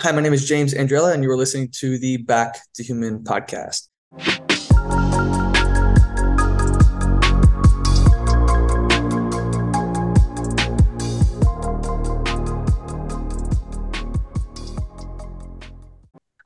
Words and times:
Hi, 0.00 0.10
my 0.10 0.22
name 0.22 0.32
is 0.32 0.48
James 0.48 0.72
Andrella, 0.72 1.12
and 1.12 1.22
you 1.22 1.30
are 1.30 1.36
listening 1.36 1.68
to 1.72 1.98
the 1.98 2.16
Back 2.16 2.58
to 2.74 2.82
Human 2.82 3.22
podcast. 3.22 3.88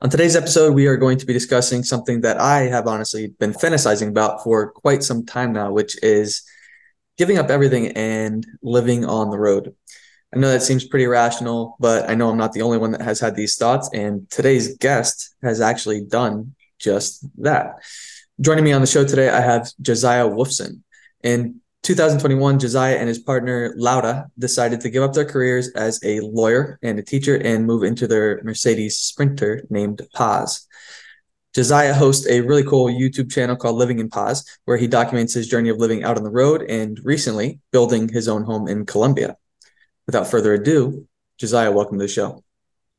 On 0.01 0.09
today's 0.09 0.35
episode, 0.35 0.75
we 0.75 0.87
are 0.87 0.97
going 0.97 1.17
to 1.17 1.25
be 1.25 1.31
discussing 1.31 1.83
something 1.83 2.21
that 2.21 2.39
I 2.41 2.63
have 2.63 2.85
honestly 2.85 3.27
been 3.39 3.53
fantasizing 3.53 4.09
about 4.09 4.43
for 4.43 4.71
quite 4.71 5.03
some 5.03 5.25
time 5.25 5.53
now, 5.53 5.71
which 5.71 5.97
is 6.03 6.43
giving 7.17 7.37
up 7.37 7.49
everything 7.49 7.93
and 7.93 8.45
living 8.61 9.05
on 9.05 9.29
the 9.29 9.39
road. 9.39 9.73
I 10.33 10.39
know 10.39 10.49
that 10.49 10.61
seems 10.61 10.85
pretty 10.85 11.07
rational, 11.07 11.77
but 11.79 12.09
I 12.09 12.15
know 12.15 12.29
I'm 12.29 12.37
not 12.37 12.51
the 12.51 12.61
only 12.61 12.77
one 12.77 12.91
that 12.91 13.01
has 13.01 13.19
had 13.19 13.35
these 13.35 13.55
thoughts. 13.55 13.89
And 13.93 14.29
today's 14.29 14.77
guest 14.77 15.35
has 15.41 15.61
actually 15.61 16.01
done 16.01 16.53
just 16.79 17.25
that. 17.41 17.75
Joining 18.41 18.65
me 18.65 18.73
on 18.73 18.81
the 18.81 18.87
show 18.87 19.05
today, 19.05 19.29
I 19.29 19.39
have 19.39 19.71
Josiah 19.81 20.25
Wolfson. 20.25 20.81
In 21.23 21.61
2021, 21.83 22.59
Josiah 22.59 22.97
and 22.97 23.07
his 23.07 23.19
partner 23.19 23.73
Laura 23.77 24.29
decided 24.37 24.81
to 24.81 24.89
give 24.89 25.01
up 25.01 25.13
their 25.13 25.25
careers 25.25 25.69
as 25.69 25.99
a 26.03 26.19
lawyer 26.19 26.77
and 26.83 26.99
a 26.99 27.03
teacher 27.03 27.37
and 27.37 27.65
move 27.65 27.83
into 27.83 28.05
their 28.05 28.41
Mercedes 28.43 28.97
Sprinter 28.97 29.63
named 29.69 30.01
Paz. 30.13 30.67
Josiah 31.55 31.93
hosts 31.93 32.27
a 32.27 32.41
really 32.41 32.63
cool 32.63 32.87
YouTube 32.87 33.31
channel 33.31 33.55
called 33.55 33.77
Living 33.77 33.99
in 33.99 34.09
Paz, 34.09 34.45
where 34.65 34.77
he 34.77 34.87
documents 34.87 35.33
his 35.33 35.47
journey 35.47 35.69
of 35.69 35.77
living 35.77 36.03
out 36.03 36.17
on 36.17 36.23
the 36.23 36.29
road 36.29 36.63
and 36.63 36.99
recently 37.03 37.61
building 37.71 38.09
his 38.09 38.27
own 38.27 38.43
home 38.43 38.67
in 38.67 38.85
Colombia 38.85 39.37
without 40.07 40.27
further 40.27 40.53
ado, 40.53 41.05
Josiah, 41.37 41.71
welcome 41.71 41.99
to 41.99 42.05
the 42.05 42.09
show. 42.09 42.43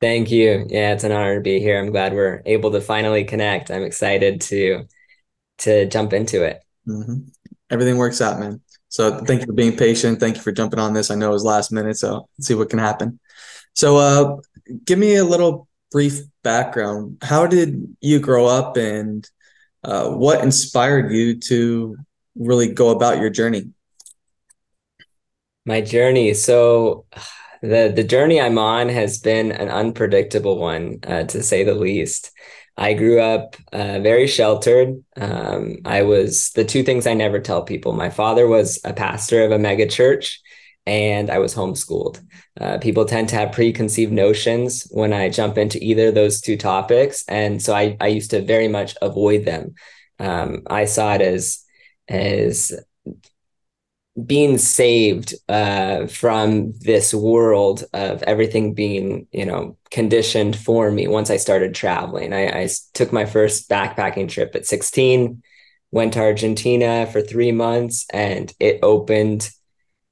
Thank 0.01 0.31
you. 0.31 0.67
Yeah, 0.69 0.93
it's 0.93 1.03
an 1.03 1.11
honor 1.11 1.37
to 1.37 1.41
be 1.41 1.59
here. 1.59 1.81
I'm 1.81 1.91
glad 1.91 2.13
we're 2.13 2.43
able 2.47 2.71
to 2.71 2.81
finally 2.81 3.25
connect. 3.25 3.71
I'm 3.71 3.83
excited 3.83 4.41
to 4.43 4.85
to 5.59 5.87
jump 5.87 6.13
into 6.13 6.45
it. 6.45 6.63
Mm-hmm. 6.87 7.29
Everything 7.71 7.97
works 7.97 8.21
out, 8.21 8.39
man. 8.39 8.61
So 8.89 9.19
thank 9.25 9.41
you 9.41 9.47
for 9.47 9.53
being 9.53 9.77
patient. 9.77 10.21
Thank 10.21 10.37
you 10.37 10.43
for 10.43 10.53
jumping 10.53 10.79
on 10.79 10.95
this. 10.95 11.11
I 11.11 11.17
know 11.17 11.31
it 11.31 11.33
was 11.33 11.45
last 11.45 11.73
minute, 11.73 11.97
so 11.97 12.29
let's 12.39 12.47
see 12.47 12.55
what 12.55 12.71
can 12.71 12.79
happen. 12.79 13.19
So, 13.75 13.97
uh, 13.97 14.37
give 14.85 14.99
me 14.99 15.17
a 15.17 15.25
little 15.25 15.69
brief 15.91 16.21
background. 16.43 17.19
How 17.23 17.47
did 17.47 17.97
you 18.01 18.21
grow 18.21 18.47
up, 18.47 18.77
and 18.77 19.29
uh, 19.85 20.11
what 20.11 20.43
inspired 20.43 21.13
you 21.13 21.39
to 21.41 21.97
really 22.37 22.73
go 22.73 22.91
about 22.91 23.19
your 23.19 23.31
journey? 23.31 23.73
My 25.69 25.83
journey. 25.83 26.33
So 26.35 27.05
the 27.61 27.93
the 27.95 28.05
journey 28.05 28.41
I'm 28.41 28.59
on 28.59 28.89
has 28.89 29.19
been 29.19 29.53
an 29.53 29.69
unpredictable 29.69 30.57
one, 30.59 31.01
uh, 31.07 31.25
to 31.25 31.43
say 31.43 31.63
the 31.63 31.75
least. 31.75 32.33
I 32.79 32.95
grew 32.95 33.21
up 33.21 33.57
uh, 33.73 33.99
very 34.01 34.27
sheltered. 34.29 35.05
Um, 35.17 35.79
I 35.85 36.03
was 36.03 36.53
the 36.53 36.65
two 36.65 36.85
things 36.85 37.07
I 37.07 37.15
never 37.15 37.41
tell 37.41 37.63
people. 37.65 37.93
My 37.93 38.09
father 38.09 38.47
was 38.47 38.81
a 38.85 38.95
pastor 38.95 39.45
of 39.45 39.51
a 39.53 39.59
mega 39.59 39.87
church, 39.87 40.41
and 40.87 41.29
I 41.29 41.39
was 41.39 41.55
homeschooled. 41.55 42.17
Uh, 42.59 42.79
people 42.79 43.05
tend 43.05 43.29
to 43.29 43.37
have 43.37 43.53
preconceived 43.53 44.13
notions 44.13 44.87
when 44.91 45.13
I 45.13 45.29
jump 45.29 45.59
into 45.59 45.83
either 45.85 46.09
of 46.09 46.15
those 46.15 46.41
two 46.41 46.57
topics, 46.57 47.25
and 47.29 47.61
so 47.61 47.75
I 47.75 47.97
I 48.01 48.09
used 48.09 48.31
to 48.31 48.41
very 48.41 48.69
much 48.69 48.97
avoid 49.03 49.45
them. 49.45 49.75
Um, 50.19 50.63
I 50.67 50.87
saw 50.87 51.15
it 51.15 51.21
as 51.21 51.63
as 52.09 52.73
being 54.27 54.59
saved 54.59 55.35
uh, 55.49 56.07
from 56.07 56.73
this 56.81 57.15
world 57.15 57.85
of 57.93 58.23
everything 58.25 58.75
being, 58.75 59.27
you 59.33 59.47
know, 59.47 59.77
conditioned 59.91 60.57
for 60.57 60.91
me 60.91 61.07
once 61.07 61.31
I 61.31 61.37
started 61.37 61.75
traveling. 61.75 62.33
I, 62.33 62.63
I 62.63 62.69
took 62.95 63.13
my 63.13 63.27
first 63.27 63.69
backpacking 63.69 64.29
trip 64.29 64.55
at 64.55 64.67
16, 64.67 65.43
went 65.93 66.15
to 66.15 66.21
Argentina 66.21 67.07
for 67.07 67.21
three 67.21 67.53
months, 67.53 68.07
and 68.13 68.53
it 68.59 68.81
opened 68.83 69.51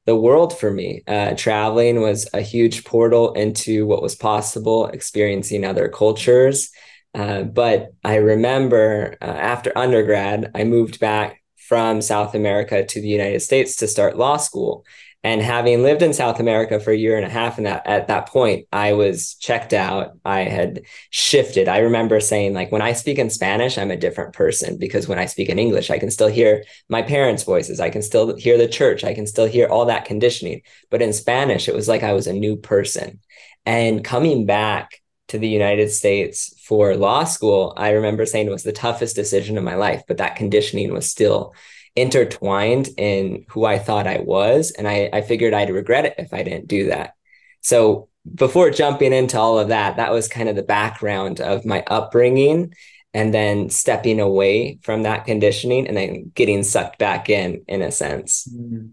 the 0.04 0.16
world 0.16 0.56
for 0.56 0.70
me. 0.70 1.02
Uh, 1.06 1.34
traveling 1.34 2.00
was 2.00 2.28
a 2.32 2.40
huge 2.40 2.84
portal 2.84 3.32
into 3.32 3.86
what 3.86 4.02
was 4.02 4.14
possible, 4.14 4.86
experiencing 4.86 5.64
other 5.64 5.88
cultures. 5.88 6.70
Uh, 7.12 7.42
but 7.42 7.92
I 8.04 8.16
remember 8.16 9.16
uh, 9.20 9.24
after 9.24 9.76
undergrad, 9.76 10.52
I 10.54 10.64
moved 10.64 11.00
back 11.00 11.42
from 11.68 12.00
South 12.00 12.34
America 12.34 12.84
to 12.84 13.00
the 13.00 13.08
United 13.08 13.40
States 13.40 13.76
to 13.76 13.88
start 13.88 14.16
law 14.16 14.36
school. 14.36 14.84
And 15.24 15.42
having 15.42 15.82
lived 15.82 16.02
in 16.02 16.12
South 16.12 16.38
America 16.38 16.78
for 16.78 16.92
a 16.92 16.96
year 16.96 17.16
and 17.16 17.26
a 17.26 17.28
half, 17.28 17.56
and 17.56 17.66
that 17.66 17.84
at 17.84 18.06
that 18.06 18.28
point, 18.28 18.68
I 18.72 18.92
was 18.92 19.34
checked 19.34 19.72
out. 19.72 20.12
I 20.24 20.42
had 20.42 20.82
shifted. 21.10 21.66
I 21.66 21.78
remember 21.78 22.20
saying, 22.20 22.54
like, 22.54 22.70
when 22.70 22.82
I 22.82 22.92
speak 22.92 23.18
in 23.18 23.28
Spanish, 23.28 23.76
I'm 23.76 23.90
a 23.90 23.96
different 23.96 24.34
person 24.34 24.78
because 24.78 25.08
when 25.08 25.18
I 25.18 25.26
speak 25.26 25.48
in 25.48 25.58
English, 25.58 25.90
I 25.90 25.98
can 25.98 26.12
still 26.12 26.28
hear 26.28 26.62
my 26.88 27.02
parents' 27.02 27.42
voices. 27.42 27.80
I 27.80 27.90
can 27.90 28.02
still 28.02 28.36
hear 28.36 28.56
the 28.56 28.68
church. 28.68 29.02
I 29.02 29.14
can 29.14 29.26
still 29.26 29.46
hear 29.46 29.66
all 29.66 29.86
that 29.86 30.04
conditioning. 30.04 30.62
But 30.90 31.02
in 31.02 31.12
Spanish, 31.12 31.68
it 31.68 31.74
was 31.74 31.88
like 31.88 32.04
I 32.04 32.12
was 32.12 32.28
a 32.28 32.32
new 32.32 32.56
person. 32.56 33.18
And 33.64 34.04
coming 34.04 34.46
back 34.46 35.02
to 35.28 35.38
the 35.38 35.48
United 35.48 35.90
States 35.90 36.54
for 36.64 36.96
law 36.96 37.24
school, 37.24 37.72
I 37.76 37.90
remember 37.90 38.26
saying 38.26 38.46
it 38.46 38.52
was 38.52 38.62
the 38.62 38.72
toughest 38.72 39.16
decision 39.16 39.58
of 39.58 39.64
my 39.64 39.74
life, 39.74 40.02
but 40.06 40.18
that 40.18 40.36
conditioning 40.36 40.92
was 40.92 41.10
still 41.10 41.54
intertwined 41.96 42.88
in 42.96 43.46
who 43.48 43.64
I 43.64 43.78
thought 43.78 44.06
I 44.06 44.18
was. 44.18 44.70
And 44.70 44.86
I, 44.86 45.08
I 45.12 45.22
figured 45.22 45.54
I'd 45.54 45.70
regret 45.70 46.04
it 46.04 46.14
if 46.18 46.32
I 46.32 46.42
didn't 46.42 46.68
do 46.68 46.88
that. 46.88 47.14
So 47.62 48.08
before 48.34 48.70
jumping 48.70 49.12
into 49.12 49.38
all 49.38 49.58
of 49.58 49.68
that, 49.68 49.96
that 49.96 50.12
was 50.12 50.28
kind 50.28 50.48
of 50.48 50.56
the 50.56 50.62
background 50.62 51.40
of 51.40 51.64
my 51.64 51.82
upbringing 51.86 52.74
and 53.14 53.32
then 53.32 53.70
stepping 53.70 54.20
away 54.20 54.78
from 54.82 55.04
that 55.04 55.24
conditioning 55.24 55.88
and 55.88 55.96
then 55.96 56.30
getting 56.34 56.62
sucked 56.62 56.98
back 56.98 57.30
in, 57.30 57.64
in 57.66 57.80
a 57.80 57.90
sense. 57.90 58.46
Mm-hmm. 58.52 58.88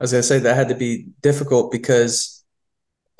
I 0.00 0.04
was 0.04 0.10
going 0.10 0.22
to 0.22 0.26
say 0.26 0.40
that 0.40 0.56
had 0.56 0.68
to 0.70 0.74
be 0.74 1.06
difficult 1.22 1.70
because 1.70 2.33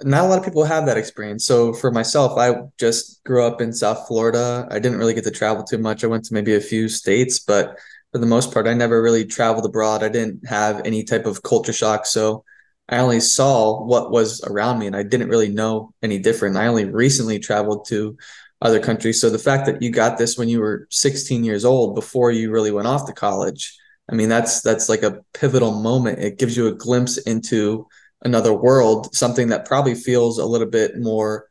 not 0.03 0.25
a 0.25 0.29
lot 0.29 0.39
of 0.39 0.45
people 0.45 0.65
have 0.65 0.87
that 0.87 0.97
experience. 0.97 1.47
So 1.47 1.73
for 1.73 1.91
myself, 1.91 2.37
I 2.37 2.55
just 2.79 3.23
grew 3.25 3.45
up 3.45 3.61
in 3.61 3.73
South 3.73 4.07
Florida. 4.09 4.67
I 4.71 4.79
didn't 4.79 4.99
really 4.99 5.15
get 5.15 5.25
to 5.25 5.31
travel 5.31 5.63
too 5.63 5.79
much. 5.79 6.03
I 6.03 6.09
went 6.09 6.25
to 6.25 6.35
maybe 6.35 6.55
a 6.55 6.61
few 6.61 6.89
states, 6.89 7.39
but 7.39 7.79
for 8.13 8.19
the 8.19 8.27
most 8.27 8.53
part, 8.53 8.67
I 8.67 8.75
never 8.75 9.03
really 9.03 9.25
traveled 9.25 9.65
abroad. 9.65 10.03
I 10.03 10.09
didn't 10.09 10.47
have 10.49 10.83
any 10.85 11.05
type 11.05 11.27
of 11.27 11.43
culture 11.43 11.73
shock. 11.73 12.07
So 12.07 12.45
I 12.89 12.99
only 12.99 13.21
saw 13.21 13.85
what 13.85 14.11
was 14.11 14.43
around 14.45 14.79
me 14.79 14.87
and 14.87 14.97
I 14.97 15.05
didn't 15.05 15.29
really 15.29 15.49
know 15.49 15.93
any 16.03 16.19
different. 16.19 16.57
I 16.57 16.67
only 16.67 16.85
recently 16.85 17.39
traveled 17.39 17.87
to 17.89 18.17
other 18.61 18.81
countries. 18.81 19.21
So 19.21 19.31
the 19.31 19.39
fact 19.39 19.67
that 19.67 19.81
you 19.81 19.91
got 19.91 20.19
this 20.19 20.37
when 20.37 20.49
you 20.49 20.61
were 20.61 20.87
16 20.91 21.45
years 21.45 21.65
old 21.65 21.95
before 21.95 22.31
you 22.31 22.51
really 22.51 22.73
went 22.73 22.89
off 22.89 23.07
to 23.07 23.13
college, 23.13 23.79
I 24.11 24.15
mean, 24.15 24.29
that's 24.29 24.61
that's 24.61 24.89
like 24.89 25.03
a 25.03 25.21
pivotal 25.33 25.81
moment. 25.81 26.19
It 26.19 26.39
gives 26.39 26.57
you 26.57 26.67
a 26.67 26.75
glimpse 26.75 27.17
into 27.19 27.87
another 28.25 28.53
world, 28.53 29.15
something 29.15 29.49
that 29.49 29.67
probably 29.67 29.95
feels 29.95 30.39
a 30.39 30.47
little 30.47 30.67
bit 30.67 30.99
more 30.99 31.49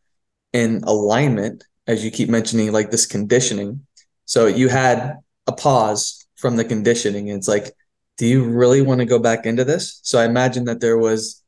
in 0.52 0.84
alignment, 0.86 1.64
as 1.88 2.04
you 2.04 2.12
keep 2.12 2.30
mentioning, 2.30 2.72
like 2.72 2.92
this 2.92 3.06
conditioning. 3.06 3.86
So 4.26 4.48
you 4.48 4.70
had 4.70 5.18
a 5.48 5.52
pause 5.52 6.26
from 6.36 6.56
the 6.56 6.66
conditioning. 6.66 7.30
And 7.30 7.38
it's 7.38 7.48
like, 7.48 7.72
do 8.18 8.28
you 8.28 8.44
really 8.44 8.82
want 8.82 9.00
to 9.00 9.06
go 9.06 9.20
back 9.20 9.46
into 9.46 9.64
this? 9.64 10.00
So 10.04 10.20
I 10.20 10.26
imagine 10.26 10.66
that 10.66 10.80
there 10.80 10.98
was 10.98 11.42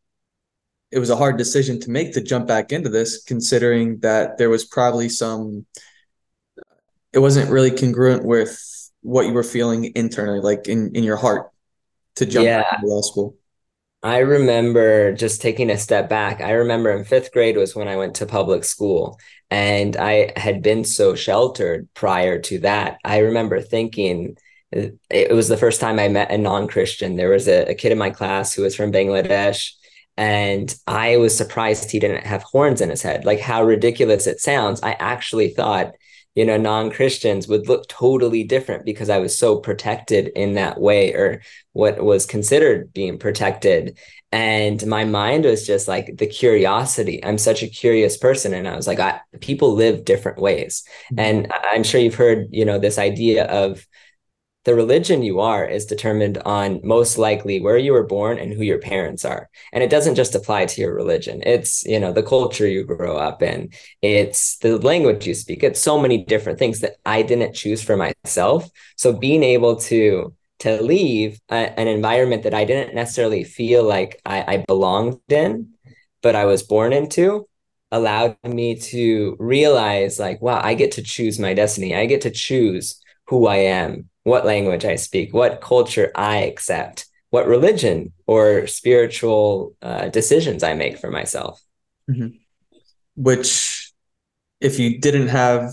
it 0.92 1.00
was 1.00 1.10
a 1.10 1.16
hard 1.16 1.38
decision 1.38 1.80
to 1.82 1.92
make 1.92 2.14
to 2.14 2.22
jump 2.22 2.48
back 2.48 2.72
into 2.72 2.90
this, 2.90 3.24
considering 3.24 4.00
that 4.00 4.38
there 4.38 4.50
was 4.50 4.64
probably 4.64 5.10
some 5.10 5.66
it 7.12 7.20
wasn't 7.20 7.50
really 7.50 7.72
congruent 7.72 8.26
with 8.26 8.60
what 9.02 9.26
you 9.26 9.34
were 9.34 9.44
feeling 9.44 9.92
internally, 9.96 10.40
like 10.40 10.68
in, 10.68 10.94
in 10.96 11.04
your 11.04 11.16
heart 11.16 11.50
to 12.16 12.26
jump 12.26 12.46
yeah. 12.46 12.64
into 12.76 12.88
law 12.88 13.02
school. 13.02 13.38
I 14.06 14.20
remember 14.20 15.14
just 15.14 15.42
taking 15.42 15.72
a 15.72 15.80
step 15.80 16.10
back. 16.10 16.40
I 16.40 16.52
remember 16.52 16.92
in 16.92 17.06
fifth 17.06 17.32
grade 17.32 17.58
was 17.58 17.76
when 17.76 17.88
I 17.88 17.96
went 17.96 18.16
to 18.18 18.28
public 18.28 18.64
school, 18.64 19.20
and 19.50 19.98
I 19.98 20.32
had 20.36 20.62
been 20.62 20.84
so 20.84 21.16
sheltered 21.16 21.90
prior 21.96 22.40
to 22.42 22.60
that. 22.60 23.00
I 23.04 23.18
remember 23.20 23.60
thinking 23.62 24.38
uh, 24.76 24.90
it 25.10 25.34
was 25.34 25.48
the 25.48 25.58
first 25.58 25.82
time 25.82 25.98
I 25.98 26.08
met 26.08 26.30
a 26.30 26.38
non 26.38 26.68
Christian. 26.68 27.16
There 27.16 27.32
was 27.32 27.48
a, 27.48 27.72
a 27.72 27.74
kid 27.74 27.92
in 27.92 27.98
my 27.98 28.12
class 28.12 28.54
who 28.54 28.62
was 28.62 28.76
from 28.76 28.92
Bangladesh, 28.92 29.72
and 30.18 30.76
I 30.86 31.18
was 31.18 31.36
surprised 31.36 31.90
he 31.90 32.00
didn't 32.00 32.28
have 32.28 32.44
horns 32.44 32.82
in 32.82 32.92
his 32.92 33.02
head. 33.02 33.26
Like 33.26 33.40
how 33.40 33.64
ridiculous 33.64 34.28
it 34.28 34.40
sounds. 34.40 34.82
I 34.84 34.92
actually 35.00 35.50
thought 35.50 35.96
you 36.36 36.46
know 36.46 36.58
non-christians 36.58 37.48
would 37.48 37.68
look 37.68 37.88
totally 37.88 38.44
different 38.44 38.86
because 38.86 39.10
i 39.10 39.18
was 39.18 39.38
so 39.38 39.58
protected 39.58 40.28
in 40.36 40.54
that 40.54 40.80
way 40.80 41.14
or 41.14 41.42
what 41.76 42.02
was 42.02 42.26
considered 42.26 42.94
being 42.94 43.20
protected. 43.20 43.98
And 44.32 44.86
my 44.88 45.04
mind 45.04 45.44
was 45.44 45.68
just 45.68 45.90
like 45.90 46.18
the 46.18 46.26
curiosity. 46.26 47.24
I'm 47.24 47.38
such 47.38 47.64
a 47.64 47.68
curious 47.68 48.16
person 48.18 48.54
and 48.54 48.68
i 48.68 48.76
was 48.76 48.88
like 48.88 49.00
I, 49.00 49.20
people 49.42 49.74
live 49.74 50.06
different 50.06 50.40
ways. 50.40 50.84
Mm-hmm. 51.12 51.20
and 51.20 51.54
i'm 51.72 51.84
sure 51.84 52.00
you've 52.00 52.16
heard 52.16 52.48
you 52.52 52.66
know 52.66 52.80
this 52.80 52.98
idea 52.98 53.46
of 53.46 53.86
the 54.66 54.76
religion 54.76 55.22
you 55.22 55.40
are 55.40 55.64
is 55.64 55.86
determined 55.86 56.40
on 56.40 56.82
most 56.84 57.20
likely 57.20 57.62
where 57.62 57.78
you 57.78 57.94
were 57.94 58.04
born 58.04 58.40
and 58.40 58.52
who 58.52 58.64
your 58.64 58.80
parents 58.80 59.24
are. 59.24 59.48
And 59.72 59.84
it 59.84 59.92
doesn't 59.92 60.16
just 60.16 60.34
apply 60.34 60.66
to 60.66 60.82
your 60.82 60.94
religion. 60.94 61.44
It's, 61.46 61.86
you 61.86 62.00
know, 62.00 62.12
the 62.12 62.24
culture 62.24 62.68
you 62.68 62.84
grow 62.84 63.16
up 63.16 63.44
in. 63.44 63.70
It's 64.02 64.58
the 64.58 64.80
language 64.80 65.28
you 65.28 65.36
speak. 65.36 65.64
It's 65.64 65.80
so 65.80 66.02
many 66.02 66.26
different 66.26 66.58
things 66.58 66.80
that 66.80 66.96
I 67.06 67.22
didn't 67.22 67.54
choose 67.54 67.84
for 67.84 67.96
myself. 67.96 68.68
So 68.98 69.14
being 69.14 69.44
able 69.44 69.78
to 69.92 70.34
to 70.58 70.82
leave 70.82 71.40
a, 71.50 71.78
an 71.80 71.88
environment 71.88 72.44
that 72.44 72.54
I 72.54 72.64
didn't 72.64 72.96
necessarily 72.96 73.44
feel 73.44 73.84
like 73.84 74.22
I, 74.26 74.56
I 74.56 74.58
belonged 74.66 75.20
in, 75.28 75.74
but 76.24 76.34
I 76.34 76.46
was 76.46 76.64
born 76.64 76.94
into 76.94 77.48
allowed 77.92 78.38
me 78.44 78.76
to 78.76 79.36
realize 79.38 80.18
like, 80.18 80.42
wow, 80.42 80.60
I 80.64 80.74
get 80.74 80.94
to 80.94 81.04
choose 81.04 81.40
my 81.40 81.54
destiny. 81.54 81.96
I 81.96 82.08
get 82.08 82.22
to 82.22 82.32
choose 82.32 83.00
who 83.28 83.48
I 83.48 83.58
am 83.58 84.10
what 84.26 84.44
language 84.44 84.86
I 84.86 84.96
speak, 84.96 85.34
what 85.34 85.62
culture 85.62 86.12
I 86.16 86.38
accept, 86.38 87.06
what 87.30 87.48
religion 87.48 88.12
or 88.26 88.66
spiritual 88.66 89.76
uh, 89.84 90.10
decisions 90.10 90.64
I 90.64 90.74
make 90.74 90.98
for 90.98 91.12
myself. 91.12 91.62
Mm-hmm. 92.10 92.38
Which, 93.16 93.94
if 94.60 94.80
you 94.80 95.00
didn't 95.00 95.28
have 95.28 95.70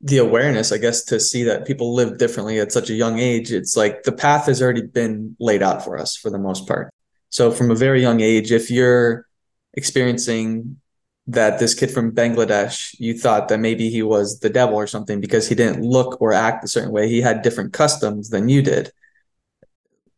the 0.00 0.18
awareness, 0.18 0.72
I 0.72 0.78
guess, 0.78 1.04
to 1.04 1.20
see 1.20 1.44
that 1.44 1.66
people 1.66 1.94
live 1.94 2.16
differently 2.16 2.60
at 2.60 2.72
such 2.72 2.88
a 2.88 2.94
young 2.94 3.18
age, 3.18 3.52
it's 3.52 3.76
like 3.76 4.04
the 4.04 4.12
path 4.12 4.46
has 4.46 4.62
already 4.62 4.86
been 4.86 5.36
laid 5.38 5.62
out 5.62 5.84
for 5.84 5.98
us 5.98 6.16
for 6.16 6.30
the 6.30 6.38
most 6.38 6.66
part. 6.66 6.90
So, 7.28 7.50
from 7.50 7.70
a 7.70 7.74
very 7.74 8.00
young 8.00 8.22
age, 8.22 8.52
if 8.52 8.70
you're 8.70 9.26
experiencing 9.74 10.80
that 11.26 11.58
this 11.58 11.74
kid 11.74 11.90
from 11.90 12.12
Bangladesh, 12.12 12.94
you 12.98 13.16
thought 13.16 13.48
that 13.48 13.58
maybe 13.58 13.88
he 13.88 14.02
was 14.02 14.40
the 14.40 14.50
devil 14.50 14.76
or 14.76 14.86
something 14.86 15.20
because 15.20 15.48
he 15.48 15.54
didn't 15.54 15.82
look 15.82 16.20
or 16.20 16.32
act 16.32 16.64
a 16.64 16.68
certain 16.68 16.92
way. 16.92 17.08
He 17.08 17.20
had 17.20 17.42
different 17.42 17.72
customs 17.72 18.28
than 18.28 18.48
you 18.48 18.62
did. 18.62 18.90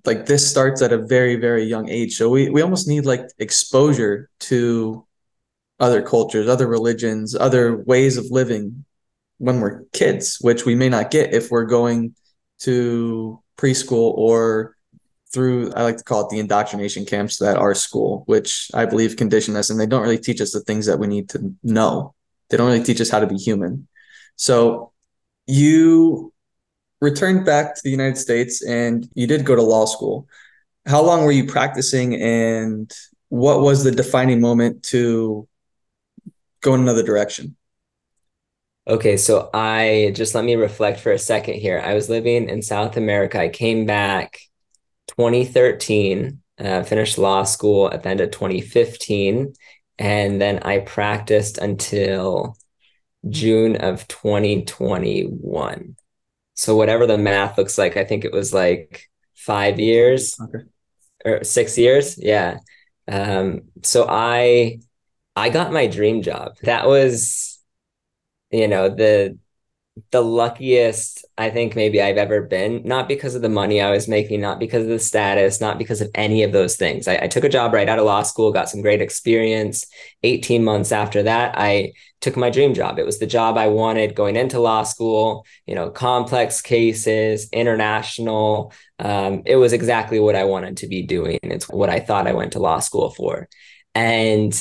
Like 0.05 0.26
this 0.26 0.49
starts 0.49 0.82
at 0.82 0.93
a 0.93 0.99
very, 0.99 1.37
very 1.37 1.64
young 1.64 1.88
age. 1.88 2.17
So 2.17 2.29
we, 2.29 2.50
we 2.50 2.62
almost 2.62 2.88
need 2.88 3.06
like 3.06 3.23
exposure 3.38 4.31
to 4.41 5.06
other 5.79 6.03
cultures, 6.03 6.49
other 6.49 6.67
religions, 6.67 7.35
other 7.35 7.76
ways 7.76 8.17
of 8.17 8.26
living 8.31 8.85
when 9.38 9.61
we're 9.61 9.85
kids, 9.93 10.38
which 10.41 10.64
we 10.64 10.75
may 10.75 10.88
not 10.88 11.11
get 11.11 11.35
if 11.35 11.50
we're 11.50 11.67
going 11.67 12.14
to 12.61 13.43
preschool 13.58 14.17
or 14.17 14.75
through 15.36 15.70
I 15.74 15.82
like 15.82 15.98
to 15.98 16.04
call 16.04 16.22
it 16.22 16.30
the 16.30 16.38
indoctrination 16.38 17.04
camps 17.04 17.36
that 17.40 17.58
our 17.58 17.74
school, 17.74 18.22
which 18.24 18.70
I 18.72 18.86
believe 18.86 19.18
condition 19.18 19.54
us, 19.54 19.68
and 19.68 19.78
they 19.78 19.84
don't 19.84 20.00
really 20.00 20.18
teach 20.18 20.40
us 20.40 20.52
the 20.52 20.60
things 20.60 20.86
that 20.86 20.98
we 20.98 21.06
need 21.06 21.28
to 21.30 21.54
know. 21.62 22.14
They 22.48 22.56
don't 22.56 22.68
really 22.68 22.82
teach 22.82 23.02
us 23.02 23.10
how 23.10 23.20
to 23.20 23.26
be 23.26 23.36
human. 23.36 23.86
So 24.36 24.92
you 25.46 26.32
returned 27.02 27.44
back 27.44 27.74
to 27.74 27.82
the 27.84 27.90
United 27.90 28.16
States 28.16 28.64
and 28.64 29.06
you 29.14 29.26
did 29.26 29.44
go 29.44 29.54
to 29.54 29.62
law 29.62 29.84
school. 29.84 30.26
How 30.86 31.02
long 31.02 31.24
were 31.24 31.32
you 31.32 31.44
practicing 31.44 32.14
and 32.14 32.90
what 33.28 33.60
was 33.60 33.84
the 33.84 33.90
defining 33.90 34.40
moment 34.40 34.84
to 34.84 35.46
go 36.62 36.72
in 36.72 36.80
another 36.80 37.02
direction? 37.02 37.56
Okay, 38.88 39.18
so 39.18 39.50
I 39.52 40.12
just 40.14 40.34
let 40.34 40.44
me 40.44 40.54
reflect 40.54 41.00
for 41.00 41.12
a 41.12 41.18
second 41.18 41.56
here. 41.56 41.82
I 41.84 41.92
was 41.92 42.08
living 42.08 42.48
in 42.48 42.62
South 42.62 42.96
America. 42.96 43.38
I 43.38 43.48
came 43.48 43.84
back 43.84 44.38
2013, 45.08 46.41
uh, 46.58 46.82
finished 46.82 47.19
law 47.19 47.43
school 47.44 47.91
at 47.93 48.03
the 48.03 48.08
end 48.08 48.20
of 48.20 48.31
2015. 48.31 49.55
And 49.99 50.41
then 50.41 50.61
I 50.61 50.79
practiced 50.81 51.58
until 51.58 52.56
June 53.29 53.76
of 53.76 54.06
2021. 54.08 55.97
So, 56.55 56.76
whatever 56.76 57.06
the 57.06 57.19
math 57.19 57.58
looks 57.58 57.79
like, 57.79 57.97
I 57.97 58.05
think 58.05 58.25
it 58.25 58.32
was 58.32 58.53
like 58.55 59.08
five 59.35 59.79
years 59.79 60.35
okay. 60.41 60.64
or 61.25 61.44
six 61.44 61.79
years. 61.79 62.19
Yeah. 62.19 62.58
Um, 63.08 63.62
so 63.82 64.06
I 64.08 64.81
I 65.37 65.50
got 65.50 65.73
my 65.73 65.87
dream 65.87 66.23
job. 66.23 66.56
That 66.62 66.87
was, 66.87 67.62
you 68.50 68.69
know, 68.69 68.88
the 68.88 69.38
the 70.10 70.22
luckiest 70.22 71.25
I 71.38 71.48
think 71.48 71.75
maybe 71.75 72.02
I've 72.02 72.19
ever 72.19 72.43
been, 72.43 72.82
not 72.84 73.08
because 73.08 73.34
of 73.34 73.40
the 73.40 73.48
money 73.48 73.81
I 73.81 73.90
was 73.90 74.08
making, 74.08 74.43
not 74.43 74.58
because 74.58 74.82
of 74.82 74.90
the 74.90 74.98
status, 74.98 75.60
not 75.60 75.78
because 75.78 76.02
of 76.02 76.10
any 76.14 76.43
of 76.43 76.52
those 76.52 76.76
things. 76.76 77.08
I, 77.08 77.16
I, 77.22 77.28
took 77.28 77.44
a 77.44 77.48
job 77.48 77.72
right 77.72 77.88
out 77.88 77.98
of 77.98 78.04
law 78.04 78.22
school, 78.22 78.52
got 78.52 78.69
some 78.69 78.82
great 78.82 79.00
experience. 79.00 79.87
18 80.22 80.62
months 80.62 80.93
after 80.93 81.22
that, 81.22 81.58
I 81.58 81.93
took 82.20 82.37
my 82.37 82.50
dream 82.50 82.75
job. 82.75 82.98
It 82.98 83.06
was 83.06 83.19
the 83.19 83.26
job 83.26 83.56
I 83.56 83.69
wanted 83.69 84.14
going 84.14 84.37
into 84.37 84.60
law 84.60 84.82
school, 84.82 85.46
you 85.66 85.75
know, 85.75 85.88
complex 85.88 86.60
cases, 86.60 87.48
international. 87.52 88.72
Um, 88.98 89.43
it 89.46 89.56
was 89.56 89.72
exactly 89.72 90.20
what 90.20 90.37
I 90.37 90.44
wanted 90.44 90.78
to 90.78 90.88
be 90.88 91.02
doing. 91.02 91.38
It's 91.43 91.69
what 91.70 91.88
I 91.88 92.00
thought 92.00 92.26
I 92.26 92.34
went 92.34 92.52
to 92.52 92.58
law 92.58 92.81
school 92.81 93.10
for. 93.10 93.48
And 93.94 94.52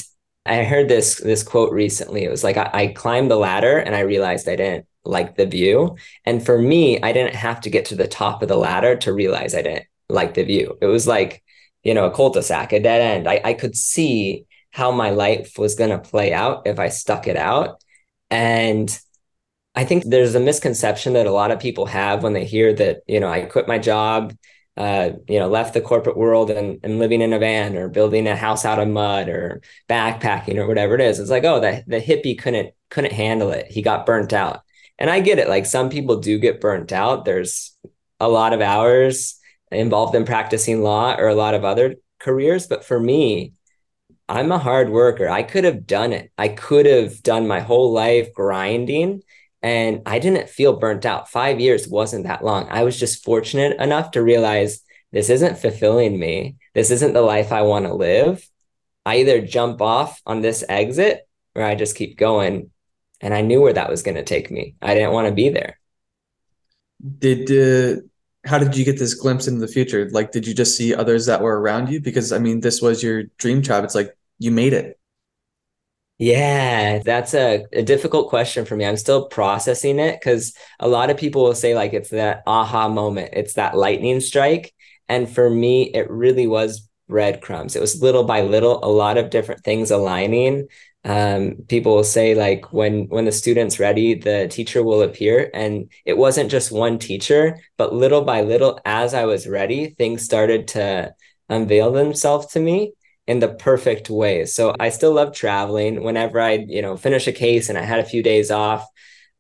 I 0.45 0.63
heard 0.63 0.87
this 0.87 1.15
this 1.15 1.43
quote 1.43 1.73
recently. 1.73 2.23
It 2.23 2.29
was 2.29 2.43
like 2.43 2.55
I, 2.55 2.69
I 2.73 2.87
climbed 2.87 3.31
the 3.31 3.35
ladder 3.35 3.77
and 3.77 3.95
I 3.95 4.01
realized 4.01 4.47
I 4.47 4.55
didn't 4.55 4.85
like 5.05 5.35
the 5.35 5.45
view. 5.45 5.97
And 6.25 6.45
for 6.45 6.59
me, 6.59 7.01
I 7.01 7.13
didn't 7.13 7.35
have 7.35 7.61
to 7.61 7.69
get 7.69 7.85
to 7.85 7.95
the 7.95 8.07
top 8.07 8.41
of 8.41 8.49
the 8.49 8.57
ladder 8.57 8.95
to 8.97 9.13
realize 9.13 9.55
I 9.55 9.61
didn't 9.61 9.85
like 10.09 10.33
the 10.33 10.43
view. 10.43 10.77
It 10.81 10.87
was 10.87 11.07
like, 11.07 11.43
you 11.83 11.93
know, 11.93 12.05
a 12.05 12.11
cul-de-sac, 12.11 12.73
a 12.73 12.79
dead 12.79 13.01
end. 13.01 13.27
I, 13.27 13.41
I 13.43 13.53
could 13.53 13.75
see 13.75 14.45
how 14.71 14.91
my 14.91 15.11
life 15.11 15.57
was 15.57 15.75
going 15.75 15.91
to 15.91 15.99
play 15.99 16.33
out 16.33 16.67
if 16.67 16.79
I 16.79 16.89
stuck 16.89 17.27
it 17.27 17.37
out. 17.37 17.81
And 18.29 18.99
I 19.75 19.85
think 19.85 20.03
there's 20.03 20.35
a 20.35 20.39
misconception 20.39 21.13
that 21.13 21.27
a 21.27 21.31
lot 21.31 21.51
of 21.51 21.59
people 21.59 21.85
have 21.85 22.23
when 22.23 22.33
they 22.33 22.45
hear 22.45 22.73
that, 22.73 23.01
you 23.07 23.19
know, 23.19 23.29
I 23.29 23.41
quit 23.41 23.67
my 23.67 23.77
job, 23.77 24.33
uh, 24.77 25.11
you 25.29 25.39
know, 25.39 25.47
left 25.47 25.73
the 25.73 25.81
corporate 25.81 26.17
world 26.17 26.49
and, 26.49 26.79
and 26.83 26.99
living 26.99 27.21
in 27.21 27.31
a 27.31 27.39
van 27.39 27.77
or 27.77 27.87
building 27.87 28.27
a 28.27 28.35
house 28.35 28.65
out 28.65 28.79
of 28.79 28.87
mud 28.87 29.29
or 29.29 29.61
backpacking 29.87 30.57
or 30.57 30.67
whatever 30.67 30.95
it 30.95 31.01
is. 31.01 31.19
It's 31.19 31.29
like, 31.29 31.45
oh, 31.45 31.59
the, 31.59 31.83
the 31.87 32.01
hippie 32.01 32.37
couldn't 32.37 32.73
couldn't 32.89 33.13
handle 33.13 33.51
it. 33.51 33.67
He 33.69 33.81
got 33.81 34.05
burnt 34.05 34.33
out. 34.33 34.64
And 34.97 35.09
I 35.09 35.19
get 35.19 35.39
it. 35.39 35.49
Like 35.49 35.65
some 35.65 35.89
people 35.89 36.17
do 36.17 36.39
get 36.39 36.61
burnt 36.61 36.91
out. 36.91 37.25
There's 37.25 37.77
a 38.19 38.29
lot 38.29 38.53
of 38.53 38.61
hours 38.61 39.39
involved 39.71 40.15
in 40.15 40.25
practicing 40.25 40.81
law 40.81 41.15
or 41.15 41.27
a 41.27 41.35
lot 41.35 41.53
of 41.53 41.65
other 41.65 41.95
careers. 42.19 42.67
But 42.67 42.85
for 42.85 42.99
me, 42.99 43.53
I'm 44.27 44.51
a 44.51 44.57
hard 44.57 44.89
worker. 44.89 45.29
I 45.29 45.43
could 45.43 45.65
have 45.65 45.85
done 45.85 46.13
it. 46.13 46.31
I 46.37 46.47
could 46.47 46.85
have 46.85 47.21
done 47.21 47.47
my 47.47 47.59
whole 47.59 47.91
life 47.91 48.33
grinding 48.33 49.21
and 49.61 50.01
I 50.05 50.19
didn't 50.19 50.49
feel 50.49 50.77
burnt 50.77 51.05
out. 51.05 51.29
Five 51.29 51.59
years 51.59 51.87
wasn't 51.87 52.25
that 52.25 52.43
long. 52.43 52.67
I 52.69 52.83
was 52.83 52.99
just 52.99 53.23
fortunate 53.23 53.79
enough 53.79 54.11
to 54.11 54.23
realize 54.23 54.81
this 55.11 55.29
isn't 55.29 55.57
fulfilling 55.57 56.19
me. 56.19 56.57
This 56.73 56.91
isn't 56.91 57.13
the 57.13 57.21
life 57.21 57.51
I 57.51 57.63
want 57.63 57.85
to 57.85 57.93
live. 57.93 58.47
I 59.05 59.17
either 59.17 59.41
jump 59.41 59.81
off 59.81 60.21
on 60.25 60.41
this 60.41 60.63
exit 60.67 61.27
or 61.55 61.63
I 61.63 61.75
just 61.75 61.95
keep 61.95 62.17
going 62.17 62.71
and 63.25 63.33
I 63.33 63.41
knew 63.41 63.59
where 63.59 63.73
that 63.73 63.89
was 63.89 64.03
going 64.03 64.17
to 64.17 64.23
take 64.23 64.51
me. 64.51 64.75
I 64.83 64.93
didn't 64.93 65.11
want 65.11 65.27
to 65.27 65.33
be 65.33 65.49
there. 65.49 65.79
Did 67.17 67.49
uh, 67.49 68.01
how 68.47 68.59
did 68.59 68.77
you 68.77 68.85
get 68.85 68.99
this 68.99 69.15
glimpse 69.15 69.47
into 69.47 69.59
the 69.59 69.67
future? 69.67 70.07
Like, 70.11 70.31
did 70.31 70.45
you 70.45 70.53
just 70.53 70.77
see 70.77 70.93
others 70.93 71.25
that 71.25 71.41
were 71.41 71.59
around 71.59 71.89
you? 71.89 71.99
Because 71.99 72.31
I 72.31 72.37
mean, 72.37 72.59
this 72.59 72.83
was 72.83 73.01
your 73.01 73.23
dream 73.39 73.63
job. 73.63 73.83
It's 73.83 73.95
like 73.95 74.15
you 74.37 74.51
made 74.51 74.73
it. 74.73 74.99
Yeah, 76.19 76.99
that's 76.99 77.33
a, 77.33 77.65
a 77.73 77.81
difficult 77.81 78.29
question 78.29 78.63
for 78.63 78.75
me. 78.77 78.85
I'm 78.85 78.95
still 78.95 79.27
processing 79.27 79.97
it 79.97 80.19
because 80.19 80.53
a 80.79 80.87
lot 80.87 81.09
of 81.09 81.17
people 81.17 81.43
will 81.43 81.55
say 81.55 81.73
like 81.73 81.93
it's 81.93 82.11
that 82.11 82.43
aha 82.45 82.87
moment, 82.89 83.31
it's 83.33 83.55
that 83.55 83.75
lightning 83.75 84.19
strike. 84.19 84.71
And 85.09 85.27
for 85.27 85.49
me, 85.49 85.83
it 85.83 86.11
really 86.11 86.45
was 86.45 86.87
breadcrumbs. 87.09 87.75
It 87.75 87.81
was 87.81 88.03
little 88.03 88.23
by 88.23 88.41
little, 88.41 88.85
a 88.85 88.87
lot 88.87 89.17
of 89.17 89.31
different 89.31 89.63
things 89.63 89.89
aligning 89.89 90.67
um, 91.05 91.57
people 91.67 91.95
will 91.95 92.03
say 92.03 92.33
like 92.33 92.73
when 92.73 93.07
when 93.09 93.25
the 93.25 93.31
student's 93.31 93.79
ready 93.79 94.15
the 94.15 94.47
teacher 94.49 94.83
will 94.83 95.03
appear. 95.03 95.51
And 95.53 95.91
it 96.03 96.17
wasn't 96.17 96.51
just 96.51 96.71
one 96.71 96.97
teacher 96.99 97.57
but 97.77 97.93
little 97.93 98.23
by 98.23 98.41
little 98.41 98.79
as 98.85 99.13
i 99.13 99.25
was 99.25 99.47
ready 99.47 99.89
things 99.89 100.23
started 100.23 100.67
to 100.69 101.13
unveil 101.49 101.91
themselves 101.91 102.47
to 102.47 102.59
me 102.59 102.93
in 103.27 103.39
the 103.39 103.49
perfect 103.49 104.09
way. 104.09 104.45
So 104.45 104.75
i 104.79 104.89
still 104.89 105.13
love 105.13 105.33
traveling. 105.33 106.03
Whenever 106.03 106.41
i 106.41 106.53
you 106.53 106.81
know 106.81 106.97
finish 106.97 107.27
a 107.27 107.31
case 107.31 107.69
and 107.69 107.77
i 107.77 107.83
had 107.83 107.99
a 107.99 108.05
few 108.05 108.23
days 108.23 108.49
off 108.51 108.87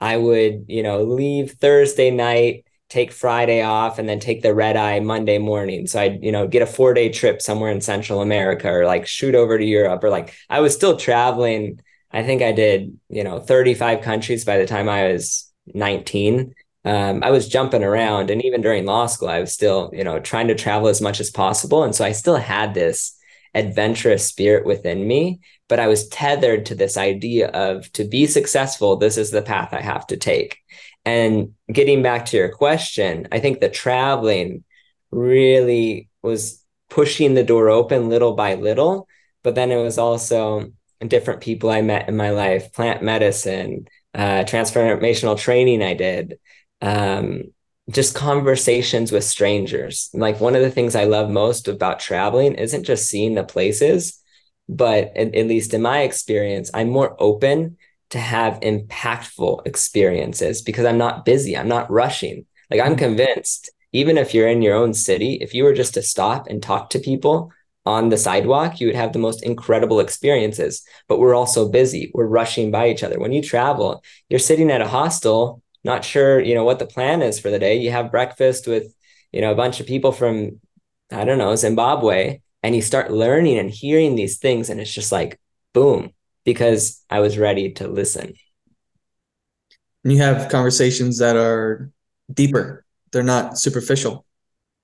i 0.01 0.17
would 0.17 0.65
you 0.67 0.83
know 0.83 1.03
leave 1.03 1.51
thursday 1.53 2.11
night 2.11 2.64
take 2.89 3.11
Friday 3.11 3.61
off 3.61 3.97
and 3.97 4.07
then 4.07 4.19
take 4.19 4.41
the 4.41 4.53
red 4.53 4.77
eye 4.77 4.99
Monday 4.99 5.37
morning. 5.37 5.87
So 5.87 5.99
I'd, 5.99 6.23
you 6.23 6.31
know, 6.31 6.47
get 6.47 6.61
a 6.61 6.67
four 6.67 6.93
day 6.93 7.09
trip 7.09 7.41
somewhere 7.41 7.71
in 7.71 7.81
Central 7.81 8.21
America 8.21 8.71
or 8.71 8.85
like 8.85 9.07
shoot 9.07 9.35
over 9.35 9.57
to 9.57 9.65
Europe 9.65 10.03
or 10.03 10.09
like 10.09 10.35
I 10.49 10.59
was 10.59 10.75
still 10.75 10.97
traveling. 10.97 11.79
I 12.11 12.23
think 12.23 12.41
I 12.41 12.51
did, 12.51 12.97
you 13.09 13.23
know, 13.23 13.39
35 13.39 14.01
countries 14.01 14.45
by 14.45 14.57
the 14.57 14.67
time 14.67 14.87
I 14.87 15.07
was 15.07 15.51
19. 15.73 16.53
Um, 16.85 17.23
I 17.23 17.31
was 17.31 17.47
jumping 17.47 17.83
around 17.83 18.29
and 18.29 18.45
even 18.45 18.61
during 18.61 18.85
law 18.85 19.07
school, 19.07 19.29
I 19.29 19.39
was 19.39 19.51
still, 19.51 19.89
you 19.91 20.03
know, 20.03 20.19
trying 20.19 20.47
to 20.49 20.55
travel 20.55 20.87
as 20.87 21.01
much 21.01 21.19
as 21.19 21.31
possible. 21.31 21.83
And 21.83 21.95
so 21.95 22.05
I 22.05 22.11
still 22.11 22.35
had 22.35 22.75
this 22.75 23.17
adventurous 23.55 24.27
spirit 24.27 24.65
within 24.65 25.07
me, 25.07 25.39
but 25.67 25.79
I 25.79 25.87
was 25.87 26.07
tethered 26.09 26.67
to 26.67 26.75
this 26.75 26.97
idea 26.97 27.47
of 27.47 27.91
to 27.93 28.03
be 28.03 28.27
successful, 28.27 28.97
this 28.97 29.17
is 29.17 29.31
the 29.31 29.41
path 29.41 29.73
I 29.73 29.81
have 29.81 30.05
to 30.07 30.17
take. 30.17 30.59
And 31.05 31.53
getting 31.71 32.01
back 32.01 32.25
to 32.27 32.37
your 32.37 32.49
question, 32.49 33.27
I 33.31 33.39
think 33.39 33.59
the 33.59 33.69
traveling 33.69 34.63
really 35.11 36.09
was 36.21 36.63
pushing 36.89 37.33
the 37.33 37.43
door 37.43 37.69
open 37.69 38.09
little 38.09 38.33
by 38.33 38.55
little. 38.55 39.07
But 39.43 39.55
then 39.55 39.71
it 39.71 39.81
was 39.81 39.97
also 39.97 40.71
different 41.07 41.41
people 41.41 41.69
I 41.69 41.81
met 41.81 42.09
in 42.09 42.17
my 42.17 42.31
life, 42.31 42.73
plant 42.73 43.03
medicine, 43.03 43.87
uh, 44.15 44.43
transformational 44.45 45.37
training 45.37 45.83
I 45.83 45.93
did, 45.93 46.39
um, 46.81 47.43
just 47.89 48.15
conversations 48.15 49.11
with 49.11 49.23
strangers. 49.23 50.09
Like 50.13 50.39
one 50.39 50.55
of 50.55 50.61
the 50.61 50.71
things 50.71 50.95
I 50.95 51.03
love 51.03 51.29
most 51.29 51.67
about 51.67 51.99
traveling 51.99 52.55
isn't 52.55 52.85
just 52.85 53.07
seeing 53.07 53.35
the 53.35 53.43
places, 53.43 54.19
but 54.67 55.15
at, 55.15 55.35
at 55.35 55.47
least 55.47 55.73
in 55.73 55.81
my 55.81 56.01
experience, 56.01 56.71
I'm 56.73 56.89
more 56.89 57.15
open 57.19 57.77
to 58.11 58.19
have 58.19 58.59
impactful 58.61 59.65
experiences 59.65 60.61
because 60.61 60.85
I'm 60.85 60.97
not 60.97 61.25
busy, 61.25 61.57
I'm 61.57 61.67
not 61.67 61.89
rushing. 61.91 62.45
Like 62.69 62.79
I'm 62.79 62.91
mm-hmm. 62.91 62.99
convinced, 62.99 63.71
even 63.91 64.17
if 64.17 64.33
you're 64.33 64.47
in 64.47 64.61
your 64.61 64.75
own 64.75 64.93
city, 64.93 65.35
if 65.41 65.53
you 65.53 65.63
were 65.63 65.73
just 65.73 65.93
to 65.95 66.01
stop 66.01 66.47
and 66.47 66.61
talk 66.61 66.89
to 66.91 66.99
people 66.99 67.51
on 67.85 68.09
the 68.09 68.17
sidewalk, 68.17 68.79
you 68.79 68.87
would 68.87 68.95
have 68.95 69.13
the 69.13 69.19
most 69.19 69.43
incredible 69.43 69.99
experiences. 69.99 70.83
But 71.07 71.19
we're 71.19 71.35
also 71.35 71.69
busy. 71.69 72.11
We're 72.13 72.25
rushing 72.25 72.71
by 72.71 72.89
each 72.89 73.03
other. 73.03 73.19
When 73.19 73.31
you 73.31 73.41
travel, 73.41 74.03
you're 74.27 74.39
sitting 74.39 74.71
at 74.71 74.81
a 74.81 74.87
hostel, 74.87 75.61
not 75.83 76.03
sure, 76.03 76.39
you 76.39 76.55
know, 76.55 76.63
what 76.63 76.79
the 76.79 76.87
plan 76.87 77.21
is 77.21 77.39
for 77.39 77.51
the 77.51 77.59
day. 77.59 77.77
You 77.77 77.91
have 77.91 78.11
breakfast 78.11 78.67
with, 78.67 78.93
you 79.31 79.41
know, 79.41 79.51
a 79.51 79.55
bunch 79.55 79.79
of 79.79 79.85
people 79.85 80.11
from, 80.11 80.59
I 81.11 81.25
don't 81.25 81.37
know, 81.37 81.55
Zimbabwe, 81.55 82.39
and 82.63 82.75
you 82.75 82.81
start 82.81 83.11
learning 83.11 83.59
and 83.59 83.69
hearing 83.69 84.15
these 84.15 84.39
things. 84.39 84.71
And 84.71 84.81
it's 84.81 84.93
just 84.93 85.11
like, 85.11 85.39
boom, 85.73 86.11
because 86.45 87.03
I 87.09 87.19
was 87.19 87.37
ready 87.37 87.73
to 87.73 87.87
listen. 87.87 88.33
You 90.03 90.19
have 90.19 90.49
conversations 90.49 91.17
that 91.17 91.35
are 91.35 91.91
deeper, 92.31 92.85
they're 93.11 93.23
not 93.23 93.57
superficial, 93.57 94.25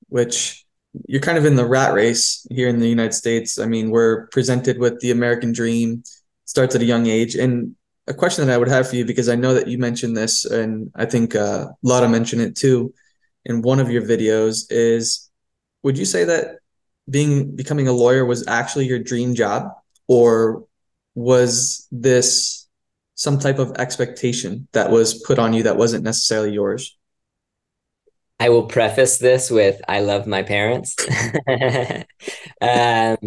which 0.10 0.65
you're 1.08 1.22
kind 1.22 1.38
of 1.38 1.46
in 1.46 1.56
the 1.56 1.65
rat 1.65 1.94
race 1.94 2.46
here 2.50 2.68
in 2.68 2.80
the 2.80 2.89
United 2.89 3.13
States. 3.13 3.60
I 3.60 3.65
mean, 3.65 3.91
we're 3.91 4.27
presented 4.27 4.77
with 4.77 5.00
the 5.00 5.12
American 5.12 5.53
dream, 5.53 6.03
starts 6.46 6.75
at 6.75 6.82
a 6.82 6.86
young 6.86 7.08
age. 7.08 7.36
And 7.36 7.75
a 8.08 8.13
question 8.13 8.46
that 8.46 8.53
I 8.53 8.58
would 8.58 8.68
have 8.68 8.89
for 8.89 8.96
you, 8.96 9.06
because 9.06 9.30
I 9.30 9.36
know 9.36 9.53
that 9.53 9.68
you 9.68 9.77
mentioned 9.77 10.18
this, 10.18 10.44
and 10.46 10.91
I 10.96 11.06
think 11.06 11.36
uh, 11.36 11.68
Laura 11.82 12.10
mentioned 12.10 12.41
it 12.41 12.56
too 12.56 12.94
in 13.46 13.62
one 13.62 13.80
of 13.80 13.89
your 13.89 14.01
videos, 14.01 14.65
is 14.70 15.30
would 15.84 15.98
you 15.98 16.06
say 16.06 16.24
that 16.25 16.58
being 17.10 17.56
becoming 17.56 17.88
a 17.88 17.94
lawyer 17.94 18.25
was 18.25 18.46
actually 18.48 18.86
your 18.86 19.00
dream 19.00 19.34
job, 19.36 19.72
or 20.08 20.65
was 21.15 21.88
this 21.91 22.68
some 23.15 23.39
type 23.39 23.60
of 23.60 23.74
expectation 23.77 24.68
that 24.72 24.89
was 24.89 25.24
put 25.24 25.38
on 25.39 25.53
you 25.53 25.63
that 25.63 25.77
wasn't 25.77 26.03
necessarily 26.03 26.51
yours? 26.51 26.98
I 28.39 28.50
will 28.50 28.65
preface 28.65 29.20
this 29.20 29.51
with 29.51 29.80
I 29.88 30.00
love 30.00 30.25
my 30.25 30.41
parents. 30.41 30.96
um, 32.62 33.18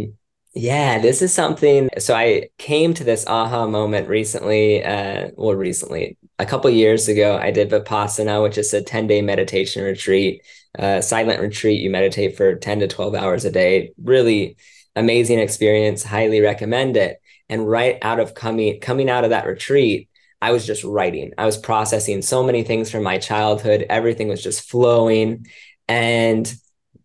yeah, 0.56 0.98
this 0.98 1.22
is 1.22 1.32
something. 1.32 1.88
So 1.98 2.14
I 2.14 2.48
came 2.58 2.94
to 2.94 3.04
this 3.04 3.26
aha 3.26 3.66
moment 3.66 4.08
recently. 4.08 4.84
Uh, 4.84 5.30
well, 5.36 5.54
recently, 5.54 6.16
a 6.38 6.46
couple 6.46 6.70
years 6.70 7.08
ago, 7.08 7.36
I 7.36 7.50
did 7.50 7.70
Vipassana, 7.70 8.42
which 8.42 8.58
is 8.58 8.72
a 8.74 8.82
10 8.82 9.06
day 9.06 9.22
meditation 9.22 9.84
retreat, 9.84 10.42
uh, 10.78 11.00
silent 11.00 11.40
retreat. 11.40 11.80
You 11.80 11.90
meditate 11.90 12.36
for 12.36 12.56
10 12.56 12.80
to 12.80 12.88
12 12.88 13.14
hours 13.14 13.44
a 13.44 13.50
day. 13.50 13.92
Really 14.02 14.56
amazing 14.96 15.38
experience. 15.38 16.02
Highly 16.02 16.40
recommend 16.40 16.96
it. 16.96 17.20
And 17.48 17.68
right 17.68 17.98
out 18.02 18.20
of 18.20 18.34
coming 18.34 18.80
coming 18.80 19.10
out 19.10 19.24
of 19.24 19.30
that 19.30 19.46
retreat, 19.46 20.08
I 20.40 20.52
was 20.52 20.66
just 20.66 20.84
writing. 20.84 21.32
I 21.38 21.46
was 21.46 21.56
processing 21.56 22.22
so 22.22 22.42
many 22.42 22.62
things 22.62 22.90
from 22.90 23.02
my 23.02 23.18
childhood. 23.18 23.86
Everything 23.88 24.28
was 24.28 24.42
just 24.42 24.68
flowing. 24.68 25.46
And 25.88 26.52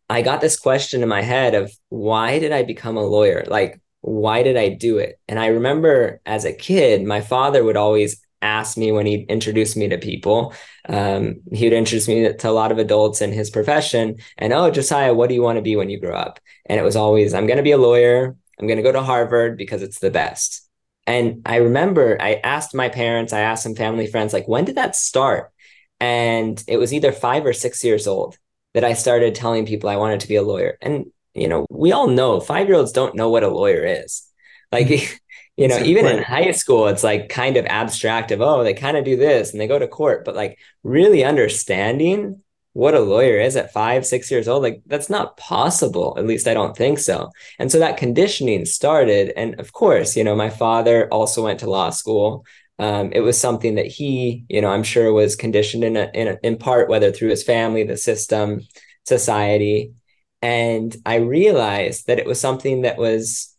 I 0.10 0.22
got 0.22 0.42
this 0.42 0.60
question 0.60 1.04
in 1.04 1.10
my 1.10 1.22
head 1.22 1.56
of 1.56 1.72
why 1.90 2.40
did 2.40 2.52
I 2.52 2.64
become 2.64 2.98
a 2.98 3.06
lawyer? 3.06 3.46
Like, 3.48 3.80
why 4.02 4.44
did 4.44 4.58
I 4.58 4.70
do 4.70 4.98
it? 4.98 5.20
And 5.28 5.40
I 5.40 5.48
remember 5.48 6.20
as 6.26 6.46
a 6.46 6.54
kid, 6.54 7.04
my 7.04 7.22
father 7.22 7.64
would 7.64 7.78
always 7.78 8.22
ask 8.42 8.78
me 8.78 8.92
when 8.92 9.06
he 9.06 9.24
introduced 9.24 9.76
me 9.76 9.90
to 9.90 9.98
people. 9.98 10.54
Um, 10.88 11.42
he 11.52 11.66
would 11.66 11.74
introduce 11.74 12.08
me 12.08 12.32
to 12.32 12.50
a 12.50 12.52
lot 12.52 12.72
of 12.72 12.78
adults 12.78 13.22
in 13.22 13.32
his 13.32 13.50
profession. 13.50 14.18
And 14.38 14.54
oh, 14.54 14.72
Josiah, 14.72 15.14
what 15.14 15.30
do 15.30 15.36
you 15.36 15.42
want 15.42 15.58
to 15.58 15.62
be 15.62 15.76
when 15.76 15.90
you 15.90 16.00
grow 16.00 16.16
up? 16.16 16.40
And 16.66 16.80
it 16.80 16.84
was 16.84 16.96
always, 16.96 17.34
I'm 17.34 17.48
going 17.48 17.58
to 17.58 17.64
be 17.64 17.72
a 17.72 17.78
lawyer. 17.78 18.36
I'm 18.60 18.68
going 18.68 18.78
to 18.78 18.84
go 18.84 18.92
to 18.92 19.02
Harvard 19.02 19.58
because 19.58 19.82
it's 19.82 20.00
the 20.00 20.12
best. 20.12 20.68
And 21.08 21.42
I 21.46 21.58
remember 21.58 22.22
I 22.22 22.36
asked 22.36 22.76
my 22.76 22.90
parents, 22.90 23.34
I 23.34 23.40
asked 23.40 23.64
some 23.64 23.76
family 23.76 24.06
friends, 24.06 24.34
like, 24.34 24.48
when 24.48 24.66
did 24.66 24.76
that 24.76 24.96
start? 24.96 25.52
And 26.00 26.64
it 26.68 26.78
was 26.78 26.94
either 26.94 27.12
five 27.12 27.46
or 27.46 27.54
six 27.54 27.84
years 27.84 28.06
old 28.06 28.38
that 28.74 28.84
I 28.84 28.94
started 28.94 29.34
telling 29.34 29.66
people 29.66 29.90
I 29.90 29.96
wanted 29.96 30.20
to 30.22 30.28
be 30.28 30.36
a 30.36 30.44
lawyer. 30.44 30.78
And, 30.82 31.12
you 31.34 31.48
know, 31.48 31.66
we 31.70 31.92
all 31.92 32.08
know 32.08 32.40
five 32.40 32.68
year 32.68 32.78
olds 32.78 32.92
don't 32.92 33.16
know 33.16 33.30
what 33.30 33.44
a 33.44 33.50
lawyer 33.50 33.84
is. 33.84 34.24
Like, 34.72 34.88
mm-hmm. 34.88 35.16
you 35.58 35.68
know, 35.68 35.80
even 35.80 36.06
in 36.06 36.24
high 36.24 36.52
school, 36.52 36.88
it's 36.88 37.04
like 37.04 37.28
kind 37.28 37.58
of 37.58 37.66
abstract 37.66 38.32
of, 38.32 38.40
oh, 38.40 38.64
they 38.64 38.74
kind 38.74 38.96
of 38.96 39.04
do 39.04 39.18
this 39.18 39.52
and 39.52 39.60
they 39.60 39.68
go 39.68 39.80
to 39.80 39.88
court. 39.88 40.24
But 40.24 40.36
like 40.36 40.58
really 40.84 41.24
understanding 41.24 42.42
what 42.74 42.94
a 42.94 43.00
lawyer 43.00 43.40
is 43.40 43.56
at 43.56 43.74
five, 43.74 44.06
six 44.06 44.30
years 44.30 44.48
old, 44.48 44.64
like 44.64 44.82
that's 44.86 45.10
not 45.10 45.38
possible. 45.38 46.16
At 46.18 46.28
least 46.28 46.48
I 46.48 46.54
don't 46.54 46.78
think 46.78 47.00
so. 47.00 47.30
And 47.58 47.72
so 47.72 47.80
that 47.80 47.98
conditioning 47.98 48.66
started. 48.66 49.34
And 49.36 49.60
of 49.60 49.74
course, 49.74 50.16
you 50.16 50.24
know, 50.24 50.36
my 50.36 50.50
father 50.50 51.08
also 51.12 51.44
went 51.44 51.60
to 51.62 51.70
law 51.70 51.90
school. 51.90 52.46
Um, 52.78 53.12
it 53.12 53.22
was 53.22 53.40
something 53.40 53.76
that 53.76 53.88
he, 53.88 54.46
you 54.50 54.62
know, 54.62 54.70
I'm 54.70 54.84
sure 54.84 55.12
was 55.12 55.36
conditioned 55.36 55.84
in 55.84 55.98
a, 55.98 56.10
in 56.14 56.28
a, 56.30 56.38
in 56.44 56.58
part, 56.58 56.90
whether 56.90 57.12
through 57.12 57.30
his 57.30 57.44
family, 57.44 57.84
the 57.84 57.98
system, 57.98 58.62
society. 59.06 59.94
And 60.42 60.96
I 61.06 61.16
realized 61.16 62.08
that 62.08 62.20
it 62.20 62.26
was 62.26 62.40
something 62.40 62.84
that 62.84 62.98
was 62.98 63.58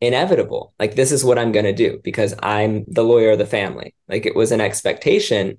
inevitable. 0.00 0.74
Like 0.78 0.94
this 0.94 1.12
is 1.12 1.24
what 1.24 1.38
I'm 1.38 1.52
going 1.52 1.64
to 1.64 1.72
do 1.72 2.00
because 2.02 2.34
I'm 2.42 2.84
the 2.88 3.04
lawyer 3.04 3.32
of 3.32 3.38
the 3.38 3.46
family. 3.46 3.94
Like 4.08 4.26
it 4.26 4.34
was 4.34 4.52
an 4.52 4.60
expectation 4.60 5.58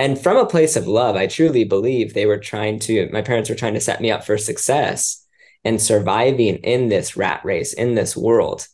and 0.00 0.18
from 0.18 0.38
a 0.38 0.46
place 0.46 0.76
of 0.76 0.86
love, 0.86 1.14
I 1.14 1.26
truly 1.26 1.64
believe 1.64 2.14
they 2.14 2.24
were 2.24 2.38
trying 2.38 2.78
to, 2.80 3.10
my 3.12 3.20
parents 3.20 3.50
were 3.50 3.54
trying 3.54 3.74
to 3.74 3.82
set 3.82 4.00
me 4.00 4.10
up 4.10 4.24
for 4.24 4.38
success 4.38 5.26
and 5.62 5.78
surviving 5.78 6.56
in 6.56 6.88
this 6.88 7.18
rat 7.18 7.44
race, 7.44 7.74
in 7.74 7.94
this 7.94 8.16
world, 8.16 8.66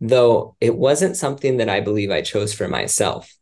though 0.00 0.56
it 0.60 0.76
wasn't 0.76 1.16
something 1.16 1.58
that 1.58 1.68
I 1.68 1.78
believe 1.78 2.10
I 2.10 2.20
chose 2.20 2.52
for 2.52 2.66
myself. 2.66 3.32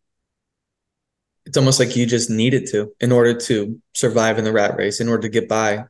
It's 1.46 1.56
almost 1.56 1.80
like 1.80 1.96
you 1.96 2.04
just 2.04 2.28
needed 2.28 2.66
to 2.72 2.92
in 3.00 3.10
order 3.10 3.32
to 3.32 3.80
survive 3.94 4.36
in 4.36 4.44
the 4.44 4.52
rat 4.52 4.76
race, 4.76 5.00
in 5.00 5.08
order 5.08 5.22
to 5.22 5.30
get 5.30 5.48
by. 5.48 5.84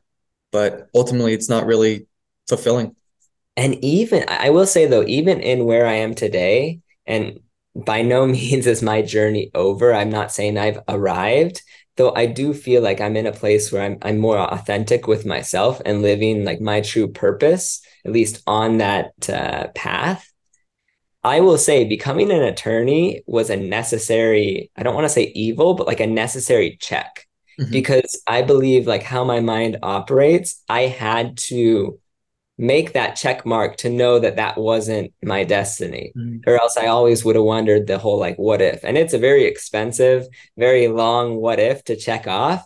But 0.53 0.87
ultimately, 0.95 1.33
it's 1.33 1.49
not 1.49 1.65
really 1.65 2.07
fulfilling. 2.47 2.95
And 3.57 3.75
even, 3.83 4.23
I 4.29 4.51
will 4.51 4.67
say 4.67 4.85
though, 4.85 5.03
even 5.03 5.41
in 5.41 5.65
where 5.65 5.85
I 5.85 5.95
am 5.95 6.15
today, 6.15 6.79
and 7.05 7.41
by 7.75 8.01
no 8.01 8.25
means 8.37 8.67
is 8.67 8.81
my 8.81 9.01
journey 9.01 9.51
over. 9.53 9.93
I'm 9.93 10.09
not 10.09 10.31
saying 10.31 10.57
I've 10.57 10.79
arrived, 10.87 11.61
though 11.97 12.13
I 12.15 12.25
do 12.25 12.53
feel 12.53 12.81
like 12.81 13.01
I'm 13.01 13.17
in 13.17 13.27
a 13.27 13.31
place 13.31 13.71
where 13.71 13.83
I'm 13.83 13.97
I'm 14.01 14.17
more 14.17 14.37
authentic 14.37 15.07
with 15.07 15.25
myself 15.25 15.81
and 15.85 16.01
living 16.01 16.45
like 16.45 16.61
my 16.61 16.81
true 16.81 17.07
purpose, 17.07 17.81
at 18.05 18.11
least 18.11 18.41
on 18.47 18.77
that 18.77 19.29
uh, 19.29 19.67
path. 19.75 20.31
I 21.23 21.39
will 21.39 21.57
say 21.57 21.85
becoming 21.85 22.31
an 22.31 22.43
attorney 22.43 23.23
was 23.25 23.49
a 23.49 23.57
necessary, 23.57 24.69
I 24.77 24.83
don't 24.83 24.93
want 24.93 25.05
to 25.05 25.13
say 25.13 25.31
evil, 25.33 25.73
but 25.73 25.87
like 25.87 25.99
a 25.99 26.05
necessary 26.05 26.77
check. 26.79 27.25
Mm-hmm. 27.59 27.71
Because 27.71 28.21
I 28.27 28.43
believe 28.43 28.85
like 28.85 29.01
how 29.01 29.23
my 29.23 29.39
mind 29.39 29.77
operates, 29.81 30.61
I 30.69 30.81
had 30.81 31.37
to 31.49 31.99
make 32.57 32.93
that 32.93 33.15
check 33.15 33.45
mark 33.45 33.75
to 33.77 33.89
know 33.89 34.19
that 34.19 34.37
that 34.37 34.57
wasn't 34.57 35.13
my 35.21 35.43
destiny. 35.43 36.13
Mm. 36.17 36.41
or 36.47 36.57
else 36.57 36.77
i 36.77 36.87
always 36.87 37.25
would 37.25 37.35
have 37.35 37.43
wondered 37.43 37.87
the 37.87 37.97
whole 37.97 38.19
like 38.19 38.37
what 38.37 38.61
if? 38.61 38.83
And 38.83 38.97
it's 38.97 39.13
a 39.13 39.19
very 39.19 39.45
expensive 39.45 40.27
very 40.57 40.87
long 40.87 41.35
what 41.35 41.59
if 41.59 41.83
to 41.85 41.95
check 41.95 42.27
off 42.27 42.65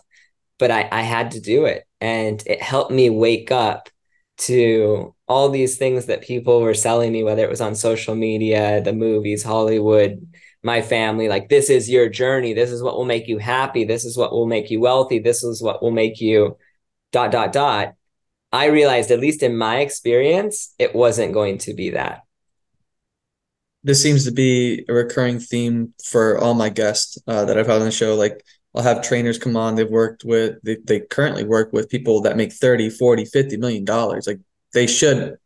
but 0.58 0.70
i 0.70 0.88
i 0.92 1.02
had 1.02 1.32
to 1.32 1.40
do 1.40 1.64
it. 1.64 1.84
And 2.00 2.42
it 2.46 2.62
helped 2.62 2.92
me 2.92 3.10
wake 3.10 3.50
up 3.50 3.88
to 4.38 5.14
all 5.28 5.50
these 5.50 5.76
things 5.76 6.06
that 6.06 6.22
people 6.22 6.62
were 6.62 6.74
selling 6.74 7.12
me 7.12 7.22
whether 7.22 7.42
it 7.42 7.50
was 7.50 7.60
on 7.60 7.74
social 7.74 8.14
media 8.14 8.80
the 8.80 8.92
movies 8.92 9.42
hollywood 9.42 10.26
my 10.62 10.82
family 10.82 11.28
like 11.28 11.48
this 11.48 11.70
is 11.70 11.88
your 11.88 12.08
journey. 12.08 12.52
This 12.52 12.70
is 12.70 12.82
what 12.82 12.96
will 12.96 13.04
make 13.04 13.28
you 13.28 13.38
happy. 13.38 13.84
This 13.84 14.04
is 14.04 14.16
what 14.16 14.32
will 14.32 14.46
make 14.46 14.70
you 14.70 14.80
wealthy. 14.80 15.18
This 15.18 15.42
is 15.42 15.62
what 15.62 15.82
will 15.82 15.90
make 15.90 16.20
you 16.20 16.56
dot 17.12 17.32
dot 17.32 17.52
dot 17.52 17.94
I 18.52 18.66
realized, 18.66 19.10
at 19.10 19.20
least 19.20 19.42
in 19.42 19.56
my 19.56 19.80
experience, 19.80 20.74
it 20.78 20.94
wasn't 20.94 21.32
going 21.32 21.58
to 21.58 21.74
be 21.74 21.90
that. 21.90 22.22
This 23.82 24.02
seems 24.02 24.24
to 24.24 24.32
be 24.32 24.84
a 24.88 24.92
recurring 24.92 25.38
theme 25.38 25.94
for 26.04 26.38
all 26.38 26.54
my 26.54 26.68
guests 26.68 27.16
uh, 27.26 27.44
that 27.46 27.56
I've 27.56 27.66
had 27.66 27.80
on 27.80 27.86
the 27.86 27.90
show. 27.90 28.14
Like, 28.14 28.44
I'll 28.74 28.82
have 28.82 29.02
trainers 29.02 29.38
come 29.38 29.56
on, 29.56 29.74
they've 29.74 29.88
worked 29.88 30.24
with, 30.24 30.56
they, 30.62 30.76
they 30.84 31.00
currently 31.00 31.44
work 31.44 31.72
with 31.72 31.88
people 31.88 32.20
that 32.22 32.36
make 32.36 32.52
30, 32.52 32.90
40, 32.90 33.24
50 33.24 33.56
million 33.56 33.84
dollars. 33.84 34.26
Like, 34.26 34.40
they 34.74 34.86
should 34.86 35.38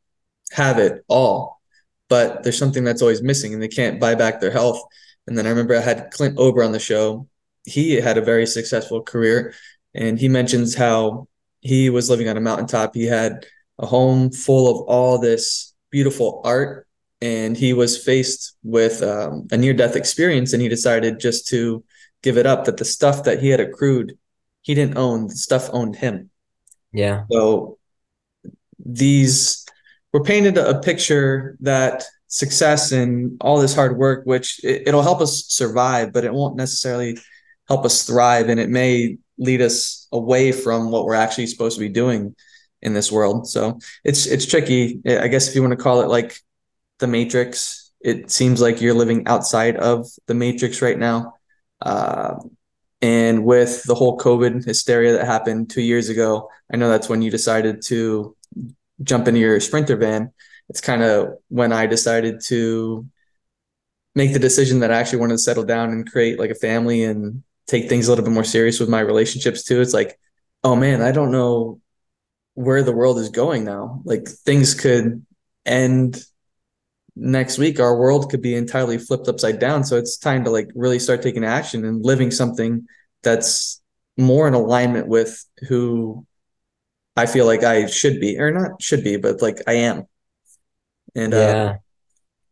have 0.53 0.79
it 0.79 1.05
all, 1.09 1.61
but 2.09 2.43
there's 2.43 2.59
something 2.59 2.85
that's 2.85 3.03
always 3.03 3.23
missing 3.23 3.55
and 3.55 3.63
they 3.63 3.69
can't 3.69 4.01
buy 4.01 4.15
back 4.15 4.41
their 4.41 4.51
health. 4.51 4.83
And 5.27 5.39
then 5.39 5.47
I 5.47 5.51
remember 5.51 5.77
I 5.77 5.81
had 5.81 6.11
Clint 6.11 6.39
Ober 6.39 6.63
on 6.63 6.73
the 6.73 6.79
show 6.79 7.29
he 7.65 7.95
had 7.95 8.19
a 8.19 8.23
very 8.23 8.47
successful 8.47 9.03
career, 9.03 9.55
and 9.95 10.19
he 10.19 10.29
mentions 10.29 10.75
how 10.75 11.29
he 11.65 11.91
was 11.91 12.11
living 12.11 12.29
on 12.29 12.37
a 12.37 12.41
mountaintop. 12.41 12.95
He 12.95 13.07
had 13.07 13.47
a 13.79 13.87
home 13.87 14.31
full 14.31 14.71
of 14.71 14.87
all 14.87 15.19
this 15.19 15.75
beautiful 15.91 16.43
art, 16.45 16.87
and 17.21 17.57
he 17.57 17.73
was 17.73 18.03
faced 18.03 18.57
with 18.63 19.03
um, 19.03 19.49
a 19.51 19.57
near 19.57 19.73
death 19.73 19.97
experience, 19.97 20.53
and 20.53 20.63
he 20.63 20.69
decided 20.69 21.19
just 21.19 21.49
to 21.49 21.83
give 22.23 22.37
it 22.37 22.47
up. 22.47 22.67
That 22.67 22.77
the 22.77 22.85
stuff 22.85 23.25
that 23.25 23.41
he 23.41 23.49
had 23.49 23.61
accrued, 23.61 24.17
he 24.61 24.75
didn't 24.75 24.99
own. 24.99 25.27
The 25.29 25.37
stuff 25.37 25.71
owned 25.73 25.97
him. 25.97 26.31
Yeah. 26.93 27.25
So 27.33 27.79
these 28.79 29.65
were 30.13 30.23
painted 30.23 30.59
a 30.59 30.79
picture 30.81 31.57
that 31.61 32.05
success 32.29 32.93
and 32.93 33.39
all 33.41 33.59
this 33.59 33.75
hard 33.75 33.97
work, 33.97 34.27
which 34.27 34.61
it, 34.63 34.93
will 34.93 35.03
help 35.03 35.23
us 35.23 35.47
survive, 35.49 36.13
but 36.13 36.25
it 36.25 36.35
won't 36.35 36.57
necessarily 36.57 37.17
help 37.69 37.87
us 37.87 38.05
thrive, 38.05 38.51
and 38.51 38.61
it 38.61 38.69
may 38.69 39.17
lead 39.39 39.61
us 39.61 40.07
away 40.13 40.53
from 40.53 40.91
what 40.91 41.05
we're 41.05 41.15
actually 41.15 41.47
supposed 41.47 41.77
to 41.77 41.81
be 41.81 41.89
doing 41.89 42.35
in 42.83 42.95
this 42.95 43.11
world. 43.11 43.49
So 43.49 43.79
it's 44.05 44.27
it's 44.27 44.47
tricky. 44.47 45.01
I 45.07 45.29
guess 45.29 45.49
if 45.49 45.55
you 45.55 45.63
want 45.63 45.73
to 45.73 45.83
call 45.83 46.03
it 46.03 46.09
like 46.09 46.39
the 46.99 47.07
Matrix, 47.07 47.93
it 48.01 48.31
seems 48.31 48.61
like 48.61 48.81
you're 48.81 48.95
living 48.95 49.27
outside 49.27 49.77
of 49.77 50.07
the 50.27 50.35
Matrix 50.35 50.83
right 50.83 50.99
now. 50.99 51.35
Uh, 51.81 52.37
and 53.03 53.45
with 53.45 53.83
the 53.85 53.95
whole 53.95 54.17
COVID 54.19 54.65
hysteria 54.65 55.13
that 55.13 55.27
happened 55.27 55.71
two 55.71 55.83
years 55.83 56.09
ago, 56.09 56.49
I 56.73 56.77
know 56.77 56.89
that's 56.89 57.09
when 57.09 57.23
you 57.23 57.31
decided 57.31 57.83
to 57.83 58.37
jump 59.03 59.29
into 59.29 59.41
your 59.41 59.61
sprinter 59.61 59.97
van. 59.97 60.33
It's 60.69 60.81
kind 60.81 61.03
of 61.03 61.35
when 61.49 61.73
I 61.73 61.87
decided 61.87 62.41
to 62.47 63.07
make 64.15 64.33
the 64.33 64.39
decision 64.39 64.81
that 64.81 64.93
I 64.93 64.97
actually 64.97 65.19
wanted 65.19 65.35
to 65.35 65.39
settle 65.39 65.65
down 65.65 65.91
and 65.91 66.11
create 66.11 66.39
like 66.39 66.51
a 66.51 66.55
family 66.55 67.05
and 67.05 67.43
take 67.67 67.89
things 67.89 68.07
a 68.07 68.11
little 68.11 68.25
bit 68.25 68.35
more 68.35 68.45
serious 68.45 68.81
with 68.81 68.89
my 68.89 69.01
relationships 69.01 69.65
too. 69.65 69.81
It's 69.81 69.95
like, 69.95 70.19
oh 70.63 70.77
man, 70.77 71.03
I 71.03 71.13
don't 71.13 71.31
know 71.31 71.81
where 72.55 72.83
the 72.83 72.93
world 72.93 73.19
is 73.19 73.31
going 73.31 73.65
now. 73.65 74.03
Like 74.05 74.29
things 74.29 74.75
could 74.75 75.25
end 75.67 76.23
next 77.17 77.59
week. 77.59 77.81
Our 77.81 77.97
world 77.99 78.31
could 78.31 78.43
be 78.43 78.55
entirely 78.55 78.99
flipped 78.99 79.29
upside 79.29 79.59
down. 79.59 79.85
So 79.85 79.97
it's 79.97 80.17
time 80.17 80.45
to 80.45 80.51
like 80.51 80.69
really 80.75 80.99
start 80.99 81.23
taking 81.23 81.45
action 81.45 81.85
and 81.85 82.05
living 82.05 82.31
something 82.31 82.87
that's 83.23 83.81
more 84.17 84.47
in 84.47 84.55
alignment 84.55 85.09
with 85.09 85.45
who 85.69 86.27
I 87.17 87.27
feel 87.27 87.47
like 87.47 87.63
I 87.63 87.87
should 87.87 88.21
be, 88.21 88.39
or 88.39 88.51
not 88.51 88.83
should 88.83 89.05
be, 89.05 89.17
but 89.17 89.41
like 89.41 89.63
I 89.67 89.75
am. 89.75 90.07
And 91.15 91.33
uh, 91.33 91.37
yeah. 91.37 91.65
Uh, 91.65 91.77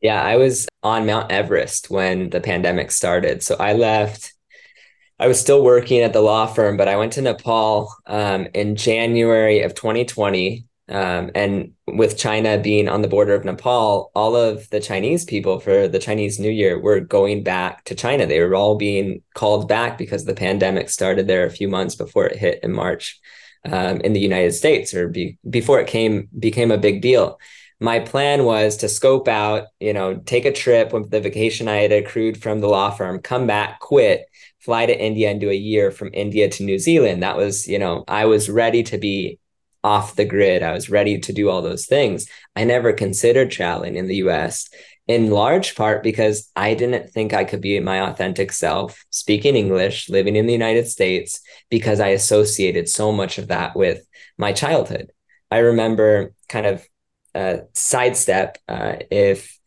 yeah, 0.01 0.21
I 0.21 0.37
was 0.37 0.67
on 0.83 1.07
Mount 1.07 1.31
Everest 1.31 1.89
when 1.89 2.31
the 2.31 2.41
pandemic 2.41 2.91
started. 2.91 3.43
So 3.43 3.55
I 3.59 3.75
left 3.75 4.35
I 5.23 5.29
was 5.29 5.41
still 5.41 5.63
working 5.63 6.01
at 6.01 6.13
the 6.13 6.21
law 6.21 6.47
firm, 6.47 6.77
but 6.77 6.89
I 6.89 6.97
went 6.97 7.13
to 7.13 7.23
Nepal 7.23 7.95
um, 8.09 8.49
in 8.55 8.75
January 8.75 9.63
of 9.63 9.73
2020. 9.73 10.67
Um, 10.89 11.31
and 11.37 11.75
with 11.87 12.19
China 12.19 12.59
being 12.59 12.89
on 12.89 13.03
the 13.03 13.09
border 13.09 13.33
of 13.33 13.45
Nepal, 13.45 14.11
all 14.17 14.35
of 14.35 14.69
the 14.71 14.81
Chinese 14.81 15.25
people 15.25 15.61
for 15.61 15.87
the 15.87 16.01
Chinese 16.01 16.41
New 16.41 16.51
Year 16.51 16.77
were 16.77 16.99
going 16.99 17.45
back 17.45 17.85
to 17.85 17.95
China. 17.95 18.27
They 18.27 18.41
were 18.41 18.57
all 18.57 18.75
being 18.75 19.23
called 19.35 19.69
back 19.69 19.97
because 19.97 20.25
the 20.25 20.35
pandemic 20.35 20.91
started 20.91 21.29
there 21.29 21.47
a 21.47 21.51
few 21.51 21.69
months 21.69 21.95
before 21.95 22.27
it 22.27 22.37
hit 22.37 22.59
in 22.65 22.73
March 22.73 23.21
um, 23.65 24.01
in 24.01 24.15
the 24.15 24.21
United 24.21 24.55
States, 24.55 24.93
or 24.93 25.07
be, 25.07 25.39
before 25.49 25.79
it 25.79 25.87
came 25.87 26.31
became 26.37 26.73
a 26.73 26.79
big 26.79 27.01
deal. 27.01 27.39
My 27.79 28.01
plan 28.01 28.45
was 28.45 28.77
to 28.79 28.89
scope 28.89 29.29
out, 29.29 29.67
you 29.79 29.93
know, 29.93 30.17
take 30.17 30.45
a 30.45 30.53
trip 30.53 30.93
with 30.93 31.11
the 31.11 31.21
vacation 31.21 31.69
I 31.69 31.77
had 31.77 31.93
accrued 31.93 32.41
from 32.41 32.61
the 32.61 32.69
law 32.69 32.91
firm, 32.91 33.21
come 33.21 33.47
back, 33.47 33.81
quit, 33.81 34.27
fly 34.65 34.87
to 34.87 34.99
India 34.99 35.31
and 35.31 35.41
do 35.41 35.51
a 35.51 35.55
year 35.55 35.91
from 35.91 36.11
India 36.13 36.49
to 36.49 36.65
New 36.65 36.79
Zealand. 36.79 37.23
That 37.23 37.37
was, 37.37 37.67
you 37.67 37.79
know, 37.79 38.05
I 38.07 38.27
was 38.27 38.49
ready 38.49 38.83
to 38.85 38.99
be 38.99 39.39
off 39.85 40.15
the 40.15 40.25
grid. 40.25 40.63
I 40.63 40.73
was 40.73 40.89
ready 40.89 41.19
to 41.19 41.33
do 41.33 41.51
all 41.51 41.63
those 41.63 41.87
things. 41.87 42.29
I 42.55 42.65
never 42.65 42.93
considered 42.93 43.51
traveling 43.51 43.97
in 43.97 44.07
the 44.07 44.17
US 44.17 44.69
in 45.09 45.31
large 45.31 45.75
part 45.75 46.03
because 46.03 46.51
I 46.55 46.75
didn't 46.75 47.11
think 47.11 47.35
I 47.35 47.45
could 47.45 47.61
be 47.61 47.79
my 47.81 48.09
authentic 48.09 48.53
self 48.53 49.05
speaking 49.11 49.57
English, 49.57 50.09
living 50.09 50.37
in 50.37 50.47
the 50.47 50.53
United 50.53 50.87
States, 50.89 51.41
because 51.69 51.99
I 51.99 52.09
associated 52.09 52.89
so 52.89 53.11
much 53.11 53.39
of 53.39 53.49
that 53.49 53.75
with 53.75 54.07
my 54.39 54.53
childhood. 54.53 55.11
I 55.51 55.59
remember 55.59 56.35
kind 56.49 56.67
of 56.67 56.87
uh, 57.35 57.59
sidestep 57.73 58.59
uh, 58.69 58.97
if 59.11 59.59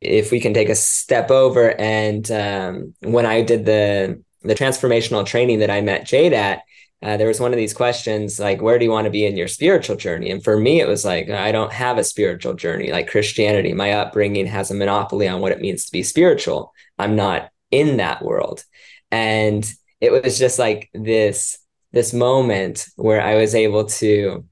if 0.00 0.30
we 0.30 0.40
can 0.40 0.54
take 0.54 0.68
a 0.68 0.74
step 0.74 1.30
over 1.30 1.78
and 1.78 2.30
um, 2.30 2.94
when 3.00 3.26
I 3.26 3.42
did 3.42 3.64
the 3.66 4.22
the 4.42 4.54
transformational 4.54 5.26
training 5.26 5.58
that 5.58 5.70
I 5.70 5.82
met 5.82 6.06
Jade 6.06 6.32
at, 6.32 6.62
uh, 7.02 7.16
there 7.16 7.28
was 7.28 7.40
one 7.40 7.52
of 7.52 7.58
these 7.58 7.74
questions 7.74 8.38
like, 8.38 8.60
where 8.60 8.78
do 8.78 8.84
you 8.84 8.90
want 8.90 9.06
to 9.06 9.10
be 9.10 9.26
in 9.26 9.36
your 9.36 9.48
spiritual 9.48 9.96
journey? 9.96 10.30
And 10.30 10.42
for 10.42 10.58
me, 10.58 10.80
it 10.80 10.88
was 10.88 11.04
like, 11.04 11.30
I 11.30 11.52
don't 11.52 11.72
have 11.72 11.98
a 11.98 12.04
spiritual 12.04 12.54
journey 12.54 12.90
like 12.90 13.10
Christianity. 13.10 13.72
My 13.72 13.92
upbringing 13.92 14.46
has 14.46 14.70
a 14.70 14.74
monopoly 14.74 15.28
on 15.28 15.40
what 15.40 15.52
it 15.52 15.60
means 15.60 15.86
to 15.86 15.92
be 15.92 16.02
spiritual. 16.02 16.72
I'm 16.98 17.16
not 17.16 17.50
in 17.70 17.98
that 17.98 18.22
world. 18.22 18.64
And 19.10 19.70
it 20.00 20.12
was 20.12 20.38
just 20.38 20.58
like 20.58 20.90
this 20.94 21.58
this 21.92 22.12
moment 22.12 22.86
where 22.96 23.20
I 23.20 23.34
was 23.34 23.54
able 23.54 23.86
to 23.86 24.44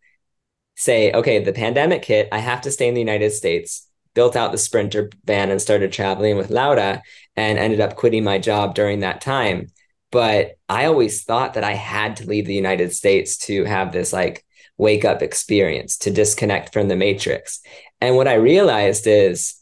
say, 0.76 1.12
okay, 1.12 1.42
the 1.42 1.52
pandemic 1.52 2.04
hit. 2.04 2.28
I 2.32 2.38
have 2.38 2.62
to 2.62 2.70
stay 2.70 2.88
in 2.88 2.94
the 2.94 3.00
United 3.00 3.30
States 3.30 3.87
built 4.18 4.34
out 4.34 4.50
the 4.50 4.58
sprinter 4.58 5.08
van 5.26 5.48
and 5.48 5.62
started 5.62 5.92
traveling 5.92 6.36
with 6.36 6.50
Laura 6.50 7.00
and 7.36 7.56
ended 7.56 7.78
up 7.78 7.94
quitting 7.94 8.24
my 8.24 8.36
job 8.36 8.74
during 8.74 8.98
that 8.98 9.20
time. 9.20 9.68
But 10.10 10.56
I 10.68 10.86
always 10.86 11.22
thought 11.22 11.54
that 11.54 11.62
I 11.62 11.74
had 11.74 12.16
to 12.16 12.26
leave 12.26 12.46
the 12.46 12.62
United 12.64 12.92
States 12.92 13.36
to 13.46 13.62
have 13.62 13.92
this 13.92 14.12
like 14.12 14.44
wake 14.76 15.04
up 15.04 15.22
experience, 15.22 15.98
to 15.98 16.10
disconnect 16.10 16.72
from 16.72 16.88
the 16.88 16.96
matrix. 16.96 17.60
And 18.00 18.16
what 18.16 18.26
I 18.26 18.34
realized 18.34 19.06
is, 19.06 19.54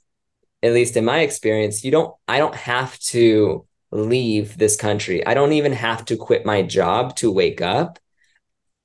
at 0.63 0.73
least 0.73 0.97
in 0.97 1.05
my 1.05 1.19
experience, 1.19 1.85
you 1.85 1.91
don't, 1.91 2.15
I 2.27 2.39
don't 2.39 2.55
have 2.55 2.99
to 3.11 3.67
leave 3.91 4.57
this 4.57 4.77
country. 4.77 5.27
I 5.27 5.35
don't 5.35 5.53
even 5.53 5.75
have 5.75 6.07
to 6.07 6.17
quit 6.17 6.47
my 6.47 6.63
job 6.63 7.15
to 7.17 7.31
wake 7.31 7.61
up. 7.61 7.99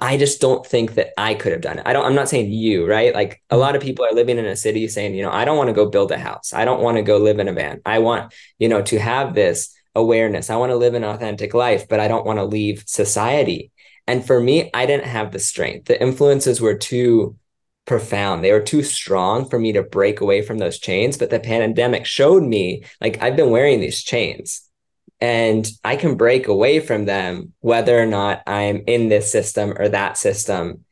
I 0.02 0.18
just 0.18 0.42
don't 0.42 0.66
think 0.66 0.96
that 0.96 1.14
I 1.16 1.36
could 1.36 1.52
have 1.52 1.62
done 1.62 1.78
it. 1.78 1.86
I 1.86 1.94
don't, 1.94 2.06
I'm 2.06 2.16
not 2.16 2.28
saying 2.28 2.52
you, 2.52 2.88
right? 2.88 3.14
Like 3.14 3.42
a 3.50 3.54
mm-hmm. 3.54 3.62
lot 3.62 3.76
of 3.76 3.84
people 3.84 4.04
are 4.04 4.14
living 4.14 4.40
in 4.40 4.46
a 4.46 4.56
city 4.56 4.88
saying, 4.88 5.14
you 5.14 5.22
know, 5.22 5.32
I 5.32 5.46
don't 5.46 5.58
want 5.58 5.68
to 5.68 5.74
go 5.74 5.86
build 5.86 6.12
a 6.12 6.18
house. 6.18 6.54
I 6.54 6.66
don't 6.66 6.82
want 6.82 6.98
to 6.98 7.04
go 7.04 7.18
live 7.18 7.38
in 7.38 7.48
a 7.48 7.54
van. 7.54 7.82
I 7.86 8.00
want, 8.00 8.34
you 8.58 8.68
know, 8.68 8.82
to 8.82 8.98
have 8.98 9.36
this 9.36 9.74
awareness. 9.94 10.50
I 10.50 10.56
want 10.56 10.72
to 10.72 10.76
live 10.76 10.96
an 10.96 11.04
authentic 11.04 11.54
life, 11.54 11.88
but 11.88 12.00
I 12.00 12.08
don't 12.08 12.26
want 12.26 12.40
to 12.40 12.46
leave 12.46 12.84
society. 12.88 13.72
And 14.08 14.26
for 14.26 14.42
me, 14.42 14.72
I 14.74 14.88
didn't 14.88 15.06
have 15.06 15.32
the 15.32 15.40
strength. 15.40 15.86
The 15.86 16.02
influences 16.02 16.60
were 16.60 16.76
too 16.76 17.38
profound. 17.86 18.44
They 18.44 18.52
were 18.52 18.62
too 18.62 18.84
strong 18.84 19.48
for 19.48 19.60
me 19.60 19.74
to 19.74 19.84
break 19.84 20.22
away 20.22 20.42
from 20.42 20.58
those 20.58 20.80
chains. 20.80 21.18
But 21.18 21.30
the 21.30 21.40
pandemic 21.40 22.08
showed 22.08 22.44
me 22.44 22.86
like 23.00 23.22
I've 23.22 23.36
been 23.36 23.52
wearing 23.52 23.80
these 23.80 24.02
chains 24.02 24.68
and 25.22 25.70
I 25.84 25.96
can 25.96 26.16
break 26.16 26.48
away 26.48 26.80
from 26.80 27.06
them 27.06 27.54
whether 27.60 27.98
or 27.98 28.08
not 28.08 28.42
I'm 28.48 28.84
in 28.88 29.08
this 29.08 29.32
system 29.32 29.74
or 29.78 29.88
that 29.90 30.18
system. 30.18 30.84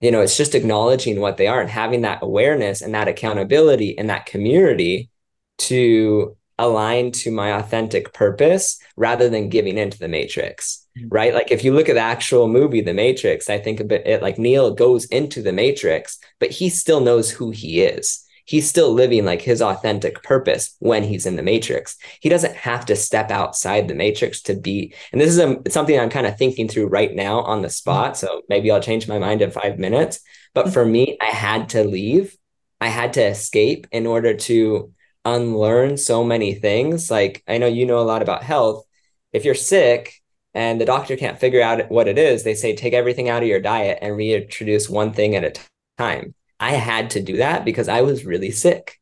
You 0.00 0.10
know, 0.10 0.22
it's 0.22 0.36
just 0.36 0.54
acknowledging 0.54 1.20
what 1.20 1.36
they 1.36 1.46
are 1.46 1.60
and 1.60 1.70
having 1.70 2.00
that 2.02 2.22
awareness 2.22 2.80
and 2.80 2.94
that 2.94 3.08
accountability 3.08 3.96
and 3.98 4.08
that 4.10 4.26
community 4.26 5.10
to 5.58 6.36
align 6.58 7.10
to 7.10 7.30
my 7.30 7.52
authentic 7.58 8.12
purpose 8.12 8.78
rather 8.96 9.28
than 9.28 9.48
giving 9.48 9.76
into 9.76 9.98
the 9.98 10.06
matrix 10.06 10.86
mm-hmm. 10.96 11.08
right 11.10 11.34
like 11.34 11.50
if 11.50 11.64
you 11.64 11.74
look 11.74 11.88
at 11.88 11.94
the 11.94 12.00
actual 12.00 12.46
movie 12.46 12.80
the 12.80 12.94
matrix 12.94 13.50
i 13.50 13.58
think 13.58 13.80
a 13.80 13.84
bit 13.84 14.06
it 14.06 14.22
like 14.22 14.38
Neo 14.38 14.70
goes 14.72 15.04
into 15.06 15.42
the 15.42 15.52
matrix 15.52 16.18
but 16.38 16.50
he 16.50 16.68
still 16.68 17.00
knows 17.00 17.28
who 17.30 17.50
he 17.50 17.82
is 17.82 18.23
he's 18.44 18.68
still 18.68 18.92
living 18.92 19.24
like 19.24 19.42
his 19.42 19.62
authentic 19.62 20.22
purpose 20.22 20.76
when 20.78 21.02
he's 21.02 21.26
in 21.26 21.36
the 21.36 21.42
matrix. 21.42 21.96
He 22.20 22.28
doesn't 22.28 22.54
have 22.56 22.86
to 22.86 22.96
step 22.96 23.30
outside 23.30 23.88
the 23.88 23.94
matrix 23.94 24.42
to 24.42 24.54
be. 24.54 24.94
And 25.12 25.20
this 25.20 25.30
is 25.30 25.38
a, 25.38 25.60
something 25.70 25.98
I'm 25.98 26.10
kind 26.10 26.26
of 26.26 26.36
thinking 26.36 26.68
through 26.68 26.86
right 26.86 27.14
now 27.14 27.40
on 27.40 27.62
the 27.62 27.70
spot. 27.70 28.12
Mm-hmm. 28.12 28.26
So 28.26 28.42
maybe 28.48 28.70
I'll 28.70 28.80
change 28.80 29.08
my 29.08 29.18
mind 29.18 29.42
in 29.42 29.50
five 29.50 29.78
minutes. 29.78 30.20
But 30.52 30.72
for 30.72 30.84
me, 30.84 31.16
I 31.20 31.26
had 31.26 31.70
to 31.70 31.84
leave. 31.84 32.36
I 32.80 32.88
had 32.88 33.14
to 33.14 33.24
escape 33.24 33.86
in 33.92 34.06
order 34.06 34.34
to 34.34 34.92
unlearn 35.24 35.96
so 35.96 36.22
many 36.22 36.54
things. 36.54 37.10
Like 37.10 37.42
I 37.48 37.58
know 37.58 37.66
you 37.66 37.86
know 37.86 37.98
a 37.98 38.02
lot 38.02 38.22
about 38.22 38.42
health. 38.42 38.84
If 39.32 39.44
you're 39.44 39.54
sick, 39.54 40.14
and 40.54 40.80
the 40.80 40.84
doctor 40.84 41.16
can't 41.16 41.38
figure 41.38 41.60
out 41.60 41.90
what 41.90 42.06
it 42.06 42.16
is, 42.16 42.44
they 42.44 42.54
say 42.54 42.76
take 42.76 42.94
everything 42.94 43.28
out 43.28 43.42
of 43.42 43.48
your 43.48 43.60
diet 43.60 43.98
and 44.00 44.16
reintroduce 44.16 44.88
one 44.88 45.12
thing 45.12 45.34
at 45.34 45.44
a 45.44 45.52
time. 45.98 46.34
I 46.60 46.72
had 46.72 47.10
to 47.10 47.22
do 47.22 47.38
that 47.38 47.64
because 47.64 47.88
I 47.88 48.02
was 48.02 48.24
really 48.24 48.50
sick. 48.50 49.00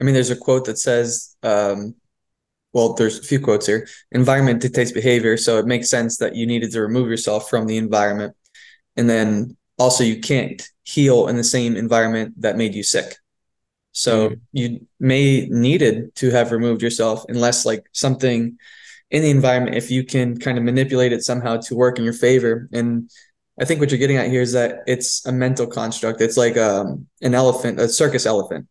I 0.00 0.04
mean, 0.04 0.14
there's 0.14 0.30
a 0.30 0.36
quote 0.36 0.66
that 0.66 0.78
says, 0.78 1.36
um, 1.42 1.94
well, 2.72 2.94
there's 2.94 3.18
a 3.18 3.22
few 3.22 3.40
quotes 3.40 3.66
here. 3.66 3.88
Environment 4.12 4.60
dictates 4.60 4.92
behavior. 4.92 5.36
So 5.36 5.58
it 5.58 5.66
makes 5.66 5.90
sense 5.90 6.18
that 6.18 6.36
you 6.36 6.46
needed 6.46 6.70
to 6.72 6.80
remove 6.82 7.08
yourself 7.08 7.48
from 7.48 7.66
the 7.66 7.76
environment. 7.76 8.36
And 8.96 9.08
then 9.08 9.56
also, 9.78 10.04
you 10.04 10.20
can't 10.20 10.62
heal 10.84 11.28
in 11.28 11.36
the 11.36 11.44
same 11.44 11.76
environment 11.76 12.34
that 12.42 12.56
made 12.56 12.74
you 12.74 12.82
sick. 12.82 13.16
So 13.92 14.30
mm-hmm. 14.30 14.34
you 14.52 14.86
may 15.00 15.46
needed 15.46 16.14
to 16.16 16.30
have 16.30 16.52
removed 16.52 16.82
yourself 16.82 17.24
unless 17.28 17.64
like 17.64 17.86
something 17.92 18.58
in 19.10 19.22
the 19.22 19.30
environment 19.30 19.76
if 19.76 19.90
you 19.90 20.04
can 20.04 20.38
kind 20.38 20.58
of 20.58 20.64
manipulate 20.64 21.12
it 21.12 21.24
somehow 21.24 21.56
to 21.56 21.74
work 21.74 21.98
in 21.98 22.04
your 22.04 22.12
favor. 22.12 22.68
And 22.72 23.10
I 23.60 23.64
think 23.64 23.80
what 23.80 23.90
you're 23.90 23.98
getting 23.98 24.16
at 24.16 24.28
here 24.28 24.42
is 24.42 24.52
that 24.52 24.82
it's 24.86 25.26
a 25.26 25.32
mental 25.32 25.66
construct. 25.66 26.20
It's 26.20 26.36
like 26.36 26.56
um, 26.56 27.06
an 27.22 27.34
elephant, 27.34 27.80
a 27.80 27.88
circus 27.88 28.26
elephant. 28.26 28.68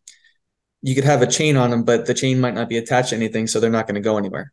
You 0.82 0.94
could 0.94 1.04
have 1.04 1.22
a 1.22 1.26
chain 1.26 1.56
on 1.56 1.70
them, 1.70 1.84
but 1.84 2.06
the 2.06 2.14
chain 2.14 2.40
might 2.40 2.54
not 2.54 2.68
be 2.68 2.78
attached 2.78 3.10
to 3.10 3.16
anything, 3.16 3.46
so 3.46 3.60
they're 3.60 3.70
not 3.70 3.86
going 3.86 3.96
to 3.96 4.00
go 4.00 4.16
anywhere. 4.16 4.52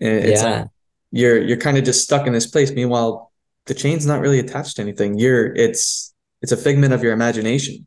It's 0.00 0.42
yeah. 0.42 0.60
Like 0.60 0.68
you're 1.12 1.40
you're 1.40 1.56
kind 1.56 1.78
of 1.78 1.84
just 1.84 2.02
stuck 2.02 2.26
in 2.26 2.32
this 2.32 2.46
place. 2.46 2.72
Meanwhile, 2.72 3.32
the 3.66 3.74
chain's 3.74 4.06
not 4.06 4.20
really 4.20 4.38
attached 4.38 4.76
to 4.76 4.82
anything. 4.82 5.18
You're 5.18 5.54
it's 5.54 6.14
it's 6.42 6.52
a 6.52 6.56
figment 6.56 6.92
of 6.92 7.02
your 7.02 7.12
imagination. 7.12 7.86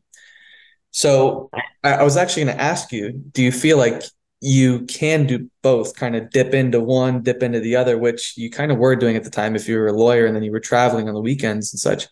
So 0.90 1.50
I, 1.82 1.94
I 1.94 2.02
was 2.02 2.16
actually 2.16 2.44
going 2.44 2.56
to 2.56 2.62
ask 2.62 2.92
you: 2.92 3.12
Do 3.12 3.42
you 3.42 3.52
feel 3.52 3.76
like 3.78 4.02
you 4.40 4.86
can 4.86 5.26
do 5.26 5.50
both 5.62 5.94
kind 5.94 6.16
of 6.16 6.30
dip 6.30 6.54
into 6.54 6.80
one 6.80 7.22
dip 7.22 7.42
into 7.42 7.60
the 7.60 7.76
other 7.76 7.98
which 7.98 8.36
you 8.38 8.50
kind 8.50 8.72
of 8.72 8.78
were 8.78 8.96
doing 8.96 9.16
at 9.16 9.24
the 9.24 9.30
time 9.30 9.54
if 9.54 9.68
you 9.68 9.76
were 9.76 9.88
a 9.88 9.92
lawyer 9.92 10.24
and 10.26 10.34
then 10.34 10.42
you 10.42 10.50
were 10.50 10.60
traveling 10.60 11.08
on 11.08 11.14
the 11.14 11.20
weekends 11.20 11.72
and 11.72 11.80
such. 11.80 12.08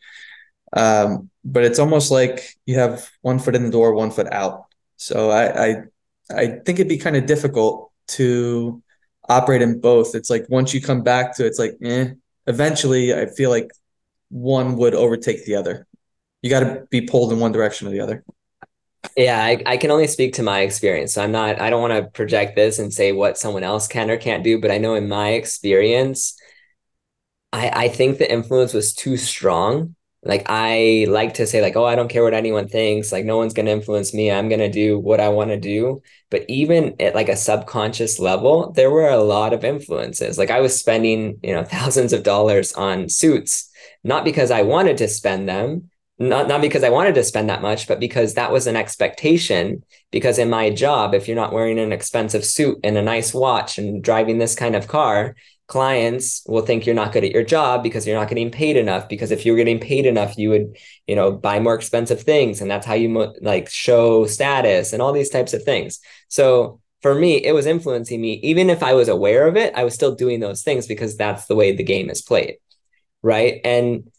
Um, 0.74 1.30
but 1.44 1.64
it's 1.64 1.78
almost 1.78 2.10
like 2.10 2.54
you 2.66 2.78
have 2.78 3.08
one 3.22 3.38
foot 3.38 3.54
in 3.56 3.64
the 3.64 3.70
door 3.70 3.94
one 3.94 4.10
foot 4.10 4.30
out. 4.32 4.66
So 4.96 5.30
i 5.30 5.68
i, 5.68 5.76
I 6.30 6.46
think 6.46 6.78
it'd 6.78 6.88
be 6.88 6.98
kind 6.98 7.16
of 7.16 7.26
difficult 7.26 7.90
to 8.08 8.82
operate 9.28 9.62
in 9.62 9.80
both. 9.80 10.14
It's 10.14 10.30
like 10.30 10.46
once 10.50 10.74
you 10.74 10.82
come 10.82 11.02
back 11.02 11.36
to 11.36 11.44
it, 11.44 11.48
it's 11.48 11.58
like 11.58 11.76
eh 11.82 12.10
eventually 12.46 13.12
i 13.12 13.26
feel 13.26 13.50
like 13.50 13.70
one 14.30 14.76
would 14.76 14.94
overtake 14.94 15.44
the 15.46 15.56
other. 15.56 15.86
You 16.42 16.50
got 16.50 16.60
to 16.60 16.86
be 16.90 17.02
pulled 17.02 17.32
in 17.32 17.40
one 17.40 17.52
direction 17.52 17.88
or 17.88 17.90
the 17.90 18.00
other 18.00 18.24
yeah, 19.16 19.42
I, 19.42 19.62
I 19.66 19.76
can 19.76 19.90
only 19.90 20.06
speak 20.06 20.34
to 20.34 20.42
my 20.42 20.60
experience. 20.60 21.14
So 21.14 21.22
I'm 21.22 21.32
not, 21.32 21.60
I 21.60 21.70
don't 21.70 21.80
want 21.80 21.92
to 21.92 22.10
project 22.10 22.56
this 22.56 22.78
and 22.78 22.92
say 22.92 23.12
what 23.12 23.38
someone 23.38 23.62
else 23.64 23.86
can 23.86 24.10
or 24.10 24.16
can't 24.16 24.44
do, 24.44 24.60
but 24.60 24.70
I 24.70 24.78
know 24.78 24.94
in 24.94 25.08
my 25.08 25.30
experience, 25.30 26.36
I, 27.52 27.70
I 27.84 27.88
think 27.88 28.18
the 28.18 28.30
influence 28.30 28.74
was 28.74 28.94
too 28.94 29.16
strong. 29.16 29.94
Like 30.24 30.46
I 30.48 31.06
like 31.08 31.34
to 31.34 31.46
say, 31.46 31.62
like, 31.62 31.76
oh, 31.76 31.84
I 31.84 31.94
don't 31.94 32.08
care 32.10 32.24
what 32.24 32.34
anyone 32.34 32.68
thinks. 32.68 33.12
Like 33.12 33.24
no 33.24 33.36
one's 33.36 33.54
gonna 33.54 33.70
influence 33.70 34.12
me. 34.12 34.30
I'm 34.30 34.48
gonna 34.48 34.70
do 34.70 34.98
what 34.98 35.20
I 35.20 35.28
want 35.28 35.50
to 35.50 35.56
do. 35.58 36.02
But 36.30 36.44
even 36.48 36.96
at 37.00 37.14
like 37.14 37.28
a 37.28 37.36
subconscious 37.36 38.18
level, 38.18 38.72
there 38.72 38.90
were 38.90 39.08
a 39.08 39.22
lot 39.22 39.52
of 39.52 39.64
influences. 39.64 40.36
Like 40.36 40.50
I 40.50 40.60
was 40.60 40.78
spending, 40.78 41.38
you 41.42 41.54
know, 41.54 41.64
thousands 41.64 42.12
of 42.12 42.24
dollars 42.24 42.72
on 42.72 43.08
suits, 43.08 43.70
not 44.04 44.24
because 44.24 44.50
I 44.50 44.62
wanted 44.62 44.98
to 44.98 45.08
spend 45.08 45.48
them, 45.48 45.90
not 46.18 46.48
not 46.48 46.60
because 46.60 46.82
I 46.82 46.90
wanted 46.90 47.14
to 47.14 47.24
spend 47.24 47.48
that 47.48 47.62
much, 47.62 47.86
but 47.86 48.00
because 48.00 48.34
that 48.34 48.50
was 48.50 48.66
an 48.66 48.76
expectation. 48.76 49.84
Because 50.10 50.38
in 50.38 50.50
my 50.50 50.70
job, 50.70 51.14
if 51.14 51.28
you're 51.28 51.36
not 51.36 51.52
wearing 51.52 51.78
an 51.78 51.92
expensive 51.92 52.44
suit 52.44 52.78
and 52.82 52.96
a 52.96 53.02
nice 53.02 53.32
watch 53.32 53.78
and 53.78 54.02
driving 54.02 54.38
this 54.38 54.54
kind 54.54 54.74
of 54.74 54.88
car, 54.88 55.36
clients 55.68 56.42
will 56.48 56.62
think 56.62 56.86
you're 56.86 56.94
not 56.94 57.12
good 57.12 57.24
at 57.24 57.30
your 57.30 57.44
job 57.44 57.82
because 57.82 58.06
you're 58.06 58.18
not 58.18 58.28
getting 58.28 58.50
paid 58.50 58.76
enough. 58.76 59.08
Because 59.08 59.30
if 59.30 59.46
you 59.46 59.52
were 59.52 59.58
getting 59.58 59.78
paid 59.78 60.06
enough, 60.06 60.36
you 60.36 60.48
would, 60.50 60.76
you 61.06 61.14
know, 61.14 61.30
buy 61.30 61.60
more 61.60 61.74
expensive 61.74 62.22
things, 62.22 62.60
and 62.60 62.70
that's 62.70 62.86
how 62.86 62.94
you 62.94 63.08
mo- 63.08 63.34
like 63.40 63.68
show 63.68 64.26
status 64.26 64.92
and 64.92 65.00
all 65.00 65.12
these 65.12 65.30
types 65.30 65.54
of 65.54 65.62
things. 65.62 66.00
So 66.28 66.80
for 67.00 67.14
me, 67.14 67.36
it 67.36 67.52
was 67.52 67.66
influencing 67.66 68.20
me. 68.20 68.40
Even 68.42 68.70
if 68.70 68.82
I 68.82 68.94
was 68.94 69.08
aware 69.08 69.46
of 69.46 69.56
it, 69.56 69.72
I 69.76 69.84
was 69.84 69.94
still 69.94 70.14
doing 70.16 70.40
those 70.40 70.62
things 70.62 70.88
because 70.88 71.16
that's 71.16 71.46
the 71.46 71.54
way 71.54 71.76
the 71.76 71.84
game 71.84 72.10
is 72.10 72.22
played, 72.22 72.56
right? 73.22 73.60
And 73.64 74.10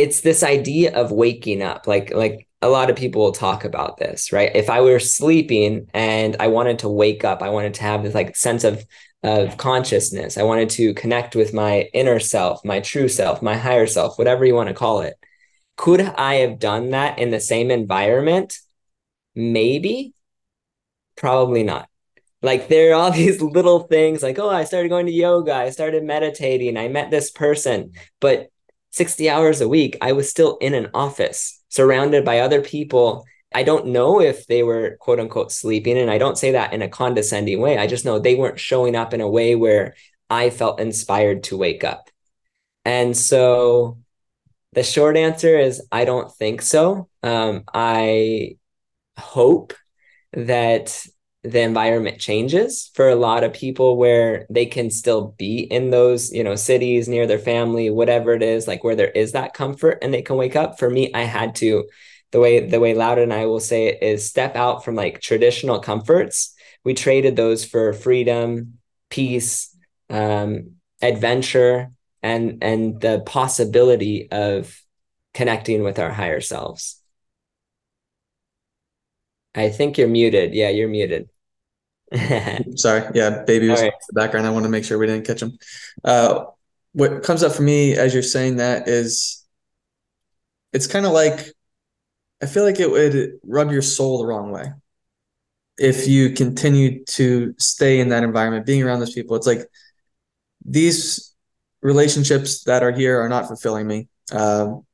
it's 0.00 0.22
this 0.22 0.42
idea 0.42 0.94
of 0.94 1.12
waking 1.12 1.62
up 1.62 1.86
like 1.86 2.12
like 2.14 2.48
a 2.62 2.68
lot 2.68 2.90
of 2.90 2.96
people 2.96 3.22
will 3.22 3.32
talk 3.32 3.64
about 3.64 3.98
this 3.98 4.32
right? 4.32 4.54
If 4.54 4.70
i 4.70 4.80
were 4.80 4.98
sleeping 4.98 5.88
and 5.92 6.36
i 6.40 6.48
wanted 6.48 6.80
to 6.80 6.88
wake 6.88 7.24
up 7.24 7.42
i 7.42 7.50
wanted 7.50 7.74
to 7.74 7.82
have 7.82 8.02
this 8.02 8.14
like 8.14 8.36
sense 8.36 8.64
of 8.64 8.84
of 9.22 9.58
consciousness. 9.58 10.38
I 10.38 10.44
wanted 10.44 10.70
to 10.70 10.94
connect 10.94 11.36
with 11.36 11.52
my 11.52 11.90
inner 11.92 12.18
self 12.20 12.64
my 12.64 12.80
true 12.80 13.08
self 13.08 13.42
my 13.42 13.56
higher 13.56 13.86
self 13.86 14.18
whatever 14.18 14.44
you 14.46 14.54
want 14.54 14.68
to 14.68 14.74
call 14.74 15.02
it. 15.02 15.14
Could 15.76 16.00
i 16.00 16.36
have 16.36 16.58
done 16.58 16.90
that 16.90 17.18
in 17.18 17.30
the 17.30 17.40
same 17.40 17.70
environment? 17.70 18.58
Maybe. 19.34 20.14
Probably 21.16 21.62
not. 21.62 21.88
Like 22.40 22.68
there 22.68 22.92
are 22.92 22.94
all 22.94 23.10
these 23.20 23.42
little 23.42 23.80
things 23.80 24.22
like 24.22 24.38
oh 24.38 24.48
i 24.48 24.64
started 24.64 24.88
going 24.88 25.06
to 25.06 25.12
yoga 25.12 25.54
i 25.54 25.70
started 25.70 26.02
meditating 26.04 26.78
i 26.78 26.88
met 26.88 27.10
this 27.10 27.30
person. 27.30 27.92
But 28.20 28.48
60 28.90 29.30
hours 29.30 29.60
a 29.60 29.68
week, 29.68 29.96
I 30.00 30.12
was 30.12 30.28
still 30.28 30.56
in 30.58 30.74
an 30.74 30.88
office 30.94 31.62
surrounded 31.68 32.24
by 32.24 32.40
other 32.40 32.60
people. 32.60 33.24
I 33.54 33.62
don't 33.62 33.88
know 33.88 34.20
if 34.20 34.46
they 34.46 34.62
were 34.62 34.96
quote 35.00 35.20
unquote 35.20 35.52
sleeping. 35.52 35.98
And 35.98 36.10
I 36.10 36.18
don't 36.18 36.38
say 36.38 36.52
that 36.52 36.72
in 36.72 36.82
a 36.82 36.88
condescending 36.88 37.60
way. 37.60 37.78
I 37.78 37.86
just 37.86 38.04
know 38.04 38.18
they 38.18 38.34
weren't 38.34 38.60
showing 38.60 38.96
up 38.96 39.14
in 39.14 39.20
a 39.20 39.28
way 39.28 39.54
where 39.54 39.94
I 40.28 40.50
felt 40.50 40.80
inspired 40.80 41.44
to 41.44 41.56
wake 41.56 41.84
up. 41.84 42.10
And 42.84 43.16
so 43.16 43.98
the 44.72 44.82
short 44.82 45.16
answer 45.16 45.58
is 45.58 45.86
I 45.90 46.04
don't 46.04 46.32
think 46.32 46.62
so. 46.62 47.08
Um, 47.22 47.64
I 47.72 48.56
hope 49.18 49.74
that 50.32 51.04
the 51.42 51.60
environment 51.60 52.18
changes 52.18 52.90
for 52.94 53.08
a 53.08 53.14
lot 53.14 53.44
of 53.44 53.52
people 53.54 53.96
where 53.96 54.46
they 54.50 54.66
can 54.66 54.90
still 54.90 55.34
be 55.38 55.60
in 55.60 55.88
those 55.90 56.30
you 56.32 56.44
know 56.44 56.54
cities 56.54 57.08
near 57.08 57.26
their 57.26 57.38
family 57.38 57.88
whatever 57.88 58.34
it 58.34 58.42
is 58.42 58.68
like 58.68 58.84
where 58.84 58.96
there 58.96 59.10
is 59.10 59.32
that 59.32 59.54
comfort 59.54 59.98
and 60.02 60.12
they 60.12 60.20
can 60.22 60.36
wake 60.36 60.54
up. 60.56 60.78
For 60.78 60.90
me 60.90 61.10
i 61.14 61.22
had 61.22 61.54
to 61.56 61.84
the 62.30 62.40
way 62.40 62.68
the 62.68 62.78
way 62.78 62.94
Laura 62.94 63.22
and 63.22 63.32
i 63.32 63.46
will 63.46 63.60
say 63.60 63.86
it 63.86 64.02
is 64.02 64.28
step 64.28 64.54
out 64.54 64.84
from 64.84 64.94
like 64.94 65.20
traditional 65.20 65.80
comforts. 65.80 66.54
We 66.84 66.94
traded 66.94 67.36
those 67.36 67.64
for 67.64 67.92
freedom 67.92 68.78
peace 69.08 69.74
um, 70.08 70.72
adventure 71.02 71.90
and 72.22 72.58
and 72.62 73.00
the 73.00 73.20
possibility 73.24 74.30
of 74.30 74.78
connecting 75.32 75.82
with 75.82 75.98
our 75.98 76.10
higher 76.10 76.40
selves 76.40 76.99
I 79.54 79.68
think 79.70 79.98
you're 79.98 80.08
muted. 80.08 80.54
Yeah, 80.54 80.68
you're 80.68 80.88
muted. 80.88 81.28
Sorry. 82.76 83.04
Yeah, 83.14 83.44
baby 83.44 83.68
was 83.68 83.80
right. 83.80 83.92
in 83.92 83.98
the 84.08 84.20
background. 84.20 84.46
I 84.46 84.50
want 84.50 84.64
to 84.64 84.70
make 84.70 84.84
sure 84.84 84.98
we 84.98 85.06
didn't 85.06 85.26
catch 85.26 85.42
him. 85.42 85.58
Uh, 86.04 86.44
what 86.92 87.22
comes 87.22 87.42
up 87.42 87.52
for 87.52 87.62
me 87.62 87.94
as 87.94 88.12
you're 88.12 88.22
saying 88.22 88.56
that 88.56 88.88
is 88.88 89.44
it's 90.72 90.86
kind 90.86 91.06
of 91.06 91.12
like 91.12 91.52
I 92.42 92.46
feel 92.46 92.64
like 92.64 92.80
it 92.80 92.90
would 92.90 93.32
rub 93.44 93.70
your 93.70 93.82
soul 93.82 94.18
the 94.18 94.26
wrong 94.26 94.50
way 94.50 94.72
if 95.78 96.06
you 96.06 96.30
continue 96.30 97.04
to 97.04 97.54
stay 97.58 98.00
in 98.00 98.10
that 98.10 98.22
environment, 98.22 98.66
being 98.66 98.82
around 98.82 99.00
those 99.00 99.14
people. 99.14 99.36
It's 99.36 99.46
like 99.46 99.66
these 100.64 101.34
relationships 101.80 102.64
that 102.64 102.82
are 102.82 102.92
here 102.92 103.20
are 103.20 103.28
not 103.28 103.46
fulfilling 103.46 103.86
me. 103.86 104.08
Um, 104.32 104.84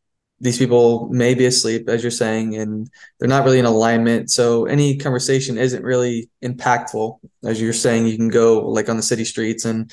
these 0.40 0.58
people 0.58 1.08
may 1.08 1.34
be 1.34 1.46
asleep, 1.46 1.88
as 1.88 2.02
you're 2.02 2.10
saying, 2.10 2.56
and 2.56 2.90
they're 3.18 3.28
not 3.28 3.44
really 3.44 3.58
in 3.58 3.64
alignment. 3.64 4.30
So 4.30 4.66
any 4.66 4.98
conversation 4.98 5.56
isn't 5.56 5.82
really 5.82 6.28
impactful. 6.44 7.18
As 7.44 7.60
you're 7.60 7.72
saying, 7.72 8.06
you 8.06 8.16
can 8.16 8.28
go 8.28 8.68
like 8.68 8.88
on 8.88 8.96
the 8.96 9.02
city 9.02 9.24
streets 9.24 9.64
and 9.64 9.90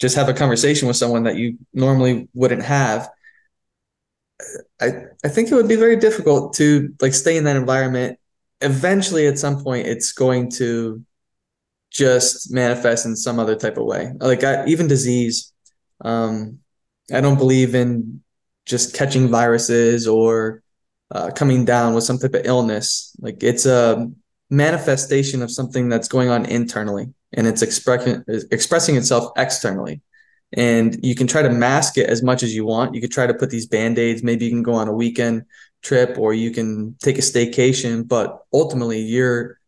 just 0.00 0.16
have 0.16 0.28
a 0.28 0.34
conversation 0.34 0.88
with 0.88 0.96
someone 0.96 1.22
that 1.22 1.36
you 1.36 1.58
normally 1.72 2.28
wouldn't 2.34 2.62
have. 2.62 3.08
I 4.80 5.04
I 5.24 5.28
think 5.28 5.50
it 5.50 5.54
would 5.54 5.68
be 5.68 5.76
very 5.76 5.96
difficult 5.96 6.54
to 6.54 6.92
like 7.00 7.14
stay 7.14 7.36
in 7.36 7.44
that 7.44 7.56
environment. 7.56 8.18
Eventually, 8.60 9.26
at 9.28 9.38
some 9.38 9.62
point, 9.62 9.86
it's 9.86 10.12
going 10.12 10.50
to 10.52 11.04
just 11.90 12.52
manifest 12.52 13.06
in 13.06 13.14
some 13.14 13.38
other 13.38 13.54
type 13.54 13.78
of 13.78 13.84
way. 13.84 14.12
Like 14.18 14.42
I, 14.42 14.66
even 14.66 14.88
disease. 14.88 15.52
Um, 16.00 16.58
I 17.12 17.20
don't 17.20 17.38
believe 17.38 17.74
in 17.74 18.22
just 18.66 18.94
catching 18.94 19.28
viruses 19.28 20.06
or 20.06 20.62
uh, 21.10 21.30
coming 21.30 21.64
down 21.64 21.94
with 21.94 22.04
some 22.04 22.18
type 22.18 22.34
of 22.34 22.44
illness. 22.44 23.14
Like 23.20 23.42
it's 23.42 23.64
a 23.64 24.10
manifestation 24.50 25.42
of 25.42 25.50
something 25.50 25.88
that's 25.88 26.08
going 26.08 26.28
on 26.28 26.46
internally 26.46 27.12
and 27.32 27.46
it's 27.46 27.62
expressing 27.62 28.24
expressing 28.50 28.96
itself 28.96 29.32
externally. 29.36 30.02
And 30.52 31.04
you 31.04 31.14
can 31.14 31.26
try 31.26 31.42
to 31.42 31.50
mask 31.50 31.98
it 31.98 32.08
as 32.08 32.22
much 32.22 32.42
as 32.42 32.54
you 32.54 32.64
want. 32.64 32.94
You 32.94 33.00
could 33.00 33.10
try 33.10 33.26
to 33.26 33.34
put 33.34 33.50
these 33.50 33.66
band-aids. 33.66 34.22
Maybe 34.22 34.44
you 34.44 34.50
can 34.52 34.62
go 34.62 34.74
on 34.74 34.86
a 34.86 34.92
weekend 34.92 35.44
trip 35.82 36.16
or 36.18 36.34
you 36.34 36.52
can 36.52 36.96
take 37.02 37.18
a 37.18 37.20
staycation, 37.20 38.06
but 38.06 38.44
ultimately 38.52 39.00
your 39.00 39.58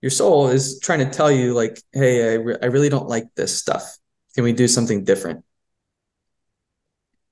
your 0.00 0.10
soul 0.10 0.48
is 0.48 0.80
trying 0.80 0.98
to 0.98 1.10
tell 1.10 1.30
you 1.30 1.54
like, 1.54 1.80
hey, 1.92 2.32
I, 2.32 2.34
re- 2.34 2.58
I 2.60 2.66
really 2.66 2.88
don't 2.88 3.08
like 3.08 3.32
this 3.36 3.56
stuff. 3.56 3.96
Can 4.34 4.42
we 4.42 4.52
do 4.52 4.66
something 4.66 5.04
different? 5.04 5.44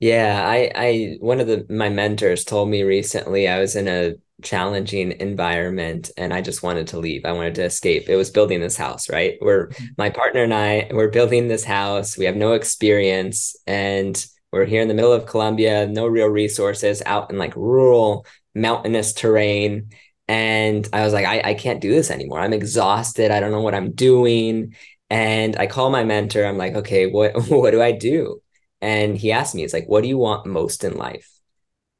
Yeah, 0.01 0.43
I, 0.43 0.71
I, 0.75 1.17
one 1.19 1.39
of 1.39 1.45
the 1.47 1.65
my 1.69 1.89
mentors 1.89 2.43
told 2.43 2.69
me 2.69 2.81
recently 2.81 3.47
I 3.47 3.59
was 3.59 3.75
in 3.75 3.87
a 3.87 4.15
challenging 4.41 5.11
environment 5.21 6.09
and 6.17 6.33
I 6.33 6.41
just 6.41 6.63
wanted 6.63 6.87
to 6.87 6.97
leave. 6.99 7.23
I 7.23 7.33
wanted 7.33 7.53
to 7.55 7.65
escape. 7.65 8.09
It 8.09 8.15
was 8.15 8.31
building 8.31 8.61
this 8.61 8.75
house, 8.75 9.09
right? 9.11 9.35
Where 9.39 9.67
mm-hmm. 9.67 9.85
my 9.99 10.09
partner 10.09 10.43
and 10.43 10.55
I 10.55 10.89
we're 10.91 11.09
building 11.11 11.47
this 11.47 11.63
house. 11.63 12.17
We 12.17 12.25
have 12.25 12.35
no 12.35 12.53
experience 12.53 13.55
and 13.67 14.25
we're 14.51 14.65
here 14.65 14.81
in 14.81 14.87
the 14.87 14.95
middle 14.95 15.13
of 15.13 15.27
Colombia, 15.27 15.87
no 15.87 16.07
real 16.07 16.27
resources, 16.27 17.03
out 17.05 17.29
in 17.31 17.37
like 17.37 17.55
rural 17.55 18.25
mountainous 18.55 19.13
terrain. 19.13 19.91
And 20.27 20.87
I 20.91 21.03
was 21.03 21.13
like, 21.13 21.25
I, 21.27 21.51
I 21.51 21.53
can't 21.53 21.79
do 21.81 21.91
this 21.91 22.09
anymore. 22.09 22.39
I'm 22.39 22.53
exhausted. 22.53 23.29
I 23.31 23.39
don't 23.39 23.51
know 23.51 23.61
what 23.61 23.75
I'm 23.75 23.91
doing. 23.91 24.75
And 25.11 25.55
I 25.57 25.67
call 25.67 25.91
my 25.91 26.03
mentor. 26.03 26.43
I'm 26.45 26.57
like, 26.57 26.73
okay, 26.73 27.05
what 27.05 27.33
what 27.49 27.69
do 27.71 27.81
I 27.83 27.91
do? 27.91 28.40
And 28.81 29.15
he 29.15 29.31
asked 29.31 29.53
me, 29.53 29.61
he's 29.61 29.73
like, 29.73 29.87
what 29.87 30.01
do 30.01 30.07
you 30.07 30.17
want 30.17 30.45
most 30.45 30.83
in 30.83 30.97
life? 30.97 31.29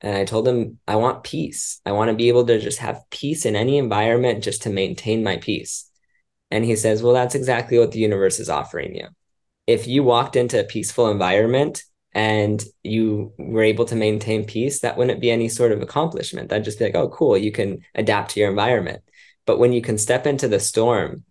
And 0.01 0.17
I 0.17 0.25
told 0.25 0.47
him, 0.47 0.79
I 0.87 0.95
want 0.95 1.23
peace. 1.23 1.79
I 1.85 1.91
want 1.91 2.09
to 2.09 2.15
be 2.15 2.29
able 2.29 2.45
to 2.47 2.59
just 2.59 2.79
have 2.79 3.03
peace 3.11 3.45
in 3.45 3.55
any 3.55 3.77
environment 3.77 4.43
just 4.43 4.63
to 4.63 4.69
maintain 4.69 5.23
my 5.23 5.37
peace. 5.37 5.89
And 6.49 6.65
he 6.65 6.75
says, 6.75 7.03
Well, 7.03 7.13
that's 7.13 7.35
exactly 7.35 7.77
what 7.77 7.91
the 7.91 7.99
universe 7.99 8.39
is 8.39 8.49
offering 8.49 8.95
you. 8.95 9.07
If 9.67 9.87
you 9.87 10.03
walked 10.03 10.35
into 10.35 10.59
a 10.59 10.65
peaceful 10.65 11.09
environment 11.09 11.83
and 12.13 12.61
you 12.83 13.33
were 13.37 13.63
able 13.63 13.85
to 13.85 13.95
maintain 13.95 14.43
peace, 14.43 14.79
that 14.79 14.97
wouldn't 14.97 15.21
be 15.21 15.31
any 15.31 15.47
sort 15.49 15.71
of 15.71 15.81
accomplishment. 15.81 16.49
That'd 16.49 16.65
just 16.65 16.79
be 16.79 16.85
like, 16.85 16.95
Oh, 16.95 17.09
cool, 17.09 17.37
you 17.37 17.51
can 17.51 17.83
adapt 17.93 18.31
to 18.31 18.39
your 18.39 18.49
environment. 18.49 19.03
But 19.45 19.59
when 19.59 19.71
you 19.71 19.81
can 19.81 19.99
step 19.99 20.25
into 20.25 20.47
the 20.47 20.59
storm 20.59 21.25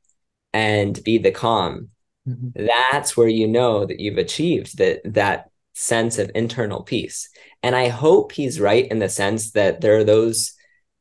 and 0.53 1.03
be 1.03 1.19
the 1.19 1.33
calm, 1.33 1.91
mm-hmm. 2.31 2.67
that's 2.67 3.17
where 3.17 3.29
you 3.29 3.47
know 3.49 3.85
that 3.85 4.01
you've 4.01 4.19
achieved 4.19 4.79
that 4.79 5.01
that 5.05 5.51
sense 5.75 6.19
of 6.19 6.31
internal 6.35 6.83
peace. 6.83 7.31
And 7.63 7.75
I 7.75 7.89
hope 7.89 8.33
he's 8.33 8.61
right 8.61 8.87
in 8.87 8.99
the 8.99 9.09
sense 9.09 9.53
that 9.53 9.81
there 9.81 9.97
are 9.99 10.05
those, 10.05 10.53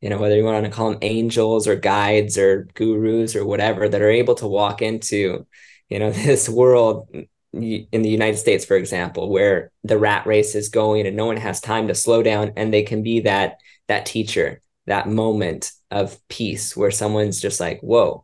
you 0.01 0.09
know, 0.09 0.17
whether 0.17 0.35
you 0.35 0.43
want 0.43 0.65
to 0.65 0.71
call 0.71 0.91
them 0.91 0.99
angels 1.01 1.67
or 1.67 1.75
guides 1.75 2.37
or 2.37 2.67
gurus 2.73 3.35
or 3.35 3.45
whatever, 3.45 3.89
that 3.89 4.01
are 4.01 4.09
able 4.09 4.35
to 4.35 4.47
walk 4.47 4.81
into, 4.81 5.45
you 5.89 5.99
know, 5.99 6.11
this 6.11 6.47
world 6.47 7.09
in 7.51 7.87
the 7.91 8.09
United 8.09 8.37
States, 8.37 8.63
for 8.63 8.77
example, 8.77 9.29
where 9.29 9.71
the 9.83 9.97
rat 9.97 10.27
race 10.27 10.55
is 10.55 10.69
going 10.69 11.07
and 11.07 11.15
no 11.15 11.25
one 11.25 11.37
has 11.37 11.59
time 11.59 11.87
to 11.87 11.95
slow 11.95 12.21
down 12.21 12.53
and 12.55 12.73
they 12.73 12.83
can 12.83 13.01
be 13.03 13.21
that 13.21 13.57
that 13.87 14.05
teacher, 14.05 14.61
that 14.85 15.07
moment 15.07 15.71
of 15.89 16.17
peace 16.27 16.77
where 16.77 16.91
someone's 16.91 17.41
just 17.41 17.59
like, 17.59 17.79
whoa, 17.81 18.23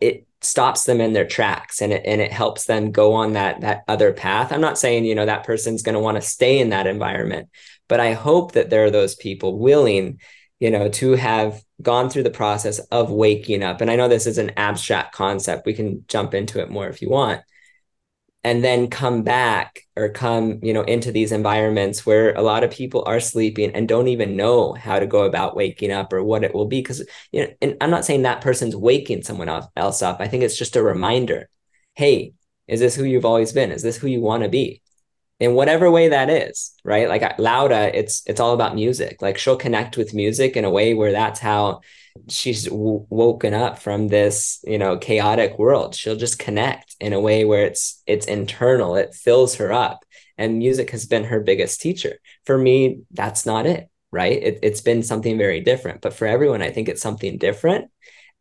it 0.00 0.26
stops 0.44 0.84
them 0.84 1.00
in 1.00 1.12
their 1.12 1.26
tracks 1.26 1.80
and 1.80 1.92
it 1.92 2.02
and 2.04 2.20
it 2.20 2.32
helps 2.32 2.64
them 2.64 2.92
go 2.92 3.14
on 3.14 3.32
that 3.32 3.60
that 3.62 3.84
other 3.88 4.12
path. 4.12 4.52
I'm 4.52 4.60
not 4.60 4.78
saying, 4.78 5.04
you 5.04 5.14
know, 5.14 5.26
that 5.26 5.44
person's 5.44 5.82
going 5.82 5.94
to 5.94 6.00
want 6.00 6.16
to 6.16 6.22
stay 6.22 6.58
in 6.60 6.70
that 6.70 6.86
environment, 6.86 7.48
but 7.88 8.00
I 8.00 8.12
hope 8.12 8.52
that 8.52 8.70
there 8.70 8.84
are 8.84 8.90
those 8.90 9.14
people 9.14 9.58
willing, 9.58 10.20
you 10.60 10.70
know, 10.70 10.88
to 10.88 11.12
have 11.12 11.62
gone 11.82 12.10
through 12.10 12.22
the 12.22 12.30
process 12.30 12.78
of 12.78 13.10
waking 13.10 13.62
up. 13.62 13.80
And 13.80 13.90
I 13.90 13.96
know 13.96 14.08
this 14.08 14.26
is 14.26 14.38
an 14.38 14.52
abstract 14.56 15.14
concept. 15.14 15.66
We 15.66 15.74
can 15.74 16.04
jump 16.08 16.34
into 16.34 16.60
it 16.60 16.70
more 16.70 16.88
if 16.88 17.02
you 17.02 17.10
want 17.10 17.42
and 18.44 18.62
then 18.62 18.88
come 18.88 19.22
back 19.22 19.80
or 19.96 20.10
come 20.10 20.60
you 20.62 20.72
know 20.72 20.82
into 20.82 21.10
these 21.10 21.32
environments 21.32 22.06
where 22.06 22.34
a 22.34 22.42
lot 22.42 22.62
of 22.62 22.70
people 22.70 23.02
are 23.06 23.20
sleeping 23.20 23.70
and 23.72 23.88
don't 23.88 24.08
even 24.08 24.36
know 24.36 24.74
how 24.74 24.98
to 24.98 25.06
go 25.06 25.22
about 25.24 25.56
waking 25.56 25.90
up 25.90 26.12
or 26.12 26.22
what 26.22 26.44
it 26.44 26.54
will 26.54 26.66
be. 26.66 26.80
Because 26.80 27.04
you 27.32 27.42
know 27.42 27.48
and 27.62 27.76
i'm 27.80 27.90
not 27.90 28.04
saying 28.04 28.22
that 28.22 28.42
person's 28.42 28.76
waking 28.76 29.22
someone 29.22 29.48
else 29.76 30.02
up. 30.02 30.18
I 30.20 30.28
think 30.28 30.42
it's 30.44 30.58
just 30.58 30.76
a 30.76 30.82
reminder. 30.82 31.48
Hey 31.94 32.34
is 32.66 32.80
this 32.80 32.94
who 32.94 33.04
you've 33.04 33.26
always 33.26 33.52
been? 33.52 33.72
Is 33.72 33.82
this 33.82 33.96
who 33.96 34.06
you 34.06 34.20
want 34.20 34.42
to 34.42 34.48
be 34.48 34.80
in 35.40 35.54
whatever 35.54 35.90
way 35.90 36.08
that 36.08 36.30
is 36.30 36.74
right? 36.84 37.08
Like 37.08 37.38
laura 37.38 37.86
it's 37.86 38.22
it's 38.26 38.40
all 38.40 38.54
about 38.54 38.74
music. 38.74 39.20
Like 39.22 39.38
she'll 39.38 39.56
connect 39.56 39.96
with 39.96 40.14
music 40.14 40.56
in 40.56 40.64
a 40.64 40.70
way 40.70 40.94
where 40.94 41.12
that's 41.12 41.40
how 41.40 41.80
she's 42.28 42.64
w- 42.64 43.06
woken 43.08 43.54
up 43.54 43.78
from 43.78 44.08
this 44.08 44.62
you 44.64 44.78
know 44.78 44.98
chaotic 44.98 45.58
world. 45.58 45.94
She'll 45.94 46.16
just 46.16 46.38
connect 46.38 46.94
in 47.00 47.12
a 47.12 47.20
way 47.20 47.44
where 47.44 47.64
it's 47.64 48.02
it's 48.06 48.26
internal. 48.26 48.96
It 48.96 49.14
fills 49.14 49.56
her 49.56 49.72
up. 49.72 50.04
And 50.36 50.58
music 50.58 50.90
has 50.90 51.06
been 51.06 51.24
her 51.24 51.40
biggest 51.40 51.80
teacher. 51.80 52.18
For 52.44 52.58
me 52.58 53.00
that's 53.10 53.46
not 53.46 53.66
it 53.66 53.88
right? 54.12 54.40
It, 54.40 54.60
it's 54.62 54.80
been 54.80 55.02
something 55.02 55.36
very 55.36 55.60
different. 55.60 56.00
But 56.00 56.14
for 56.14 56.26
everyone 56.26 56.62
i 56.62 56.70
think 56.70 56.88
it's 56.88 57.02
something 57.02 57.38
different. 57.38 57.90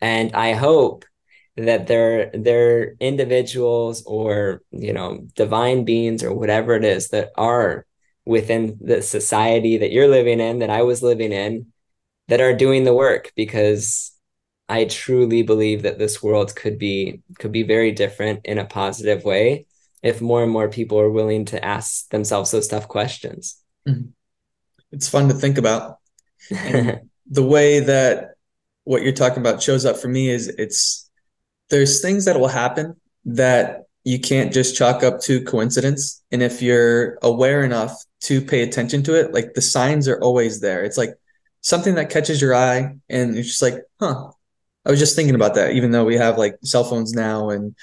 And 0.02 0.34
i 0.34 0.54
hope 0.54 1.06
that 1.56 1.88
they're 1.88 2.32
they're 2.34 2.96
individuals 3.00 4.04
or 4.06 4.62
you 4.72 4.94
know 4.94 5.26
divine 5.36 5.86
beings 5.86 6.24
or 6.24 6.34
whatever 6.34 6.74
it 6.76 6.84
is 6.84 7.10
that 7.10 7.32
are 7.36 7.86
within 8.26 8.78
the 8.82 9.02
society 9.02 9.78
that 9.78 9.92
you're 9.92 10.08
living 10.08 10.40
in 10.40 10.60
that 10.60 10.72
i 10.72 10.82
was 10.82 11.04
living 11.04 11.32
in 11.32 11.68
that 12.28 12.42
are 12.42 12.56
doing 12.56 12.84
the 12.84 12.94
work 12.94 13.32
because 13.36 14.14
I 14.70 14.86
truly 14.86 15.44
believe 15.44 15.84
that 15.84 16.00
this 16.00 16.24
world 16.24 16.56
could 16.56 16.80
be 16.80 17.22
could 17.38 17.52
be 17.52 17.64
very 17.64 17.92
different 17.92 18.46
in 18.46 18.58
a 18.58 18.66
positive 18.66 19.24
way 19.24 19.66
if 20.02 20.22
more 20.22 20.44
and 20.44 20.52
more 20.52 20.70
people 20.70 21.00
are 21.00 21.10
willing 21.10 21.46
to 21.46 21.64
ask 21.64 22.10
themselves 22.10 22.52
those 22.52 22.68
tough 22.68 22.88
questions. 22.88 23.62
Mm-hmm. 23.88 24.10
It's 24.92 25.10
fun 25.10 25.28
to 25.30 25.34
think 25.34 25.58
about. 25.58 26.00
the 26.50 27.04
way 27.44 27.80
that 27.82 28.32
what 28.84 29.02
you're 29.02 29.14
talking 29.14 29.40
about 29.40 29.62
shows 29.62 29.86
up 29.86 29.98
for 29.98 30.08
me 30.08 30.30
is 30.30 30.48
it's 30.48 31.03
there's 31.74 32.02
things 32.02 32.26
that 32.26 32.40
will 32.40 32.48
happen 32.48 32.96
that 33.26 33.84
you 34.04 34.20
can't 34.20 34.54
just 34.54 34.76
chalk 34.76 35.04
up 35.04 35.20
to 35.22 35.44
coincidence 35.44 36.24
and 36.32 36.42
if 36.42 36.62
you're 36.62 37.18
aware 37.22 37.64
enough 37.64 37.94
to 38.22 38.42
pay 38.42 38.62
attention 38.62 39.04
to 39.04 39.20
it 39.20 39.34
like 39.34 39.54
the 39.54 39.62
signs 39.62 40.08
are 40.08 40.20
always 40.22 40.60
there 40.62 40.84
it's 40.84 40.98
like 40.98 41.16
something 41.64 41.96
that 41.96 42.10
catches 42.10 42.42
your 42.42 42.54
eye 42.54 42.96
and 43.10 43.36
it's 43.36 43.48
just 43.48 43.62
like, 43.62 43.82
huh. 44.00 44.30
I 44.86 44.92
was 44.92 45.00
just 45.00 45.16
thinking 45.16 45.36
about 45.36 45.56
that, 45.56 45.72
even 45.72 45.92
though 45.92 46.04
we 46.04 46.18
have 46.18 46.38
like 46.38 46.58
cell 46.62 46.84
phones 46.84 47.14
now 47.14 47.50
and 47.50 47.74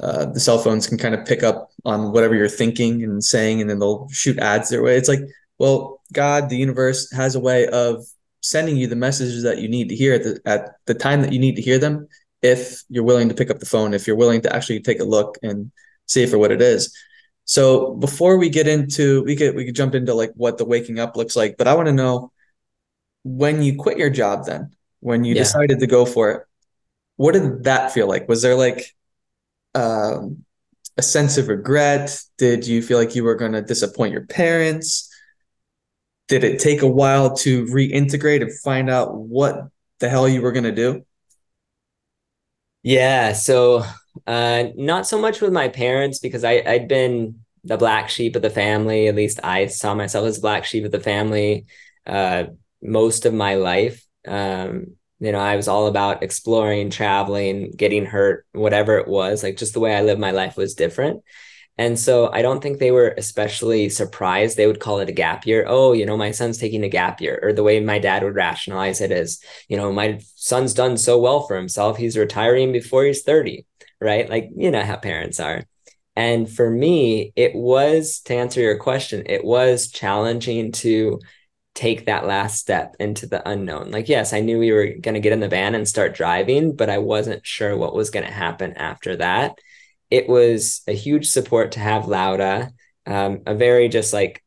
uh, 0.00 0.24
the 0.24 0.40
cell 0.40 0.58
phones 0.58 0.86
can 0.86 0.96
kind 0.96 1.14
of 1.14 1.26
pick 1.26 1.42
up 1.42 1.68
on 1.84 2.12
whatever 2.12 2.34
you're 2.34 2.48
thinking 2.48 3.04
and 3.04 3.22
saying, 3.22 3.60
and 3.60 3.68
then 3.68 3.78
they'll 3.78 4.08
shoot 4.10 4.38
ads 4.38 4.70
their 4.70 4.82
way. 4.82 4.96
It's 4.96 5.10
like, 5.10 5.20
well, 5.58 6.00
God, 6.12 6.48
the 6.48 6.56
universe 6.56 7.12
has 7.12 7.34
a 7.34 7.40
way 7.40 7.66
of 7.68 8.06
sending 8.40 8.78
you 8.78 8.86
the 8.86 8.96
messages 8.96 9.42
that 9.42 9.58
you 9.58 9.68
need 9.68 9.90
to 9.90 9.96
hear 9.96 10.14
at 10.14 10.22
the, 10.22 10.40
at 10.46 10.76
the 10.86 10.94
time 10.94 11.20
that 11.20 11.34
you 11.34 11.38
need 11.38 11.56
to 11.56 11.62
hear 11.62 11.78
them. 11.78 12.08
If 12.42 12.82
you're 12.88 13.04
willing 13.04 13.28
to 13.28 13.34
pick 13.34 13.50
up 13.50 13.58
the 13.58 13.66
phone, 13.66 13.94
if 13.94 14.06
you're 14.06 14.16
willing 14.16 14.42
to 14.42 14.54
actually 14.54 14.80
take 14.80 15.00
a 15.00 15.04
look 15.04 15.38
and 15.42 15.72
see 16.06 16.26
for 16.26 16.38
what 16.38 16.52
it 16.52 16.62
is. 16.62 16.96
So 17.44 17.94
before 17.94 18.36
we 18.36 18.50
get 18.50 18.68
into, 18.68 19.24
we 19.24 19.34
could 19.34 19.56
we 19.56 19.64
could 19.64 19.74
jump 19.74 19.94
into 19.94 20.14
like 20.14 20.30
what 20.34 20.58
the 20.58 20.64
waking 20.64 20.98
up 20.98 21.16
looks 21.16 21.34
like, 21.34 21.56
but 21.56 21.66
I 21.66 21.74
want 21.74 21.86
to 21.86 21.92
know 21.92 22.32
when 23.24 23.62
you 23.62 23.76
quit 23.76 23.98
your 23.98 24.10
job 24.10 24.46
then 24.46 24.74
when 25.00 25.24
you 25.24 25.34
yeah. 25.34 25.42
decided 25.42 25.78
to 25.80 25.86
go 25.86 26.04
for 26.04 26.30
it 26.30 26.42
what 27.16 27.32
did 27.32 27.64
that 27.64 27.92
feel 27.92 28.08
like 28.08 28.28
was 28.28 28.42
there 28.42 28.54
like 28.54 28.94
um, 29.74 30.44
a 30.96 31.02
sense 31.02 31.36
of 31.36 31.48
regret 31.48 32.20
did 32.38 32.66
you 32.66 32.82
feel 32.82 32.98
like 32.98 33.14
you 33.14 33.24
were 33.24 33.34
going 33.34 33.52
to 33.52 33.62
disappoint 33.62 34.12
your 34.12 34.26
parents 34.26 35.12
did 36.28 36.44
it 36.44 36.58
take 36.58 36.82
a 36.82 36.86
while 36.86 37.36
to 37.36 37.64
reintegrate 37.66 38.42
and 38.42 38.58
find 38.60 38.88
out 38.88 39.14
what 39.16 39.68
the 40.00 40.08
hell 40.08 40.28
you 40.28 40.42
were 40.42 40.52
going 40.52 40.64
to 40.64 40.72
do 40.72 41.04
yeah 42.82 43.32
so 43.32 43.84
uh, 44.26 44.64
not 44.76 45.06
so 45.06 45.20
much 45.20 45.40
with 45.40 45.52
my 45.52 45.68
parents 45.68 46.18
because 46.18 46.44
I, 46.44 46.62
i'd 46.66 46.88
been 46.88 47.40
the 47.64 47.76
black 47.76 48.08
sheep 48.08 48.36
of 48.36 48.42
the 48.42 48.50
family 48.50 49.08
at 49.08 49.14
least 49.14 49.40
i 49.44 49.66
saw 49.66 49.94
myself 49.94 50.26
as 50.26 50.38
black 50.38 50.64
sheep 50.64 50.84
of 50.84 50.92
the 50.92 51.00
family 51.00 51.66
uh, 52.06 52.44
most 52.82 53.26
of 53.26 53.34
my 53.34 53.56
life. 53.56 54.04
Um, 54.26 54.96
you 55.20 55.32
know, 55.32 55.38
I 55.40 55.56
was 55.56 55.68
all 55.68 55.86
about 55.88 56.22
exploring, 56.22 56.90
traveling, 56.90 57.72
getting 57.72 58.06
hurt, 58.06 58.46
whatever 58.52 58.98
it 58.98 59.08
was. 59.08 59.42
Like 59.42 59.56
just 59.56 59.74
the 59.74 59.80
way 59.80 59.94
I 59.94 60.02
lived 60.02 60.20
my 60.20 60.30
life 60.30 60.56
was 60.56 60.74
different. 60.74 61.22
And 61.78 61.96
so 61.98 62.30
I 62.32 62.42
don't 62.42 62.60
think 62.60 62.78
they 62.78 62.90
were 62.90 63.14
especially 63.16 63.88
surprised. 63.88 64.56
They 64.56 64.66
would 64.66 64.80
call 64.80 64.98
it 64.98 65.08
a 65.08 65.12
gap 65.12 65.46
year. 65.46 65.64
Oh, 65.68 65.92
you 65.92 66.04
know, 66.04 66.16
my 66.16 66.32
son's 66.32 66.58
taking 66.58 66.82
a 66.82 66.88
gap 66.88 67.20
year. 67.20 67.38
Or 67.40 67.52
the 67.52 67.62
way 67.62 67.78
my 67.78 68.00
dad 68.00 68.24
would 68.24 68.34
rationalize 68.34 69.00
it 69.00 69.12
is, 69.12 69.40
you 69.68 69.76
know, 69.76 69.92
my 69.92 70.20
son's 70.34 70.74
done 70.74 70.96
so 70.96 71.18
well 71.20 71.46
for 71.46 71.56
himself. 71.56 71.96
He's 71.96 72.18
retiring 72.18 72.72
before 72.72 73.04
he's 73.04 73.22
30, 73.22 73.64
right? 74.00 74.28
Like, 74.28 74.50
you 74.56 74.72
know 74.72 74.82
how 74.82 74.96
parents 74.96 75.38
are. 75.38 75.64
And 76.16 76.50
for 76.50 76.68
me, 76.68 77.32
it 77.36 77.54
was 77.54 78.22
to 78.24 78.34
answer 78.34 78.60
your 78.60 78.76
question, 78.76 79.22
it 79.26 79.44
was 79.44 79.88
challenging 79.88 80.72
to 80.72 81.20
take 81.76 82.06
that 82.06 82.26
last 82.26 82.58
step 82.58 82.96
into 82.98 83.26
the 83.26 83.48
unknown. 83.48 83.92
Like, 83.92 84.08
yes, 84.08 84.32
I 84.32 84.40
knew 84.40 84.58
we 84.58 84.72
were 84.72 84.86
going 85.00 85.14
to 85.14 85.20
get 85.20 85.32
in 85.32 85.38
the 85.38 85.46
van 85.46 85.76
and 85.76 85.86
start 85.86 86.16
driving, 86.16 86.74
but 86.74 86.90
I 86.90 86.98
wasn't 86.98 87.46
sure 87.46 87.76
what 87.76 87.94
was 87.94 88.10
going 88.10 88.26
to 88.26 88.32
happen 88.32 88.72
after 88.72 89.14
that. 89.18 89.60
It 90.10 90.28
was 90.28 90.82
a 90.86 90.92
huge 90.92 91.28
support 91.28 91.72
to 91.72 91.80
have 91.80 92.08
Laura, 92.08 92.70
um, 93.06 93.42
a 93.46 93.54
very 93.54 93.88
just 93.88 94.12
like 94.12 94.42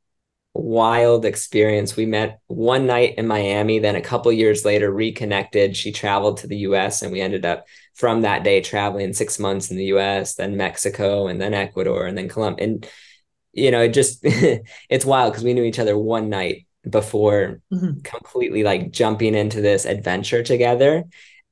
wild 0.54 1.26
experience. 1.26 1.96
We 1.96 2.06
met 2.06 2.40
one 2.48 2.86
night 2.86 3.16
in 3.18 3.28
Miami, 3.28 3.80
then 3.80 3.96
a 3.96 4.02
couple 4.02 4.32
years 4.32 4.66
later 4.66 4.92
reconnected. 4.92 5.78
She 5.78 5.92
traveled 5.92 6.38
to 6.38 6.48
the 6.48 6.58
US 6.58 7.02
and 7.02 7.12
we 7.12 7.22
ended 7.22 7.46
up 7.46 7.66
from 7.94 8.22
that 8.22 8.44
day 8.44 8.62
traveling 8.62 9.14
6 9.14 9.40
months 9.40 9.72
in 9.72 9.78
the 9.78 9.86
US, 9.86 10.36
then 10.36 10.58
Mexico 10.58 11.28
and 11.28 11.40
then 11.40 11.54
Ecuador 11.54 12.06
and 12.06 12.18
then 12.18 12.30
Colombia. 12.30 12.66
And 12.66 12.88
you 13.54 13.72
know, 13.72 13.82
it 13.82 13.90
just 13.90 14.20
it's 14.24 15.06
wild 15.06 15.32
because 15.34 15.44
we 15.44 15.54
knew 15.54 15.64
each 15.64 15.80
other 15.80 15.98
one 15.98 16.30
night 16.30 16.68
before 16.90 17.62
mm-hmm. 17.72 18.00
completely 18.02 18.64
like 18.64 18.92
jumping 18.92 19.36
into 19.36 19.62
this 19.62 19.86
adventure 19.86 20.44
together. 20.44 21.04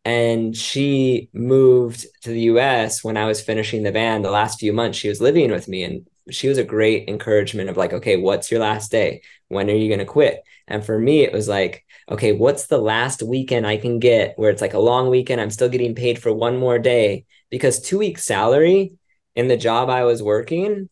And 0.09 0.55
she 0.57 1.29
moved 1.33 2.05
to 2.23 2.29
the 2.31 2.41
US 2.53 3.03
when 3.03 3.15
I 3.15 3.25
was 3.25 3.41
finishing 3.41 3.83
the 3.83 3.91
band 3.91 4.25
The 4.25 4.31
last 4.31 4.59
few 4.59 4.73
months, 4.73 4.97
she 4.97 5.09
was 5.09 5.21
living 5.21 5.51
with 5.51 5.67
me, 5.67 5.83
and 5.83 6.07
she 6.31 6.47
was 6.47 6.57
a 6.57 6.63
great 6.63 7.07
encouragement 7.09 7.69
of 7.69 7.77
like, 7.77 7.93
okay, 7.93 8.17
what's 8.17 8.49
your 8.49 8.59
last 8.59 8.91
day? 8.91 9.21
When 9.49 9.69
are 9.69 9.75
you 9.75 9.87
going 9.87 9.99
to 9.99 10.05
quit? 10.05 10.41
And 10.67 10.83
for 10.83 10.97
me, 10.97 11.21
it 11.21 11.31
was 11.33 11.47
like, 11.47 11.85
okay, 12.09 12.31
what's 12.33 12.65
the 12.67 12.77
last 12.79 13.21
weekend 13.21 13.67
I 13.67 13.77
can 13.77 13.99
get 13.99 14.33
where 14.37 14.49
it's 14.49 14.61
like 14.61 14.73
a 14.73 14.79
long 14.79 15.09
weekend? 15.09 15.41
I'm 15.41 15.51
still 15.51 15.69
getting 15.69 15.93
paid 15.95 16.19
for 16.19 16.33
one 16.33 16.57
more 16.57 16.79
day 16.79 17.25
because 17.51 17.79
two 17.81 17.99
weeks 17.99 18.23
salary 18.25 18.97
in 19.35 19.47
the 19.47 19.57
job 19.57 19.89
I 19.89 20.05
was 20.05 20.23
working 20.23 20.89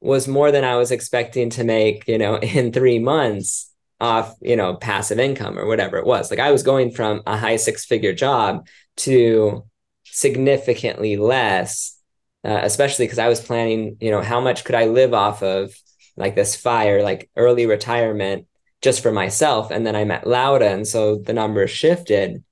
was 0.00 0.28
more 0.28 0.50
than 0.52 0.64
I 0.64 0.76
was 0.76 0.90
expecting 0.92 1.50
to 1.50 1.64
make, 1.64 2.06
you 2.08 2.18
know, 2.18 2.36
in 2.40 2.72
three 2.72 2.98
months 2.98 3.69
off, 4.00 4.34
you 4.40 4.56
know, 4.56 4.74
passive 4.74 5.18
income 5.18 5.58
or 5.58 5.66
whatever 5.66 5.98
it 5.98 6.06
was. 6.06 6.30
Like 6.30 6.40
I 6.40 6.52
was 6.52 6.62
going 6.62 6.90
from 6.90 7.22
a 7.26 7.36
high 7.36 7.56
six 7.56 7.84
figure 7.84 8.14
job 8.14 8.66
to 8.98 9.64
significantly 10.04 11.16
less, 11.16 11.98
uh, 12.44 12.60
especially 12.62 13.04
because 13.04 13.18
I 13.18 13.28
was 13.28 13.40
planning, 13.40 13.96
you 14.00 14.10
know, 14.10 14.22
how 14.22 14.40
much 14.40 14.64
could 14.64 14.74
I 14.74 14.86
live 14.86 15.14
off 15.14 15.42
of 15.42 15.74
like 16.16 16.34
this 16.34 16.56
fire, 16.56 17.02
like 17.02 17.30
early 17.36 17.66
retirement 17.66 18.46
just 18.82 19.02
for 19.02 19.12
myself. 19.12 19.70
And 19.70 19.86
then 19.86 19.96
I 19.96 20.04
met 20.04 20.26
Laura. 20.26 20.70
And 20.70 20.86
so 20.86 21.16
the 21.16 21.32
numbers 21.32 21.70
shifted. 21.70 22.42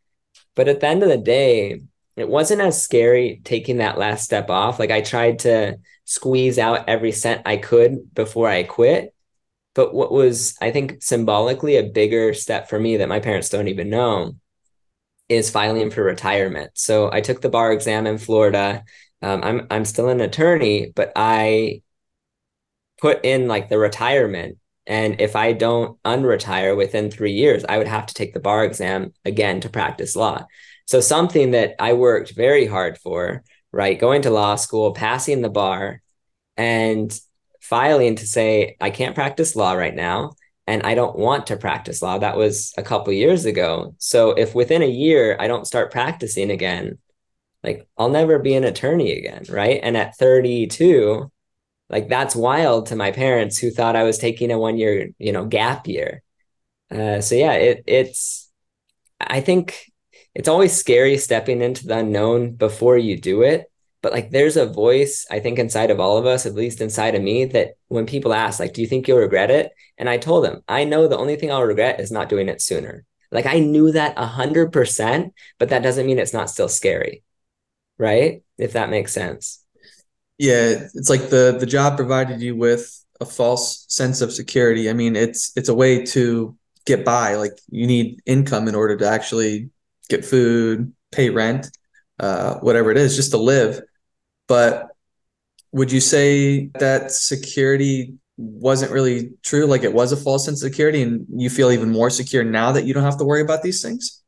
But 0.54 0.68
at 0.68 0.80
the 0.80 0.88
end 0.88 1.02
of 1.02 1.08
the 1.08 1.16
day, 1.16 1.80
it 2.16 2.28
wasn't 2.28 2.60
as 2.60 2.82
scary 2.82 3.40
taking 3.44 3.78
that 3.78 3.98
last 3.98 4.24
step 4.24 4.50
off. 4.50 4.78
Like 4.78 4.90
I 4.90 5.00
tried 5.00 5.40
to 5.40 5.78
squeeze 6.04 6.58
out 6.58 6.88
every 6.88 7.12
cent 7.12 7.42
I 7.46 7.58
could 7.58 8.14
before 8.14 8.48
I 8.48 8.64
quit. 8.64 9.14
But 9.78 9.94
what 9.94 10.10
was, 10.10 10.56
I 10.60 10.72
think, 10.72 11.04
symbolically 11.04 11.76
a 11.76 11.84
bigger 11.84 12.34
step 12.34 12.68
for 12.68 12.80
me 12.80 12.96
that 12.96 13.08
my 13.08 13.20
parents 13.20 13.48
don't 13.48 13.68
even 13.68 13.88
know 13.88 14.34
is 15.28 15.50
filing 15.50 15.92
for 15.92 16.02
retirement. 16.02 16.72
So 16.74 17.12
I 17.12 17.20
took 17.20 17.40
the 17.40 17.48
bar 17.48 17.70
exam 17.70 18.04
in 18.04 18.18
Florida. 18.18 18.82
Um, 19.22 19.40
I'm 19.44 19.68
I'm 19.70 19.84
still 19.84 20.08
an 20.08 20.20
attorney, 20.20 20.90
but 20.92 21.12
I 21.14 21.82
put 23.00 23.24
in 23.24 23.46
like 23.46 23.68
the 23.68 23.78
retirement. 23.78 24.58
And 24.84 25.20
if 25.20 25.36
I 25.36 25.52
don't 25.52 26.02
unretire 26.02 26.76
within 26.76 27.08
three 27.08 27.34
years, 27.34 27.64
I 27.64 27.78
would 27.78 27.86
have 27.86 28.06
to 28.06 28.14
take 28.14 28.34
the 28.34 28.40
bar 28.40 28.64
exam 28.64 29.12
again 29.24 29.60
to 29.60 29.68
practice 29.68 30.16
law. 30.16 30.44
So 30.86 30.98
something 30.98 31.52
that 31.52 31.76
I 31.78 31.92
worked 31.92 32.34
very 32.34 32.66
hard 32.66 32.98
for, 32.98 33.44
right? 33.70 33.96
Going 33.96 34.22
to 34.22 34.30
law 34.30 34.56
school, 34.56 34.92
passing 34.92 35.40
the 35.40 35.48
bar, 35.50 36.02
and 36.56 37.16
filing 37.68 38.16
to 38.16 38.26
say, 38.26 38.76
I 38.80 38.90
can't 38.90 39.14
practice 39.14 39.54
law 39.54 39.72
right 39.72 39.94
now 39.94 40.32
and 40.66 40.82
I 40.82 40.94
don't 40.94 41.16
want 41.16 41.46
to 41.48 41.56
practice 41.56 42.02
law. 42.02 42.18
That 42.18 42.36
was 42.36 42.74
a 42.76 42.82
couple 42.82 43.12
years 43.12 43.44
ago. 43.44 43.94
So 43.98 44.30
if 44.32 44.54
within 44.54 44.82
a 44.82 44.88
year 44.88 45.36
I 45.38 45.48
don't 45.48 45.66
start 45.66 45.92
practicing 45.92 46.50
again, 46.50 46.98
like 47.62 47.86
I'll 47.96 48.10
never 48.10 48.38
be 48.38 48.54
an 48.54 48.64
attorney 48.64 49.12
again, 49.12 49.44
right? 49.48 49.80
And 49.82 49.96
at 49.96 50.16
32, 50.16 51.30
like 51.90 52.08
that's 52.08 52.36
wild 52.36 52.86
to 52.86 52.96
my 52.96 53.12
parents 53.12 53.58
who 53.58 53.70
thought 53.70 53.96
I 53.96 54.02
was 54.04 54.18
taking 54.18 54.50
a 54.50 54.58
one 54.58 54.76
year, 54.76 55.08
you 55.18 55.32
know, 55.32 55.46
gap 55.46 55.86
year. 55.86 56.22
Uh, 56.90 57.20
so 57.20 57.34
yeah, 57.34 57.52
it 57.52 57.84
it's 57.86 58.50
I 59.20 59.40
think 59.40 59.90
it's 60.34 60.48
always 60.48 60.74
scary 60.74 61.16
stepping 61.18 61.62
into 61.62 61.86
the 61.86 61.98
unknown 61.98 62.52
before 62.52 62.96
you 62.96 63.18
do 63.18 63.42
it 63.42 63.70
but 64.02 64.12
like 64.12 64.30
there's 64.30 64.56
a 64.56 64.66
voice 64.66 65.26
i 65.30 65.40
think 65.40 65.58
inside 65.58 65.90
of 65.90 66.00
all 66.00 66.16
of 66.16 66.26
us 66.26 66.46
at 66.46 66.54
least 66.54 66.80
inside 66.80 67.14
of 67.14 67.22
me 67.22 67.44
that 67.44 67.74
when 67.88 68.06
people 68.06 68.32
ask 68.32 68.60
like 68.60 68.72
do 68.72 68.80
you 68.80 68.86
think 68.86 69.08
you'll 69.08 69.18
regret 69.18 69.50
it? 69.50 69.72
And 69.98 70.08
i 70.08 70.16
told 70.16 70.44
them 70.44 70.62
i 70.68 70.84
know 70.84 71.08
the 71.08 71.18
only 71.18 71.36
thing 71.36 71.50
i'll 71.50 71.62
regret 71.62 72.00
is 72.00 72.12
not 72.12 72.28
doing 72.28 72.48
it 72.48 72.62
sooner. 72.62 73.04
Like 73.30 73.46
i 73.46 73.58
knew 73.58 73.92
that 73.92 74.16
100% 74.16 75.32
but 75.58 75.68
that 75.70 75.82
doesn't 75.82 76.06
mean 76.06 76.18
it's 76.18 76.32
not 76.34 76.50
still 76.50 76.68
scary 76.68 77.22
right? 77.98 78.42
If 78.58 78.74
that 78.74 78.90
makes 78.90 79.12
sense. 79.12 79.64
Yeah 80.38 80.86
it's 80.94 81.10
like 81.10 81.30
the 81.30 81.56
the 81.58 81.66
job 81.66 81.96
provided 81.96 82.40
you 82.40 82.56
with 82.56 83.04
a 83.20 83.24
false 83.26 83.84
sense 83.88 84.20
of 84.20 84.32
security. 84.32 84.88
I 84.88 84.92
mean 84.92 85.16
it's 85.16 85.52
it's 85.56 85.68
a 85.68 85.74
way 85.74 86.04
to 86.06 86.56
get 86.86 87.04
by. 87.04 87.34
Like 87.34 87.58
you 87.70 87.86
need 87.86 88.20
income 88.24 88.68
in 88.68 88.74
order 88.76 88.96
to 88.96 89.08
actually 89.08 89.70
get 90.08 90.24
food 90.24 90.92
pay 91.10 91.30
rent 91.30 91.66
uh, 92.20 92.58
whatever 92.60 92.90
it 92.90 92.96
is, 92.96 93.16
just 93.16 93.30
to 93.32 93.38
live. 93.38 93.80
But 94.48 94.88
would 95.72 95.92
you 95.92 96.00
say 96.00 96.70
that 96.78 97.12
security 97.12 98.14
wasn't 98.36 98.92
really 98.92 99.32
true? 99.42 99.66
Like 99.66 99.82
it 99.82 99.92
was 99.92 100.12
a 100.12 100.16
false 100.16 100.44
sense 100.44 100.62
of 100.62 100.70
security, 100.70 101.02
and 101.02 101.26
you 101.30 101.50
feel 101.50 101.70
even 101.70 101.90
more 101.90 102.10
secure 102.10 102.42
now 102.42 102.72
that 102.72 102.84
you 102.84 102.94
don't 102.94 103.04
have 103.04 103.18
to 103.18 103.24
worry 103.24 103.42
about 103.42 103.62
these 103.62 103.82
things? 103.82 104.22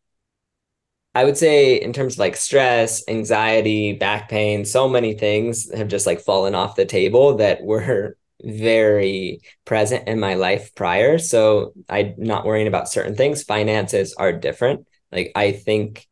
I 1.14 1.24
would 1.24 1.36
say, 1.36 1.80
in 1.80 1.92
terms 1.92 2.14
of 2.14 2.18
like 2.20 2.36
stress, 2.36 3.02
anxiety, 3.08 3.94
back 3.94 4.28
pain, 4.28 4.64
so 4.64 4.88
many 4.88 5.14
things 5.14 5.72
have 5.74 5.88
just 5.88 6.06
like 6.06 6.20
fallen 6.20 6.54
off 6.54 6.76
the 6.76 6.84
table 6.84 7.36
that 7.38 7.62
were 7.62 8.16
very 8.42 9.40
present 9.64 10.08
in 10.08 10.20
my 10.20 10.34
life 10.34 10.74
prior. 10.74 11.18
So 11.18 11.72
I'm 11.88 12.14
not 12.16 12.46
worrying 12.46 12.68
about 12.68 12.88
certain 12.88 13.16
things. 13.16 13.42
Finances 13.42 14.14
are 14.14 14.32
different. 14.32 14.86
Like 15.10 15.32
I 15.34 15.52
think 15.52 16.06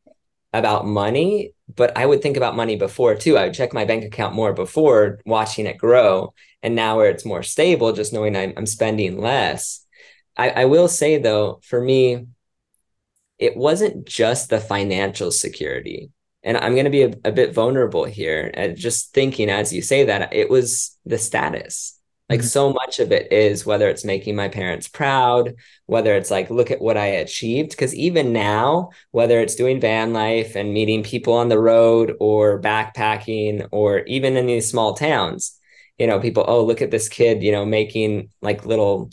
about 0.53 0.87
money 0.87 1.53
but 1.75 1.97
I 1.97 2.07
would 2.07 2.23
think 2.23 2.37
about 2.37 2.57
money 2.57 2.77
before 2.77 3.15
too. 3.15 3.37
I 3.37 3.45
would 3.45 3.55
check 3.55 3.73
my 3.73 3.85
bank 3.85 4.05
account 4.05 4.35
more 4.35 4.53
before 4.53 5.21
watching 5.27 5.67
it 5.67 5.79
grow. 5.79 6.35
And 6.63 6.75
now 6.75 6.97
where 6.97 7.11
it's 7.11 7.25
more 7.25 7.43
stable, 7.43 7.93
just 7.93 8.13
knowing 8.13 8.37
I'm, 8.37 8.53
I'm 8.57 8.67
spending 8.67 9.21
less. 9.21 9.85
I, 10.37 10.51
I 10.51 10.65
will 10.65 10.89
say 10.89 11.19
though, 11.19 11.61
for 11.63 11.81
me, 11.81 12.27
it 13.39 13.57
wasn't 13.57 14.07
just 14.07 14.51
the 14.51 14.61
financial 14.61 15.31
security. 15.31 16.11
And 16.43 16.57
I'm 16.57 16.73
going 16.73 16.85
to 16.85 16.91
be 16.91 17.03
a, 17.03 17.13
a 17.25 17.33
bit 17.33 17.53
vulnerable 17.53 18.05
here. 18.05 18.51
And 18.55 18.77
just 18.77 19.13
thinking 19.13 19.51
as 19.51 19.73
you 19.73 19.83
say 19.83 20.05
that, 20.05 20.33
it 20.33 20.49
was 20.49 20.97
the 21.05 21.19
status 21.19 21.98
like 22.29 22.41
mm-hmm. 22.41 22.47
so 22.47 22.73
much 22.73 22.99
of 22.99 23.11
it 23.11 23.33
is 23.33 23.65
whether 23.65 23.89
it's 23.89 24.05
making 24.05 24.37
my 24.37 24.49
parents 24.49 24.87
proud, 24.87 25.55
whether 25.87 26.15
it's 26.15 26.31
like, 26.31 26.51
look 26.51 26.71
at 26.71 26.81
what 26.81 26.97
I 26.97 27.07
achieved. 27.07 27.77
Cause 27.77 27.95
even 27.95 28.33
now, 28.33 28.91
whether 29.13 29.41
it's 29.41 29.55
doing 29.55 29.81
van 29.81 30.13
life 30.13 30.55
and 30.55 30.75
meeting 30.75 31.03
people 31.03 31.33
on 31.35 31.49
the 31.49 31.59
road 31.59 32.15
or 32.21 32.61
backpacking 32.61 33.67
or 33.73 34.01
even 34.01 34.37
in 34.37 34.47
these 34.47 34.71
small 34.71 34.95
towns, 34.95 35.59
you 35.99 36.07
know, 36.07 36.21
people, 36.21 36.45
oh, 36.47 36.65
look 36.65 36.83
at 36.83 36.91
this 36.91 37.09
kid, 37.09 37.43
you 37.43 37.53
know, 37.53 37.65
making 37.65 38.31
like 38.43 38.67
little 38.67 39.11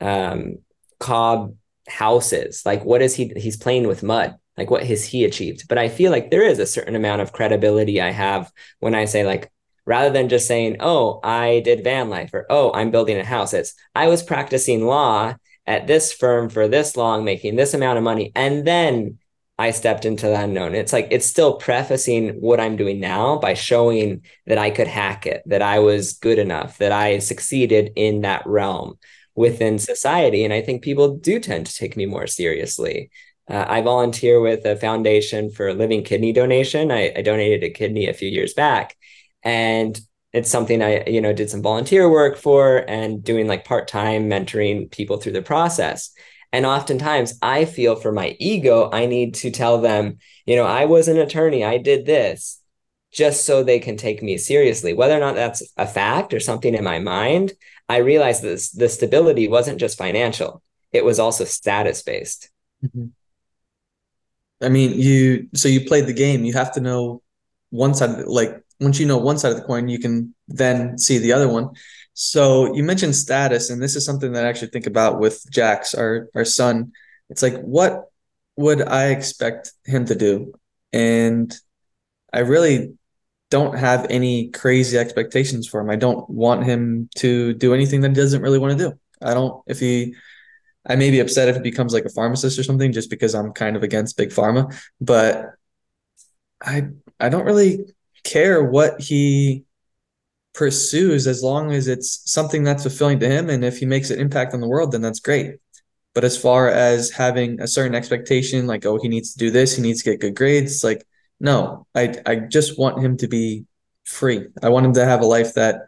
um 0.00 0.56
cob 0.98 1.54
houses. 1.88 2.62
Like 2.66 2.84
what 2.84 3.02
is 3.02 3.14
he 3.14 3.32
he's 3.36 3.56
playing 3.56 3.86
with 3.86 4.02
mud? 4.02 4.36
Like 4.56 4.70
what 4.70 4.84
has 4.84 5.04
he 5.04 5.24
achieved? 5.24 5.68
But 5.68 5.78
I 5.78 5.88
feel 5.88 6.10
like 6.10 6.30
there 6.30 6.42
is 6.46 6.58
a 6.58 6.66
certain 6.66 6.96
amount 6.96 7.22
of 7.22 7.32
credibility 7.32 8.00
I 8.00 8.10
have 8.10 8.52
when 8.80 8.94
I 8.94 9.04
say 9.04 9.24
like, 9.24 9.50
rather 9.86 10.10
than 10.10 10.28
just 10.28 10.46
saying, 10.46 10.76
oh, 10.80 11.20
I 11.22 11.60
did 11.60 11.84
van 11.84 12.08
life 12.08 12.30
or 12.32 12.46
oh, 12.50 12.72
I'm 12.72 12.90
building 12.90 13.18
a 13.18 13.24
house. 13.24 13.52
It's 13.54 13.74
I 13.94 14.08
was 14.08 14.22
practicing 14.22 14.86
law 14.86 15.34
at 15.66 15.86
this 15.86 16.12
firm 16.12 16.48
for 16.48 16.68
this 16.68 16.96
long, 16.96 17.24
making 17.24 17.56
this 17.56 17.74
amount 17.74 17.98
of 17.98 18.04
money. 18.04 18.32
And 18.34 18.66
then 18.66 19.18
I 19.58 19.72
stepped 19.72 20.06
into 20.06 20.26
the 20.26 20.40
unknown. 20.40 20.74
It's 20.74 20.92
like 20.92 21.08
it's 21.10 21.26
still 21.26 21.56
prefacing 21.56 22.40
what 22.40 22.60
I'm 22.60 22.76
doing 22.76 22.98
now 22.98 23.36
by 23.36 23.54
showing 23.54 24.22
that 24.46 24.58
I 24.58 24.70
could 24.70 24.88
hack 24.88 25.26
it, 25.26 25.42
that 25.46 25.60
I 25.60 25.80
was 25.80 26.14
good 26.14 26.38
enough, 26.38 26.78
that 26.78 26.92
I 26.92 27.18
succeeded 27.18 27.92
in 27.94 28.22
that 28.22 28.46
realm 28.46 28.98
within 29.34 29.78
society. 29.78 30.44
And 30.44 30.54
I 30.54 30.62
think 30.62 30.82
people 30.82 31.16
do 31.16 31.38
tend 31.38 31.66
to 31.66 31.74
take 31.74 31.96
me 31.96 32.06
more 32.06 32.26
seriously. 32.26 33.10
Uh, 33.48 33.66
I 33.68 33.82
volunteer 33.82 34.40
with 34.40 34.64
a 34.64 34.76
foundation 34.76 35.50
for 35.50 35.74
living 35.74 36.04
kidney 36.04 36.32
donation. 36.32 36.90
I, 36.90 37.12
I 37.14 37.22
donated 37.22 37.62
a 37.62 37.70
kidney 37.70 38.08
a 38.08 38.14
few 38.14 38.28
years 38.28 38.54
back 38.54 38.96
and 39.42 40.00
it's 40.32 40.50
something 40.50 40.82
I, 40.82 41.04
you 41.06 41.20
know, 41.20 41.32
did 41.32 41.50
some 41.50 41.62
volunteer 41.62 42.08
work 42.08 42.36
for 42.36 42.84
and 42.88 43.22
doing 43.22 43.46
like 43.48 43.64
part 43.64 43.88
time 43.88 44.28
mentoring 44.30 44.90
people 44.90 45.16
through 45.16 45.32
the 45.32 45.42
process. 45.42 46.10
And 46.52 46.66
oftentimes 46.66 47.38
I 47.42 47.64
feel 47.64 47.96
for 47.96 48.12
my 48.12 48.36
ego, 48.38 48.90
I 48.92 49.06
need 49.06 49.34
to 49.36 49.50
tell 49.50 49.80
them, 49.80 50.18
you 50.46 50.56
know, 50.56 50.64
I 50.64 50.84
was 50.84 51.08
an 51.08 51.18
attorney, 51.18 51.64
I 51.64 51.78
did 51.78 52.06
this 52.06 52.60
just 53.12 53.44
so 53.44 53.62
they 53.62 53.80
can 53.80 53.96
take 53.96 54.22
me 54.22 54.36
seriously. 54.38 54.92
Whether 54.92 55.16
or 55.16 55.20
not 55.20 55.34
that's 55.34 55.62
a 55.76 55.86
fact 55.86 56.32
or 56.32 56.40
something 56.40 56.74
in 56.74 56.84
my 56.84 57.00
mind, 57.00 57.52
I 57.88 57.98
realized 57.98 58.42
this 58.42 58.70
the 58.70 58.88
stability 58.88 59.48
wasn't 59.48 59.80
just 59.80 59.98
financial, 59.98 60.62
it 60.92 61.04
was 61.04 61.18
also 61.18 61.44
status 61.44 62.02
based. 62.02 62.50
Mm-hmm. 62.84 63.06
I 64.62 64.68
mean, 64.68 64.92
you 64.94 65.48
so 65.54 65.68
you 65.68 65.86
played 65.86 66.06
the 66.06 66.12
game, 66.12 66.44
you 66.44 66.52
have 66.52 66.72
to 66.74 66.80
know 66.80 67.22
one 67.70 67.94
side 67.94 68.26
like 68.26 68.62
once 68.80 68.98
you 68.98 69.06
know 69.06 69.18
one 69.18 69.38
side 69.38 69.52
of 69.52 69.58
the 69.58 69.64
coin, 69.64 69.88
you 69.88 69.98
can 69.98 70.34
then 70.48 70.98
see 70.98 71.18
the 71.18 71.32
other 71.32 71.48
one. 71.48 71.70
So 72.14 72.74
you 72.74 72.82
mentioned 72.82 73.14
status, 73.16 73.70
and 73.70 73.82
this 73.82 73.96
is 73.96 74.04
something 74.04 74.32
that 74.32 74.44
I 74.44 74.48
actually 74.48 74.68
think 74.68 74.86
about 74.86 75.20
with 75.20 75.44
Jax, 75.50 75.94
our 75.94 76.28
our 76.34 76.44
son. 76.44 76.92
It's 77.28 77.42
like, 77.42 77.60
what 77.60 78.10
would 78.56 78.82
I 78.82 79.08
expect 79.08 79.72
him 79.84 80.04
to 80.06 80.14
do? 80.14 80.52
And 80.92 81.54
I 82.32 82.40
really 82.40 82.94
don't 83.50 83.76
have 83.76 84.06
any 84.10 84.48
crazy 84.50 84.96
expectations 84.96 85.68
for 85.68 85.80
him. 85.80 85.90
I 85.90 85.96
don't 85.96 86.28
want 86.30 86.64
him 86.64 87.08
to 87.16 87.52
do 87.54 87.74
anything 87.74 88.00
that 88.02 88.10
he 88.10 88.14
doesn't 88.14 88.42
really 88.42 88.58
want 88.58 88.78
to 88.78 88.90
do. 88.90 88.98
I 89.22 89.34
don't 89.34 89.62
if 89.66 89.80
he 89.80 90.14
I 90.86 90.96
may 90.96 91.10
be 91.10 91.20
upset 91.20 91.48
if 91.48 91.56
he 91.56 91.62
becomes 91.62 91.92
like 91.92 92.04
a 92.04 92.10
pharmacist 92.10 92.58
or 92.58 92.62
something 92.62 92.92
just 92.92 93.10
because 93.10 93.34
I'm 93.34 93.52
kind 93.52 93.76
of 93.76 93.82
against 93.82 94.16
big 94.16 94.30
pharma, 94.30 94.74
but 95.00 95.50
I 96.62 96.88
I 97.18 97.28
don't 97.28 97.44
really 97.44 97.86
care 98.24 98.64
what 98.64 99.00
he 99.00 99.64
pursues 100.52 101.26
as 101.26 101.42
long 101.42 101.72
as 101.72 101.86
it's 101.86 102.30
something 102.30 102.64
that's 102.64 102.82
fulfilling 102.82 103.20
to 103.20 103.28
him 103.28 103.48
and 103.48 103.64
if 103.64 103.78
he 103.78 103.86
makes 103.86 104.10
an 104.10 104.18
impact 104.18 104.52
on 104.52 104.60
the 104.60 104.68
world 104.68 104.90
then 104.90 105.00
that's 105.00 105.20
great 105.20 105.56
but 106.12 106.24
as 106.24 106.36
far 106.36 106.68
as 106.68 107.10
having 107.10 107.60
a 107.60 107.68
certain 107.68 107.94
expectation 107.94 108.66
like 108.66 108.84
oh 108.84 108.98
he 109.00 109.08
needs 109.08 109.32
to 109.32 109.38
do 109.38 109.50
this 109.50 109.76
he 109.76 109.82
needs 109.82 110.02
to 110.02 110.10
get 110.10 110.20
good 110.20 110.34
grades 110.34 110.82
like 110.82 111.06
no, 111.40 111.86
I 111.94 112.14
I 112.26 112.36
just 112.36 112.78
want 112.78 113.02
him 113.02 113.16
to 113.18 113.28
be 113.28 113.64
free. 114.04 114.46
I 114.62 114.68
want 114.68 114.86
him 114.86 114.92
to 114.94 115.04
have 115.04 115.22
a 115.22 115.26
life 115.26 115.54
that 115.54 115.86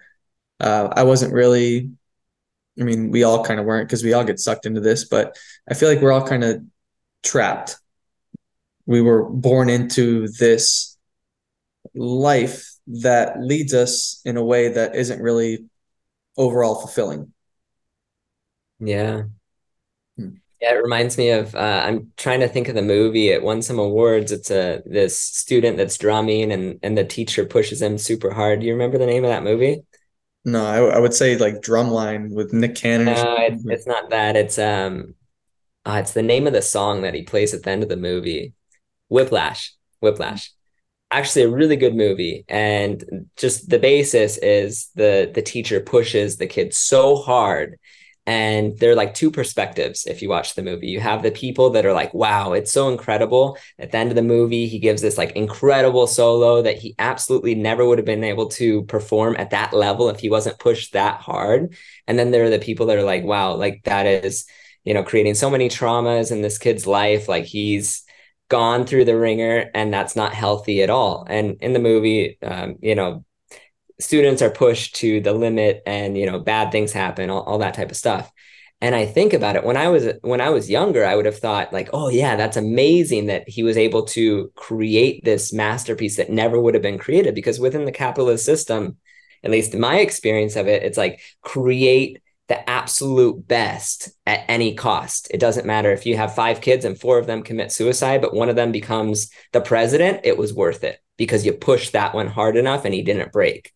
uh, 0.58 0.88
I 0.92 1.04
wasn't 1.04 1.34
really. 1.34 1.90
I 2.80 2.84
mean, 2.84 3.10
we 3.10 3.22
all 3.22 3.44
kind 3.44 3.60
of 3.60 3.66
weren't 3.66 3.86
because 3.86 4.02
we 4.02 4.14
all 4.14 4.24
get 4.24 4.40
sucked 4.40 4.64
into 4.64 4.80
this, 4.80 5.04
but 5.04 5.36
I 5.70 5.74
feel 5.74 5.90
like 5.90 6.00
we're 6.00 6.12
all 6.12 6.26
kind 6.26 6.42
of 6.42 6.64
trapped. 7.22 7.76
We 8.86 9.02
were 9.02 9.24
born 9.28 9.68
into 9.68 10.28
this 10.28 10.91
life 11.94 12.66
that 12.86 13.40
leads 13.40 13.74
us 13.74 14.20
in 14.24 14.36
a 14.36 14.44
way 14.44 14.68
that 14.68 14.94
isn't 14.94 15.20
really 15.20 15.64
overall 16.36 16.74
fulfilling. 16.74 17.32
Yeah. 18.78 19.24
Hmm. 20.16 20.30
Yeah, 20.60 20.74
it 20.74 20.82
reminds 20.82 21.18
me 21.18 21.30
of 21.30 21.54
uh, 21.54 21.82
I'm 21.84 22.12
trying 22.16 22.40
to 22.40 22.48
think 22.48 22.68
of 22.68 22.74
the 22.74 22.82
movie. 22.82 23.28
It 23.28 23.42
won 23.42 23.62
some 23.62 23.78
awards. 23.78 24.32
It's 24.32 24.50
a 24.50 24.82
this 24.86 25.18
student 25.18 25.76
that's 25.76 25.98
drumming 25.98 26.52
and 26.52 26.78
and 26.82 26.96
the 26.96 27.04
teacher 27.04 27.44
pushes 27.44 27.82
him 27.82 27.98
super 27.98 28.30
hard. 28.30 28.60
Do 28.60 28.66
you 28.66 28.72
remember 28.72 28.98
the 28.98 29.06
name 29.06 29.24
of 29.24 29.30
that 29.30 29.44
movie? 29.44 29.82
No, 30.44 30.64
I, 30.64 30.96
I 30.96 30.98
would 30.98 31.14
say 31.14 31.36
like 31.36 31.60
Drumline 31.60 32.32
with 32.32 32.52
Nick 32.52 32.74
Cannon. 32.74 33.14
No, 33.14 33.36
it's, 33.38 33.64
it's 33.66 33.86
not 33.86 34.10
that. 34.10 34.36
It's 34.36 34.58
um, 34.58 35.14
uh, 35.84 35.98
it's 36.00 36.12
the 36.12 36.22
name 36.22 36.46
of 36.46 36.52
the 36.52 36.62
song 36.62 37.02
that 37.02 37.14
he 37.14 37.22
plays 37.22 37.54
at 37.54 37.62
the 37.62 37.70
end 37.70 37.82
of 37.82 37.88
the 37.88 37.96
movie. 37.96 38.54
Whiplash. 39.08 39.74
Whiplash 40.00 40.52
actually 41.12 41.42
a 41.42 41.48
really 41.48 41.76
good 41.76 41.94
movie 41.94 42.44
and 42.48 43.26
just 43.36 43.68
the 43.68 43.78
basis 43.78 44.38
is 44.38 44.90
the 44.94 45.30
the 45.34 45.42
teacher 45.42 45.80
pushes 45.80 46.36
the 46.36 46.46
kid 46.46 46.74
so 46.74 47.16
hard 47.16 47.78
and 48.24 48.78
there 48.78 48.92
are 48.92 48.96
like 48.96 49.14
two 49.14 49.32
perspectives 49.32 50.06
if 50.06 50.22
you 50.22 50.28
watch 50.28 50.54
the 50.54 50.62
movie. 50.62 50.86
You 50.86 51.00
have 51.00 51.22
the 51.24 51.32
people 51.32 51.70
that 51.70 51.84
are 51.84 51.92
like 51.92 52.14
wow 52.14 52.52
it's 52.52 52.70
so 52.70 52.88
incredible. 52.88 53.58
At 53.78 53.90
the 53.90 53.98
end 53.98 54.10
of 54.10 54.16
the 54.16 54.22
movie 54.22 54.68
he 54.68 54.78
gives 54.78 55.02
this 55.02 55.18
like 55.18 55.32
incredible 55.32 56.06
solo 56.06 56.62
that 56.62 56.78
he 56.78 56.94
absolutely 56.98 57.56
never 57.56 57.84
would 57.84 57.98
have 57.98 58.04
been 58.04 58.22
able 58.24 58.46
to 58.50 58.84
perform 58.84 59.34
at 59.38 59.50
that 59.50 59.72
level 59.72 60.08
if 60.08 60.20
he 60.20 60.30
wasn't 60.30 60.60
pushed 60.60 60.92
that 60.92 61.20
hard. 61.20 61.74
And 62.06 62.18
then 62.18 62.30
there 62.30 62.44
are 62.44 62.50
the 62.50 62.58
people 62.60 62.86
that 62.86 62.98
are 62.98 63.02
like 63.02 63.24
wow 63.24 63.54
like 63.54 63.82
that 63.84 64.06
is 64.06 64.46
you 64.84 64.94
know 64.94 65.02
creating 65.02 65.34
so 65.34 65.50
many 65.50 65.68
traumas 65.68 66.30
in 66.30 66.42
this 66.42 66.58
kid's 66.58 66.86
life. 66.86 67.28
Like 67.28 67.44
he's 67.44 68.04
gone 68.52 68.84
through 68.84 69.06
the 69.06 69.16
wringer 69.16 69.70
and 69.74 69.92
that's 69.92 70.14
not 70.14 70.34
healthy 70.34 70.82
at 70.82 70.90
all. 70.90 71.26
And 71.28 71.56
in 71.60 71.72
the 71.72 71.78
movie 71.78 72.38
um, 72.42 72.76
you 72.82 72.94
know 72.94 73.24
students 73.98 74.42
are 74.42 74.50
pushed 74.50 74.96
to 74.96 75.20
the 75.20 75.32
limit 75.32 75.82
and 75.86 76.18
you 76.18 76.26
know 76.26 76.38
bad 76.38 76.70
things 76.70 76.92
happen 76.92 77.30
all, 77.30 77.42
all 77.42 77.58
that 77.58 77.74
type 77.74 77.90
of 77.90 77.96
stuff. 77.96 78.30
And 78.82 78.94
i 78.96 79.06
think 79.06 79.32
about 79.32 79.56
it 79.56 79.64
when 79.64 79.76
i 79.76 79.88
was 79.88 80.04
when 80.22 80.40
i 80.40 80.50
was 80.50 80.68
younger 80.68 81.04
i 81.06 81.14
would 81.14 81.28
have 81.30 81.38
thought 81.38 81.72
like 81.72 81.88
oh 81.92 82.08
yeah 82.08 82.34
that's 82.34 82.56
amazing 82.56 83.26
that 83.26 83.48
he 83.48 83.62
was 83.62 83.76
able 83.76 84.02
to 84.16 84.50
create 84.56 85.24
this 85.24 85.52
masterpiece 85.52 86.16
that 86.16 86.30
never 86.30 86.60
would 86.60 86.74
have 86.74 86.82
been 86.82 86.98
created. 86.98 87.34
Because 87.34 87.60
within 87.60 87.84
the 87.84 87.98
capitalist 88.04 88.44
system 88.44 88.96
at 89.44 89.50
least 89.50 89.74
in 89.74 89.80
my 89.80 89.96
experience 89.98 90.56
of 90.56 90.66
it 90.68 90.82
it's 90.82 90.98
like 90.98 91.20
create 91.42 92.21
the 92.48 92.68
absolute 92.68 93.46
best 93.46 94.10
at 94.26 94.44
any 94.48 94.74
cost. 94.74 95.28
It 95.30 95.38
doesn't 95.38 95.66
matter 95.66 95.92
if 95.92 96.06
you 96.06 96.16
have 96.16 96.34
five 96.34 96.60
kids 96.60 96.84
and 96.84 96.98
four 96.98 97.18
of 97.18 97.26
them 97.26 97.42
commit 97.42 97.72
suicide, 97.72 98.20
but 98.20 98.34
one 98.34 98.48
of 98.48 98.56
them 98.56 98.72
becomes 98.72 99.30
the 99.52 99.60
president, 99.60 100.20
it 100.24 100.36
was 100.36 100.52
worth 100.52 100.84
it 100.84 101.00
because 101.16 101.46
you 101.46 101.52
pushed 101.52 101.92
that 101.92 102.14
one 102.14 102.26
hard 102.26 102.56
enough 102.56 102.84
and 102.84 102.92
he 102.92 103.02
didn't 103.02 103.32
break. 103.32 103.72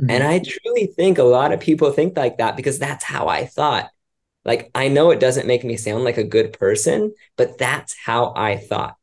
Mm-hmm. 0.00 0.10
And 0.10 0.24
I 0.24 0.38
truly 0.40 0.86
think 0.86 1.18
a 1.18 1.24
lot 1.24 1.52
of 1.52 1.60
people 1.60 1.90
think 1.90 2.16
like 2.16 2.38
that 2.38 2.56
because 2.56 2.78
that's 2.78 3.04
how 3.04 3.28
I 3.28 3.46
thought. 3.46 3.90
Like, 4.44 4.70
I 4.74 4.88
know 4.88 5.10
it 5.10 5.20
doesn't 5.20 5.46
make 5.46 5.64
me 5.64 5.76
sound 5.76 6.04
like 6.04 6.18
a 6.18 6.24
good 6.24 6.52
person, 6.52 7.14
but 7.36 7.58
that's 7.58 7.94
how 8.04 8.32
I 8.36 8.58
thought. 8.58 8.96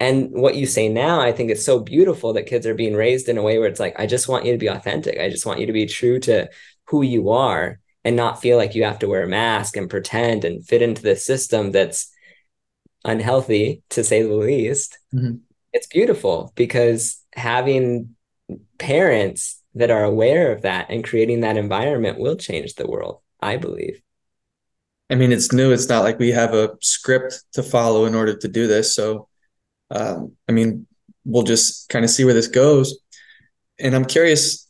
And 0.00 0.30
what 0.30 0.54
you 0.54 0.66
say 0.66 0.88
now, 0.88 1.20
I 1.20 1.32
think 1.32 1.50
it's 1.50 1.64
so 1.64 1.80
beautiful 1.80 2.32
that 2.34 2.46
kids 2.46 2.66
are 2.66 2.74
being 2.74 2.94
raised 2.94 3.28
in 3.28 3.36
a 3.36 3.42
way 3.42 3.58
where 3.58 3.68
it's 3.68 3.80
like, 3.80 3.98
I 3.98 4.06
just 4.06 4.28
want 4.28 4.44
you 4.44 4.52
to 4.52 4.58
be 4.58 4.68
authentic. 4.68 5.18
I 5.18 5.28
just 5.28 5.44
want 5.44 5.60
you 5.60 5.66
to 5.66 5.72
be 5.72 5.86
true 5.86 6.20
to 6.20 6.48
who 6.86 7.02
you 7.02 7.30
are 7.30 7.80
and 8.08 8.16
not 8.16 8.40
feel 8.40 8.56
like 8.56 8.74
you 8.74 8.84
have 8.84 8.98
to 8.98 9.06
wear 9.06 9.24
a 9.24 9.28
mask 9.28 9.76
and 9.76 9.90
pretend 9.90 10.42
and 10.42 10.66
fit 10.66 10.80
into 10.80 11.02
the 11.02 11.14
system 11.14 11.72
that's 11.72 12.10
unhealthy 13.04 13.82
to 13.90 14.02
say 14.02 14.22
the 14.22 14.34
least 14.34 14.98
mm-hmm. 15.14 15.36
it's 15.74 15.86
beautiful 15.88 16.50
because 16.54 17.22
having 17.34 18.16
parents 18.78 19.62
that 19.74 19.90
are 19.90 20.04
aware 20.04 20.52
of 20.52 20.62
that 20.62 20.86
and 20.88 21.04
creating 21.04 21.40
that 21.40 21.58
environment 21.58 22.18
will 22.18 22.34
change 22.34 22.74
the 22.74 22.86
world 22.86 23.20
i 23.40 23.58
believe. 23.58 24.00
I 25.10 25.14
mean 25.14 25.30
it's 25.30 25.52
new. 25.52 25.70
It's 25.70 25.88
not 25.88 26.02
like 26.02 26.18
we 26.18 26.32
have 26.32 26.54
a 26.54 26.76
script 26.80 27.44
to 27.52 27.62
follow 27.62 28.06
in 28.06 28.14
order 28.14 28.36
to 28.36 28.48
do 28.48 28.66
this. 28.66 28.94
So 28.94 29.28
um, 29.90 30.32
i 30.48 30.52
mean 30.52 30.86
we'll 31.26 31.42
just 31.42 31.90
kind 31.90 32.06
of 32.06 32.10
see 32.10 32.24
where 32.24 32.32
this 32.32 32.48
goes. 32.48 32.98
And 33.78 33.94
i'm 33.94 34.06
curious 34.06 34.67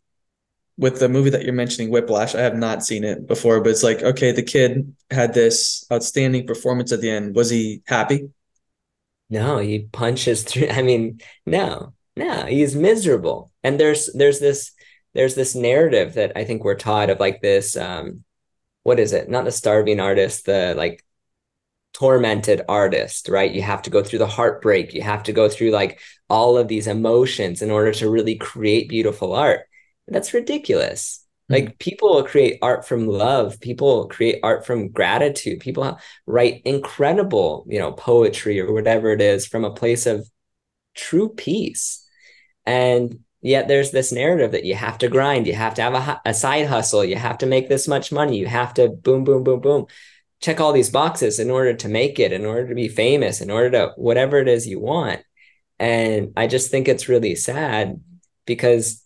with 0.78 1.00
the 1.00 1.08
movie 1.08 1.30
that 1.30 1.44
you're 1.44 1.52
mentioning, 1.52 1.90
Whiplash, 1.90 2.36
I 2.36 2.40
have 2.40 2.56
not 2.56 2.84
seen 2.84 3.02
it 3.02 3.26
before, 3.26 3.60
but 3.60 3.70
it's 3.70 3.82
like, 3.82 4.00
okay, 4.00 4.30
the 4.30 4.44
kid 4.44 4.94
had 5.10 5.34
this 5.34 5.84
outstanding 5.92 6.46
performance 6.46 6.92
at 6.92 7.00
the 7.00 7.10
end. 7.10 7.34
Was 7.34 7.50
he 7.50 7.82
happy? 7.86 8.30
No, 9.28 9.58
he 9.58 9.88
punches 9.92 10.44
through. 10.44 10.68
I 10.68 10.82
mean, 10.82 11.20
no, 11.44 11.94
no, 12.16 12.46
he's 12.46 12.76
miserable. 12.76 13.50
And 13.64 13.78
there's 13.78 14.10
there's 14.14 14.38
this 14.38 14.70
there's 15.14 15.34
this 15.34 15.56
narrative 15.56 16.14
that 16.14 16.32
I 16.36 16.44
think 16.44 16.62
we're 16.62 16.76
taught 16.76 17.10
of 17.10 17.18
like 17.20 17.42
this 17.42 17.76
um 17.76 18.24
what 18.84 19.00
is 19.00 19.12
it? 19.12 19.28
Not 19.28 19.44
the 19.44 19.52
starving 19.52 20.00
artist, 20.00 20.46
the 20.46 20.74
like 20.76 21.04
tormented 21.92 22.62
artist, 22.68 23.28
right? 23.28 23.50
You 23.52 23.62
have 23.62 23.82
to 23.82 23.90
go 23.90 24.02
through 24.04 24.20
the 24.20 24.26
heartbreak, 24.28 24.94
you 24.94 25.02
have 25.02 25.24
to 25.24 25.32
go 25.32 25.48
through 25.48 25.72
like 25.72 26.00
all 26.30 26.56
of 26.56 26.68
these 26.68 26.86
emotions 26.86 27.62
in 27.62 27.70
order 27.72 27.92
to 27.94 28.08
really 28.08 28.36
create 28.36 28.88
beautiful 28.88 29.34
art 29.34 29.62
that's 30.10 30.34
ridiculous. 30.34 31.24
Hmm. 31.48 31.54
Like 31.54 31.78
people 31.78 32.22
create 32.24 32.58
art 32.62 32.86
from 32.86 33.06
love. 33.06 33.60
People 33.60 34.06
create 34.08 34.40
art 34.42 34.66
from 34.66 34.88
gratitude. 34.88 35.60
People 35.60 35.98
write 36.26 36.62
incredible, 36.64 37.66
you 37.68 37.78
know, 37.78 37.92
poetry 37.92 38.60
or 38.60 38.72
whatever 38.72 39.10
it 39.10 39.20
is 39.20 39.46
from 39.46 39.64
a 39.64 39.74
place 39.74 40.06
of 40.06 40.28
true 40.94 41.28
peace. 41.30 42.04
And 42.66 43.20
yet 43.40 43.68
there's 43.68 43.90
this 43.90 44.12
narrative 44.12 44.52
that 44.52 44.64
you 44.64 44.74
have 44.74 44.98
to 44.98 45.08
grind, 45.08 45.46
you 45.46 45.54
have 45.54 45.74
to 45.74 45.82
have 45.82 45.94
a, 45.94 46.20
a 46.26 46.34
side 46.34 46.66
hustle, 46.66 47.04
you 47.04 47.16
have 47.16 47.38
to 47.38 47.46
make 47.46 47.68
this 47.68 47.88
much 47.88 48.12
money, 48.12 48.38
you 48.38 48.46
have 48.46 48.74
to 48.74 48.88
boom, 48.88 49.24
boom, 49.24 49.44
boom, 49.44 49.60
boom, 49.60 49.86
check 50.40 50.60
all 50.60 50.72
these 50.72 50.90
boxes 50.90 51.38
in 51.38 51.50
order 51.50 51.74
to 51.74 51.88
make 51.88 52.18
it, 52.18 52.32
in 52.32 52.44
order 52.44 52.68
to 52.68 52.74
be 52.74 52.88
famous, 52.88 53.40
in 53.40 53.50
order 53.50 53.70
to 53.70 53.92
whatever 53.96 54.38
it 54.38 54.48
is 54.48 54.66
you 54.66 54.80
want. 54.80 55.20
And 55.78 56.32
I 56.36 56.46
just 56.46 56.70
think 56.70 56.88
it's 56.88 57.08
really 57.08 57.36
sad 57.36 58.00
because 58.44 59.02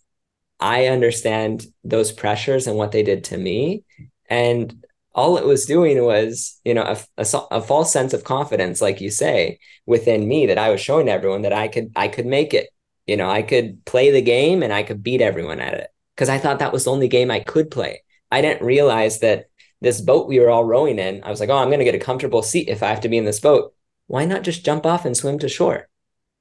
I 0.63 0.85
understand 0.87 1.67
those 1.83 2.13
pressures 2.13 2.67
and 2.67 2.77
what 2.77 2.93
they 2.93 3.03
did 3.03 3.25
to 3.25 3.37
me. 3.37 3.83
And 4.29 4.85
all 5.13 5.37
it 5.37 5.45
was 5.45 5.65
doing 5.65 6.01
was, 6.01 6.57
you 6.63 6.73
know, 6.73 6.83
a, 6.83 6.97
a, 7.17 7.25
a, 7.51 7.61
false 7.61 7.91
sense 7.91 8.13
of 8.13 8.23
confidence, 8.23 8.81
like 8.81 9.01
you 9.01 9.11
say, 9.11 9.59
within 9.85 10.25
me 10.25 10.47
that 10.47 10.57
I 10.57 10.69
was 10.69 10.79
showing 10.79 11.09
everyone 11.09 11.41
that 11.41 11.51
I 11.51 11.67
could, 11.67 11.91
I 11.97 12.07
could 12.07 12.25
make 12.25 12.53
it. 12.53 12.69
You 13.05 13.17
know, 13.17 13.29
I 13.29 13.41
could 13.41 13.83
play 13.83 14.11
the 14.11 14.21
game 14.21 14.63
and 14.63 14.71
I 14.71 14.83
could 14.83 15.03
beat 15.03 15.19
everyone 15.19 15.59
at 15.59 15.73
it 15.73 15.89
because 16.15 16.29
I 16.29 16.37
thought 16.37 16.59
that 16.59 16.71
was 16.71 16.85
the 16.85 16.91
only 16.91 17.09
game 17.09 17.29
I 17.29 17.41
could 17.41 17.69
play. 17.69 18.01
I 18.31 18.41
didn't 18.41 18.65
realize 18.65 19.19
that 19.19 19.47
this 19.81 19.99
boat 19.99 20.29
we 20.29 20.39
were 20.39 20.49
all 20.49 20.63
rowing 20.63 20.97
in, 20.97 21.21
I 21.25 21.29
was 21.29 21.41
like, 21.41 21.49
oh, 21.49 21.57
I'm 21.57 21.67
going 21.67 21.79
to 21.79 21.85
get 21.85 21.93
a 21.93 21.99
comfortable 21.99 22.41
seat 22.41 22.69
if 22.69 22.81
I 22.81 22.87
have 22.87 23.01
to 23.01 23.09
be 23.09 23.17
in 23.17 23.25
this 23.25 23.41
boat. 23.41 23.75
Why 24.07 24.23
not 24.23 24.43
just 24.43 24.63
jump 24.63 24.85
off 24.85 25.03
and 25.03 25.15
swim 25.15 25.39
to 25.39 25.49
shore? 25.49 25.89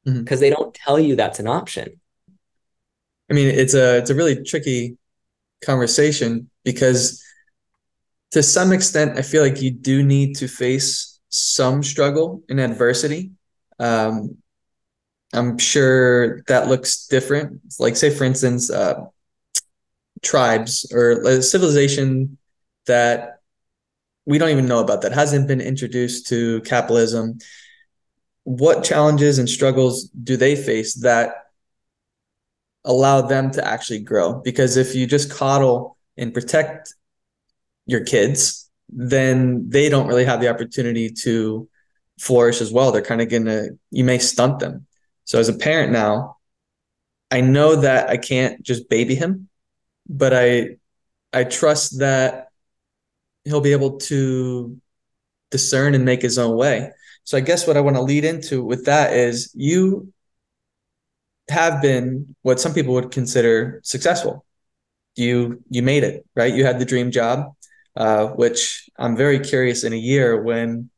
Because 0.04 0.38
mm-hmm. 0.38 0.40
they 0.40 0.50
don't 0.50 0.72
tell 0.74 1.00
you 1.00 1.16
that's 1.16 1.40
an 1.40 1.48
option. 1.48 2.00
I 3.30 3.34
mean, 3.34 3.48
it's 3.48 3.74
a 3.74 3.98
it's 3.98 4.10
a 4.10 4.14
really 4.14 4.42
tricky 4.44 4.98
conversation 5.64 6.50
because 6.64 7.22
to 8.32 8.42
some 8.42 8.72
extent, 8.72 9.18
I 9.18 9.22
feel 9.22 9.42
like 9.42 9.62
you 9.62 9.70
do 9.70 10.02
need 10.02 10.36
to 10.36 10.48
face 10.48 11.20
some 11.28 11.82
struggle 11.82 12.42
and 12.48 12.60
adversity. 12.60 13.32
Um, 13.78 14.38
I'm 15.32 15.58
sure 15.58 16.42
that 16.48 16.68
looks 16.68 17.06
different. 17.06 17.60
Like, 17.78 17.96
say, 17.96 18.10
for 18.10 18.24
instance, 18.24 18.70
uh, 18.70 19.04
tribes 20.22 20.90
or 20.92 21.22
a 21.22 21.42
civilization 21.42 22.38
that 22.86 23.40
we 24.24 24.38
don't 24.38 24.50
even 24.50 24.66
know 24.66 24.80
about 24.80 25.02
that 25.02 25.12
hasn't 25.12 25.48
been 25.48 25.60
introduced 25.60 26.28
to 26.28 26.60
capitalism. 26.62 27.38
What 28.44 28.84
challenges 28.84 29.38
and 29.38 29.48
struggles 29.48 30.04
do 30.08 30.36
they 30.36 30.54
face 30.56 30.94
that 31.02 31.41
allow 32.84 33.20
them 33.22 33.50
to 33.52 33.66
actually 33.66 34.00
grow. 34.00 34.40
Because 34.40 34.76
if 34.76 34.94
you 34.94 35.06
just 35.06 35.30
coddle 35.30 35.96
and 36.16 36.34
protect 36.34 36.94
your 37.86 38.04
kids, 38.04 38.70
then 38.88 39.68
they 39.70 39.88
don't 39.88 40.06
really 40.06 40.24
have 40.24 40.40
the 40.40 40.48
opportunity 40.48 41.10
to 41.10 41.68
flourish 42.18 42.60
as 42.60 42.72
well. 42.72 42.92
They're 42.92 43.02
kind 43.02 43.20
of 43.20 43.28
going 43.28 43.46
to, 43.46 43.78
you 43.90 44.04
may 44.04 44.18
stunt 44.18 44.58
them. 44.58 44.86
So 45.24 45.38
as 45.38 45.48
a 45.48 45.54
parent 45.54 45.92
now, 45.92 46.36
I 47.30 47.40
know 47.40 47.76
that 47.76 48.10
I 48.10 48.18
can't 48.18 48.62
just 48.62 48.88
baby 48.90 49.14
him, 49.14 49.48
but 50.08 50.34
I, 50.34 50.76
I 51.32 51.44
trust 51.44 52.00
that 52.00 52.48
he'll 53.44 53.60
be 53.60 53.72
able 53.72 53.98
to 53.98 54.76
discern 55.50 55.94
and 55.94 56.04
make 56.04 56.22
his 56.22 56.38
own 56.38 56.56
way. 56.56 56.90
So 57.24 57.36
I 57.38 57.40
guess 57.40 57.66
what 57.66 57.76
I 57.76 57.80
want 57.80 57.96
to 57.96 58.02
lead 58.02 58.24
into 58.24 58.64
with 58.64 58.84
that 58.86 59.14
is 59.14 59.50
you 59.54 60.12
have 61.48 61.82
been 61.82 62.34
what 62.42 62.60
some 62.60 62.74
people 62.74 62.94
would 62.94 63.10
consider 63.10 63.80
successful. 63.84 64.44
You 65.16 65.62
you 65.68 65.82
made 65.82 66.04
it, 66.04 66.24
right? 66.34 66.54
You 66.54 66.64
had 66.64 66.78
the 66.78 66.84
dream 66.84 67.10
job, 67.10 67.54
uh, 67.96 68.28
which 68.28 68.88
I'm 68.98 69.16
very 69.16 69.38
curious 69.38 69.84
in 69.84 69.92
a 69.92 69.96
year 69.96 70.42
when 70.42 70.90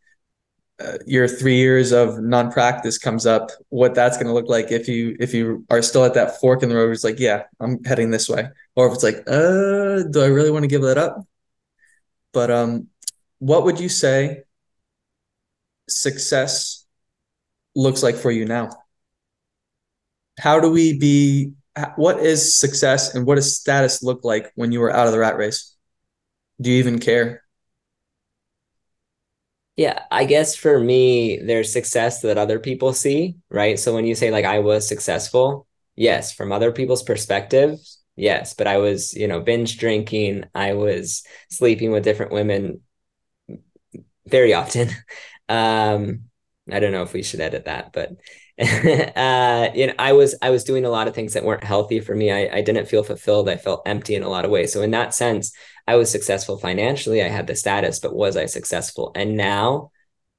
uh, 0.81 0.99
your 1.07 1.29
three 1.29 1.57
years 1.57 1.93
of 1.93 2.21
non-practice 2.21 2.99
comes 2.99 3.27
up, 3.27 3.51
what 3.69 3.95
that's 3.95 4.17
going 4.17 4.27
to 4.27 4.33
look 4.33 4.49
like 4.49 4.71
if 4.73 4.89
you 4.89 5.17
if 5.21 5.33
you 5.35 5.65
are 5.71 5.83
still 5.83 6.05
at 6.05 6.15
that 6.15 6.41
fork 6.41 6.63
in 6.63 6.69
the 6.69 6.77
road. 6.77 6.93
It's 6.93 7.05
like, 7.05 7.21
yeah, 7.21 7.45
I'm 7.61 7.83
heading 7.85 8.11
this 8.11 8.29
way, 8.29 8.49
or 8.77 8.87
if 8.89 8.95
it's 8.95 9.05
like, 9.05 9.19
uh, 9.27 10.03
do 10.11 10.23
I 10.23 10.27
really 10.27 10.51
want 10.51 10.65
to 10.65 10.69
give 10.69 10.83
that 10.83 10.99
up? 10.99 11.27
But 12.33 12.51
um, 12.51 12.89
what 13.39 13.65
would 13.65 13.81
you 13.81 13.89
say 13.89 14.43
success 15.89 16.85
looks 17.75 18.03
like 18.03 18.17
for 18.17 18.31
you 18.31 18.45
now? 18.45 18.71
How 20.39 20.61
do 20.61 20.71
we 20.71 20.99
be? 20.99 21.53
What 21.97 22.21
is 22.21 22.57
success, 22.59 23.15
and 23.15 23.27
what 23.27 23.35
does 23.37 23.57
status 23.57 24.03
look 24.03 24.25
like 24.25 24.53
when 24.55 24.71
you 24.73 24.81
were 24.81 24.93
out 24.93 25.07
of 25.07 25.13
the 25.13 25.19
rat 25.19 25.37
race? 25.37 25.75
Do 26.61 26.71
you 26.71 26.79
even 26.79 27.01
care? 27.01 27.43
Yeah, 29.77 30.05
I 30.11 30.25
guess 30.25 30.55
for 30.55 30.79
me, 30.79 31.39
there's 31.39 31.73
success 31.73 32.21
that 32.21 32.39
other 32.39 32.61
people 32.61 32.93
see, 32.93 33.37
right? 33.51 33.79
So 33.79 33.93
when 33.95 34.07
you 34.07 34.15
say 34.15 34.31
like 34.31 34.45
I 34.45 34.61
was 34.61 34.87
successful, 34.87 35.67
yes, 35.97 36.33
from 36.33 36.53
other 36.53 36.71
people's 36.71 37.03
perspective, 37.03 37.79
yes, 38.15 38.55
but 38.55 38.69
I 38.69 38.79
was, 38.79 39.15
you 39.15 39.27
know, 39.27 39.41
binge 39.41 39.77
drinking, 39.79 40.45
I 40.55 40.75
was 40.75 41.25
sleeping 41.51 41.91
with 41.91 42.05
different 42.05 42.31
women 42.33 42.83
very 44.27 44.55
often. 44.55 44.91
Um, 45.47 46.31
I 46.73 46.81
don't 46.81 46.93
know 46.93 47.03
if 47.03 47.13
we 47.13 47.23
should 47.23 47.41
edit 47.43 47.67
that, 47.67 47.93
but 47.93 48.13
uh, 49.17 49.69
you 49.75 49.89
know, 49.89 49.95
I 49.99 50.13
was 50.13 50.37
I 50.41 50.51
was 50.51 50.63
doing 50.63 50.85
a 50.85 50.91
lot 50.91 51.09
of 51.09 51.15
things 51.15 51.33
that 51.33 51.45
weren't 51.45 51.65
healthy 51.65 51.99
for 52.01 52.15
me. 52.15 52.31
I, 52.31 52.59
I 52.59 52.63
didn't 52.63 52.87
feel 52.87 53.03
fulfilled. 53.03 53.49
I 53.49 53.57
felt 53.57 53.83
empty 53.87 54.15
in 54.15 54.23
a 54.23 54.29
lot 54.29 54.45
of 54.45 54.51
ways. 54.51 54.73
So 54.73 54.83
in 54.83 54.93
that 54.93 55.13
sense, 55.13 55.53
I 55.89 55.97
was 55.97 56.11
successful 56.11 56.57
financially. 56.59 57.23
I 57.23 57.29
had 57.29 57.49
the 57.49 57.57
status, 57.57 57.99
but 57.99 58.15
was 58.15 58.37
I 58.37 58.47
successful? 58.47 59.11
And 59.17 59.37
now, 59.37 59.91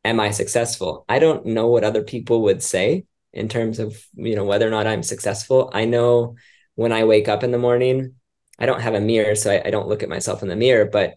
am 0.06 0.20
I 0.20 0.32
successful? 0.32 1.06
I 1.10 1.20
don't 1.20 1.46
know 1.48 1.68
what 1.68 1.84
other 1.84 2.04
people 2.04 2.44
would 2.44 2.64
say 2.64 3.06
in 3.34 3.50
terms 3.50 3.80
of, 3.80 4.02
you 4.14 4.36
know, 4.36 4.46
whether 4.46 4.68
or 4.68 4.72
not 4.72 4.88
I'm 4.88 5.04
successful. 5.04 5.70
I 5.74 5.86
know 5.86 6.36
when 6.76 6.94
I 6.94 7.04
wake 7.04 7.28
up 7.28 7.44
in 7.44 7.52
the 7.52 7.58
morning, 7.58 8.16
I 8.60 8.66
don't 8.66 8.82
have 8.82 8.94
a 8.94 9.02
mirror, 9.02 9.36
so 9.36 9.52
I, 9.52 9.64
I 9.68 9.72
don't 9.72 9.90
look 9.90 10.04
at 10.04 10.10
myself 10.10 10.42
in 10.42 10.48
the 10.48 10.56
mirror, 10.56 10.86
but 10.86 11.16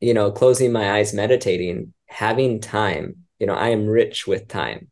you 0.00 0.14
know, 0.14 0.30
closing 0.30 0.72
my 0.72 0.92
eyes, 0.98 1.12
meditating, 1.12 1.92
having 2.06 2.60
time, 2.60 3.26
you 3.38 3.46
know, 3.46 3.54
I 3.54 3.68
am 3.70 3.86
rich 3.86 4.26
with 4.26 4.48
time. 4.48 4.90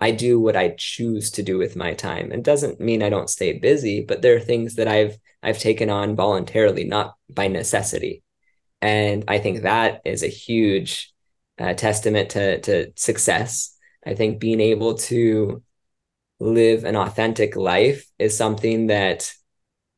I 0.00 0.12
do 0.12 0.40
what 0.40 0.56
I 0.56 0.74
choose 0.78 1.30
to 1.32 1.42
do 1.42 1.58
with 1.58 1.76
my 1.76 1.94
time. 1.94 2.32
It 2.32 2.42
doesn't 2.42 2.80
mean 2.80 3.02
I 3.02 3.08
don't 3.08 3.30
stay 3.30 3.58
busy, 3.58 4.04
but 4.04 4.22
there 4.22 4.36
are 4.36 4.40
things 4.40 4.76
that 4.76 4.88
I've 4.88 5.18
I've 5.42 5.58
taken 5.58 5.90
on 5.90 6.16
voluntarily, 6.16 6.84
not 6.84 7.14
by 7.28 7.48
necessity. 7.48 8.22
And 8.80 9.24
I 9.28 9.38
think 9.38 9.62
that 9.62 10.00
is 10.04 10.22
a 10.22 10.28
huge 10.28 11.12
uh, 11.58 11.74
testament 11.74 12.30
to 12.30 12.60
to 12.62 12.92
success. 12.96 13.76
I 14.06 14.14
think 14.14 14.38
being 14.38 14.60
able 14.60 14.94
to 14.94 15.62
live 16.40 16.84
an 16.84 16.96
authentic 16.96 17.56
life 17.56 18.06
is 18.18 18.36
something 18.36 18.88
that 18.88 19.32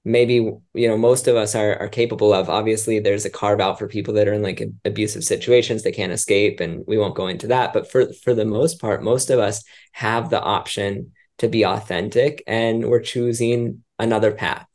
maybe 0.05 0.35
you 0.35 0.89
know 0.89 0.97
most 0.97 1.29
of 1.29 1.37
us 1.37 1.55
are 1.55 1.77
are 1.79 1.89
capable 1.89 2.33
of. 2.33 2.49
Obviously 2.49 3.01
there's 3.01 3.25
a 3.25 3.31
carve 3.31 3.61
out 3.61 3.79
for 3.79 3.89
people 3.89 4.15
that 4.15 4.29
are 4.29 4.33
in 4.33 4.43
like 4.43 4.63
abusive 4.85 5.25
situations. 5.25 5.83
They 5.83 5.93
can't 5.93 6.13
escape 6.13 6.61
and 6.61 6.85
we 6.87 6.99
won't 6.99 7.15
go 7.15 7.27
into 7.27 7.49
that. 7.49 7.73
But 7.73 7.91
for 7.91 8.13
for 8.13 8.35
the 8.35 8.45
most 8.45 8.81
part 8.81 9.03
most 9.03 9.31
of 9.31 9.39
us 9.39 9.65
have 9.93 10.31
the 10.31 10.41
option 10.41 11.13
to 11.39 11.49
be 11.49 11.65
authentic 11.65 12.43
and 12.47 12.89
we're 12.89 13.01
choosing 13.01 13.85
another 13.99 14.33
path. 14.33 14.67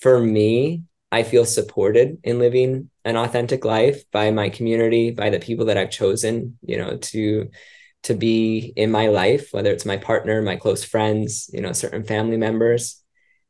For 0.00 0.20
me 0.20 0.84
i 1.12 1.22
feel 1.22 1.44
supported 1.44 2.18
in 2.24 2.38
living 2.38 2.90
an 3.04 3.16
authentic 3.16 3.64
life 3.64 4.02
by 4.10 4.30
my 4.30 4.48
community 4.48 5.10
by 5.10 5.30
the 5.30 5.38
people 5.38 5.66
that 5.66 5.76
i've 5.76 5.90
chosen 5.90 6.58
you 6.62 6.76
know 6.76 6.96
to 6.96 7.48
to 8.02 8.14
be 8.14 8.72
in 8.76 8.90
my 8.90 9.08
life 9.08 9.48
whether 9.52 9.70
it's 9.70 9.86
my 9.86 9.96
partner 9.96 10.42
my 10.42 10.56
close 10.56 10.84
friends 10.84 11.48
you 11.52 11.60
know 11.60 11.72
certain 11.72 12.04
family 12.04 12.36
members 12.36 13.02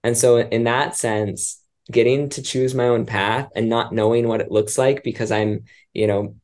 and 0.07 0.17
so, 0.17 0.37
in 0.39 0.63
that 0.65 0.95
sense, 0.95 1.61
getting 1.91 2.29
to 2.29 2.41
choose 2.41 2.77
my 2.77 2.87
own 2.87 3.07
path 3.07 3.51
and 3.57 3.69
not 3.69 3.93
knowing 3.93 4.29
what 4.29 4.41
it 4.41 4.53
looks 4.53 4.79
like 4.79 5.03
because 5.03 5.33
I'm, 5.33 5.65
you 5.95 6.07
know, 6.07 6.37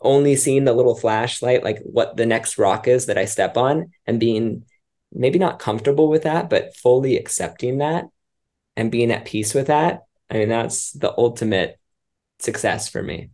only 0.00 0.36
seeing 0.36 0.62
the 0.62 0.72
little 0.72 0.94
flashlight, 0.94 1.64
like 1.64 1.80
what 1.80 2.16
the 2.16 2.26
next 2.26 2.56
rock 2.56 2.86
is 2.86 3.06
that 3.06 3.18
I 3.18 3.24
step 3.24 3.56
on, 3.56 3.90
and 4.06 4.20
being 4.20 4.66
maybe 5.10 5.36
not 5.36 5.58
comfortable 5.58 6.08
with 6.08 6.22
that, 6.22 6.48
but 6.48 6.76
fully 6.76 7.16
accepting 7.16 7.78
that 7.78 8.04
and 8.76 8.88
being 8.88 9.10
at 9.10 9.24
peace 9.24 9.52
with 9.52 9.66
that. 9.66 10.04
I 10.30 10.34
mean, 10.34 10.48
that's 10.48 10.92
the 10.92 11.12
ultimate 11.18 11.80
success 12.38 12.88
for 12.88 13.02
me. 13.02 13.30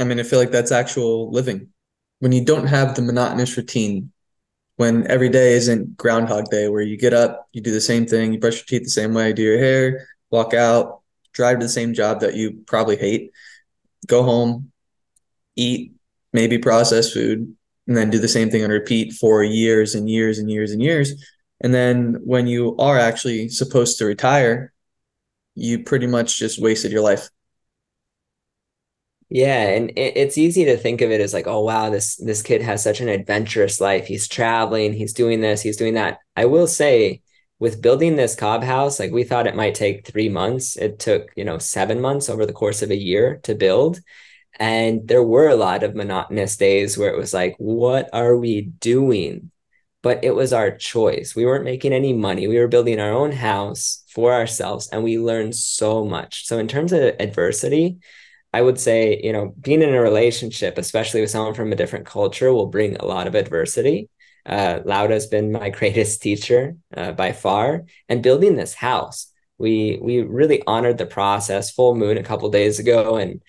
I 0.00 0.02
mean, 0.04 0.18
I 0.18 0.24
feel 0.24 0.40
like 0.40 0.50
that's 0.50 0.72
actual 0.72 1.30
living. 1.30 1.68
When 2.18 2.32
you 2.32 2.44
don't 2.44 2.66
have 2.66 2.96
the 2.96 3.02
monotonous 3.02 3.56
routine 3.56 4.10
when 4.76 5.10
every 5.10 5.28
day 5.28 5.54
isn't 5.54 5.96
Groundhog 5.96 6.50
Day, 6.50 6.68
where 6.68 6.82
you 6.82 6.96
get 6.96 7.14
up, 7.14 7.48
you 7.52 7.60
do 7.60 7.72
the 7.72 7.80
same 7.80 8.06
thing, 8.06 8.32
you 8.32 8.38
brush 8.38 8.56
your 8.56 8.64
teeth 8.66 8.84
the 8.84 8.90
same 8.90 9.14
way, 9.14 9.32
do 9.32 9.42
your 9.42 9.58
hair, 9.58 10.08
walk 10.30 10.54
out, 10.54 11.00
drive 11.32 11.58
to 11.58 11.64
the 11.64 11.70
same 11.70 11.94
job 11.94 12.20
that 12.20 12.34
you 12.34 12.62
probably 12.66 12.96
hate, 12.96 13.32
go 14.06 14.22
home, 14.22 14.70
eat 15.56 15.92
maybe 16.32 16.58
processed 16.58 17.14
food, 17.14 17.56
and 17.86 17.96
then 17.96 18.10
do 18.10 18.18
the 18.18 18.28
same 18.28 18.50
thing 18.50 18.64
on 18.64 18.70
repeat 18.70 19.12
for 19.14 19.42
years 19.42 19.94
and 19.94 20.10
years 20.10 20.38
and 20.38 20.50
years 20.50 20.72
and 20.72 20.82
years. 20.82 21.24
And 21.60 21.72
then 21.72 22.20
when 22.24 22.46
you 22.46 22.76
are 22.76 22.98
actually 22.98 23.48
supposed 23.48 23.98
to 23.98 24.04
retire, 24.04 24.72
you 25.54 25.84
pretty 25.84 26.06
much 26.06 26.38
just 26.38 26.60
wasted 26.60 26.92
your 26.92 27.00
life. 27.00 27.30
Yeah, 29.28 29.70
and 29.70 29.92
it's 29.96 30.38
easy 30.38 30.66
to 30.66 30.76
think 30.76 31.00
of 31.00 31.10
it 31.10 31.20
as 31.20 31.34
like, 31.34 31.48
oh 31.48 31.60
wow, 31.60 31.90
this 31.90 32.14
this 32.16 32.42
kid 32.42 32.62
has 32.62 32.82
such 32.82 33.00
an 33.00 33.08
adventurous 33.08 33.80
life. 33.80 34.06
He's 34.06 34.28
traveling, 34.28 34.92
he's 34.92 35.12
doing 35.12 35.40
this, 35.40 35.62
he's 35.62 35.76
doing 35.76 35.94
that. 35.94 36.20
I 36.36 36.44
will 36.44 36.68
say, 36.68 37.22
with 37.58 37.82
building 37.82 38.14
this 38.14 38.36
cob 38.36 38.62
house, 38.62 39.00
like 39.00 39.10
we 39.10 39.24
thought 39.24 39.48
it 39.48 39.56
might 39.56 39.74
take 39.74 40.06
three 40.06 40.28
months. 40.28 40.76
It 40.76 41.00
took, 41.00 41.32
you 41.36 41.44
know, 41.44 41.58
seven 41.58 42.00
months 42.00 42.28
over 42.28 42.46
the 42.46 42.52
course 42.52 42.82
of 42.82 42.90
a 42.90 42.96
year 42.96 43.40
to 43.44 43.54
build. 43.56 43.98
And 44.58 45.06
there 45.08 45.22
were 45.22 45.48
a 45.48 45.56
lot 45.56 45.82
of 45.82 45.94
monotonous 45.96 46.56
days 46.56 46.96
where 46.96 47.10
it 47.12 47.18
was 47.18 47.34
like, 47.34 47.56
what 47.58 48.08
are 48.12 48.36
we 48.36 48.62
doing? 48.62 49.50
But 50.02 50.22
it 50.24 50.34
was 50.36 50.52
our 50.52 50.70
choice. 50.70 51.34
We 51.34 51.44
weren't 51.46 51.64
making 51.64 51.92
any 51.92 52.12
money. 52.12 52.46
We 52.46 52.58
were 52.58 52.68
building 52.68 53.00
our 53.00 53.12
own 53.12 53.32
house 53.32 54.04
for 54.08 54.32
ourselves, 54.32 54.88
and 54.88 55.02
we 55.02 55.18
learned 55.18 55.56
so 55.56 56.04
much. 56.04 56.46
So, 56.46 56.58
in 56.58 56.68
terms 56.68 56.92
of 56.92 57.00
adversity, 57.18 57.98
I 58.52 58.62
would 58.62 58.78
say, 58.80 59.20
you 59.22 59.32
know, 59.32 59.54
being 59.60 59.82
in 59.82 59.94
a 59.94 60.00
relationship, 60.00 60.78
especially 60.78 61.20
with 61.20 61.30
someone 61.30 61.54
from 61.54 61.72
a 61.72 61.76
different 61.76 62.06
culture, 62.06 62.52
will 62.52 62.66
bring 62.66 62.96
a 62.96 63.04
lot 63.04 63.26
of 63.26 63.34
adversity. 63.34 64.08
Uh, 64.46 64.80
Laura 64.84 65.12
has 65.12 65.26
been 65.26 65.52
my 65.52 65.70
greatest 65.78 66.22
teacher 66.22 66.76
uh, 66.96 67.12
by 67.12 67.32
far, 67.32 67.84
and 68.08 68.22
building 68.22 68.56
this 68.56 68.74
house, 68.74 69.32
we 69.58 69.98
we 70.02 70.20
really 70.22 70.62
honored 70.66 70.98
the 70.98 71.06
process. 71.06 71.70
Full 71.70 71.94
moon 71.94 72.18
a 72.18 72.22
couple 72.22 72.48
days 72.50 72.78
ago, 72.78 73.16
and 73.16 73.42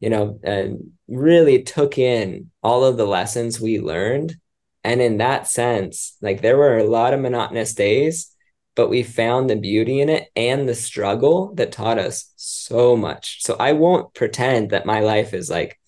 you 0.00 0.10
know, 0.10 0.38
and 0.42 0.92
really 1.08 1.62
took 1.62 1.98
in 1.98 2.50
all 2.62 2.84
of 2.84 2.96
the 2.96 3.06
lessons 3.06 3.60
we 3.60 3.80
learned. 3.80 4.36
And 4.82 5.00
in 5.00 5.18
that 5.18 5.46
sense, 5.46 6.16
like 6.20 6.42
there 6.42 6.58
were 6.58 6.76
a 6.76 6.84
lot 6.84 7.14
of 7.14 7.20
monotonous 7.20 7.72
days, 7.72 8.33
but 8.74 8.88
we 8.88 9.02
found 9.02 9.48
the 9.48 9.56
beauty 9.56 10.00
in 10.00 10.08
it 10.08 10.28
and 10.34 10.68
the 10.68 10.74
struggle 10.74 11.54
that 11.54 11.72
taught 11.72 11.98
us 11.98 12.32
so 12.36 12.96
much. 12.96 13.42
So 13.42 13.56
I 13.58 13.72
won't 13.72 14.14
pretend 14.14 14.70
that 14.70 14.86
my 14.86 15.00
life 15.00 15.32
is 15.32 15.48
like, 15.48 15.78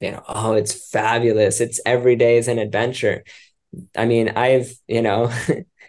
you 0.00 0.12
know, 0.12 0.22
oh, 0.28 0.52
it's 0.54 0.90
fabulous. 0.90 1.60
It's 1.60 1.80
every 1.86 2.16
day 2.16 2.36
is 2.36 2.48
an 2.48 2.58
adventure. 2.58 3.24
I 3.96 4.04
mean, 4.06 4.30
I've, 4.30 4.72
you 4.86 5.02
know, 5.02 5.32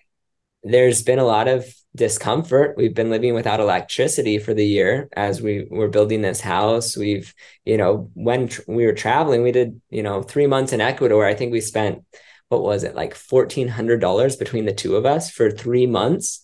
there's 0.63 1.03
been 1.03 1.19
a 1.19 1.25
lot 1.25 1.47
of 1.47 1.65
discomfort. 1.95 2.75
We've 2.77 2.93
been 2.93 3.09
living 3.09 3.34
without 3.34 3.59
electricity 3.59 4.39
for 4.39 4.53
the 4.53 4.65
year 4.65 5.09
as 5.13 5.41
we 5.41 5.67
were 5.69 5.89
building 5.89 6.21
this 6.21 6.41
house. 6.41 6.97
We've, 6.97 7.34
you 7.65 7.77
know, 7.77 8.09
when 8.13 8.47
tr- 8.47 8.61
we 8.67 8.86
were 8.86 8.93
traveling, 8.93 9.43
we 9.43 9.51
did, 9.51 9.79
you 9.89 10.01
know, 10.01 10.23
three 10.23 10.47
months 10.47 10.73
in 10.73 10.81
Ecuador. 10.81 11.25
I 11.25 11.36
think 11.36 11.51
we 11.51 11.61
spent 11.61 12.03
what 12.49 12.63
was 12.63 12.83
it 12.83 12.95
like 12.95 13.15
$1400 13.15 14.37
between 14.39 14.65
the 14.65 14.73
two 14.73 14.95
of 14.95 15.05
us 15.05 15.31
for 15.31 15.49
three 15.49 15.87
months 15.87 16.43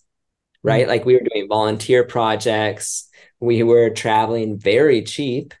right? 0.62 0.82
Mm-hmm. 0.82 0.90
like 0.90 1.04
we 1.04 1.14
were 1.14 1.26
doing 1.32 1.48
volunteer 1.48 2.04
projects. 2.04 3.08
We 3.38 3.62
were 3.62 3.90
traveling 3.90 4.58
very 4.58 5.02
cheap 5.02 5.54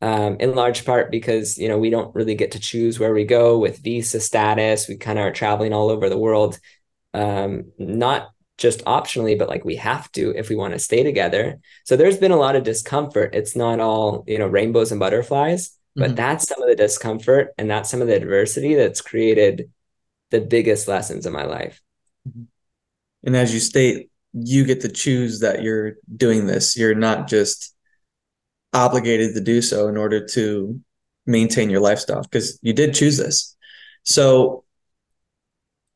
um, 0.00 0.36
in 0.38 0.54
large 0.54 0.84
part 0.84 1.10
because 1.10 1.58
you 1.58 1.68
know 1.68 1.78
we 1.78 1.90
don't 1.90 2.14
really 2.14 2.34
get 2.34 2.52
to 2.52 2.60
choose 2.60 2.98
where 2.98 3.12
we 3.12 3.24
go 3.24 3.58
with 3.58 3.82
visa 3.82 4.20
status. 4.20 4.88
We 4.88 4.96
kind 4.96 5.18
of 5.18 5.26
are 5.26 5.32
traveling 5.32 5.72
all 5.72 5.90
over 5.90 6.08
the 6.08 6.18
world 6.18 6.58
um, 7.14 7.72
not 7.78 8.30
just 8.58 8.84
optionally 8.84 9.38
but 9.38 9.48
like 9.48 9.64
we 9.64 9.76
have 9.76 10.10
to 10.12 10.36
if 10.36 10.48
we 10.48 10.56
want 10.56 10.72
to 10.72 10.78
stay 10.78 11.02
together. 11.02 11.58
So 11.84 11.96
there's 11.96 12.18
been 12.18 12.32
a 12.32 12.36
lot 12.36 12.56
of 12.56 12.64
discomfort. 12.64 13.34
It's 13.34 13.56
not 13.56 13.80
all 13.80 14.24
you 14.26 14.38
know 14.38 14.46
rainbows 14.46 14.92
and 14.92 15.00
butterflies 15.00 15.74
but 15.96 16.08
mm-hmm. 16.08 16.14
that's 16.14 16.46
some 16.46 16.62
of 16.62 16.68
the 16.68 16.76
discomfort 16.76 17.52
and 17.58 17.68
that's 17.68 17.90
some 17.90 18.00
of 18.00 18.06
the 18.06 18.14
adversity 18.14 18.74
that's 18.74 19.00
created 19.00 19.70
the 20.30 20.40
biggest 20.40 20.88
lessons 20.88 21.26
in 21.26 21.32
my 21.32 21.44
life. 21.44 21.80
Mm-hmm. 22.28 22.44
And 23.24 23.36
as 23.36 23.52
you 23.52 23.60
state, 23.60 24.10
you 24.32 24.64
get 24.64 24.82
to 24.82 24.88
choose 24.88 25.40
that 25.40 25.62
you're 25.62 25.94
doing 26.16 26.46
this. 26.46 26.76
You're 26.76 26.94
not 26.94 27.28
just 27.28 27.74
obligated 28.72 29.34
to 29.34 29.40
do 29.40 29.62
so 29.62 29.88
in 29.88 29.96
order 29.96 30.24
to 30.26 30.80
maintain 31.26 31.70
your 31.70 31.80
lifestyle 31.80 32.22
because 32.22 32.58
you 32.62 32.72
did 32.72 32.94
choose 32.94 33.16
this. 33.16 33.56
So, 34.04 34.64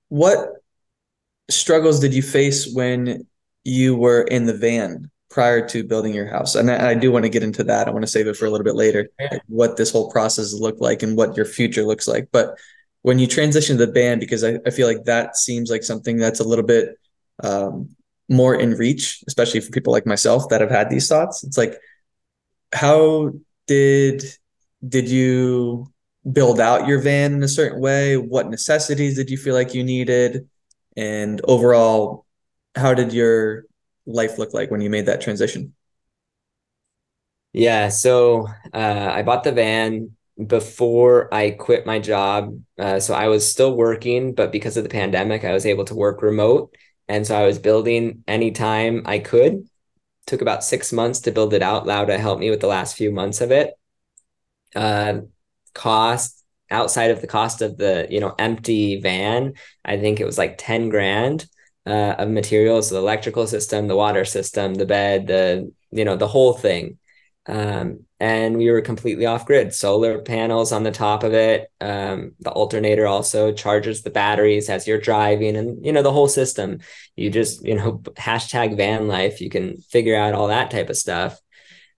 what 0.09 0.49
struggles 1.51 2.01
did 2.01 2.15
you 2.15 2.23
face 2.23 2.73
when 2.73 3.27
you 3.65 3.97
were 3.97 4.23
in 4.23 4.47
the 4.47 4.55
van 4.55 5.11
prior 5.31 5.67
to 5.69 5.85
building 5.85 6.13
your 6.13 6.27
house? 6.27 6.55
And 6.55 6.71
I, 6.71 6.91
I 6.91 6.95
do 6.95 7.11
want 7.11 7.25
to 7.25 7.31
get 7.31 7.43
into 7.43 7.65
that. 7.65 7.89
I 7.89 7.91
want 7.91 8.03
to 8.03 8.11
save 8.11 8.27
it 8.27 8.37
for 8.37 8.47
a 8.47 8.51
little 8.51 8.65
bit 8.65 8.75
later, 8.75 9.09
like 9.19 9.43
what 9.47 9.77
this 9.77 9.91
whole 9.91 10.11
process 10.11 10.53
looked 10.53 10.81
like 10.81 11.03
and 11.03 11.17
what 11.17 11.37
your 11.37 11.47
future 11.47 11.85
looks 11.85 12.07
like. 12.07 12.29
But 12.33 12.59
when 13.03 13.19
you 13.19 13.27
transition 13.27 13.77
to 13.77 13.87
the 13.87 13.93
band, 13.93 14.21
because 14.21 14.43
I, 14.45 14.59
I 14.67 14.71
feel 14.71 14.87
like 14.87 15.05
that 15.05 15.37
seems 15.37 15.71
like 15.71 15.83
something 15.83 16.17
that's 16.17 16.41
a 16.41 16.45
little 16.45 16.65
bit 16.65 16.99
um, 17.43 17.97
more 18.29 18.55
in 18.55 18.75
reach, 18.75 19.23
especially 19.27 19.61
for 19.61 19.71
people 19.71 19.93
like 19.93 20.07
myself 20.07 20.49
that 20.49 20.61
have 20.61 20.71
had 20.71 20.89
these 20.89 21.09
thoughts. 21.09 21.45
It's 21.45 21.59
like, 21.59 21.75
how 22.73 23.33
did 23.67 24.25
did 24.87 25.09
you 25.09 25.93
build 26.31 26.61
out 26.61 26.87
your 26.87 27.01
van 27.01 27.35
in 27.35 27.43
a 27.43 27.49
certain 27.49 27.81
way? 27.81 28.17
What 28.17 28.49
necessities 28.49 29.17
did 29.17 29.31
you 29.31 29.37
feel 29.37 29.55
like 29.55 29.75
you 29.75 29.85
needed? 29.85 30.49
And 30.97 31.41
overall, 31.45 32.27
how 32.75 32.95
did 32.95 33.13
your 33.13 33.65
life 34.07 34.39
look 34.39 34.55
like 34.55 34.71
when 34.71 34.81
you 34.81 34.91
made 34.91 35.07
that 35.07 35.21
transition? 35.21 35.75
Yeah, 37.53 37.89
so 37.89 38.47
uh, 38.73 39.11
I 39.13 39.23
bought 39.23 39.45
the 39.45 39.53
van 39.53 40.17
before 40.47 41.33
I 41.33 41.51
quit 41.51 41.87
my 41.87 41.99
job. 41.99 42.59
Uh, 42.79 43.01
so 43.01 43.15
I 43.15 43.29
was 43.29 43.51
still 43.51 43.77
working, 43.77 44.35
but 44.35 44.53
because 44.53 44.77
of 44.77 44.85
the 44.85 44.91
pandemic, 44.91 45.45
I 45.45 45.53
was 45.53 45.67
able 45.67 45.85
to 45.87 45.95
work 45.95 46.23
remote. 46.23 46.75
And 47.09 47.27
so 47.27 47.37
I 47.37 47.47
was 47.47 47.59
building 47.59 48.25
anytime 48.27 49.03
I 49.07 49.19
could. 49.19 49.69
Took 50.27 50.41
about 50.41 50.65
six 50.65 50.93
months 50.93 51.21
to 51.21 51.33
build 51.33 51.53
it 51.53 51.63
out. 51.63 51.87
Laura 51.87 52.17
helped 52.19 52.41
me 52.41 52.51
with 52.51 52.61
the 52.61 52.69
last 52.69 52.97
few 52.97 53.11
months 53.11 53.41
of 53.41 53.51
it. 53.51 53.75
Uh, 54.75 55.23
cost 55.75 56.43
outside 56.71 57.11
of 57.11 57.21
the 57.21 57.27
cost 57.27 57.61
of 57.61 57.77
the 57.77 58.07
you 58.11 58.19
know 58.19 58.35
empty 58.39 59.01
van, 59.01 59.55
I 59.85 59.99
think 59.99 60.19
it 60.19 60.25
was 60.25 60.39
like 60.39 60.57
ten 60.59 60.89
grand 60.89 61.47
uh, 61.87 62.15
of 62.19 62.31
materials, 62.31 62.91
the 62.91 62.97
electrical 62.97 63.47
system, 63.47 63.89
the 63.89 63.97
water 63.97 64.25
system, 64.25 64.75
the 64.75 64.87
bed, 64.87 65.27
the 65.27 65.73
you 65.91 66.05
know 66.05 66.17
the 66.17 66.29
whole 66.29 66.55
thing. 66.55 66.99
Um, 67.47 68.05
and 68.21 68.57
we 68.57 68.71
were 68.71 68.83
completely 68.83 69.27
off 69.27 69.47
grid. 69.47 69.75
Solar 69.75 70.21
panels 70.21 70.71
on 70.71 70.85
the 70.85 70.93
top 70.93 71.25
of 71.25 71.35
it. 71.35 71.71
Um, 71.81 72.33
the 72.39 72.51
alternator 72.51 73.07
also 73.07 73.53
charges 73.53 74.03
the 74.03 74.11
batteries 74.11 74.69
as 74.69 74.87
you're 74.87 75.01
driving, 75.01 75.57
and 75.57 75.85
you 75.85 75.93
know 75.93 76.03
the 76.03 76.13
whole 76.13 76.29
system. 76.29 76.79
You 77.17 77.31
just 77.31 77.65
you 77.65 77.75
know 77.75 77.99
hashtag 78.17 78.77
van 78.77 79.09
life. 79.09 79.41
You 79.41 79.51
can 79.51 79.77
figure 79.77 80.17
out 80.17 80.35
all 80.35 80.49
that 80.49 80.71
type 80.71 80.89
of 80.89 80.97
stuff. 80.97 81.41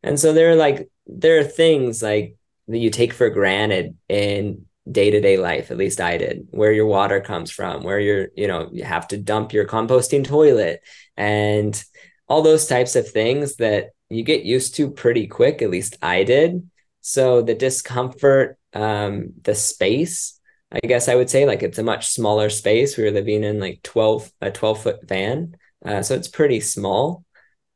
And 0.03 0.19
so 0.19 0.33
there 0.33 0.51
are 0.51 0.57
like 0.57 0.89
there 1.07 1.39
are 1.41 1.45
things 1.45 2.03
like 2.03 2.37
that 2.69 2.79
you 2.79 2.91
take 2.91 3.13
for 3.13 3.29
granted 3.29 3.97
in 4.09 4.65
day-to-day 4.91 5.39
life 5.39 5.71
at 5.71 5.79
least 5.79 5.99
i 5.99 6.19
did 6.19 6.47
where 6.51 6.73
your 6.73 6.85
water 6.85 7.19
comes 7.19 7.51
from 7.51 7.83
where 7.83 7.99
you're 7.99 8.29
you 8.37 8.47
know 8.47 8.69
you 8.71 8.85
have 8.85 9.09
to 9.09 9.17
dump 9.17 9.51
your 9.53 9.67
composting 9.67 10.23
toilet 10.23 10.83
and 11.17 11.83
all 12.29 12.43
those 12.43 12.67
types 12.67 12.95
of 12.95 13.09
things 13.09 13.57
that 13.57 13.91
you 14.15 14.23
get 14.23 14.45
used 14.45 14.75
to 14.77 14.91
pretty 14.91 15.27
quick 15.27 15.63
at 15.63 15.71
least 15.71 15.97
i 16.03 16.25
did. 16.25 16.69
So 17.01 17.43
the 17.43 17.55
discomfort 17.55 18.59
um 18.73 19.35
the 19.43 19.55
space 19.55 20.41
i 20.73 20.81
guess 20.81 21.09
i 21.09 21.15
would 21.15 21.31
say 21.31 21.47
like 21.47 21.63
it's 21.63 21.79
a 21.79 21.83
much 21.83 22.09
smaller 22.09 22.51
space. 22.51 22.97
We 22.97 23.05
were 23.05 23.11
living 23.11 23.45
in 23.45 23.61
like 23.61 23.83
12 23.83 24.33
a 24.41 24.51
12 24.51 24.83
foot 24.83 25.09
van 25.09 25.57
uh, 25.85 26.03
so 26.03 26.15
it's 26.15 26.29
pretty 26.29 26.61
small 26.61 27.25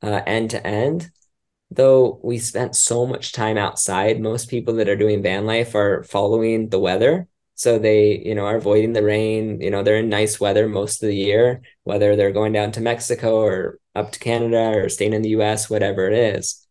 uh, 0.02 0.22
end 0.26 0.50
to 0.50 0.66
end 0.66 1.10
though 1.70 2.20
we 2.22 2.38
spent 2.38 2.74
so 2.74 3.06
much 3.06 3.32
time 3.32 3.58
outside, 3.58 4.20
most 4.20 4.48
people 4.48 4.74
that 4.74 4.88
are 4.88 4.96
doing 4.96 5.22
van 5.22 5.46
life 5.46 5.74
are 5.74 6.02
following 6.04 6.68
the 6.68 6.78
weather. 6.78 7.28
So 7.58 7.76
they, 7.76 8.22
you 8.24 8.36
know, 8.36 8.46
are 8.46 8.56
avoiding 8.56 8.92
the 8.92 9.02
rain. 9.02 9.60
You 9.60 9.70
know, 9.70 9.82
they're 9.82 9.96
in 9.96 10.08
nice 10.08 10.38
weather 10.38 10.68
most 10.68 11.02
of 11.02 11.08
the 11.08 11.16
year, 11.16 11.60
whether 11.82 12.14
they're 12.14 12.30
going 12.30 12.52
down 12.52 12.70
to 12.72 12.80
Mexico 12.80 13.40
or 13.40 13.80
up 13.96 14.12
to 14.12 14.20
Canada 14.20 14.78
or 14.78 14.88
staying 14.88 15.12
in 15.12 15.22
the 15.22 15.30
US, 15.30 15.68
whatever 15.68 16.06
it 16.08 16.36
is. 16.36 16.64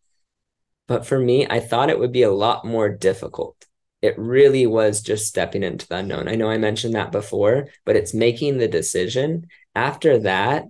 But 0.86 1.04
for 1.04 1.18
me, 1.18 1.46
I 1.46 1.60
thought 1.60 1.90
it 1.90 1.98
would 1.98 2.10
be 2.10 2.22
a 2.22 2.32
lot 2.32 2.64
more 2.64 2.88
difficult. 2.88 3.66
It 4.00 4.18
really 4.18 4.66
was 4.66 5.02
just 5.02 5.26
stepping 5.26 5.62
into 5.62 5.86
the 5.86 5.96
unknown. 5.96 6.26
I 6.26 6.36
know 6.36 6.48
I 6.48 6.56
mentioned 6.56 6.94
that 6.94 7.12
before, 7.12 7.68
but 7.84 7.96
it's 7.96 8.14
making 8.14 8.56
the 8.56 8.68
decision. 8.68 9.48
After 9.74 10.18
that, 10.20 10.64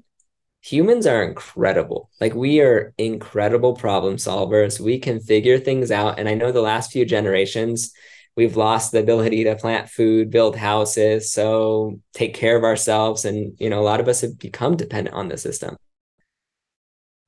humans 0.63 1.07
are 1.07 1.23
incredible. 1.23 2.11
Like 2.21 2.35
we 2.35 2.61
are 2.61 2.93
incredible 2.99 3.75
problem 3.75 4.17
solvers. 4.17 4.81
We 4.81 4.99
can 4.99 5.21
figure 5.21 5.61
things 5.61 5.93
out. 5.93 6.19
And 6.19 6.29
I 6.29 6.35
know 6.35 6.51
the 6.51 6.61
last 6.61 6.91
few 6.91 7.05
generations, 7.05 7.93
we've 8.39 8.57
lost 8.57 8.93
the 8.93 9.01
ability 9.01 9.43
to 9.43 9.57
plant 9.57 9.91
food, 9.91 10.31
build 10.31 10.55
houses, 10.55 11.33
so 11.33 12.01
take 12.15 12.35
care 12.35 12.57
of 12.57 12.63
ourselves. 12.63 13.25
And, 13.25 13.57
you 13.59 13.69
know, 13.69 13.81
a 13.81 13.83
lot 13.83 13.99
of 13.99 14.07
us 14.07 14.21
have 14.21 14.39
become 14.39 14.77
dependent 14.77 15.17
on 15.17 15.27
the 15.27 15.37
system. 15.37 15.77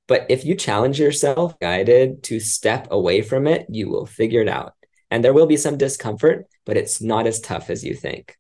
But 0.07 0.27
if 0.29 0.45
you 0.45 0.55
challenge 0.55 1.01
yourself, 1.01 1.59
guided 1.59 2.23
to 2.25 2.39
step 2.39 2.87
away 2.93 3.23
from 3.23 3.49
it, 3.49 3.67
you 3.69 3.91
will 3.91 4.07
figure 4.07 4.41
it 4.41 4.49
out. 4.49 4.75
And 5.11 5.25
there 5.25 5.33
will 5.33 5.49
be 5.49 5.57
some 5.57 5.77
discomfort, 5.77 6.47
but 6.65 6.77
it's 6.77 7.03
not 7.03 7.27
as 7.27 7.41
tough 7.41 7.71
as 7.71 7.83
you 7.83 7.95
think. 7.95 8.39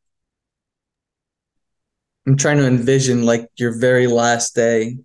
I'm 2.25 2.37
trying 2.37 2.59
to 2.59 2.69
envision 2.69 3.27
like 3.27 3.49
your 3.57 3.81
very 3.81 4.07
last 4.07 4.55
day 4.55 4.99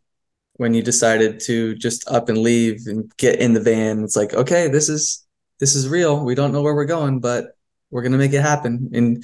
when 0.58 0.76
you 0.76 0.84
decided 0.84 1.40
to 1.46 1.74
just 1.74 2.08
up 2.08 2.30
and 2.30 2.38
leave 2.38 2.82
and 2.86 3.12
get 3.18 3.40
in 3.40 3.54
the 3.54 3.60
van. 3.60 4.04
It's 4.04 4.16
like, 4.16 4.36
okay, 4.36 4.68
this 4.68 4.88
is 4.88 5.25
this 5.60 5.76
is 5.76 5.88
real. 5.88 6.24
We 6.24 6.36
don't 6.36 6.52
know 6.52 6.62
where 6.62 6.76
we're 6.76 6.86
going, 6.86 7.20
but 7.20 7.58
we're 7.90 8.02
gonna 8.02 8.18
make 8.18 8.34
it 8.34 8.42
happen. 8.42 8.92
And 8.94 9.24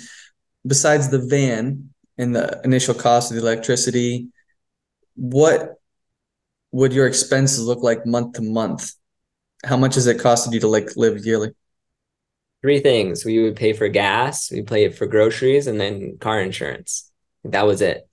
besides 0.65 1.09
the 1.09 1.19
van 1.19 1.89
and 2.17 2.35
the 2.35 2.61
initial 2.63 2.93
cost 2.93 3.31
of 3.31 3.35
the 3.35 3.43
electricity, 3.43 4.27
what 5.15 5.75
would 6.71 6.93
your 6.93 7.07
expenses 7.07 7.65
look 7.65 7.83
like 7.83 8.05
month 8.05 8.33
to 8.33 8.41
month? 8.41 8.93
How 9.65 9.77
much 9.77 9.95
has 9.95 10.07
it 10.07 10.17
costed 10.17 10.53
you 10.53 10.59
to 10.61 10.67
like 10.67 10.95
live 10.95 11.25
yearly? 11.25 11.51
Three 12.61 12.79
things. 12.79 13.25
We 13.25 13.41
would 13.41 13.55
pay 13.55 13.73
for 13.73 13.87
gas, 13.87 14.51
we 14.51 14.61
pay 14.61 14.85
it 14.85 14.95
for 14.95 15.07
groceries, 15.07 15.67
and 15.67 15.79
then 15.79 16.17
car 16.19 16.39
insurance 16.39 17.11
that 17.45 17.65
was 17.65 17.81
it. 17.81 18.07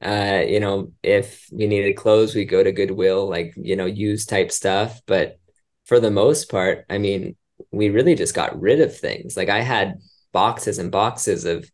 Uh, 0.00 0.42
you 0.46 0.60
know, 0.60 0.92
if 1.02 1.46
we 1.50 1.66
needed 1.66 1.96
clothes, 1.96 2.34
we 2.34 2.44
go 2.44 2.62
to 2.62 2.72
Goodwill, 2.72 3.28
like, 3.28 3.54
you 3.56 3.76
know, 3.76 3.86
use 3.86 4.26
type 4.26 4.52
stuff. 4.52 5.00
But 5.06 5.38
for 5.86 6.00
the 6.00 6.10
most 6.10 6.50
part, 6.50 6.84
I 6.90 6.98
mean, 6.98 7.36
we 7.76 7.90
really 7.90 8.14
just 8.14 8.34
got 8.34 8.60
rid 8.60 8.80
of 8.80 8.96
things. 8.96 9.36
Like 9.36 9.48
I 9.48 9.60
had 9.60 10.00
boxes 10.32 10.78
and 10.78 10.90
boxes 10.90 11.44
of 11.44 11.70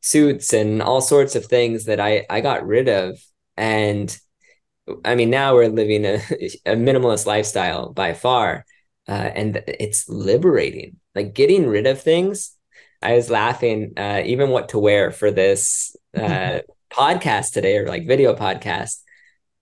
suits 0.00 0.52
and 0.52 0.82
all 0.82 1.00
sorts 1.00 1.36
of 1.36 1.46
things 1.46 1.86
that 1.86 2.00
I 2.00 2.26
I 2.28 2.40
got 2.40 2.66
rid 2.66 2.88
of. 2.88 3.18
And 3.56 4.16
I 5.04 5.14
mean, 5.14 5.30
now 5.30 5.54
we're 5.54 5.68
living 5.68 6.04
a, 6.04 6.14
a 6.66 6.76
minimalist 6.76 7.26
lifestyle 7.26 7.92
by 7.92 8.14
far. 8.14 8.64
Uh, 9.08 9.30
and 9.34 9.62
it's 9.66 10.08
liberating. 10.08 10.96
Like 11.14 11.34
getting 11.34 11.66
rid 11.66 11.86
of 11.86 12.00
things 12.00 12.56
I 13.02 13.14
was 13.14 13.30
laughing, 13.30 13.94
uh, 13.96 14.22
even 14.24 14.50
what 14.50 14.70
to 14.70 14.78
wear 14.78 15.10
for 15.10 15.30
this 15.30 15.96
uh, 16.16 16.60
podcast 16.92 17.52
today 17.52 17.76
or 17.78 17.88
like 17.88 18.06
video 18.06 18.34
podcast. 18.34 19.02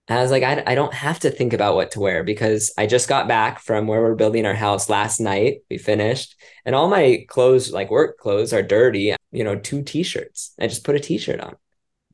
And 0.07 0.19
I 0.19 0.21
was 0.21 0.31
like, 0.31 0.43
I, 0.43 0.63
I 0.67 0.75
don't 0.75 0.93
have 0.93 1.19
to 1.19 1.29
think 1.29 1.53
about 1.53 1.75
what 1.75 1.91
to 1.91 1.99
wear 1.99 2.23
because 2.23 2.73
I 2.77 2.85
just 2.85 3.07
got 3.07 3.27
back 3.27 3.59
from 3.59 3.87
where 3.87 4.01
we're 4.01 4.15
building 4.15 4.45
our 4.45 4.53
house 4.53 4.89
last 4.89 5.19
night. 5.19 5.59
We 5.69 5.77
finished, 5.77 6.35
and 6.65 6.75
all 6.75 6.89
my 6.89 7.25
clothes, 7.29 7.71
like 7.71 7.89
work 7.89 8.17
clothes, 8.17 8.53
are 8.53 8.63
dirty. 8.63 9.15
You 9.31 9.43
know, 9.43 9.57
two 9.57 9.83
t-shirts. 9.83 10.53
I 10.59 10.67
just 10.67 10.83
put 10.83 10.95
a 10.95 10.99
t-shirt 10.99 11.39
on, 11.39 11.55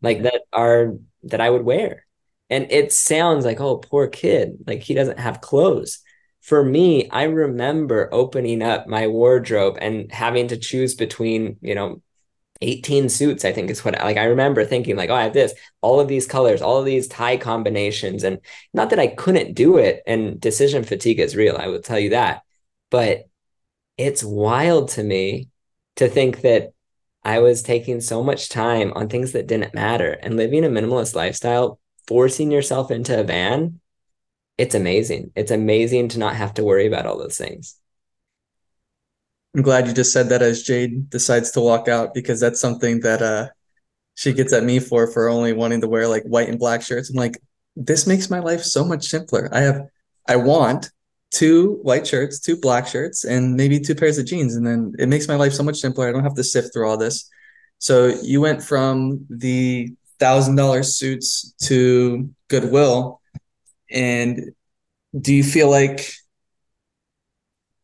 like 0.01 0.23
that 0.23 0.41
are 0.53 0.95
that 1.23 1.41
I 1.41 1.49
would 1.49 1.63
wear. 1.63 2.05
And 2.49 2.71
it 2.71 2.93
sounds 2.93 3.45
like, 3.45 3.59
oh, 3.59 3.77
poor 3.77 4.07
kid, 4.07 4.59
like 4.67 4.81
he 4.81 4.93
doesn't 4.93 5.19
have 5.19 5.41
clothes 5.41 5.99
for 6.47 6.63
me, 6.63 7.09
I 7.09 7.23
remember 7.23 8.07
opening 8.13 8.61
up 8.61 8.87
my 8.87 9.07
wardrobe 9.07 9.77
and 9.81 10.09
having 10.09 10.47
to 10.47 10.55
choose 10.55 10.95
between, 10.95 11.57
you 11.61 11.75
know, 11.75 12.01
18 12.61 13.09
suits, 13.09 13.45
I 13.45 13.51
think 13.51 13.69
is 13.69 13.83
what 13.83 13.95
like 13.95 14.17
I 14.17 14.25
remember 14.25 14.65
thinking, 14.65 14.95
like, 14.95 15.09
oh, 15.09 15.15
I 15.15 15.23
have 15.23 15.33
this, 15.33 15.53
all 15.81 15.99
of 15.99 16.07
these 16.07 16.27
colors, 16.27 16.61
all 16.61 16.77
of 16.77 16.85
these 16.85 17.07
tie 17.07 17.37
combinations. 17.37 18.23
And 18.23 18.39
not 18.73 18.89
that 18.91 18.99
I 18.99 19.07
couldn't 19.07 19.53
do 19.53 19.77
it, 19.77 20.01
and 20.07 20.39
decision 20.39 20.83
fatigue 20.83 21.19
is 21.19 21.35
real, 21.35 21.57
I 21.57 21.67
will 21.67 21.81
tell 21.81 21.99
you 21.99 22.11
that. 22.11 22.43
But 22.91 23.27
it's 23.97 24.23
wild 24.23 24.89
to 24.89 25.03
me 25.03 25.49
to 25.97 26.07
think 26.07 26.41
that 26.41 26.73
I 27.23 27.39
was 27.39 27.63
taking 27.63 27.99
so 28.01 28.23
much 28.23 28.49
time 28.49 28.93
on 28.93 29.09
things 29.09 29.33
that 29.33 29.47
didn't 29.47 29.73
matter 29.73 30.11
and 30.11 30.37
living 30.37 30.63
a 30.63 30.69
minimalist 30.69 31.15
lifestyle, 31.15 31.79
forcing 32.07 32.51
yourself 32.51 32.91
into 32.91 33.19
a 33.19 33.23
van 33.23 33.79
it's 34.57 34.75
amazing. 34.75 35.31
It's 35.35 35.51
amazing 35.51 36.09
to 36.09 36.19
not 36.19 36.35
have 36.35 36.55
to 36.55 36.63
worry 36.63 36.87
about 36.87 37.05
all 37.05 37.17
those 37.17 37.37
things. 37.37 37.79
I'm 39.57 39.63
glad 39.63 39.87
you 39.87 39.93
just 39.93 40.13
said 40.13 40.29
that 40.29 40.43
as 40.43 40.61
Jade 40.61 41.09
decides 41.09 41.49
to 41.51 41.61
walk 41.61 41.87
out 41.87 42.13
because 42.13 42.39
that's 42.39 42.61
something 42.61 42.99
that 42.99 43.23
uh 43.23 43.47
she 44.13 44.31
gets 44.31 44.53
at 44.53 44.63
me 44.63 44.79
for 44.79 45.11
for 45.11 45.29
only 45.29 45.51
wanting 45.51 45.81
to 45.81 45.87
wear 45.87 46.07
like 46.07 46.21
white 46.25 46.47
and 46.47 46.59
black 46.59 46.83
shirts. 46.83 47.09
I'm 47.09 47.15
like, 47.15 47.39
this 47.75 48.05
makes 48.05 48.29
my 48.29 48.37
life 48.37 48.61
so 48.61 48.85
much 48.85 49.07
simpler. 49.07 49.49
I 49.51 49.61
have 49.61 49.87
I 50.27 50.35
want 50.35 50.91
two 51.31 51.79
white 51.81 52.05
shirts, 52.05 52.39
two 52.39 52.57
black 52.57 52.85
shirts, 52.85 53.25
and 53.25 53.55
maybe 53.55 53.79
two 53.79 53.95
pairs 53.95 54.19
of 54.19 54.27
jeans. 54.27 54.55
And 54.55 54.65
then 54.65 54.93
it 54.99 55.09
makes 55.09 55.27
my 55.27 55.35
life 55.35 55.53
so 55.53 55.63
much 55.63 55.77
simpler. 55.77 56.07
I 56.07 56.11
don't 56.11 56.23
have 56.23 56.35
to 56.35 56.43
sift 56.43 56.71
through 56.71 56.87
all 56.87 56.97
this. 56.97 57.27
So 57.79 58.09
you 58.21 58.39
went 58.41 58.61
from 58.63 59.25
the 59.27 59.91
thousand 60.19 60.55
dollar 60.55 60.83
suits 60.83 61.55
to 61.63 62.29
Goodwill. 62.47 63.21
And 63.89 64.51
do 65.19 65.33
you 65.33 65.43
feel 65.43 65.71
like 65.71 66.11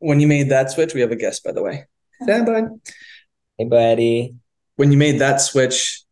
when 0.04 0.20
you 0.20 0.28
made 0.28 0.50
that 0.50 0.70
switch, 0.70 0.94
we 0.94 1.02
have 1.02 1.12
a 1.12 1.16
guest, 1.16 1.44
by 1.44 1.54
the 1.54 1.64
way. 1.64 1.86
Stand 2.24 2.46
by. 2.46 2.64
Hey, 3.58 3.66
buddy. 3.66 4.36
When 4.76 4.92
you 4.92 4.98
made 4.98 5.20
that 5.20 5.38
switch, 5.38 6.04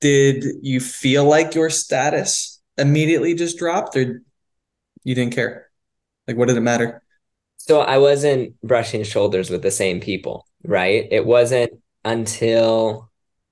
did 0.00 0.44
you 0.62 0.80
feel 0.80 1.24
like 1.24 1.54
your 1.54 1.70
status 1.70 2.60
immediately 2.76 3.34
just 3.34 3.58
dropped 3.58 3.96
or 3.96 4.22
you 5.04 5.14
didn't 5.14 5.34
care? 5.34 5.70
Like, 6.26 6.36
what 6.36 6.48
did 6.48 6.56
it 6.56 6.62
matter? 6.62 7.02
So 7.58 7.80
I 7.80 7.98
wasn't 7.98 8.60
brushing 8.62 9.04
shoulders 9.04 9.50
with 9.50 9.62
the 9.62 9.70
same 9.70 10.00
people, 10.00 10.46
right? 10.64 11.06
It 11.10 11.24
wasn't 11.24 11.72
until 12.04 13.09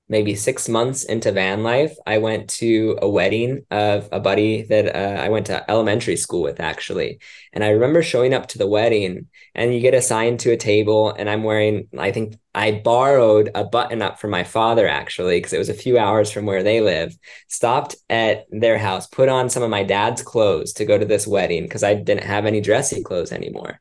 maybe 0.09 0.33
six 0.33 0.67
months 0.67 1.03
into 1.03 1.31
van 1.31 1.61
life, 1.61 1.95
I 2.05 2.17
went 2.17 2.49
to 2.51 2.97
a 2.99 3.07
wedding 3.07 3.65
of 3.69 4.09
a 4.11 4.19
buddy 4.19 4.63
that 4.63 4.95
uh, 4.95 5.21
I 5.21 5.29
went 5.29 5.45
to 5.45 5.69
elementary 5.69 6.15
school 6.15 6.41
with, 6.41 6.59
actually. 6.59 7.19
And 7.53 7.63
I 7.63 7.69
remember 7.69 8.01
showing 8.01 8.33
up 8.33 8.47
to 8.47 8.57
the 8.57 8.67
wedding, 8.67 9.27
and 9.53 9.73
you 9.73 9.79
get 9.79 9.93
assigned 9.93 10.39
to 10.41 10.51
a 10.51 10.57
table, 10.57 11.11
and 11.11 11.29
I'm 11.29 11.43
wearing, 11.43 11.87
I 11.97 12.11
think 12.11 12.37
I 12.55 12.71
borrowed 12.71 13.51
a 13.53 13.63
button 13.63 14.01
up 14.01 14.19
from 14.19 14.31
my 14.31 14.43
father, 14.43 14.87
actually, 14.87 15.37
because 15.37 15.53
it 15.53 15.59
was 15.59 15.69
a 15.69 15.75
few 15.75 15.99
hours 15.99 16.31
from 16.31 16.47
where 16.47 16.63
they 16.63 16.81
live. 16.81 17.15
Stopped 17.47 17.95
at 18.09 18.45
their 18.49 18.79
house, 18.79 19.05
put 19.05 19.29
on 19.29 19.47
some 19.49 19.61
of 19.61 19.69
my 19.69 19.83
dad's 19.83 20.23
clothes 20.23 20.73
to 20.73 20.85
go 20.85 20.97
to 20.97 21.05
this 21.05 21.27
wedding 21.27 21.63
because 21.63 21.83
I 21.83 21.93
didn't 21.93 22.23
have 22.23 22.47
any 22.47 22.61
dressy 22.61 23.03
clothes 23.03 23.31
anymore. 23.31 23.79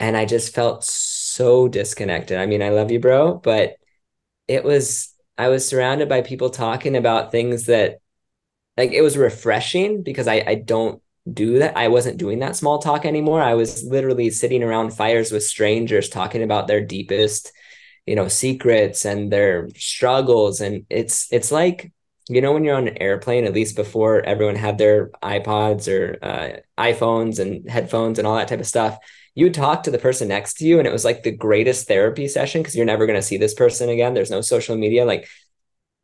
And 0.00 0.16
I 0.16 0.24
just 0.24 0.52
felt 0.52 0.82
so 0.82 1.68
disconnected. 1.68 2.38
I 2.38 2.46
mean, 2.46 2.62
I 2.62 2.70
love 2.70 2.90
you, 2.90 2.98
bro, 2.98 3.34
but 3.34 3.76
it 4.48 4.64
was 4.64 5.13
I 5.36 5.48
was 5.48 5.68
surrounded 5.68 6.08
by 6.08 6.22
people 6.22 6.50
talking 6.50 6.96
about 6.96 7.32
things 7.32 7.66
that 7.66 7.98
like 8.76 8.92
it 8.92 9.02
was 9.02 9.16
refreshing 9.16 10.02
because 10.02 10.28
I 10.28 10.44
I 10.46 10.54
don't 10.56 11.02
do 11.32 11.58
that. 11.60 11.76
I 11.76 11.88
wasn't 11.88 12.18
doing 12.18 12.40
that 12.40 12.56
small 12.56 12.78
talk 12.78 13.04
anymore. 13.04 13.42
I 13.42 13.54
was 13.54 13.82
literally 13.84 14.30
sitting 14.30 14.62
around 14.62 14.90
fires 14.92 15.32
with 15.32 15.42
strangers 15.44 16.08
talking 16.08 16.42
about 16.42 16.66
their 16.68 16.84
deepest, 16.84 17.52
you 18.06 18.14
know, 18.16 18.28
secrets 18.28 19.04
and 19.04 19.32
their 19.32 19.68
struggles 19.76 20.60
and 20.60 20.86
it's 20.90 21.28
it's 21.32 21.50
like 21.52 21.92
you 22.28 22.40
know 22.40 22.52
when 22.52 22.64
you're 22.64 22.76
on 22.76 22.88
an 22.88 22.98
airplane 23.02 23.44
at 23.44 23.52
least 23.52 23.76
before 23.76 24.22
everyone 24.22 24.56
had 24.56 24.78
their 24.78 25.10
iPods 25.22 25.88
or 25.92 26.18
uh, 26.24 26.56
iPhones 26.78 27.38
and 27.38 27.68
headphones 27.68 28.18
and 28.18 28.26
all 28.26 28.36
that 28.36 28.48
type 28.48 28.60
of 28.60 28.66
stuff 28.66 28.98
you 29.34 29.46
would 29.46 29.54
talk 29.54 29.82
to 29.82 29.90
the 29.90 29.98
person 29.98 30.28
next 30.28 30.54
to 30.54 30.66
you 30.66 30.78
and 30.78 30.86
it 30.86 30.92
was 30.92 31.04
like 31.04 31.22
the 31.22 31.32
greatest 31.32 31.88
therapy 31.88 32.28
session 32.28 32.62
because 32.62 32.76
you're 32.76 32.86
never 32.86 33.06
going 33.06 33.18
to 33.18 33.22
see 33.22 33.36
this 33.36 33.54
person 33.54 33.88
again. 33.88 34.14
There's 34.14 34.30
no 34.30 34.40
social 34.40 34.76
media 34.76 35.04
like 35.04 35.28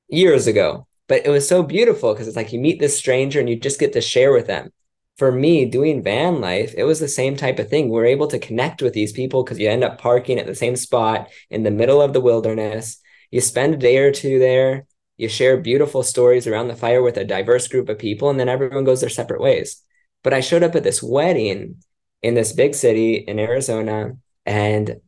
years 0.09 0.47
ago. 0.47 0.87
But 1.09 1.27
it 1.27 1.31
was 1.31 1.49
so 1.49 1.63
beautiful 1.63 2.13
because 2.13 2.29
it's 2.29 2.37
like 2.37 2.53
you 2.53 2.61
meet 2.61 2.79
this 2.79 2.97
stranger 2.97 3.41
and 3.41 3.49
you 3.49 3.57
just 3.57 3.81
get 3.81 3.93
to 3.95 4.01
share 4.01 4.33
with 4.33 4.47
them. 4.47 4.71
For 5.17 5.31
me 5.31 5.65
doing 5.65 6.03
van 6.03 6.41
life 6.41 6.75
it 6.77 6.85
was 6.85 6.99
the 6.99 7.09
same 7.09 7.37
type 7.37 7.59
of 7.59 7.69
thing. 7.69 7.89
We're 7.89 8.07
able 8.07 8.29
to 8.29 8.39
connect 8.39 8.83
with 8.83 8.95
these 8.95 9.13
people 9.13 9.45
because 9.45 9.59
you 9.59 9.69
end 9.69 9.85
up 9.85 10.01
parking 10.01 10.39
at 10.39 10.47
the 10.47 10.55
same 10.55 10.77
spot 10.77 11.29
in 11.51 11.63
the 11.63 11.71
middle 11.71 12.01
of 12.03 12.13
the 12.13 12.21
wilderness. 12.21 13.01
You 13.31 13.41
spend 13.41 13.75
a 13.75 13.77
day 13.77 13.99
or 13.99 14.13
two 14.13 14.39
there. 14.39 14.87
You 15.19 15.29
share 15.29 15.59
beautiful 15.59 16.03
stories 16.03 16.47
around 16.47 16.69
the 16.69 16.77
fire 16.77 17.03
with 17.03 17.17
a 17.17 17.25
diverse 17.25 17.69
group 17.69 17.89
of 17.89 17.99
people 17.99 18.31
and 18.31 18.41
then 18.41 18.49
everyone 18.49 18.85
goes 18.85 19.03
their 19.03 19.11
separate 19.11 19.41
ways. 19.41 19.83
But 20.23 20.33
i 20.33 20.41
showed 20.41 20.63
up 20.63 20.75
at 20.75 20.83
this 20.83 21.03
wedding 21.03 21.83
in 22.23 22.35
this 22.35 22.53
big 22.53 22.75
city 22.75 23.15
in 23.15 23.39
Arizona 23.39 24.17
and 24.47 25.01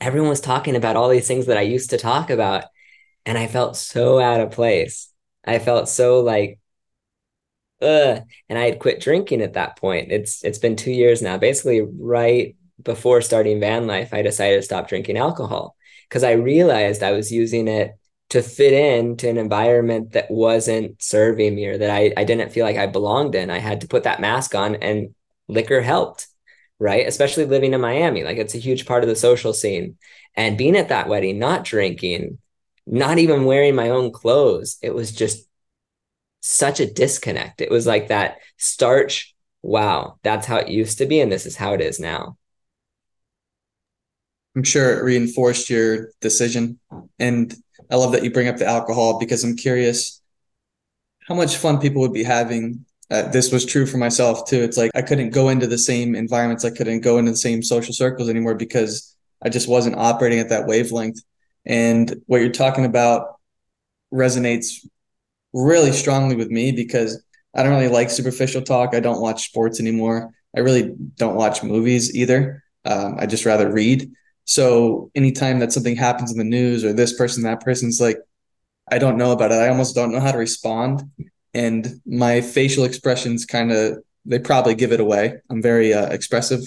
everyone 0.00 0.28
was 0.28 0.40
talking 0.40 0.76
about 0.76 0.96
all 0.96 1.08
these 1.08 1.26
things 1.26 1.46
that 1.46 1.58
I 1.58 1.62
used 1.62 1.90
to 1.90 1.98
talk 1.98 2.30
about 2.30 2.64
and 3.26 3.36
I 3.36 3.46
felt 3.46 3.76
so 3.76 4.20
out 4.20 4.40
of 4.40 4.52
place. 4.52 5.12
I 5.44 5.58
felt 5.58 5.88
so 5.88 6.20
like 6.20 6.58
uh 7.80 8.20
and 8.48 8.58
I 8.58 8.64
had 8.64 8.78
quit 8.80 9.00
drinking 9.00 9.42
at 9.42 9.54
that 9.54 9.76
point. 9.76 10.10
It's 10.12 10.44
it's 10.44 10.58
been 10.58 10.76
2 10.76 10.90
years 10.90 11.22
now. 11.22 11.38
Basically 11.38 11.80
right 11.80 12.56
before 12.82 13.20
starting 13.20 13.60
van 13.60 13.86
life, 13.86 14.14
I 14.14 14.22
decided 14.22 14.56
to 14.56 14.62
stop 14.62 14.88
drinking 14.88 15.18
alcohol 15.18 15.76
because 16.08 16.24
I 16.24 16.32
realized 16.32 17.02
I 17.02 17.12
was 17.12 17.32
using 17.32 17.68
it 17.68 17.96
to 18.30 18.42
fit 18.42 18.72
into 18.72 19.28
an 19.28 19.38
environment 19.38 20.12
that 20.12 20.30
wasn't 20.30 21.02
serving 21.02 21.54
me 21.54 21.66
or 21.66 21.78
that 21.78 21.90
I, 21.90 22.12
I 22.16 22.24
didn't 22.24 22.52
feel 22.52 22.64
like 22.64 22.76
I 22.76 22.86
belonged 22.86 23.34
in. 23.34 23.50
I 23.50 23.58
had 23.58 23.80
to 23.80 23.88
put 23.88 24.02
that 24.04 24.20
mask 24.20 24.54
on 24.54 24.76
and 24.76 25.14
liquor 25.48 25.80
helped, 25.80 26.27
right? 26.78 27.06
Especially 27.06 27.44
living 27.44 27.74
in 27.74 27.80
Miami. 27.80 28.24
Like 28.24 28.38
it's 28.38 28.54
a 28.54 28.58
huge 28.58 28.86
part 28.86 29.02
of 29.02 29.08
the 29.08 29.16
social 29.16 29.52
scene. 29.52 29.96
And 30.36 30.58
being 30.58 30.76
at 30.76 30.88
that 30.88 31.08
wedding, 31.08 31.38
not 31.38 31.64
drinking, 31.64 32.38
not 32.86 33.18
even 33.18 33.44
wearing 33.44 33.74
my 33.74 33.90
own 33.90 34.12
clothes, 34.12 34.78
it 34.82 34.94
was 34.94 35.12
just 35.12 35.46
such 36.40 36.80
a 36.80 36.90
disconnect. 36.90 37.60
It 37.60 37.70
was 37.70 37.86
like 37.86 38.08
that 38.08 38.38
starch, 38.56 39.34
wow, 39.62 40.18
that's 40.22 40.46
how 40.46 40.56
it 40.56 40.68
used 40.68 40.98
to 40.98 41.06
be. 41.06 41.20
And 41.20 41.30
this 41.30 41.46
is 41.46 41.56
how 41.56 41.74
it 41.74 41.80
is 41.80 41.98
now. 41.98 42.36
I'm 44.56 44.62
sure 44.62 44.98
it 44.98 45.04
reinforced 45.04 45.70
your 45.70 46.10
decision. 46.20 46.78
And 47.18 47.54
I 47.90 47.96
love 47.96 48.12
that 48.12 48.24
you 48.24 48.30
bring 48.30 48.48
up 48.48 48.56
the 48.56 48.66
alcohol 48.66 49.18
because 49.18 49.44
I'm 49.44 49.56
curious 49.56 50.20
how 51.26 51.34
much 51.34 51.56
fun 51.56 51.78
people 51.78 52.02
would 52.02 52.12
be 52.12 52.24
having 52.24 52.86
uh, 53.10 53.22
this 53.28 53.50
was 53.50 53.64
true 53.64 53.86
for 53.86 53.96
myself 53.96 54.48
too. 54.48 54.62
It's 54.62 54.76
like 54.76 54.90
I 54.94 55.02
couldn't 55.02 55.30
go 55.30 55.48
into 55.48 55.66
the 55.66 55.78
same 55.78 56.14
environments, 56.14 56.64
I 56.64 56.70
couldn't 56.70 57.00
go 57.00 57.18
into 57.18 57.30
the 57.30 57.36
same 57.36 57.62
social 57.62 57.94
circles 57.94 58.28
anymore 58.28 58.54
because 58.54 59.16
I 59.42 59.48
just 59.48 59.68
wasn't 59.68 59.96
operating 59.96 60.40
at 60.40 60.50
that 60.50 60.66
wavelength. 60.66 61.20
And 61.64 62.22
what 62.26 62.40
you're 62.40 62.50
talking 62.50 62.84
about 62.84 63.36
resonates 64.12 64.86
really 65.52 65.92
strongly 65.92 66.36
with 66.36 66.50
me 66.50 66.72
because 66.72 67.22
I 67.54 67.62
don't 67.62 67.72
really 67.72 67.88
like 67.88 68.10
superficial 68.10 68.62
talk. 68.62 68.94
I 68.94 69.00
don't 69.00 69.20
watch 69.20 69.46
sports 69.46 69.80
anymore. 69.80 70.30
I 70.56 70.60
really 70.60 70.94
don't 71.16 71.34
watch 71.36 71.62
movies 71.62 72.14
either. 72.14 72.62
Um, 72.84 73.16
I 73.18 73.26
just 73.26 73.44
rather 73.44 73.70
read. 73.70 74.10
So 74.44 75.10
anytime 75.14 75.58
that 75.58 75.72
something 75.72 75.96
happens 75.96 76.32
in 76.32 76.38
the 76.38 76.44
news 76.44 76.84
or 76.84 76.92
this 76.92 77.16
person, 77.16 77.42
that 77.42 77.60
person's 77.60 78.00
like, 78.00 78.18
I 78.90 78.98
don't 78.98 79.18
know 79.18 79.32
about 79.32 79.52
it. 79.52 79.56
I 79.56 79.68
almost 79.68 79.94
don't 79.94 80.12
know 80.12 80.20
how 80.20 80.32
to 80.32 80.38
respond 80.38 81.02
and 81.58 82.00
my 82.06 82.40
facial 82.40 82.84
expressions 82.84 83.44
kind 83.44 83.72
of 83.72 83.98
they 84.24 84.38
probably 84.38 84.74
give 84.74 84.92
it 84.92 85.00
away. 85.00 85.40
I'm 85.50 85.60
very 85.60 85.92
uh, 85.92 86.06
expressive, 86.10 86.60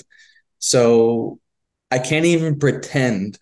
so 0.60 1.40
I 1.92 2.00
can't 2.00 2.26
even 2.26 2.60
pretend 2.60 3.40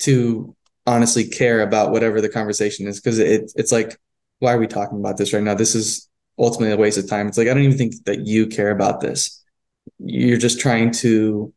to 0.00 0.54
honestly 0.86 1.24
care 1.24 1.62
about 1.62 1.92
whatever 1.92 2.20
the 2.20 2.28
conversation 2.28 2.86
is 2.86 3.00
because 3.00 3.18
it, 3.18 3.52
it's 3.54 3.72
like, 3.72 3.96
why 4.40 4.52
are 4.52 4.58
we 4.58 4.66
talking 4.66 4.98
about 4.98 5.16
this 5.16 5.32
right 5.32 5.42
now? 5.42 5.54
This 5.54 5.74
is 5.74 6.08
ultimately 6.38 6.74
a 6.74 6.76
waste 6.76 6.98
of 6.98 7.08
time. 7.08 7.28
It's 7.28 7.38
like 7.38 7.48
I 7.48 7.54
don't 7.54 7.62
even 7.62 7.78
think 7.78 7.94
that 8.04 8.26
you 8.26 8.46
care 8.46 8.72
about 8.72 9.00
this. 9.00 9.42
You're 9.98 10.38
just 10.38 10.60
trying 10.60 10.90
to, 11.02 11.54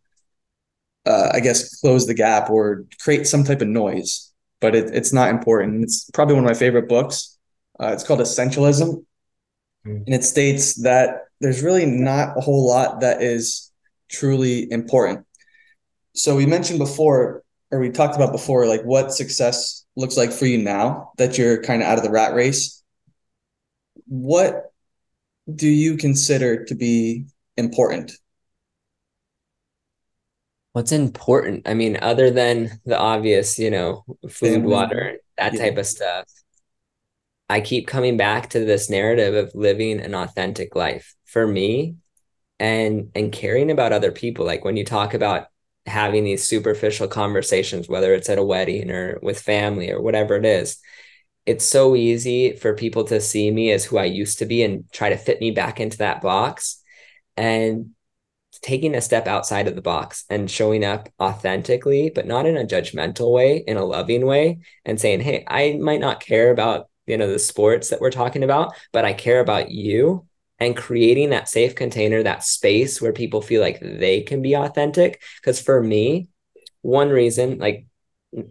uh, 1.05 1.31
I 1.33 1.41
guess, 1.41 1.81
close 1.81 2.05
the 2.05 2.13
gap 2.13 2.49
or 2.49 2.85
create 3.01 3.27
some 3.27 3.43
type 3.43 3.61
of 3.61 3.67
noise, 3.67 4.31
but 4.61 4.73
it, 4.73 4.95
it's 4.95 5.11
not 5.11 5.29
important. 5.29 5.83
It's 5.83 6.09
probably 6.11 6.35
one 6.35 6.45
of 6.45 6.49
my 6.49 6.57
favorite 6.57 6.87
books 6.87 7.34
uh, 7.81 7.87
it's 7.87 8.03
called 8.03 8.19
Essentialism. 8.19 9.03
Mm. 9.85 10.05
And 10.05 10.13
it 10.13 10.23
states 10.23 10.81
that 10.83 11.25
there's 11.41 11.61
really 11.61 11.85
not 11.85 12.37
a 12.37 12.41
whole 12.41 12.67
lot 12.67 13.01
that 13.01 13.21
is 13.21 13.71
truly 14.09 14.71
important. 14.71 15.25
So 16.13 16.35
we 16.35 16.45
mentioned 16.45 16.79
before, 16.79 17.43
or 17.71 17.79
we 17.79 17.89
talked 17.89 18.15
about 18.15 18.31
before, 18.31 18.67
like 18.67 18.83
what 18.83 19.11
success 19.11 19.85
looks 19.95 20.17
like 20.17 20.31
for 20.31 20.45
you 20.45 20.57
now 20.57 21.11
that 21.17 21.37
you're 21.37 21.61
kind 21.61 21.81
of 21.81 21.87
out 21.87 21.97
of 21.97 22.03
the 22.03 22.11
rat 22.11 22.33
race. 22.33 22.83
What 24.07 24.71
do 25.53 25.67
you 25.67 25.97
consider 25.97 26.65
to 26.65 26.75
be 26.75 27.25
important? 27.57 28.13
What's 30.71 30.91
important? 30.91 31.67
I 31.67 31.73
mean, 31.73 31.97
other 32.01 32.31
than 32.31 32.79
the 32.85 32.97
obvious, 32.97 33.57
you 33.57 33.71
know, 33.71 34.03
food, 34.29 34.63
water, 34.63 35.19
that 35.37 35.53
yeah. 35.53 35.61
type 35.61 35.77
of 35.77 35.85
stuff. 35.85 36.25
I 37.49 37.61
keep 37.61 37.87
coming 37.87 38.17
back 38.17 38.49
to 38.49 38.65
this 38.65 38.89
narrative 38.89 39.35
of 39.35 39.53
living 39.53 39.99
an 39.99 40.15
authentic 40.15 40.75
life 40.75 41.15
for 41.25 41.45
me 41.45 41.95
and 42.59 43.11
and 43.15 43.31
caring 43.31 43.71
about 43.71 43.93
other 43.93 44.11
people. 44.11 44.45
Like 44.45 44.65
when 44.65 44.77
you 44.77 44.85
talk 44.85 45.13
about 45.13 45.47
having 45.85 46.23
these 46.23 46.47
superficial 46.47 47.07
conversations 47.07 47.87
whether 47.87 48.13
it's 48.13 48.29
at 48.29 48.39
a 48.39 48.43
wedding 48.43 48.89
or 48.89 49.19
with 49.21 49.39
family 49.39 49.91
or 49.91 50.01
whatever 50.01 50.35
it 50.35 50.45
is 50.45 50.79
it's 51.45 51.65
so 51.65 51.95
easy 51.95 52.55
for 52.55 52.73
people 52.73 53.03
to 53.05 53.21
see 53.21 53.51
me 53.51 53.71
as 53.71 53.85
who 53.85 53.97
I 53.97 54.05
used 54.05 54.39
to 54.39 54.45
be 54.45 54.63
and 54.63 54.91
try 54.91 55.09
to 55.09 55.17
fit 55.17 55.39
me 55.39 55.51
back 55.51 55.79
into 55.79 55.97
that 55.99 56.21
box 56.21 56.81
and 57.37 57.91
taking 58.61 58.95
a 58.95 59.01
step 59.01 59.27
outside 59.27 59.67
of 59.67 59.75
the 59.75 59.81
box 59.81 60.25
and 60.29 60.49
showing 60.49 60.83
up 60.83 61.09
authentically, 61.21 62.09
but 62.13 62.25
not 62.25 62.45
in 62.45 62.57
a 62.57 62.65
judgmental 62.65 63.31
way, 63.31 63.57
in 63.57 63.77
a 63.77 63.85
loving 63.85 64.25
way, 64.25 64.59
and 64.85 64.99
saying, 64.99 65.19
Hey, 65.21 65.43
I 65.47 65.77
might 65.79 65.99
not 65.99 66.19
care 66.19 66.51
about, 66.51 66.89
you 67.07 67.17
know, 67.17 67.31
the 67.31 67.39
sports 67.39 67.89
that 67.89 68.01
we're 68.01 68.11
talking 68.11 68.43
about, 68.43 68.73
but 68.91 69.05
I 69.05 69.13
care 69.13 69.39
about 69.39 69.71
you 69.71 70.25
and 70.59 70.75
creating 70.75 71.31
that 71.31 71.49
safe 71.49 71.75
container, 71.75 72.23
that 72.23 72.43
space 72.43 73.01
where 73.01 73.13
people 73.13 73.41
feel 73.41 73.61
like 73.61 73.79
they 73.81 74.21
can 74.21 74.41
be 74.41 74.53
authentic. 74.55 75.21
Because 75.41 75.59
for 75.59 75.81
me, 75.83 76.29
one 76.81 77.09
reason, 77.09 77.59
like, 77.59 77.87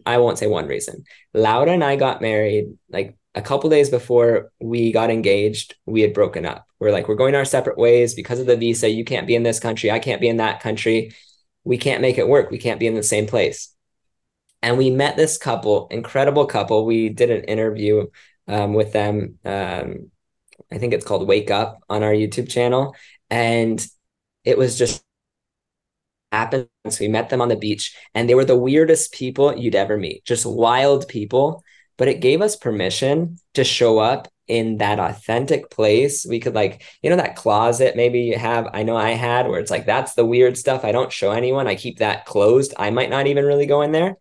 I 0.07 0.19
won't 0.19 0.39
say 0.39 0.47
one 0.47 0.67
reason, 0.67 1.05
Laura 1.33 1.71
and 1.71 1.85
I 1.85 1.97
got 1.97 2.23
married 2.23 2.77
like 2.89 3.17
a 3.35 3.43
couple 3.43 3.69
days 3.69 3.91
before 3.91 4.53
we 4.61 4.93
got 4.93 5.11
engaged, 5.11 5.75
we 5.87 6.01
had 6.03 6.15
broken 6.15 6.47
up. 6.47 6.67
We're 6.79 6.93
like, 6.93 7.09
we're 7.09 7.17
going 7.17 7.35
our 7.35 7.45
separate 7.45 7.79
ways 7.79 8.15
because 8.15 8.39
of 8.39 8.47
the 8.47 8.57
visa. 8.57 8.89
You 8.89 9.05
can't 9.05 9.27
be 9.27 9.35
in 9.35 9.43
this 9.43 9.59
country. 9.59 9.91
I 9.91 9.99
can't 9.99 10.21
be 10.21 10.29
in 10.29 10.37
that 10.37 10.61
country. 10.61 11.15
We 11.65 11.79
can't 11.79 12.03
make 12.03 12.19
it 12.19 12.29
work. 12.29 12.51
We 12.51 12.59
can't 12.59 12.79
be 12.79 12.87
in 12.87 12.95
the 12.95 13.03
same 13.03 13.27
place. 13.27 13.75
And 14.63 14.79
we 14.79 14.91
met 14.91 15.17
this 15.17 15.37
couple, 15.37 15.89
incredible 15.91 16.47
couple. 16.47 16.87
We 16.87 17.09
did 17.09 17.31
an 17.31 17.45
interview 17.45 18.07
um, 18.49 18.75
with 18.75 18.93
them. 18.93 19.39
Um, 19.45 20.11
I 20.73 20.79
think 20.79 20.93
it's 20.93 21.05
called 21.05 21.29
Wake 21.29 21.51
Up 21.51 21.81
on 21.89 22.03
our 22.03 22.13
YouTube 22.13 22.49
channel. 22.49 22.95
And 23.31 23.85
it 24.45 24.59
was 24.59 24.79
just 24.79 25.05
happened. 26.33 26.69
So 26.89 26.99
we 27.01 27.09
met 27.09 27.31
them 27.31 27.41
on 27.41 27.49
the 27.49 27.57
beach 27.57 27.97
and 28.15 28.29
they 28.29 28.35
were 28.35 28.45
the 28.45 28.59
weirdest 28.59 29.13
people 29.13 29.57
you'd 29.57 29.75
ever 29.75 29.97
meet, 29.97 30.25
just 30.25 30.47
wild 30.47 31.09
people 31.09 31.63
but 31.97 32.09
it 32.09 32.21
gave 32.21 32.43
us 32.43 32.57
permission 32.57 33.37
to 33.55 33.65
show 33.65 33.99
up 33.99 34.29
in 34.47 34.79
that 34.79 34.99
authentic 34.99 35.71
place. 35.71 36.27
We 36.29 36.41
could 36.41 36.55
like, 36.55 36.83
you 37.03 37.09
know, 37.11 37.17
that 37.17 37.37
closet 37.37 37.97
maybe 37.97 38.21
you 38.23 38.37
have, 38.39 38.69
I 38.75 38.83
know 38.83 38.97
I 38.97 39.11
had 39.11 39.49
where 39.49 39.61
it's 39.61 39.71
like, 39.71 39.87
that's 39.87 40.15
the 40.15 40.25
weird 40.25 40.59
stuff. 40.59 40.85
I 40.85 40.93
don't 40.93 41.13
show 41.13 41.31
anyone. 41.31 41.67
I 41.67 41.77
keep 41.77 41.99
that 41.99 42.27
closed. 42.27 42.75
I 42.79 42.91
might 42.91 43.11
not 43.11 43.27
even 43.27 43.45
really 43.45 43.67
go 43.67 43.83
in 43.83 43.93
there. 43.93 44.17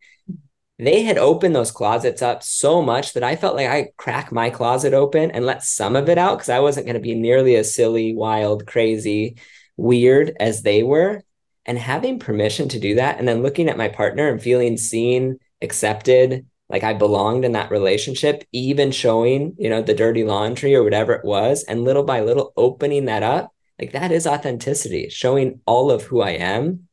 They 0.80 1.04
had 1.04 1.18
opened 1.18 1.56
those 1.56 1.72
closets 1.72 2.22
up 2.22 2.42
so 2.42 2.82
much 2.82 3.14
that 3.14 3.24
I 3.24 3.36
felt 3.36 3.56
like 3.56 3.68
I 3.68 3.92
crack 3.96 4.32
my 4.32 4.50
closet 4.50 4.94
open 4.94 5.32
and 5.32 5.46
let 5.46 5.64
some 5.64 5.96
of 5.96 6.10
it 6.10 6.18
out 6.18 6.38
because 6.38 6.50
I 6.50 6.60
wasn't 6.60 6.88
going 6.88 6.96
to 6.96 7.00
be 7.00 7.16
nearly 7.16 7.56
as 7.56 7.76
silly, 7.76 8.16
wild, 8.16 8.66
crazy, 8.66 9.38
weird 9.78 10.36
as 10.40 10.64
they 10.64 10.82
were. 10.82 11.24
And 11.66 11.78
having 11.78 12.20
permission 12.20 12.68
to 12.70 12.80
do 12.80 12.96
that 12.96 13.20
and 13.20 13.28
then 13.28 13.44
looking 13.44 13.70
at 13.70 13.78
my 13.78 13.88
partner 13.88 14.28
and 14.28 14.42
feeling 14.42 14.76
seen, 14.76 15.38
accepted, 15.62 16.46
like 16.70 16.84
I 16.84 16.94
belonged 16.94 17.46
in 17.46 17.52
that 17.52 17.72
relationship, 17.72 18.44
even 18.52 18.92
showing, 18.92 19.56
you 19.60 19.70
know, 19.70 19.82
the 19.82 19.94
dirty 19.94 20.24
laundry 20.24 20.76
or 20.76 20.84
whatever 20.84 21.14
it 21.14 21.24
was, 21.24 21.64
and 21.64 21.84
little 21.84 22.04
by 22.04 22.22
little 22.22 22.52
opening 22.58 23.06
that 23.06 23.22
up, 23.22 23.54
like 23.80 23.92
that 23.92 24.12
is 24.12 24.26
authenticity, 24.26 25.10
showing 25.10 25.62
all 25.66 25.92
of 25.92 26.04
who 26.04 26.22
I 26.22 26.32
am 26.32 26.88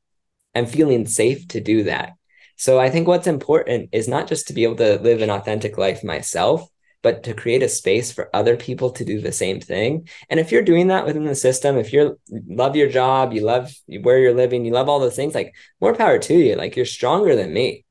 and 0.54 0.68
feeling 0.68 1.06
safe 1.06 1.48
to 1.48 1.60
do 1.60 1.84
that. 1.84 2.12
So 2.60 2.78
I 2.78 2.90
think 2.90 3.08
what's 3.08 3.26
important 3.26 3.88
is 3.90 4.06
not 4.06 4.28
just 4.28 4.48
to 4.48 4.52
be 4.52 4.64
able 4.64 4.76
to 4.76 5.00
live 5.00 5.22
an 5.22 5.30
authentic 5.30 5.78
life 5.78 6.04
myself, 6.04 6.68
but 7.02 7.22
to 7.22 7.32
create 7.32 7.62
a 7.62 7.70
space 7.70 8.12
for 8.12 8.28
other 8.36 8.54
people 8.54 8.90
to 8.90 9.02
do 9.02 9.18
the 9.18 9.32
same 9.32 9.60
thing. 9.60 10.06
And 10.28 10.38
if 10.38 10.52
you're 10.52 10.60
doing 10.60 10.88
that 10.88 11.06
within 11.06 11.24
the 11.24 11.34
system, 11.34 11.78
if 11.78 11.90
you 11.90 12.20
love 12.30 12.76
your 12.76 12.90
job, 12.90 13.32
you 13.32 13.40
love 13.40 13.72
where 14.02 14.18
you're 14.18 14.34
living, 14.34 14.66
you 14.66 14.72
love 14.72 14.90
all 14.90 15.00
those 15.00 15.16
things, 15.16 15.34
like 15.34 15.54
more 15.80 15.94
power 15.94 16.18
to 16.18 16.34
you. 16.34 16.54
Like 16.54 16.76
you're 16.76 16.84
stronger 16.84 17.34
than 17.34 17.54
me. 17.54 17.86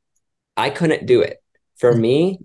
I 0.55 0.70
couldn't 0.70 1.07
do 1.07 1.22
it 1.22 1.41
for 1.80 1.95
me, 1.95 2.39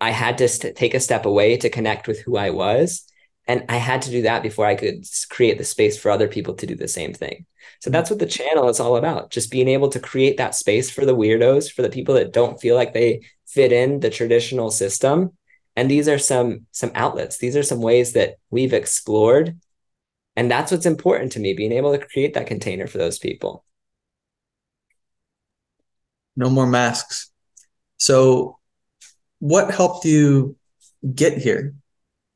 I 0.00 0.10
had 0.10 0.38
to 0.38 0.48
st- 0.48 0.74
take 0.74 0.94
a 0.94 1.00
step 1.00 1.24
away 1.24 1.56
to 1.58 1.70
connect 1.70 2.08
with 2.08 2.18
who 2.20 2.36
I 2.36 2.50
was. 2.50 3.04
And 3.46 3.64
I 3.68 3.76
had 3.76 4.02
to 4.02 4.10
do 4.10 4.22
that 4.22 4.42
before 4.42 4.66
I 4.66 4.74
could 4.74 5.04
create 5.30 5.58
the 5.58 5.64
space 5.64 5.96
for 5.98 6.10
other 6.10 6.28
people 6.28 6.54
to 6.54 6.66
do 6.66 6.74
the 6.74 6.88
same 6.88 7.12
thing. 7.12 7.46
So 7.84 7.90
that's 7.90 8.08
what 8.08 8.18
the 8.18 8.24
channel 8.24 8.70
is 8.70 8.80
all 8.80 8.96
about. 8.96 9.30
Just 9.30 9.50
being 9.50 9.68
able 9.68 9.90
to 9.90 10.00
create 10.00 10.38
that 10.38 10.54
space 10.54 10.90
for 10.90 11.04
the 11.04 11.14
weirdos, 11.14 11.70
for 11.70 11.82
the 11.82 11.90
people 11.90 12.14
that 12.14 12.32
don't 12.32 12.58
feel 12.58 12.76
like 12.76 12.94
they 12.94 13.20
fit 13.46 13.72
in 13.72 14.00
the 14.00 14.08
traditional 14.08 14.70
system. 14.70 15.36
And 15.76 15.90
these 15.90 16.08
are 16.08 16.16
some 16.16 16.64
some 16.70 16.92
outlets. 16.94 17.36
These 17.36 17.56
are 17.56 17.62
some 17.62 17.82
ways 17.82 18.14
that 18.14 18.36
we've 18.48 18.72
explored. 18.72 19.58
And 20.34 20.50
that's 20.50 20.72
what's 20.72 20.86
important 20.86 21.32
to 21.32 21.40
me, 21.40 21.52
being 21.52 21.72
able 21.72 21.92
to 21.92 22.06
create 22.06 22.32
that 22.32 22.46
container 22.46 22.86
for 22.86 22.96
those 22.96 23.18
people. 23.18 23.66
No 26.36 26.48
more 26.48 26.66
masks. 26.66 27.30
So, 27.98 28.60
what 29.40 29.70
helped 29.70 30.06
you 30.06 30.56
get 31.14 31.36
here? 31.36 31.74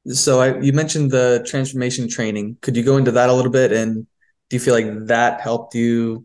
So, 0.09 0.43
I, 0.43 0.61
you 0.61 0.75
mentioned 0.75 1.11
the 1.11 1.43
transformation 1.49 2.07
training. 2.07 2.59
Could 2.61 2.77
you 2.77 2.83
go 2.83 2.99
into 2.99 3.13
that 3.13 3.31
a 3.31 3.33
little 3.33 3.51
bit? 3.51 3.73
And 3.73 4.07
do 4.49 4.57
you 4.57 4.61
feel 4.61 4.75
like 4.75 5.07
that 5.07 5.41
helped 5.41 5.75
you 5.75 6.25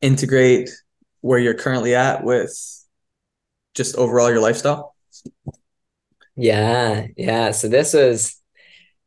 integrate 0.00 0.70
where 1.20 1.38
you're 1.38 1.54
currently 1.54 1.94
at 1.94 2.24
with 2.24 2.52
just 3.74 3.96
overall 3.96 4.30
your 4.30 4.40
lifestyle? 4.40 4.94
Yeah, 6.36 7.06
yeah. 7.16 7.52
So 7.52 7.68
this 7.68 7.94
was, 7.94 8.40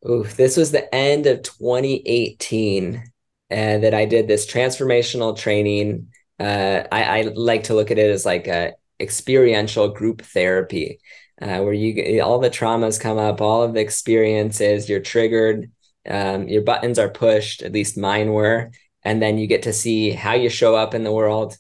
ooh, 0.07 0.23
this 0.23 0.57
was 0.57 0.71
the 0.71 0.93
end 0.93 1.27
of 1.27 1.43
2018, 1.43 3.03
and 3.49 3.83
that 3.83 3.93
I 3.93 4.05
did 4.05 4.27
this 4.27 4.47
transformational 4.51 5.37
training. 5.37 6.09
Uh, 6.39 6.83
I, 6.91 7.19
I 7.19 7.21
like 7.23 7.65
to 7.65 7.73
look 7.73 7.91
at 7.91 7.99
it 7.99 8.11
as 8.11 8.25
like 8.25 8.47
a 8.47 8.73
experiential 8.99 9.89
group 9.89 10.21
therapy 10.21 10.99
uh, 11.41 11.59
where 11.59 11.73
you 11.73 12.21
all 12.21 12.39
the 12.39 12.49
traumas 12.49 12.99
come 12.99 13.17
up, 13.17 13.41
all 13.41 13.63
of 13.63 13.73
the 13.73 13.81
experiences, 13.81 14.89
you're 14.89 14.99
triggered, 14.99 15.71
um, 16.07 16.47
your 16.47 16.61
buttons 16.61 16.99
are 16.99 17.09
pushed, 17.09 17.61
at 17.61 17.73
least 17.73 17.97
mine 17.97 18.31
were, 18.31 18.71
and 19.03 19.21
then 19.21 19.37
you 19.37 19.47
get 19.47 19.63
to 19.63 19.73
see 19.73 20.11
how 20.11 20.33
you 20.33 20.49
show 20.49 20.75
up 20.75 20.93
in 20.93 21.03
the 21.03 21.11
world, 21.11 21.57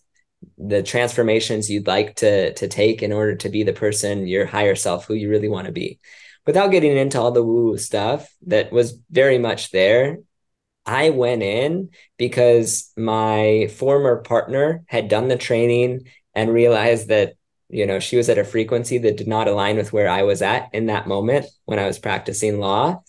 the 0.57 0.83
transformations 0.83 1.69
you'd 1.69 1.87
like 1.87 2.15
to 2.17 2.53
to 2.53 2.67
take 2.67 3.01
in 3.01 3.11
order 3.11 3.35
to 3.35 3.49
be 3.49 3.63
the 3.63 3.73
person, 3.73 4.27
your 4.27 4.45
higher 4.45 4.75
self, 4.75 5.05
who 5.05 5.13
you 5.13 5.29
really 5.29 5.49
want 5.49 5.65
to 5.67 5.73
be. 5.73 5.99
Without 6.45 6.71
getting 6.71 6.95
into 6.95 7.19
all 7.19 7.31
the 7.31 7.43
woo 7.43 7.77
stuff 7.77 8.33
that 8.47 8.71
was 8.71 8.99
very 9.11 9.37
much 9.37 9.71
there, 9.71 10.19
I 10.85 11.09
went 11.09 11.43
in 11.43 11.89
because 12.17 12.91
my 12.95 13.69
former 13.75 14.21
partner 14.21 14.83
had 14.87 15.09
done 15.09 15.27
the 15.27 15.37
training 15.37 16.07
and 16.33 16.53
realized 16.53 17.09
that 17.09 17.33
you 17.69 17.85
know 17.85 17.99
she 17.99 18.15
was 18.15 18.29
at 18.29 18.37
a 18.37 18.45
frequency 18.45 18.97
that 18.99 19.17
did 19.17 19.27
not 19.27 19.47
align 19.47 19.75
with 19.75 19.91
where 19.91 20.09
I 20.09 20.23
was 20.23 20.41
at 20.41 20.69
in 20.73 20.85
that 20.85 21.07
moment 21.07 21.47
when 21.65 21.79
I 21.79 21.87
was 21.87 21.99
practicing 21.99 22.59
law 22.59 23.03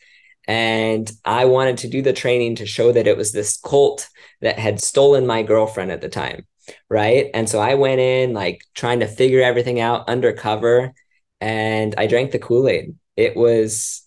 and 0.49 1.11
I 1.25 1.45
wanted 1.45 1.79
to 1.79 1.89
do 1.89 2.03
the 2.03 2.13
training 2.13 2.57
to 2.57 2.67
show 2.67 2.91
that 2.91 3.07
it 3.07 3.17
was 3.17 3.31
this 3.31 3.57
cult 3.59 4.09
that 4.41 4.59
had 4.59 4.83
stolen 4.83 5.27
my 5.27 5.45
girlfriend 5.45 5.93
at 5.93 6.01
the 6.01 6.09
time 6.09 6.45
right? 6.89 7.31
And 7.35 7.49
so 7.49 7.61
I 7.61 7.75
went 7.75 8.01
in 8.01 8.33
like 8.35 8.63
trying 8.75 9.01
to 9.01 9.07
figure 9.07 9.43
everything 9.43 9.81
out 9.81 10.09
undercover 10.09 10.93
and 11.41 11.95
I 11.97 12.07
drank 12.07 12.33
the 12.33 12.39
Kool-Aid. 12.39 12.95
It 13.17 13.37
was 13.37 14.05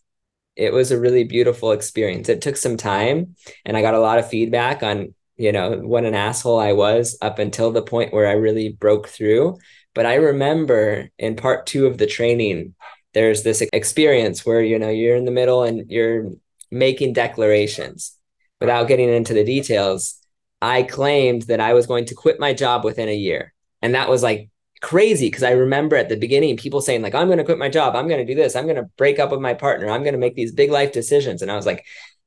it 0.55 0.73
was 0.73 0.91
a 0.91 0.99
really 0.99 1.23
beautiful 1.23 1.71
experience. 1.71 2.27
It 2.27 2.41
took 2.41 2.57
some 2.57 2.77
time 2.77 3.35
and 3.65 3.77
I 3.77 3.81
got 3.81 3.93
a 3.93 3.99
lot 3.99 4.19
of 4.19 4.29
feedback 4.29 4.83
on 4.83 5.13
you 5.37 5.51
know, 5.51 5.79
what 5.79 6.05
an 6.05 6.13
asshole 6.13 6.59
I 6.59 6.73
was 6.73 7.17
up 7.19 7.39
until 7.39 7.71
the 7.71 7.81
point 7.81 8.13
where 8.13 8.27
I 8.27 8.33
really 8.33 8.69
broke 8.69 9.07
through. 9.07 9.57
But 9.95 10.05
I 10.05 10.15
remember 10.15 11.09
in 11.17 11.35
part 11.35 11.65
two 11.65 11.87
of 11.87 11.97
the 11.97 12.05
training, 12.05 12.75
there's 13.13 13.43
this 13.43 13.61
experience 13.73 14.45
where, 14.45 14.61
you 14.61 14.79
know, 14.79 14.89
you're 14.89 15.15
in 15.15 15.25
the 15.25 15.31
middle 15.31 15.63
and 15.63 15.89
you're 15.91 16.29
making 16.69 17.13
declarations 17.13 18.17
without 18.59 18.87
getting 18.87 19.09
into 19.09 19.33
the 19.33 19.43
details. 19.43 20.17
I 20.61 20.83
claimed 20.83 21.43
that 21.43 21.59
I 21.59 21.73
was 21.73 21.87
going 21.87 22.05
to 22.05 22.15
quit 22.15 22.39
my 22.39 22.53
job 22.53 22.85
within 22.85 23.09
a 23.09 23.15
year. 23.15 23.53
And 23.81 23.95
that 23.95 24.09
was 24.09 24.23
like 24.23 24.49
crazy 24.81 25.27
because 25.27 25.43
I 25.43 25.51
remember 25.51 25.95
at 25.95 26.09
the 26.09 26.15
beginning 26.15 26.55
people 26.57 26.81
saying, 26.81 27.01
like, 27.01 27.15
I'm 27.15 27.27
going 27.27 27.39
to 27.39 27.43
quit 27.43 27.57
my 27.57 27.69
job. 27.69 27.95
I'm 27.95 28.07
going 28.07 28.25
to 28.25 28.33
do 28.33 28.39
this. 28.39 28.55
I'm 28.55 28.65
going 28.65 28.75
to 28.75 28.89
break 28.97 29.19
up 29.19 29.31
with 29.31 29.41
my 29.41 29.53
partner. 29.53 29.89
I'm 29.89 30.03
going 30.03 30.13
to 30.13 30.19
make 30.19 30.35
these 30.35 30.51
big 30.51 30.71
life 30.71 30.91
decisions. 30.91 31.41
And 31.41 31.51
I 31.51 31.55
was 31.55 31.65
like, 31.65 31.85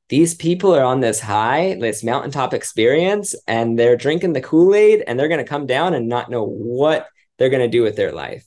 these 0.09 0.35
people 0.35 0.75
are 0.75 0.83
on 0.83 0.99
this 0.99 1.19
high, 1.19 1.77
this 1.79 2.03
mountaintop 2.03 2.53
experience, 2.53 3.33
and 3.47 3.79
they're 3.79 3.97
drinking 3.97 4.33
the 4.33 4.41
Kool 4.41 4.75
Aid 4.75 5.03
and 5.07 5.19
they're 5.19 5.29
going 5.29 5.43
to 5.43 5.49
come 5.49 5.65
down 5.65 5.93
and 5.93 6.07
not 6.07 6.29
know 6.29 6.45
what 6.45 7.07
they're 7.37 7.49
going 7.49 7.63
to 7.63 7.67
do 7.67 7.81
with 7.81 7.95
their 7.95 8.11
life. 8.11 8.45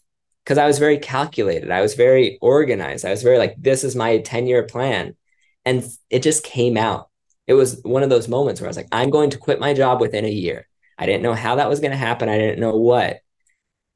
Because 0.49 0.57
I 0.57 0.67
was 0.67 0.79
very 0.79 0.97
calculated, 0.97 1.71
I 1.71 1.83
was 1.83 1.93
very 1.93 2.39
organized, 2.41 3.05
I 3.05 3.11
was 3.11 3.23
very 3.23 3.37
like, 3.37 3.55
this 3.59 3.85
is 3.85 3.95
my 3.95 4.17
10 4.17 4.47
year 4.47 4.63
plan. 4.63 5.15
And 5.67 5.87
it 6.09 6.23
just 6.23 6.43
came 6.43 6.79
out. 6.79 7.11
It 7.47 7.53
was 7.53 7.83
one 7.83 8.03
of 8.03 8.09
those 8.09 8.29
moments 8.29 8.59
where 8.59 8.69
I 8.69 8.71
was 8.71 8.77
like, 8.79 8.89
I'm 8.91 9.11
going 9.11 9.29
to 9.31 9.39
quit 9.39 9.61
my 9.61 9.75
job 9.75 10.01
within 10.01 10.25
a 10.25 10.31
year. 10.31 10.67
I 10.97 11.05
didn't 11.05 11.23
know 11.23 11.35
how 11.35 11.57
that 11.57 11.69
was 11.69 11.81
going 11.81 11.91
to 11.91 11.99
happen. 11.99 12.31
I 12.31 12.39
didn't 12.39 12.61
know 12.61 12.77
what. 12.77 13.19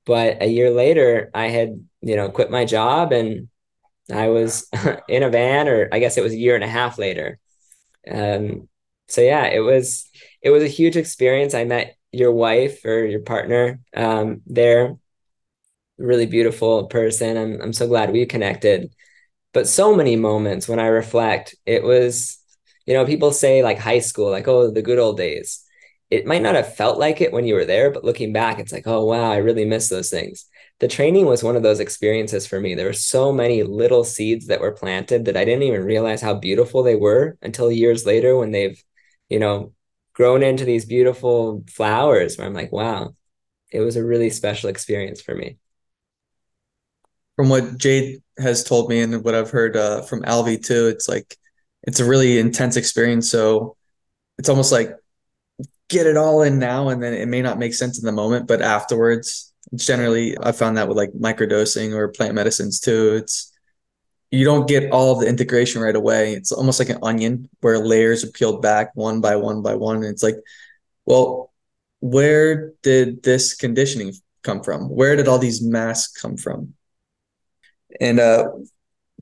But 0.05 0.43
a 0.43 0.47
year 0.47 0.71
later, 0.71 1.31
I 1.33 1.49
had, 1.49 1.89
you 2.03 2.17
know, 2.17 2.29
quit 2.29 2.51
my 2.51 2.67
job 2.67 3.13
and 3.13 3.49
I 4.13 4.29
was 4.29 4.69
in 5.09 5.23
a 5.23 5.31
van, 5.31 5.69
or 5.69 5.89
I 5.91 6.01
guess 6.01 6.19
it 6.19 6.23
was 6.23 6.35
a 6.35 6.39
year 6.39 6.55
and 6.55 6.65
a 6.65 6.69
half 6.69 6.99
later 6.99 7.39
um, 8.11 8.69
so 9.09 9.21
yeah, 9.21 9.47
it 9.47 9.61
was 9.61 10.09
it 10.41 10.51
was 10.51 10.63
a 10.63 10.69
huge 10.69 10.97
experience. 10.97 11.55
I 11.55 11.65
met 11.65 11.97
your 12.11 12.33
wife 12.33 12.85
or 12.85 13.05
your 13.05 13.21
partner 13.21 13.81
um, 13.95 14.43
there, 14.47 14.97
really 15.99 16.27
beautiful 16.27 16.87
person. 16.87 17.37
I'm 17.37 17.61
I'm 17.61 17.73
so 17.73 17.87
glad 17.87 18.13
we 18.13 18.27
connected. 18.27 18.95
But 19.55 19.69
so 19.69 19.95
many 19.95 20.17
moments 20.17 20.69
when 20.69 20.81
I 20.81 20.87
reflect, 20.89 21.55
it 21.67 21.83
was 21.85 22.39
you 22.87 22.95
know, 22.95 23.07
people 23.07 23.33
say 23.33 23.63
like 23.63 23.79
high 23.79 24.01
school, 24.01 24.31
like, 24.31 24.49
oh, 24.49 24.71
the 24.71 24.83
good 24.83 24.99
old 24.99 25.17
days. 25.17 25.65
It 26.11 26.27
might 26.27 26.43
not 26.43 26.55
have 26.57 26.75
felt 26.75 26.99
like 26.99 27.21
it 27.21 27.33
when 27.33 27.47
you 27.47 27.55
were 27.55 27.65
there, 27.65 27.91
but 27.91 28.05
looking 28.05 28.33
back, 28.33 28.59
it's 28.59 28.73
like, 28.73 28.87
oh, 28.87 29.05
wow, 29.07 29.31
I 29.33 29.37
really 29.39 29.65
miss 29.65 29.89
those 29.89 30.11
things. 30.11 30.47
The 30.81 30.89
training 30.89 31.27
was 31.27 31.43
one 31.43 31.57
of 31.57 31.63
those 31.63 31.81
experiences 31.81 32.47
for 32.47 32.61
me. 32.61 32.75
There 32.75 32.87
were 32.87 32.93
so 32.93 33.33
many 33.33 33.63
little 33.63 34.05
seeds 34.05 34.49
that 34.49 34.61
were 34.61 34.73
planted 34.73 35.27
that 35.27 35.37
I 35.37 35.45
didn't 35.45 35.63
even 35.65 35.85
realize 35.85 36.21
how 36.21 36.35
beautiful 36.35 36.83
they 36.83 36.97
were 36.97 37.39
until 37.43 37.71
years 37.71 38.05
later 38.07 38.37
when 38.37 38.51
they've, 38.51 38.83
you 39.29 39.39
know, 39.39 39.73
grown 40.15 40.43
into 40.43 40.65
these 40.65 40.85
beautiful 40.85 41.65
flowers 41.71 42.37
where 42.37 42.47
I'm 42.47 42.55
like, 42.55 42.73
wow, 42.73 43.15
it 43.73 43.81
was 43.81 43.97
a 43.97 44.05
really 44.05 44.31
special 44.31 44.71
experience 44.71 45.21
for 45.23 45.35
me. 45.35 45.59
From 47.37 47.49
what 47.49 47.79
Jade 47.79 48.23
has 48.39 48.63
told 48.65 48.89
me 48.89 49.01
and 49.01 49.25
what 49.25 49.35
I've 49.35 49.51
heard 49.51 49.77
uh, 49.77 50.03
from 50.03 50.23
Alvi 50.23 50.65
too, 50.65 50.89
it's 50.89 51.09
like 51.09 51.37
it's 51.83 52.01
a 52.01 52.05
really 52.05 52.39
intense 52.39 52.77
experience. 52.77 53.31
So 53.31 53.77
it's 54.39 54.49
almost 54.49 54.73
like 54.73 54.95
get 55.89 56.07
it 56.07 56.17
all 56.17 56.43
in 56.43 56.59
now, 56.59 56.89
and 56.89 57.03
then 57.03 57.15
it 57.15 57.29
may 57.29 57.43
not 57.43 57.59
make 57.59 57.75
sense 57.75 57.99
in 57.99 58.07
the 58.07 58.13
moment, 58.13 58.47
but 58.47 58.63
afterwards, 58.63 59.53
it's 59.73 59.87
generally 59.87 60.37
I 60.43 60.53
found 60.53 60.77
that 60.77 60.89
with 60.89 60.97
like 60.97 61.13
microdosing 61.13 61.95
or 61.95 62.09
plant 62.09 62.35
medicines 62.35 62.81
too. 62.81 63.15
It's 63.17 63.53
you 64.31 64.45
don't 64.47 64.67
get 64.67 64.91
all 64.91 65.15
the 65.17 65.29
integration 65.29 65.83
right 65.83 65.95
away. 65.95 66.33
It's 66.33 66.53
almost 66.53 66.79
like 66.79 66.89
an 66.89 66.99
onion 67.03 67.49
where 67.61 67.79
layers 67.79 68.25
are 68.25 68.31
peeled 68.31 68.63
back 68.63 68.91
one 68.95 69.21
by 69.21 69.37
one 69.37 69.61
by 69.61 69.75
one. 69.75 69.97
And 69.97 70.07
it's 70.07 70.23
like, 70.23 70.37
well, 71.05 71.53
where 72.01 72.73
did 72.83 73.23
this 73.23 73.55
conditioning 73.55 74.15
come 74.43 74.63
from? 74.63 74.89
Where 74.89 75.17
did 75.17 75.29
all 75.29 75.39
these 75.39 75.63
masks 75.63 76.19
come 76.21 76.39
from? 76.39 76.75
And 78.01 78.19
a 78.19 78.23
uh, 78.23 78.49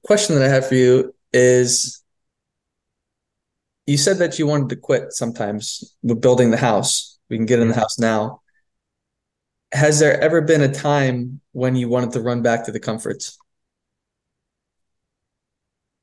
question 0.04 0.36
that 0.36 0.44
I 0.44 0.48
have 0.48 0.68
for 0.68 0.74
you 0.74 1.14
is 1.32 2.02
you 3.86 3.96
said 3.96 4.18
that 4.18 4.38
you 4.38 4.46
wanted 4.46 4.68
to 4.70 4.76
quit 4.76 5.12
sometimes 5.12 5.96
with 6.02 6.20
building 6.20 6.50
the 6.50 6.56
house. 6.56 7.18
We 7.28 7.36
can 7.36 7.46
get 7.46 7.60
in 7.60 7.68
the 7.68 7.74
house 7.74 7.98
now. 7.98 8.42
Has 9.72 10.00
there 10.00 10.20
ever 10.20 10.40
been 10.40 10.62
a 10.62 10.72
time 10.72 11.40
when 11.52 11.76
you 11.76 11.88
wanted 11.88 12.12
to 12.12 12.20
run 12.20 12.42
back 12.42 12.64
to 12.64 12.72
the 12.72 12.80
comforts? 12.80 13.38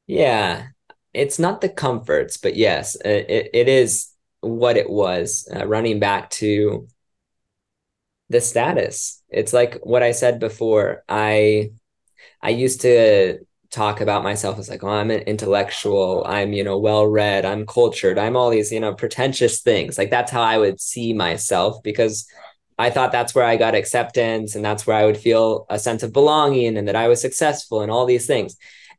Yeah, 0.06 0.68
it's 1.14 1.38
not 1.38 1.60
the 1.60 1.70
comforts, 1.70 2.38
but 2.38 2.56
yes, 2.56 2.96
it, 3.04 3.50
it 3.54 3.68
is 3.68 4.10
what 4.42 4.78
it 4.78 4.90
was 4.90 5.48
uh, 5.54 5.66
running 5.68 6.00
back 6.00 6.30
to 6.30 6.88
the 8.30 8.42
status 8.42 9.24
it's 9.30 9.54
like 9.54 9.80
what 9.84 10.04
i 10.04 10.12
said 10.12 10.40
before 10.40 11.04
i 11.08 11.72
i 12.42 12.50
used 12.50 12.82
to 12.82 13.40
talk 13.70 14.00
about 14.00 14.24
myself 14.24 14.58
as 14.60 14.70
like 14.70 14.84
oh 14.84 14.90
i'm 14.90 15.12
an 15.12 15.22
intellectual 15.22 16.24
i'm 16.26 16.54
you 16.54 16.64
know 16.64 16.78
well 16.78 17.06
read 17.06 17.46
i'm 17.46 17.66
cultured 17.66 18.18
i'm 18.18 18.36
all 18.36 18.50
these 18.50 18.72
you 18.72 18.80
know 18.80 18.94
pretentious 18.94 19.62
things 19.62 19.98
like 19.98 20.10
that's 20.10 20.32
how 20.32 20.42
i 20.42 20.58
would 20.58 20.80
see 20.80 21.14
myself 21.14 21.82
because 21.84 22.28
i 22.78 22.90
thought 22.90 23.12
that's 23.12 23.36
where 23.36 23.44
i 23.44 23.58
got 23.58 23.76
acceptance 23.76 24.56
and 24.56 24.64
that's 24.64 24.88
where 24.88 24.96
i 24.96 25.06
would 25.06 25.18
feel 25.18 25.66
a 25.70 25.78
sense 25.78 26.02
of 26.02 26.14
belonging 26.14 26.78
and 26.78 26.88
that 26.88 26.96
i 26.96 27.08
was 27.08 27.20
successful 27.20 27.82
and 27.82 27.92
all 27.92 28.06
these 28.06 28.26
things 28.26 28.56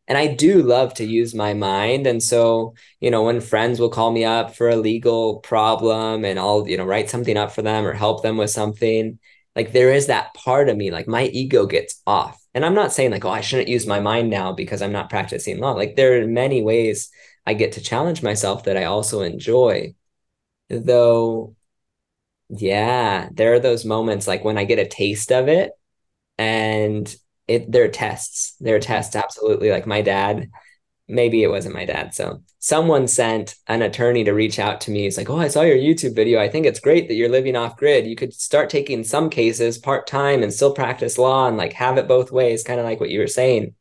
and 0.09 0.16
I 0.16 0.26
do 0.26 0.62
love 0.62 0.95
to 0.95 1.05
use 1.05 1.34
my 1.34 1.53
mind. 1.53 2.07
And 2.07 2.22
so, 2.22 2.74
you 2.99 3.11
know, 3.11 3.24
when 3.24 3.43
friends 3.43 3.78
will 3.78 3.91
call 3.91 4.11
me 4.11 4.24
up 4.24 4.57
for 4.57 4.70
a 4.70 4.76
legal 4.76 5.41
problem 5.41 6.24
and 6.24 6.39
I'll, 6.39 6.66
you 6.66 6.78
know, 6.78 6.86
write 6.86 7.11
something 7.11 7.36
up 7.36 7.53
for 7.53 7.61
them 7.61 7.86
or 7.86 7.93
help 7.93 8.22
them 8.22 8.39
with 8.39 8.51
something, 8.51 9.18
like 9.59 9.73
there 9.73 9.93
is 9.93 10.07
that 10.07 10.33
part 10.35 10.69
of 10.69 10.77
me, 10.77 10.93
like 10.93 11.09
my 11.09 11.25
ego 11.25 11.67
gets 11.67 12.01
off. 12.07 12.41
And 12.55 12.65
I'm 12.65 12.77
not 12.77 12.93
saying 12.93 13.11
like, 13.11 13.25
oh, 13.25 13.31
I 13.31 13.41
shouldn't 13.41 13.67
use 13.67 13.89
my 13.89 13.99
mind 13.99 14.31
now 14.31 14.53
because 14.53 14.83
I'm 14.83 14.93
not 14.93 15.11
practicing 15.11 15.59
law. 15.59 15.73
Like 15.73 15.97
there 15.97 16.23
are 16.23 16.29
many 16.29 16.63
ways 16.63 17.11
I 17.45 17.55
get 17.55 17.73
to 17.73 17.81
challenge 17.81 18.23
myself 18.23 18.65
that 18.65 18.77
I 18.77 18.85
also 18.85 19.23
enjoy. 19.23 19.97
Though, 20.71 21.57
yeah, 22.51 23.31
there 23.33 23.53
are 23.53 23.59
those 23.59 23.85
moments 23.85 24.29
like 24.29 24.45
when 24.45 24.59
I 24.59 24.63
get 24.63 24.79
a 24.79 24.87
taste 24.87 25.33
of 25.33 25.49
it 25.49 25.73
and 26.39 27.13
it 27.49 27.73
there 27.73 27.83
are 27.83 27.89
tests. 27.89 28.55
There 28.61 28.77
are 28.77 28.81
tests, 28.81 29.17
absolutely. 29.17 29.73
Like 29.73 29.89
my 29.89 30.03
dad, 30.03 30.51
maybe 31.09 31.43
it 31.43 31.51
wasn't 31.51 31.75
my 31.75 31.85
dad. 31.85 32.15
So 32.15 32.43
someone 32.59 33.09
sent 33.09 33.55
an 33.67 33.83
attorney 33.83 34.25
to 34.25 34.33
reach 34.33 34.59
out 34.59 34.81
to 34.83 34.91
me. 34.91 35.03
He's 35.03 35.17
like, 35.17 35.31
Oh, 35.31 35.39
I 35.39 35.49
saw 35.49 35.63
your 35.63 35.77
YouTube 35.77 36.15
video. 36.15 36.41
I 36.41 36.49
think 36.49 36.67
it's 36.67 36.81
great 36.81 37.09
that 37.09 37.15
you're 37.15 37.31
living 37.31 37.57
off 37.57 37.77
grid. 37.77 38.07
You 38.07 38.17
could 38.17 38.35
start 38.35 38.71
taking 38.71 39.03
some 39.05 39.31
cases 39.31 39.79
part 39.79 40.07
time 40.07 40.43
and 40.43 40.53
still 40.53 40.75
practice 40.75 41.19
law 41.19 41.49
and 41.49 41.57
like 41.57 41.73
have 41.73 41.97
it 41.99 42.07
both 42.07 42.31
ways, 42.31 42.63
kind 42.63 42.79
of 42.79 42.87
like 42.87 43.01
what 43.01 43.11
you 43.11 43.21
were 43.21 43.27
saying. 43.27 43.75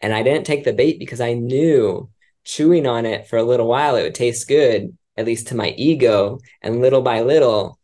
And 0.00 0.12
I 0.12 0.22
didn't 0.22 0.46
take 0.46 0.64
the 0.64 0.72
bait 0.72 0.98
because 0.98 1.20
I 1.20 1.34
knew 1.34 2.10
chewing 2.44 2.86
on 2.86 3.06
it 3.06 3.26
for 3.26 3.36
a 3.36 3.42
little 3.42 3.66
while, 3.66 3.96
it 3.96 4.02
would 4.02 4.14
taste 4.14 4.48
good, 4.48 4.96
at 5.16 5.26
least 5.26 5.48
to 5.48 5.54
my 5.54 5.70
ego. 5.76 6.40
And 6.62 6.80
little 6.80 7.02
by 7.02 7.20
little, 7.20 7.78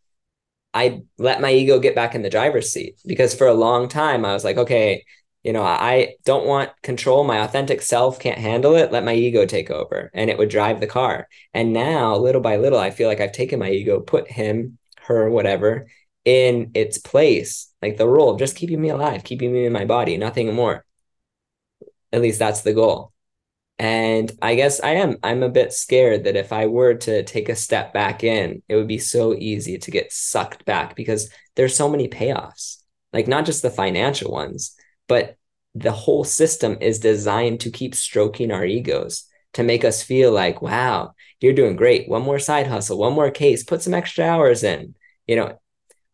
I 0.73 1.03
let 1.17 1.41
my 1.41 1.51
ego 1.51 1.79
get 1.79 1.95
back 1.95 2.15
in 2.15 2.21
the 2.21 2.29
driver's 2.29 2.71
seat 2.71 2.99
because 3.05 3.33
for 3.33 3.47
a 3.47 3.53
long 3.53 3.87
time 3.87 4.25
I 4.25 4.33
was 4.33 4.43
like, 4.43 4.57
okay, 4.57 5.03
you 5.47 5.53
know, 5.53 5.63
I 5.63 6.15
don't 6.25 6.45
want 6.45 6.71
control. 6.81 7.23
My 7.23 7.37
authentic 7.37 7.81
self 7.81 8.19
can't 8.19 8.37
handle 8.37 8.75
it. 8.75 8.91
Let 8.91 9.05
my 9.05 9.13
ego 9.13 9.45
take 9.45 9.71
over 9.71 10.11
and 10.13 10.29
it 10.29 10.37
would 10.37 10.49
drive 10.49 10.81
the 10.81 10.87
car. 10.87 11.29
And 11.53 11.71
now, 11.71 12.17
little 12.17 12.41
by 12.41 12.57
little, 12.57 12.77
I 12.77 12.91
feel 12.91 13.07
like 13.07 13.21
I've 13.21 13.31
taken 13.31 13.57
my 13.57 13.69
ego, 13.69 14.01
put 14.01 14.29
him, 14.29 14.77
her, 15.03 15.29
whatever, 15.29 15.87
in 16.25 16.71
its 16.73 16.97
place, 16.97 17.71
like 17.81 17.95
the 17.95 18.09
role 18.09 18.31
of 18.31 18.39
just 18.39 18.57
keeping 18.57 18.81
me 18.81 18.89
alive, 18.89 19.23
keeping 19.23 19.53
me 19.53 19.65
in 19.65 19.71
my 19.71 19.85
body, 19.85 20.17
nothing 20.17 20.53
more. 20.53 20.83
At 22.11 22.21
least 22.21 22.39
that's 22.39 22.63
the 22.63 22.73
goal. 22.73 23.13
And 23.79 24.29
I 24.41 24.55
guess 24.55 24.81
I 24.81 24.95
am. 24.95 25.15
I'm 25.23 25.43
a 25.43 25.49
bit 25.49 25.71
scared 25.71 26.25
that 26.25 26.35
if 26.35 26.51
I 26.51 26.65
were 26.65 26.95
to 26.95 27.23
take 27.23 27.47
a 27.47 27.55
step 27.55 27.93
back 27.93 28.21
in, 28.21 28.63
it 28.67 28.75
would 28.75 28.89
be 28.89 28.97
so 28.97 29.33
easy 29.33 29.77
to 29.77 29.91
get 29.91 30.11
sucked 30.11 30.65
back 30.65 30.97
because 30.97 31.29
there's 31.55 31.73
so 31.77 31.87
many 31.87 32.09
payoffs, 32.09 32.83
like 33.13 33.29
not 33.29 33.45
just 33.45 33.61
the 33.61 33.69
financial 33.69 34.29
ones, 34.29 34.75
but 35.07 35.37
the 35.75 35.91
whole 35.91 36.23
system 36.23 36.77
is 36.81 36.99
designed 36.99 37.59
to 37.61 37.71
keep 37.71 37.93
stroking 37.93 38.51
our 38.51 38.65
egos 38.65 39.25
to 39.53 39.63
make 39.63 39.83
us 39.83 40.03
feel 40.03 40.31
like, 40.31 40.61
wow, 40.61 41.13
you're 41.39 41.53
doing 41.53 41.75
great. 41.75 42.09
One 42.09 42.23
more 42.23 42.39
side 42.39 42.67
hustle, 42.67 42.97
one 42.97 43.13
more 43.13 43.31
case, 43.31 43.63
put 43.63 43.81
some 43.81 43.93
extra 43.93 44.25
hours 44.25 44.63
in. 44.63 44.95
You 45.27 45.35
know, 45.35 45.59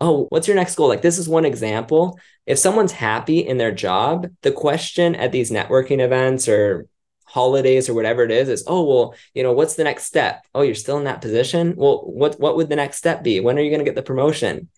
oh, 0.02 0.28
what's 0.30 0.48
your 0.48 0.56
next 0.56 0.76
goal? 0.76 0.90
Like, 0.90 1.02
this 1.02 1.18
is 1.18 1.30
one 1.30 1.46
example. 1.46 2.20
If 2.46 2.60
someone's 2.60 2.92
happy 2.92 3.40
in 3.40 3.58
their 3.58 3.72
job, 3.72 4.28
the 4.42 4.52
question 4.52 5.16
at 5.16 5.32
these 5.32 5.52
networking 5.52 6.00
events 6.00 6.48
or 6.48 6.88
holidays 7.26 7.90
or 7.90 7.96
whatever 7.96 8.24
it 8.24 8.30
is 8.30 8.48
is 8.48 8.64
oh 8.68 8.84
well 8.84 9.16
you 9.34 9.42
know 9.42 9.54
what's 9.54 9.74
the 9.74 9.84
next 9.84 10.04
step 10.04 10.46
oh 10.54 10.62
you're 10.62 10.76
still 10.76 11.00
in 11.00 11.06
that 11.06 11.20
position 11.20 11.74
well 11.76 12.04
what 12.06 12.40
what 12.40 12.56
would 12.56 12.70
the 12.70 12.76
next 12.76 12.98
step 12.98 13.24
be 13.24 13.40
when 13.40 13.58
are 13.58 13.62
you 13.62 13.72
going 13.72 13.80
to 13.80 13.86
get 13.86 13.96
the 13.96 14.04
promotion 14.04 14.70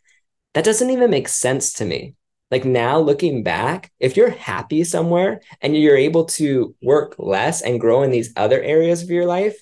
that 0.54 0.64
doesn't 0.64 0.90
even 0.90 1.10
make 1.10 1.28
sense 1.28 1.74
to 1.74 1.84
me 1.84 2.14
like 2.52 2.66
now 2.66 3.00
looking 3.00 3.44
back 3.44 3.92
if 4.00 4.16
you're 4.16 4.30
happy 4.30 4.84
somewhere 4.84 5.42
and 5.62 5.76
you're 5.76 5.98
able 5.98 6.26
to 6.26 6.76
work 6.82 7.16
less 7.18 7.62
and 7.62 7.80
grow 7.80 8.04
in 8.04 8.12
these 8.12 8.34
other 8.36 8.62
areas 8.62 9.04
of 9.04 9.10
your 9.10 9.26
life 9.26 9.56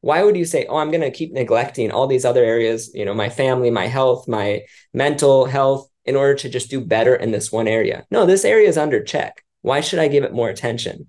why 0.00 0.22
would 0.22 0.36
you 0.36 0.44
say 0.44 0.66
oh 0.66 0.76
i'm 0.76 0.90
going 0.90 1.00
to 1.00 1.10
keep 1.10 1.32
neglecting 1.32 1.90
all 1.90 2.06
these 2.06 2.24
other 2.24 2.44
areas 2.44 2.90
you 2.94 3.04
know 3.04 3.14
my 3.14 3.28
family 3.28 3.70
my 3.70 3.86
health 3.86 4.26
my 4.28 4.62
mental 4.94 5.44
health 5.44 5.88
in 6.04 6.16
order 6.16 6.34
to 6.34 6.48
just 6.48 6.70
do 6.70 6.80
better 6.80 7.14
in 7.14 7.30
this 7.30 7.52
one 7.52 7.68
area 7.68 8.04
no 8.10 8.26
this 8.26 8.44
area 8.44 8.68
is 8.68 8.78
under 8.78 9.02
check 9.02 9.44
why 9.62 9.80
should 9.80 9.98
i 9.98 10.08
give 10.08 10.24
it 10.24 10.32
more 10.32 10.48
attention 10.48 11.06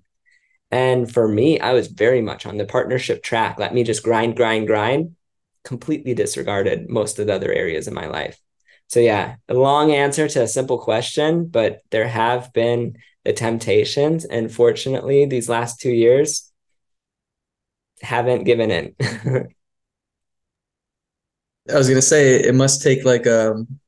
and 0.72 1.12
for 1.12 1.28
me, 1.28 1.60
I 1.60 1.74
was 1.74 1.88
very 1.88 2.22
much 2.22 2.46
on 2.46 2.56
the 2.56 2.64
partnership 2.64 3.22
track. 3.22 3.58
Let 3.58 3.74
me 3.74 3.84
just 3.84 4.02
grind, 4.02 4.36
grind, 4.36 4.66
grind, 4.66 5.16
completely 5.64 6.14
disregarded 6.14 6.88
most 6.88 7.18
of 7.18 7.26
the 7.26 7.34
other 7.34 7.52
areas 7.52 7.86
in 7.86 7.92
my 7.92 8.06
life. 8.06 8.40
So, 8.92 9.00
yeah, 9.00 9.36
a 9.48 9.54
long 9.54 9.90
answer 9.90 10.28
to 10.28 10.42
a 10.42 10.46
simple 10.46 10.76
question, 10.76 11.46
but 11.46 11.80
there 11.90 12.06
have 12.06 12.52
been 12.52 12.98
the 13.24 13.32
temptations. 13.32 14.26
And 14.26 14.52
fortunately, 14.52 15.24
these 15.24 15.48
last 15.48 15.80
two 15.80 15.92
years 15.92 16.52
haven't 18.02 18.44
given 18.44 18.70
in. 18.70 18.94
I 21.70 21.78
was 21.78 21.86
to 21.86 22.02
say 22.02 22.34
it 22.34 22.54
must 22.54 22.82
take 22.82 23.02
like, 23.06 23.26
um, 23.26 23.80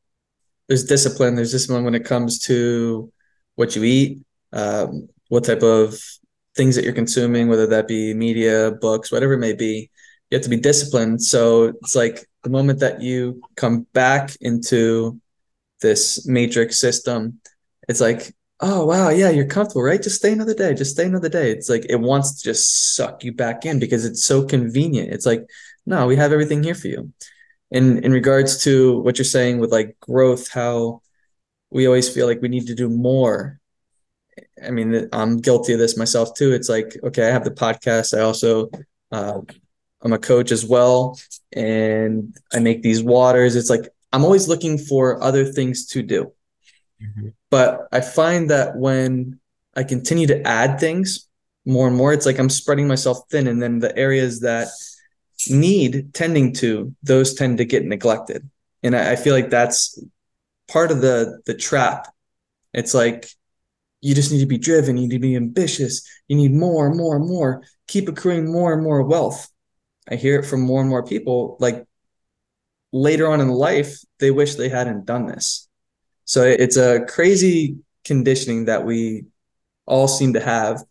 there's 0.68 0.84
discipline. 0.84 1.34
There's 1.34 1.52
discipline 1.52 1.84
when 1.84 1.94
it 1.94 2.06
comes 2.06 2.38
to 2.44 3.12
what 3.56 3.76
you 3.76 3.84
eat, 3.84 4.22
um, 4.54 5.10
what 5.28 5.44
type 5.44 5.62
of 5.62 6.00
things 6.56 6.76
that 6.76 6.84
you're 6.84 6.94
consuming, 6.94 7.48
whether 7.48 7.66
that 7.66 7.88
be 7.88 8.14
media, 8.14 8.70
books, 8.80 9.12
whatever 9.12 9.34
it 9.34 9.38
may 9.38 9.52
be, 9.52 9.90
you 10.30 10.36
have 10.36 10.44
to 10.44 10.48
be 10.48 10.56
disciplined. 10.56 11.22
So 11.22 11.64
it's 11.64 11.94
like 11.94 12.26
the 12.44 12.50
moment 12.50 12.80
that 12.80 13.02
you 13.02 13.42
come 13.56 13.86
back 13.92 14.36
into 14.40 15.20
this 15.80 16.26
matrix 16.26 16.78
system, 16.78 17.40
it's 17.88 18.00
like, 18.00 18.34
oh 18.60 18.86
wow, 18.86 19.08
yeah, 19.08 19.30
you're 19.30 19.46
comfortable, 19.46 19.82
right? 19.82 20.02
Just 20.02 20.16
stay 20.16 20.32
another 20.32 20.54
day, 20.54 20.74
just 20.74 20.92
stay 20.92 21.06
another 21.06 21.28
day. 21.28 21.50
It's 21.50 21.68
like 21.68 21.86
it 21.88 22.00
wants 22.00 22.40
to 22.40 22.44
just 22.44 22.94
suck 22.94 23.24
you 23.24 23.32
back 23.32 23.66
in 23.66 23.78
because 23.78 24.04
it's 24.04 24.24
so 24.24 24.44
convenient. 24.44 25.12
It's 25.12 25.26
like, 25.26 25.44
no, 25.86 26.06
we 26.06 26.16
have 26.16 26.32
everything 26.32 26.62
here 26.62 26.74
for 26.74 26.88
you. 26.88 27.12
In 27.70 28.04
in 28.04 28.12
regards 28.12 28.62
to 28.64 29.00
what 29.00 29.18
you're 29.18 29.24
saying 29.24 29.58
with 29.58 29.72
like 29.72 29.96
growth, 30.00 30.50
how 30.50 31.02
we 31.70 31.86
always 31.86 32.08
feel 32.08 32.26
like 32.26 32.40
we 32.40 32.48
need 32.48 32.68
to 32.68 32.74
do 32.74 32.88
more 32.88 33.60
I 34.64 34.70
mean, 34.70 35.08
I'm 35.12 35.38
guilty 35.38 35.72
of 35.72 35.78
this 35.78 35.96
myself 35.96 36.34
too. 36.34 36.52
It's 36.52 36.68
like, 36.68 36.96
okay, 37.04 37.28
I 37.28 37.32
have 37.32 37.44
the 37.44 37.50
podcast. 37.50 38.16
I 38.16 38.22
also 38.22 38.70
uh, 39.12 39.40
I'm 40.04 40.12
a 40.12 40.18
coach 40.18 40.52
as 40.52 40.64
well, 40.64 41.18
and 41.52 42.36
I 42.52 42.60
make 42.60 42.82
these 42.82 43.02
waters. 43.02 43.56
It's 43.56 43.70
like 43.70 43.88
I'm 44.12 44.24
always 44.24 44.48
looking 44.48 44.78
for 44.78 45.22
other 45.22 45.44
things 45.44 45.86
to 45.88 46.02
do. 46.02 46.32
Mm-hmm. 47.02 47.28
But 47.50 47.88
I 47.90 48.00
find 48.00 48.50
that 48.50 48.76
when 48.76 49.40
I 49.74 49.84
continue 49.84 50.26
to 50.28 50.46
add 50.46 50.78
things 50.78 51.28
more 51.64 51.88
and 51.88 51.96
more, 51.96 52.12
it's 52.12 52.26
like 52.26 52.38
I'm 52.38 52.50
spreading 52.50 52.86
myself 52.86 53.22
thin, 53.30 53.48
and 53.48 53.62
then 53.62 53.78
the 53.78 53.96
areas 53.96 54.40
that 54.40 54.68
need 55.48 56.14
tending 56.14 56.52
to, 56.54 56.94
those 57.02 57.34
tend 57.34 57.58
to 57.58 57.64
get 57.64 57.84
neglected. 57.84 58.48
And 58.82 58.94
I, 58.94 59.12
I 59.12 59.16
feel 59.16 59.34
like 59.34 59.50
that's 59.50 59.98
part 60.68 60.90
of 60.90 61.00
the 61.00 61.40
the 61.46 61.54
trap. 61.54 62.12
It's 62.72 62.94
like 62.94 63.28
you 64.00 64.14
just 64.14 64.30
need 64.30 64.40
to 64.40 64.46
be 64.46 64.58
driven, 64.58 64.98
you 64.98 65.08
need 65.08 65.14
to 65.14 65.18
be 65.18 65.34
ambitious, 65.34 66.06
you 66.28 66.36
need 66.36 66.52
more 66.52 66.86
and 66.86 66.96
more 66.96 67.16
and 67.16 67.26
more, 67.26 67.62
keep 67.88 68.06
accruing 68.06 68.52
more 68.52 68.74
and 68.74 68.82
more 68.82 69.02
wealth. 69.02 69.48
I 70.10 70.16
hear 70.16 70.38
it 70.38 70.44
from 70.46 70.60
more 70.60 70.80
and 70.80 70.88
more 70.88 71.04
people 71.04 71.56
like 71.60 71.86
later 72.92 73.28
on 73.28 73.40
in 73.40 73.48
life, 73.48 73.98
they 74.20 74.30
wish 74.30 74.54
they 74.54 74.68
hadn't 74.68 75.04
done 75.04 75.26
this. 75.26 75.68
So 76.24 76.42
it's 76.44 76.76
a 76.76 77.04
crazy 77.06 77.78
conditioning 78.04 78.66
that 78.66 78.84
we 78.84 79.24
all 79.84 80.08
seem 80.08 80.34
to 80.34 80.40
have. 80.40 80.82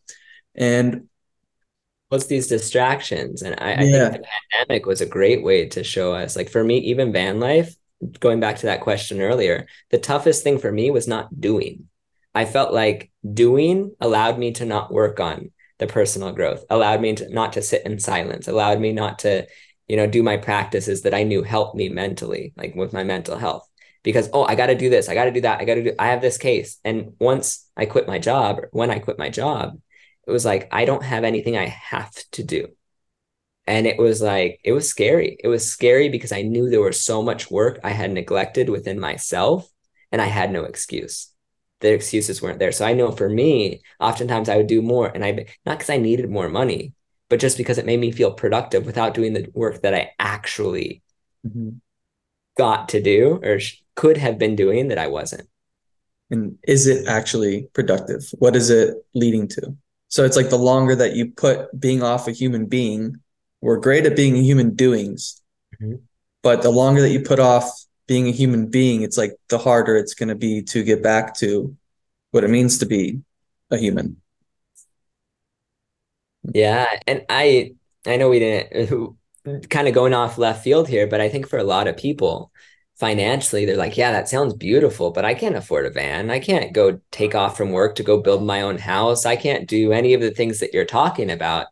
And 0.53 1.07
what's 2.09 2.28
these 2.28 2.47
distractions? 2.47 3.41
And 3.41 3.55
I, 3.59 3.74
I 3.74 3.78
think 3.78 4.14
the 4.14 4.24
pandemic 4.51 4.86
was 4.86 5.01
a 5.01 5.05
great 5.05 5.43
way 5.43 5.70
to 5.70 5.84
show 5.84 6.14
us. 6.14 6.36
Like 6.36 6.49
for 6.49 6.64
me, 6.64 6.80
even 6.80 7.14
van 7.14 7.39
life, 7.39 7.74
going 8.20 8.41
back 8.41 8.57
to 8.57 8.66
that 8.66 8.82
question 8.82 9.22
earlier, 9.22 9.66
the 9.89 9.97
toughest 9.97 10.43
thing 10.43 10.59
for 10.59 10.72
me 10.72 10.91
was 10.91 11.07
not 11.07 11.39
doing. 11.39 11.88
I 12.36 12.45
felt 12.45 12.74
like 12.74 13.11
doing 13.34 13.95
allowed 14.01 14.38
me 14.38 14.51
to 14.53 14.66
not 14.66 14.91
work 14.91 15.22
on 15.22 15.51
the 15.80 15.88
personal 15.88 16.32
growth, 16.32 16.63
allowed 16.69 17.01
me 17.01 17.15
to 17.15 17.34
not 17.34 17.53
to 17.53 17.61
sit 17.61 17.86
in 17.86 17.99
silence, 17.99 18.47
allowed 18.47 18.80
me 18.80 18.93
not 18.93 19.19
to, 19.19 19.47
you 19.88 19.97
know, 19.97 20.07
do 20.07 20.24
my 20.24 20.38
practices 20.38 21.01
that 21.03 21.13
I 21.13 21.24
knew 21.24 21.43
helped 21.43 21.76
me 21.76 21.89
mentally, 21.89 22.53
like 22.55 22.76
with 22.76 22.93
my 22.93 23.03
mental 23.03 23.38
health. 23.38 23.67
Because 24.03 24.30
oh, 24.34 24.43
I 24.43 24.55
got 24.55 24.67
to 24.67 24.76
do 24.76 24.89
this, 24.89 25.09
I 25.09 25.13
got 25.13 25.26
to 25.26 25.32
do 25.32 25.41
that, 25.41 25.61
I 25.61 25.65
got 25.65 25.76
to 25.76 25.84
do. 25.84 25.95
I 25.97 26.07
have 26.07 26.21
this 26.21 26.38
case, 26.38 26.78
and 26.84 27.13
once 27.19 27.69
I 27.78 27.86
quit 27.86 28.07
my 28.07 28.19
job, 28.19 28.59
when 28.71 28.91
I 28.91 28.99
quit 28.99 29.17
my 29.17 29.30
job, 29.30 29.80
it 30.28 30.32
was 30.32 30.45
like 30.45 30.67
I 30.71 30.86
don't 30.86 31.03
have 31.03 31.24
anything 31.24 31.57
I 31.57 31.67
have 31.67 32.11
to 32.34 32.43
do. 32.43 32.67
And 33.65 33.88
it 33.88 33.97
was 33.97 34.21
like 34.21 34.59
it 34.63 34.74
was 34.74 34.89
scary. 34.89 35.38
It 35.41 35.47
was 35.47 35.65
scary 35.65 36.09
because 36.09 36.32
i 36.32 36.41
knew 36.41 36.69
there 36.69 36.82
was 36.82 37.03
so 37.03 37.24
much 37.24 37.49
work 37.49 37.80
i 37.84 37.91
had 37.91 38.11
neglected 38.11 38.69
within 38.69 38.99
myself 38.99 39.67
and 40.11 40.21
i 40.21 40.26
had 40.26 40.51
no 40.51 40.63
excuse 40.65 41.33
the 41.84 41.94
excuses 41.94 42.42
weren't 42.42 42.58
there 42.58 42.72
so 42.72 42.84
i 42.86 42.94
know 42.94 43.12
for 43.12 43.30
me 43.30 43.82
oftentimes 44.00 44.50
i 44.50 44.58
would 44.58 44.68
do 44.68 44.82
more 44.82 45.08
and 45.14 45.24
i 45.24 45.46
not 45.66 45.78
because 45.78 45.90
i 45.90 45.98
needed 45.98 46.30
more 46.30 46.50
money 46.50 46.94
but 47.30 47.40
just 47.40 47.58
because 47.58 47.78
it 47.78 47.86
made 47.86 48.00
me 48.00 48.12
feel 48.12 48.34
productive 48.34 48.86
without 48.86 49.14
doing 49.14 49.34
the 49.34 49.48
work 49.54 49.82
that 49.82 49.94
i 49.94 50.12
actually 50.18 51.04
mm-hmm. 51.46 51.70
got 52.58 52.90
to 52.90 53.02
do 53.02 53.40
or 53.44 53.60
could 53.96 54.18
have 54.18 54.40
been 54.40 54.56
doing 54.56 54.88
that 54.88 54.98
i 54.98 55.08
wasn't 55.08 55.48
and 56.32 56.58
is 56.64 56.88
it 56.88 57.08
actually 57.08 57.68
productive 57.74 58.24
what 58.40 58.56
is 58.56 58.72
it 58.72 58.96
leading 59.14 59.48
to 59.48 59.76
so 60.08 60.26
it's 60.26 60.38
like 60.38 60.50
the 60.50 60.58
longer 60.58 60.96
that 60.96 61.16
you 61.16 61.32
put 61.32 61.80
being 61.80 62.02
off 62.02 62.28
a 62.28 62.32
human 62.32 62.66
being 62.66 63.20
we're 63.64 63.78
great 63.78 64.06
at 64.06 64.18
being 64.18 64.36
human 64.36 64.76
doings, 64.76 65.42
mm-hmm. 65.82 65.96
but 66.42 66.64
the 66.64 66.70
longer 66.70 67.00
that 67.00 67.12
you 67.12 67.22
put 67.22 67.40
off 67.40 67.86
being 68.08 68.28
a 68.28 68.32
human 68.32 68.68
being, 68.70 69.01
it's 69.01 69.18
like 69.18 69.34
the 69.49 69.58
harder 69.58 69.95
it's 69.97 70.14
going 70.14 70.30
to 70.30 70.36
be 70.36 70.62
to 70.64 70.84
get 70.84 71.04
back 71.04 71.36
to 71.36 71.76
what 72.32 72.43
it 72.43 72.49
means 72.49 72.80
to 72.80 72.86
be 72.86 73.22
a 73.72 73.78
human. 73.78 74.18
Yeah, 76.54 76.88
and 77.08 77.26
I 77.30 77.76
I 78.06 78.18
know 78.18 78.30
we 78.30 78.39
didn't 78.39 79.18
kind 79.70 79.88
of 79.88 79.93
going 79.93 80.14
off 80.14 80.38
left 80.38 80.64
field 80.64 80.88
here, 80.88 81.08
but 81.08 81.22
I 81.22 81.30
think 81.30 81.47
for 81.47 81.58
a 81.60 81.64
lot 81.64 81.88
of 81.88 81.97
people 81.97 82.51
financially 82.99 83.66
they're 83.66 83.78
like, 83.78 83.97
yeah, 83.97 84.12
that 84.12 84.30
sounds 84.30 84.54
beautiful, 84.54 85.12
but 85.12 85.26
I 85.26 85.34
can't 85.34 85.56
afford 85.56 85.86
a 85.86 85.89
van. 85.89 86.30
I 86.30 86.39
can't 86.39 86.74
go 86.74 86.99
take 87.12 87.36
off 87.36 87.58
from 87.58 87.72
work 87.72 87.95
to 87.95 88.04
go 88.04 88.22
build 88.22 88.43
my 88.43 88.62
own 88.62 88.78
house. 88.78 89.26
I 89.26 89.36
can't 89.36 89.68
do 89.68 89.91
any 89.91 90.14
of 90.14 90.22
the 90.22 90.32
things 90.32 90.60
that 90.60 90.74
you're 90.74 90.86
talking 90.86 91.32
about. 91.32 91.68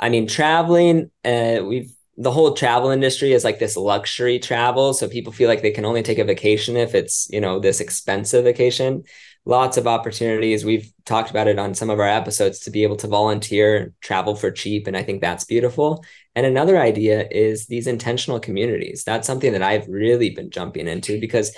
I 0.00 0.08
mean, 0.10 0.26
traveling, 0.26 1.10
uh, 1.24 1.60
we've 1.64 1.92
the 2.20 2.32
whole 2.32 2.52
travel 2.52 2.90
industry 2.90 3.32
is 3.32 3.44
like 3.44 3.60
this 3.60 3.76
luxury 3.76 4.40
travel. 4.40 4.92
So 4.92 5.08
people 5.08 5.32
feel 5.32 5.48
like 5.48 5.62
they 5.62 5.70
can 5.70 5.84
only 5.84 6.02
take 6.02 6.18
a 6.18 6.24
vacation 6.24 6.76
if 6.76 6.96
it's, 6.96 7.28
you 7.30 7.40
know, 7.40 7.60
this 7.60 7.80
expensive 7.80 8.42
vacation. 8.42 9.04
Lots 9.44 9.76
of 9.76 9.86
opportunities. 9.86 10.64
We've 10.64 10.92
talked 11.06 11.30
about 11.30 11.46
it 11.46 11.60
on 11.60 11.74
some 11.74 11.90
of 11.90 12.00
our 12.00 12.08
episodes 12.08 12.58
to 12.60 12.72
be 12.72 12.82
able 12.82 12.96
to 12.96 13.06
volunteer, 13.06 13.94
travel 14.00 14.34
for 14.34 14.50
cheap. 14.50 14.88
And 14.88 14.96
I 14.96 15.04
think 15.04 15.20
that's 15.20 15.44
beautiful. 15.44 16.04
And 16.34 16.44
another 16.44 16.76
idea 16.76 17.26
is 17.30 17.66
these 17.66 17.86
intentional 17.86 18.40
communities. 18.40 19.04
That's 19.04 19.26
something 19.26 19.52
that 19.52 19.62
I've 19.62 19.86
really 19.86 20.30
been 20.30 20.50
jumping 20.50 20.88
into 20.88 21.20
because 21.20 21.56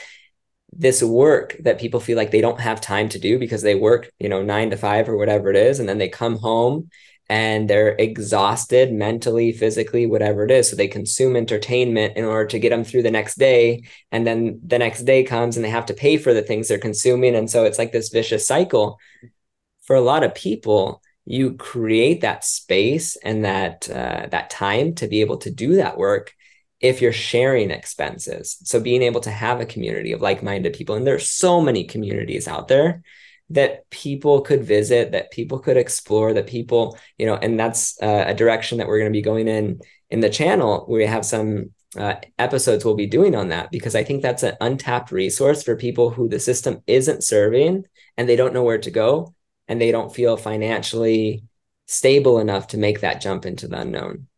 this 0.73 1.03
work 1.03 1.57
that 1.61 1.81
people 1.81 2.01
feel 2.01 2.19
like 2.19 2.31
they 2.31 2.43
don't 2.43 2.61
have 2.61 2.83
time 2.83 3.09
to 3.09 3.19
do 3.19 3.39
because 3.39 3.63
they 3.63 3.75
work, 3.75 4.11
you 4.19 4.29
know, 4.29 4.43
nine 4.43 4.71
to 4.71 4.77
five 4.77 5.09
or 5.09 5.17
whatever 5.17 5.49
it 5.49 5.57
is. 5.57 5.81
And 5.81 5.89
then 5.89 5.99
they 5.99 6.11
come 6.11 6.37
home 6.37 6.91
and 7.31 7.71
they're 7.71 7.95
exhausted 7.95 8.93
mentally, 8.93 9.53
physically, 9.53 10.05
whatever 10.05 10.45
it 10.45 10.51
is. 10.51 10.69
So 10.69 10.75
they 10.75 10.89
consume 10.89 11.37
entertainment 11.37 12.17
in 12.17 12.25
order 12.25 12.47
to 12.47 12.59
get 12.59 12.71
them 12.71 12.83
through 12.83 13.05
the 13.05 13.11
next 13.13 13.39
day. 13.39 13.85
And 14.11 14.27
then 14.27 14.59
the 14.67 14.81
next 14.81 15.05
day 15.05 15.23
comes 15.23 15.57
and 15.57 15.65
they 15.65 15.71
have 15.71 15.87
to 15.87 15.95
pay 15.95 16.17
for 16.17 16.35
the 16.35 16.43
things 16.43 16.67
they're 16.67 16.79
consuming. 16.79 17.37
And 17.37 17.49
so 17.49 17.63
it's 17.63 17.79
like 17.79 17.93
this 17.93 18.09
vicious 18.09 18.49
cycle. 18.49 18.99
For 19.83 19.95
a 19.95 20.01
lot 20.01 20.25
of 20.25 20.35
people, 20.35 21.03
you 21.25 21.55
create 21.55 22.23
that 22.23 22.45
space 22.45 23.15
and 23.15 23.45
that 23.45 23.89
uh, 23.89 24.27
that 24.33 24.51
time 24.51 24.97
to 24.97 25.07
be 25.07 25.21
able 25.21 25.37
to 25.39 25.51
do 25.53 25.77
that 25.77 25.97
work 25.97 26.35
if 26.81 27.01
you're 27.01 27.13
sharing 27.13 27.71
expenses. 27.71 28.59
So 28.65 28.81
being 28.81 29.03
able 29.03 29.21
to 29.21 29.31
have 29.31 29.61
a 29.61 29.67
community 29.67 30.11
of 30.11 30.21
like-minded 30.21 30.73
people, 30.73 30.97
and 30.97 31.07
there's 31.07 31.31
so 31.31 31.61
many 31.61 31.85
communities 31.85 32.49
out 32.49 32.67
there 32.67 33.03
that 33.51 33.89
people 33.91 34.41
could 34.41 34.65
visit, 34.65 35.13
that 35.13 35.31
people 35.31 35.59
could 35.59 35.77
explore, 35.77 36.33
that 36.33 36.47
people, 36.47 36.97
you 37.19 37.27
know, 37.27 37.35
and 37.35 37.59
that's 37.59 38.01
uh, 38.01 38.25
a 38.27 38.35
direction 38.35 38.79
that 38.79 38.87
we're 38.87 38.99
going 38.99 39.13
to 39.13 39.17
be 39.17 39.23
going 39.23 39.49
in 39.49 39.81
in 40.09 40.21
the 40.21 40.31
channel. 40.31 40.87
We 40.89 41.05
have 41.07 41.25
some 41.25 41.71
uh, 41.97 42.15
episodes 42.39 42.85
we'll 42.85 42.95
be 42.95 43.07
doing 43.07 43.35
on 43.35 43.49
that 43.49 43.73
because 43.73 43.97
I 43.97 44.05
think 44.05 44.23
that's 44.23 44.45
an 44.45 44.57
untapped 44.61 45.11
resource 45.11 45.63
for 45.63 45.77
people 45.77 46.11
who 46.11 46.29
the 46.29 46.39
system 46.39 46.83
isn't 46.87 47.25
serving 47.25 47.85
and 48.17 48.29
they 48.29 48.37
don't 48.37 48.55
know 48.55 48.63
where 48.63 48.79
to 48.79 48.91
go 48.91 49.35
and 49.67 49.81
they 49.81 49.91
don't 49.91 50.15
feel 50.15 50.37
financially 50.37 51.43
stable 51.87 52.39
enough 52.39 52.69
to 52.69 52.79
make 52.79 53.01
that 53.01 53.21
jump 53.21 53.45
into 53.45 53.67
the 53.67 53.81
unknown. 53.81 54.29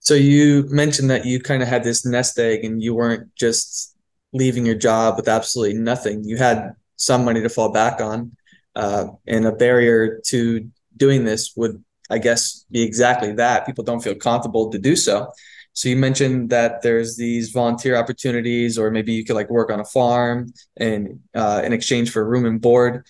So 0.00 0.14
you 0.14 0.64
mentioned 0.68 1.10
that 1.10 1.26
you 1.26 1.40
kind 1.40 1.62
of 1.62 1.68
had 1.68 1.84
this 1.84 2.06
nest 2.06 2.38
egg 2.38 2.64
and 2.64 2.82
you 2.82 2.94
weren't 2.94 3.34
just 3.34 3.94
leaving 4.32 4.64
your 4.64 4.76
job 4.76 5.16
with 5.16 5.28
absolutely 5.28 5.78
nothing. 5.78 6.24
You 6.24 6.36
had 6.36 6.74
some 6.96 7.24
money 7.24 7.42
to 7.42 7.48
fall 7.48 7.70
back 7.72 8.00
on. 8.00 8.36
Uh, 8.74 9.06
and 9.26 9.46
a 9.46 9.52
barrier 9.52 10.20
to 10.26 10.68
doing 10.96 11.24
this 11.24 11.54
would, 11.56 11.82
I 12.10 12.18
guess, 12.18 12.66
be 12.70 12.82
exactly 12.82 13.32
that. 13.32 13.64
People 13.64 13.84
don't 13.84 14.02
feel 14.02 14.14
comfortable 14.14 14.70
to 14.70 14.78
do 14.78 14.96
so. 14.96 15.30
So 15.72 15.90
you 15.90 15.96
mentioned 15.96 16.50
that 16.50 16.80
there's 16.80 17.16
these 17.16 17.50
volunteer 17.50 17.96
opportunities, 17.96 18.78
or 18.78 18.90
maybe 18.90 19.12
you 19.12 19.24
could 19.24 19.36
like 19.36 19.50
work 19.50 19.70
on 19.70 19.78
a 19.78 19.84
farm 19.84 20.52
and 20.76 21.20
uh, 21.34 21.60
in 21.64 21.74
exchange 21.74 22.10
for 22.10 22.26
room 22.26 22.46
and 22.46 22.60
board. 22.60 23.04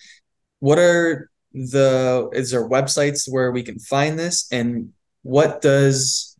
What 0.59 0.77
are 0.77 1.29
the 1.53 2.29
is 2.33 2.51
there 2.51 2.67
websites 2.67 3.31
where 3.31 3.51
we 3.51 3.63
can 3.63 3.79
find 3.79 4.19
this, 4.19 4.47
and 4.51 4.91
what 5.23 5.61
does 5.61 6.37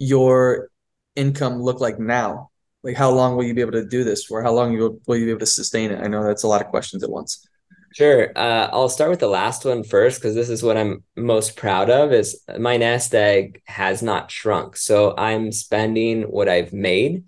your 0.00 0.70
income 1.14 1.62
look 1.62 1.80
like 1.80 2.00
now? 2.00 2.50
Like 2.88 2.96
how 2.96 3.10
long 3.10 3.36
will 3.36 3.44
you 3.44 3.52
be 3.52 3.60
able 3.60 3.72
to 3.72 3.84
do 3.84 4.02
this 4.02 4.24
for? 4.24 4.42
How 4.42 4.52
long 4.52 4.74
will 5.06 5.16
you 5.16 5.24
be 5.26 5.30
able 5.30 5.40
to 5.40 5.46
sustain 5.46 5.90
it? 5.90 6.02
I 6.02 6.08
know 6.08 6.24
that's 6.24 6.42
a 6.42 6.48
lot 6.48 6.62
of 6.62 6.68
questions 6.68 7.04
at 7.04 7.10
once. 7.10 7.46
Sure. 7.94 8.32
Uh, 8.34 8.70
I'll 8.72 8.88
start 8.88 9.10
with 9.10 9.20
the 9.20 9.28
last 9.28 9.66
one 9.66 9.84
first 9.84 10.20
because 10.20 10.34
this 10.34 10.48
is 10.48 10.62
what 10.62 10.78
I'm 10.78 11.04
most 11.14 11.54
proud 11.54 11.90
of. 11.90 12.12
Is 12.12 12.42
my 12.58 12.78
nest 12.78 13.14
egg 13.14 13.60
has 13.66 14.02
not 14.02 14.30
shrunk, 14.30 14.76
so 14.78 15.14
I'm 15.18 15.52
spending 15.52 16.22
what 16.22 16.48
I've 16.48 16.72
made, 16.72 17.24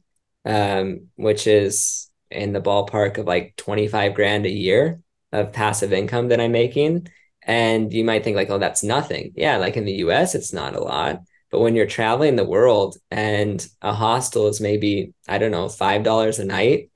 um, 0.46 1.08
which 1.16 1.46
is 1.46 2.08
in 2.30 2.54
the 2.54 2.62
ballpark 2.62 3.18
of 3.18 3.26
like 3.26 3.54
25 3.56 4.14
grand 4.14 4.46
a 4.46 4.50
year 4.50 5.02
of 5.30 5.52
passive 5.52 5.92
income 5.92 6.28
that 6.28 6.40
I'm 6.40 6.52
making. 6.52 7.08
And 7.42 7.92
you 7.92 8.04
might 8.04 8.24
think 8.24 8.36
like, 8.36 8.48
oh, 8.48 8.58
that's 8.58 8.82
nothing. 8.82 9.32
Yeah, 9.36 9.58
like 9.58 9.76
in 9.76 9.84
the 9.84 10.04
US, 10.04 10.34
it's 10.34 10.54
not 10.54 10.74
a 10.74 10.82
lot. 10.82 11.20
But 11.51 11.60
when 11.60 11.74
you're 11.74 11.86
traveling 11.86 12.36
the 12.36 12.44
world 12.44 12.97
and 13.10 13.66
a 13.82 13.93
hostel 13.93 14.47
is 14.48 14.60
maybe, 14.60 15.14
I 15.28 15.39
don't 15.39 15.51
know, 15.51 15.68
$5 15.68 16.39
a 16.39 16.44
night, 16.44 16.90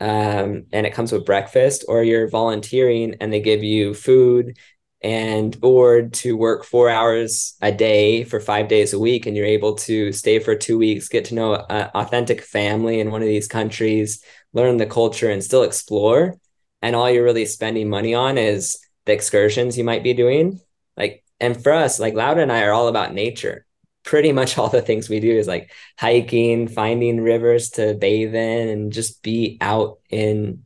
um, 0.00 0.66
and 0.72 0.86
it 0.86 0.92
comes 0.92 1.12
with 1.12 1.24
breakfast, 1.24 1.84
or 1.88 2.02
you're 2.02 2.28
volunteering 2.28 3.16
and 3.20 3.32
they 3.32 3.40
give 3.40 3.62
you 3.62 3.94
food 3.94 4.58
and 5.02 5.58
board 5.60 6.14
to 6.14 6.36
work 6.36 6.64
four 6.64 6.88
hours 6.88 7.56
a 7.60 7.70
day 7.70 8.24
for 8.24 8.40
five 8.40 8.68
days 8.68 8.92
a 8.92 8.98
week, 8.98 9.26
and 9.26 9.36
you're 9.36 9.46
able 9.46 9.74
to 9.74 10.12
stay 10.12 10.38
for 10.38 10.56
two 10.56 10.78
weeks, 10.78 11.08
get 11.08 11.26
to 11.26 11.34
know 11.34 11.54
an 11.68 11.90
authentic 11.94 12.40
family 12.40 13.00
in 13.00 13.10
one 13.10 13.20
of 13.20 13.28
these 13.28 13.46
countries, 13.46 14.24
learn 14.54 14.78
the 14.78 14.86
culture, 14.86 15.30
and 15.30 15.44
still 15.44 15.62
explore. 15.62 16.36
And 16.80 16.96
all 16.96 17.10
you're 17.10 17.24
really 17.24 17.44
spending 17.44 17.88
money 17.88 18.14
on 18.14 18.38
is 18.38 18.78
the 19.04 19.12
excursions 19.12 19.76
you 19.76 19.84
might 19.84 20.02
be 20.02 20.14
doing. 20.14 20.60
Like, 20.96 21.22
and 21.38 21.62
for 21.62 21.72
us, 21.72 22.00
like 22.00 22.14
Laura 22.14 22.40
and 22.40 22.52
I 22.52 22.62
are 22.62 22.72
all 22.72 22.88
about 22.88 23.12
nature 23.12 23.66
pretty 24.04 24.32
much 24.32 24.56
all 24.58 24.68
the 24.68 24.82
things 24.82 25.08
we 25.08 25.18
do 25.18 25.32
is 25.32 25.46
like 25.46 25.72
hiking, 25.98 26.68
finding 26.68 27.20
rivers 27.20 27.70
to 27.70 27.94
bathe 27.94 28.34
in, 28.34 28.68
and 28.68 28.92
just 28.92 29.22
be 29.22 29.58
out 29.60 29.98
in 30.10 30.64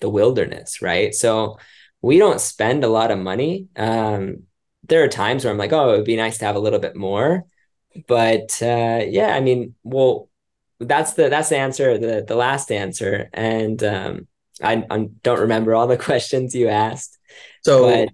the 0.00 0.08
wilderness, 0.08 0.82
right? 0.82 1.14
So 1.14 1.58
we 2.02 2.18
don't 2.18 2.40
spend 2.40 2.82
a 2.82 2.88
lot 2.88 3.10
of 3.10 3.18
money. 3.18 3.68
Um, 3.76 4.44
there 4.88 5.04
are 5.04 5.08
times 5.08 5.44
where 5.44 5.52
I'm 5.52 5.58
like, 5.58 5.72
oh, 5.72 5.92
it 5.92 5.96
would 5.98 6.04
be 6.04 6.16
nice 6.16 6.38
to 6.38 6.46
have 6.46 6.56
a 6.56 6.60
little 6.60 6.78
bit 6.78 6.96
more. 6.96 7.44
But 8.08 8.60
uh, 8.62 9.04
yeah, 9.06 9.34
I 9.34 9.40
mean, 9.40 9.74
well, 9.82 10.28
that's 10.78 11.12
the 11.12 11.28
that's 11.28 11.50
the 11.50 11.58
answer, 11.58 11.98
the 11.98 12.24
the 12.26 12.36
last 12.36 12.72
answer. 12.72 13.28
And 13.34 13.82
um, 13.84 14.28
I, 14.62 14.84
I 14.90 15.08
don't 15.22 15.40
remember 15.40 15.74
all 15.74 15.86
the 15.86 15.96
questions 16.08 16.54
you 16.54 16.68
asked. 16.68 17.18
So 17.62 18.06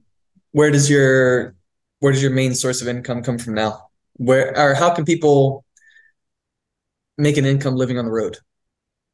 where 0.52 0.70
does 0.70 0.90
your 0.90 1.54
where 2.00 2.12
does 2.12 2.22
your 2.22 2.32
main 2.32 2.54
source 2.54 2.82
of 2.82 2.88
income 2.88 3.22
come 3.22 3.38
from 3.38 3.54
now? 3.54 3.85
Where 4.16 4.56
or 4.58 4.74
how 4.74 4.94
can 4.94 5.04
people 5.04 5.64
make 7.18 7.36
an 7.36 7.44
income 7.46 7.76
living 7.76 7.98
on 7.98 8.04
the 8.04 8.10
road? 8.10 8.38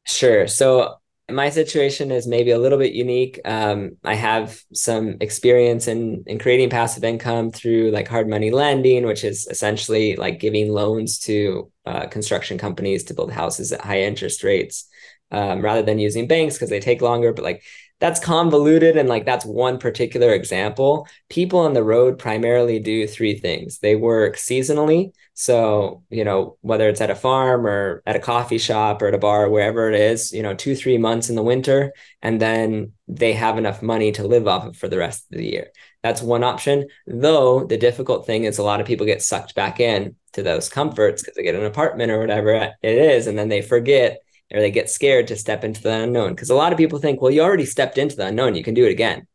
Sure. 0.05 0.47
So 0.47 0.95
my 1.31 1.49
situation 1.49 2.11
is 2.11 2.27
maybe 2.27 2.51
a 2.51 2.59
little 2.59 2.77
bit 2.77 2.93
unique. 2.93 3.39
Um, 3.45 3.97
I 4.03 4.15
have 4.15 4.61
some 4.73 5.17
experience 5.21 5.87
in 5.87 6.23
in 6.27 6.37
creating 6.37 6.69
passive 6.69 7.03
income 7.03 7.51
through 7.51 7.91
like 7.91 8.07
hard 8.07 8.27
money 8.27 8.51
lending, 8.51 9.05
which 9.05 9.23
is 9.23 9.47
essentially 9.47 10.15
like 10.17 10.39
giving 10.39 10.71
loans 10.71 11.19
to 11.19 11.71
uh, 11.85 12.07
construction 12.07 12.57
companies 12.57 13.05
to 13.05 13.13
build 13.13 13.31
houses 13.31 13.71
at 13.71 13.81
high 13.81 14.01
interest 14.01 14.43
rates, 14.43 14.87
um, 15.31 15.61
rather 15.61 15.81
than 15.81 15.99
using 15.99 16.27
banks 16.27 16.55
because 16.55 16.69
they 16.69 16.81
take 16.81 17.01
longer. 17.01 17.31
But 17.31 17.45
like 17.45 17.63
that's 18.03 18.19
convoluted 18.19 18.97
and 18.97 19.07
like 19.07 19.23
that's 19.23 19.45
one 19.45 19.77
particular 19.77 20.33
example. 20.33 21.07
People 21.29 21.59
on 21.59 21.71
the 21.71 21.85
road 21.85 22.19
primarily 22.19 22.77
do 22.77 23.07
three 23.07 23.39
things. 23.39 23.79
They 23.79 23.95
work 23.95 24.35
seasonally. 24.35 25.13
So, 25.35 26.03
you 26.09 26.25
know, 26.25 26.57
whether 26.59 26.89
it's 26.89 26.99
at 26.99 27.09
a 27.09 27.15
farm 27.15 27.65
or 27.65 28.03
at 28.05 28.17
a 28.17 28.19
coffee 28.19 28.57
shop 28.57 29.01
or 29.01 29.07
at 29.07 29.13
a 29.13 29.17
bar, 29.17 29.49
wherever 29.49 29.89
it 29.89 29.97
is, 29.97 30.33
you 30.33 30.43
know, 30.43 30.53
two, 30.53 30.75
three 30.75 30.97
months 30.97 31.29
in 31.29 31.37
the 31.37 31.43
winter, 31.43 31.93
and 32.21 32.41
then 32.41 32.91
they 33.07 33.31
have 33.31 33.57
enough 33.57 33.81
money 33.81 34.11
to 34.11 34.27
live 34.27 34.49
off 34.49 34.65
of 34.65 34.75
for 34.75 34.89
the 34.89 34.97
rest 34.97 35.23
of 35.31 35.37
the 35.37 35.49
year. 35.49 35.67
That's 36.01 36.21
one 36.21 36.43
option. 36.43 36.89
Though 37.07 37.63
the 37.63 37.77
difficult 37.77 38.25
thing 38.25 38.43
is 38.43 38.57
a 38.57 38.63
lot 38.63 38.81
of 38.81 38.85
people 38.85 39.05
get 39.05 39.21
sucked 39.21 39.55
back 39.55 39.79
in 39.79 40.17
to 40.33 40.43
those 40.43 40.67
comforts 40.67 41.21
because 41.21 41.35
they 41.37 41.43
get 41.43 41.55
an 41.55 41.63
apartment 41.63 42.11
or 42.11 42.19
whatever 42.19 42.51
it 42.51 42.75
is, 42.83 43.27
and 43.27 43.39
then 43.39 43.47
they 43.47 43.61
forget 43.61 44.22
or 44.53 44.59
they 44.59 44.71
get 44.71 44.89
scared 44.89 45.27
to 45.27 45.35
step 45.35 45.63
into 45.63 45.81
the 45.81 45.91
unknown. 45.91 46.35
Because 46.35 46.49
a 46.49 46.55
lot 46.55 46.71
of 46.71 46.77
people 46.77 46.99
think 46.99 47.21
well 47.21 47.31
you 47.31 47.41
already 47.41 47.65
stepped 47.65 47.97
into 47.97 48.15
the 48.15 48.27
unknown 48.27 48.55
you 48.55 48.63
can 48.63 48.73
do 48.73 48.85
it 48.85 48.91
again. 48.91 49.27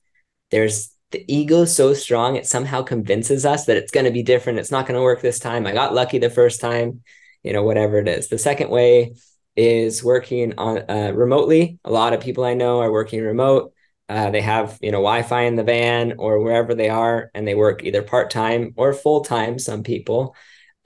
There's 0.50 0.94
the 1.10 1.24
ego 1.26 1.64
so 1.64 1.94
strong 1.94 2.36
it 2.36 2.46
somehow 2.46 2.82
convinces 2.82 3.46
us 3.46 3.64
that 3.64 3.78
it's 3.78 3.90
going 3.90 4.04
to 4.04 4.12
be 4.12 4.22
different 4.22 4.58
it's 4.58 4.70
not 4.70 4.86
going 4.86 4.94
to 4.94 5.02
work 5.02 5.22
this 5.22 5.38
time 5.38 5.66
i 5.66 5.72
got 5.72 5.94
lucky 5.94 6.18
the 6.18 6.28
first 6.28 6.60
time 6.60 7.00
you 7.42 7.52
know 7.52 7.62
whatever 7.62 7.98
it 7.98 8.08
is. 8.08 8.28
The 8.28 8.38
second 8.38 8.70
way 8.70 9.14
is 9.56 10.04
working 10.04 10.54
on 10.58 10.84
uh, 10.88 11.12
remotely. 11.14 11.78
A 11.84 11.90
lot 11.90 12.12
of 12.12 12.20
people 12.20 12.44
i 12.44 12.54
know 12.54 12.80
are 12.80 12.92
working 12.92 13.22
remote. 13.22 13.72
Uh, 14.08 14.30
they 14.30 14.40
have 14.40 14.78
you 14.80 14.90
know 14.90 14.98
wi-fi 14.98 15.42
in 15.42 15.56
the 15.56 15.64
van 15.64 16.14
or 16.18 16.40
wherever 16.40 16.74
they 16.74 16.88
are 16.88 17.30
and 17.34 17.46
they 17.46 17.54
work 17.54 17.84
either 17.84 18.02
part-time 18.02 18.72
or 18.76 18.92
full-time 18.92 19.58
some 19.58 19.82
people. 19.82 20.34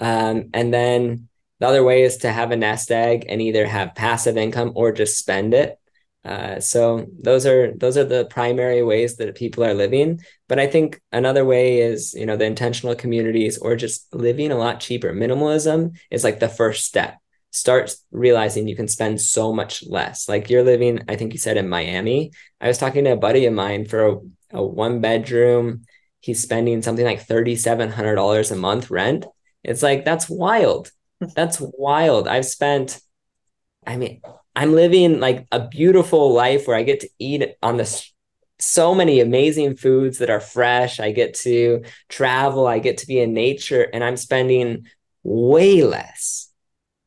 Um, 0.01 0.51
and 0.55 0.73
then 0.73 1.29
the 1.63 1.69
other 1.69 1.85
way 1.85 2.03
is 2.03 2.17
to 2.17 2.33
have 2.33 2.51
a 2.51 2.57
nest 2.57 2.91
egg 2.91 3.27
and 3.29 3.41
either 3.41 3.65
have 3.65 3.95
passive 3.95 4.37
income 4.37 4.73
or 4.75 4.91
just 4.91 5.17
spend 5.17 5.55
it. 5.55 5.79
Uh, 6.25 6.59
so 6.59 7.07
those 7.21 7.47
are 7.47 7.73
those 7.77 7.97
are 7.97 8.05
the 8.05 8.25
primary 8.25 8.83
ways 8.83 9.15
that 9.19 9.37
people 9.37 9.63
are 9.63 9.73
living. 9.73 10.21
But 10.49 10.59
I 10.59 10.67
think 10.67 11.01
another 11.13 11.45
way 11.45 11.79
is 11.79 12.15
you 12.15 12.27
know 12.27 12.37
the 12.37 12.47
intentional 12.47 12.97
communities 12.97 13.59
or 13.59 13.77
just 13.77 14.13
living 14.13 14.51
a 14.51 14.57
lot 14.57 14.81
cheaper. 14.81 15.13
Minimalism 15.13 15.97
is 16.11 16.25
like 16.25 16.41
the 16.41 16.49
first 16.49 16.85
step. 16.85 17.19
Start 17.53 17.95
realizing 18.11 18.67
you 18.67 18.75
can 18.75 18.89
spend 18.89 19.21
so 19.21 19.53
much 19.53 19.85
less. 19.87 20.29
Like 20.29 20.51
you're 20.51 20.65
living, 20.65 21.05
I 21.09 21.15
think 21.15 21.33
you 21.33 21.39
said 21.39 21.57
in 21.57 21.69
Miami. 21.69 22.33
I 22.61 22.67
was 22.67 22.79
talking 22.79 23.05
to 23.05 23.13
a 23.13 23.17
buddy 23.17 23.47
of 23.47 23.55
mine 23.55 23.85
for 23.85 24.07
a, 24.09 24.19
a 24.51 24.67
one 24.67 25.01
bedroom. 25.01 25.85
He's 26.19 26.43
spending 26.43 26.83
something 26.83 27.05
like 27.05 27.23
thirty 27.23 27.55
seven 27.55 27.89
hundred 27.89 28.17
dollars 28.17 28.51
a 28.51 28.57
month 28.57 28.91
rent. 28.91 29.27
It's 29.63 29.85
like 29.85 30.05
that's 30.05 30.29
wild 30.29 30.91
that's 31.35 31.61
wild. 31.61 32.29
I've 32.29 32.47
spent, 32.47 33.01
I 33.87 33.97
mean, 33.97 34.21
I'm 34.55 34.73
living 34.73 35.21
like 35.21 35.47
a 35.51 35.67
beautiful 35.69 36.33
life 36.33 36.67
where 36.67 36.77
I 36.77 36.83
get 36.83 37.01
to 37.01 37.09
eat 37.19 37.55
on 37.63 37.77
the 37.77 38.05
so 38.59 38.95
many 38.95 39.21
amazing 39.21 39.77
foods 39.77 40.19
that 40.19 40.31
are 40.31 40.41
fresh. 40.41 41.01
I 41.01 41.13
get 41.13 41.35
to 41.41 41.83
travel, 42.09 42.67
I 42.67 42.79
get 42.79 42.99
to 42.99 43.07
be 43.07 43.19
in 43.19 43.35
nature, 43.35 43.89
and 43.93 44.05
I'm 44.05 44.17
spending 44.17 44.87
way 45.23 45.83
less. 45.83 46.49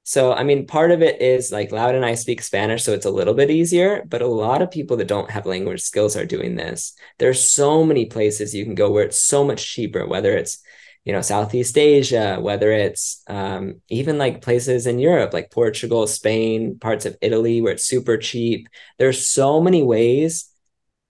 So, 0.08 0.34
I 0.34 0.44
mean, 0.44 0.68
part 0.68 0.92
of 0.92 1.02
it 1.02 1.20
is 1.20 1.52
like 1.52 1.72
Laura 1.72 1.96
and 1.96 2.06
I 2.06 2.14
speak 2.14 2.42
Spanish, 2.44 2.84
so 2.84 2.94
it's 2.94 3.08
a 3.08 3.12
little 3.12 3.34
bit 3.34 3.50
easier, 3.50 4.04
but 4.08 4.22
a 4.22 4.28
lot 4.28 4.62
of 4.62 4.70
people 4.70 4.98
that 4.98 5.08
don't 5.08 5.32
have 5.32 5.48
language 5.48 5.82
skills 5.82 6.16
are 6.16 6.28
doing 6.28 6.56
this. 6.56 6.94
There's 7.18 7.50
so 7.50 7.84
many 7.84 8.06
places 8.06 8.54
you 8.54 8.66
can 8.66 8.76
go 8.76 8.92
where 8.92 9.06
it's 9.06 9.20
so 9.20 9.44
much 9.44 9.74
cheaper, 9.74 10.06
whether 10.06 10.38
it's 10.38 10.60
you 11.06 11.14
know 11.14 11.22
southeast 11.22 11.78
asia 11.78 12.38
whether 12.42 12.72
it's 12.72 13.24
um, 13.28 13.82
even 13.90 14.18
like 14.18 14.42
places 14.42 14.88
in 14.88 15.00
europe 15.00 15.34
like 15.34 15.52
portugal 15.52 16.08
spain 16.08 16.78
parts 16.80 17.06
of 17.06 17.16
italy 17.22 17.62
where 17.62 17.74
it's 17.74 17.86
super 17.86 18.18
cheap. 18.18 18.68
There's 18.98 19.28
so 19.28 19.62
many 19.62 19.84
ways 19.84 20.52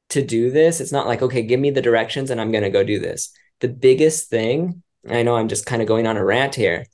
to 0.09 0.23
do 0.23 0.51
this. 0.51 0.79
It's 0.81 0.91
not 0.91 1.07
like 1.07 1.21
okay 1.21 1.41
give 1.41 1.59
me 1.59 1.71
the 1.71 1.81
directions 1.81 2.29
and 2.29 2.39
i'm 2.39 2.51
going 2.51 2.63
to 2.63 2.69
go 2.69 2.83
do 2.83 2.99
this. 2.99 3.31
The 3.61 3.69
biggest 3.69 4.29
thing 4.29 4.83
i 5.09 5.23
know 5.23 5.35
i'm 5.35 5.47
just 5.47 5.65
kind 5.65 5.81
of 5.81 5.87
going 5.87 6.05
on 6.05 6.17
a 6.17 6.25
rant 6.25 6.55
here. 6.55 6.85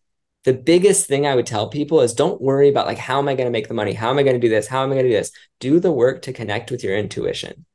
The 0.44 0.54
biggest 0.54 1.08
thing 1.08 1.26
i 1.26 1.36
would 1.36 1.48
tell 1.48 1.70
people 1.70 2.02
is 2.02 2.14
don't 2.14 2.42
worry 2.42 2.70
about 2.70 2.88
like 2.88 3.00
how 3.00 3.18
am 3.18 3.28
i 3.28 3.36
going 3.36 3.48
to 3.48 3.52
make 3.58 3.68
the 3.68 3.74
money? 3.74 3.94
How 3.94 4.12
am 4.12 4.20
i 4.20 4.24
going 4.24 4.40
to 4.40 4.48
do 4.48 4.50
this? 4.50 4.68
How 4.68 4.84
am 4.84 4.92
i 4.92 4.94
going 4.94 5.06
to 5.06 5.12
do 5.12 5.18
this? 5.18 5.32
Do 5.60 5.80
the 5.80 5.92
work 5.92 6.22
to 6.24 6.34
connect 6.34 6.70
with 6.70 6.84
your 6.84 6.96
intuition. 6.96 7.66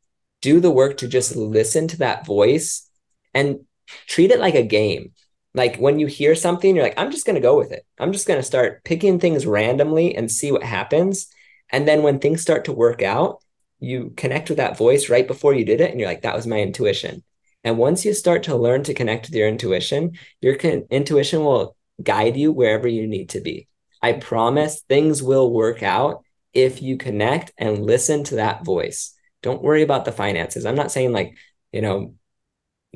Do 0.41 0.61
the 0.61 0.71
work 0.71 0.99
to 0.99 1.09
just 1.09 1.35
listen 1.35 1.89
to 1.89 1.99
that 1.99 2.25
voice 2.25 2.89
and 3.35 3.61
treat 4.07 4.31
it 4.31 4.41
like 4.41 4.55
a 4.55 4.63
game. 4.63 5.13
Like 5.55 5.77
when 5.77 5.99
you 5.99 6.07
hear 6.07 6.35
something, 6.35 6.75
you're 6.75 6.85
like, 6.85 6.99
I'm 6.99 7.11
just 7.11 7.25
going 7.25 7.37
to 7.37 7.41
go 7.41 7.57
with 7.57 7.73
it. 7.73 7.87
I'm 7.99 8.13
just 8.13 8.27
going 8.27 8.39
to 8.39 8.45
start 8.45 8.85
picking 8.85 9.19
things 9.19 9.47
randomly 9.47 10.15
and 10.15 10.31
see 10.31 10.53
what 10.53 10.63
happens. 10.63 11.29
And 11.71 11.89
then 11.89 12.03
when 12.03 12.19
things 12.19 12.43
start 12.43 12.67
to 12.67 12.73
work 12.73 13.03
out, 13.03 13.43
you 13.79 14.13
connect 14.17 14.49
with 14.49 14.59
that 14.59 14.77
voice 14.77 15.09
right 15.09 15.27
before 15.27 15.55
you 15.55 15.65
did 15.65 15.81
it. 15.81 15.91
And 15.91 15.99
you're 15.99 16.09
like, 16.09 16.23
that 16.23 16.37
was 16.37 16.47
my 16.47 16.61
intuition. 16.61 17.23
And 17.65 17.79
once 17.79 18.05
you 18.05 18.15
start 18.15 18.45
to 18.45 18.57
learn 18.57 18.85
to 18.85 18.95
connect 18.95 19.27
with 19.27 19.35
your 19.35 19.49
intuition, 19.49 20.13
your 20.41 20.57
con- 20.57 20.87
intuition 20.91 21.43
will 21.43 21.77
guide 22.03 22.37
you 22.37 22.53
wherever 22.53 22.87
you 22.87 23.07
need 23.07 23.31
to 23.31 23.41
be. 23.41 23.67
I 24.03 24.13
promise 24.13 24.83
things 24.83 25.23
will 25.23 25.51
work 25.51 25.83
out 25.83 26.23
if 26.53 26.81
you 26.81 26.97
connect 26.97 27.53
and 27.59 27.85
listen 27.85 28.25
to 28.25 28.37
that 28.37 28.65
voice. 28.65 29.15
Don't 29.43 29.63
worry 29.63 29.83
about 29.83 30.05
the 30.05 30.13
finances. 30.13 30.65
I'm 30.65 30.77
not 30.77 30.93
saying 30.93 31.13
like, 31.13 31.37
you 31.73 31.83
know, 31.83 32.15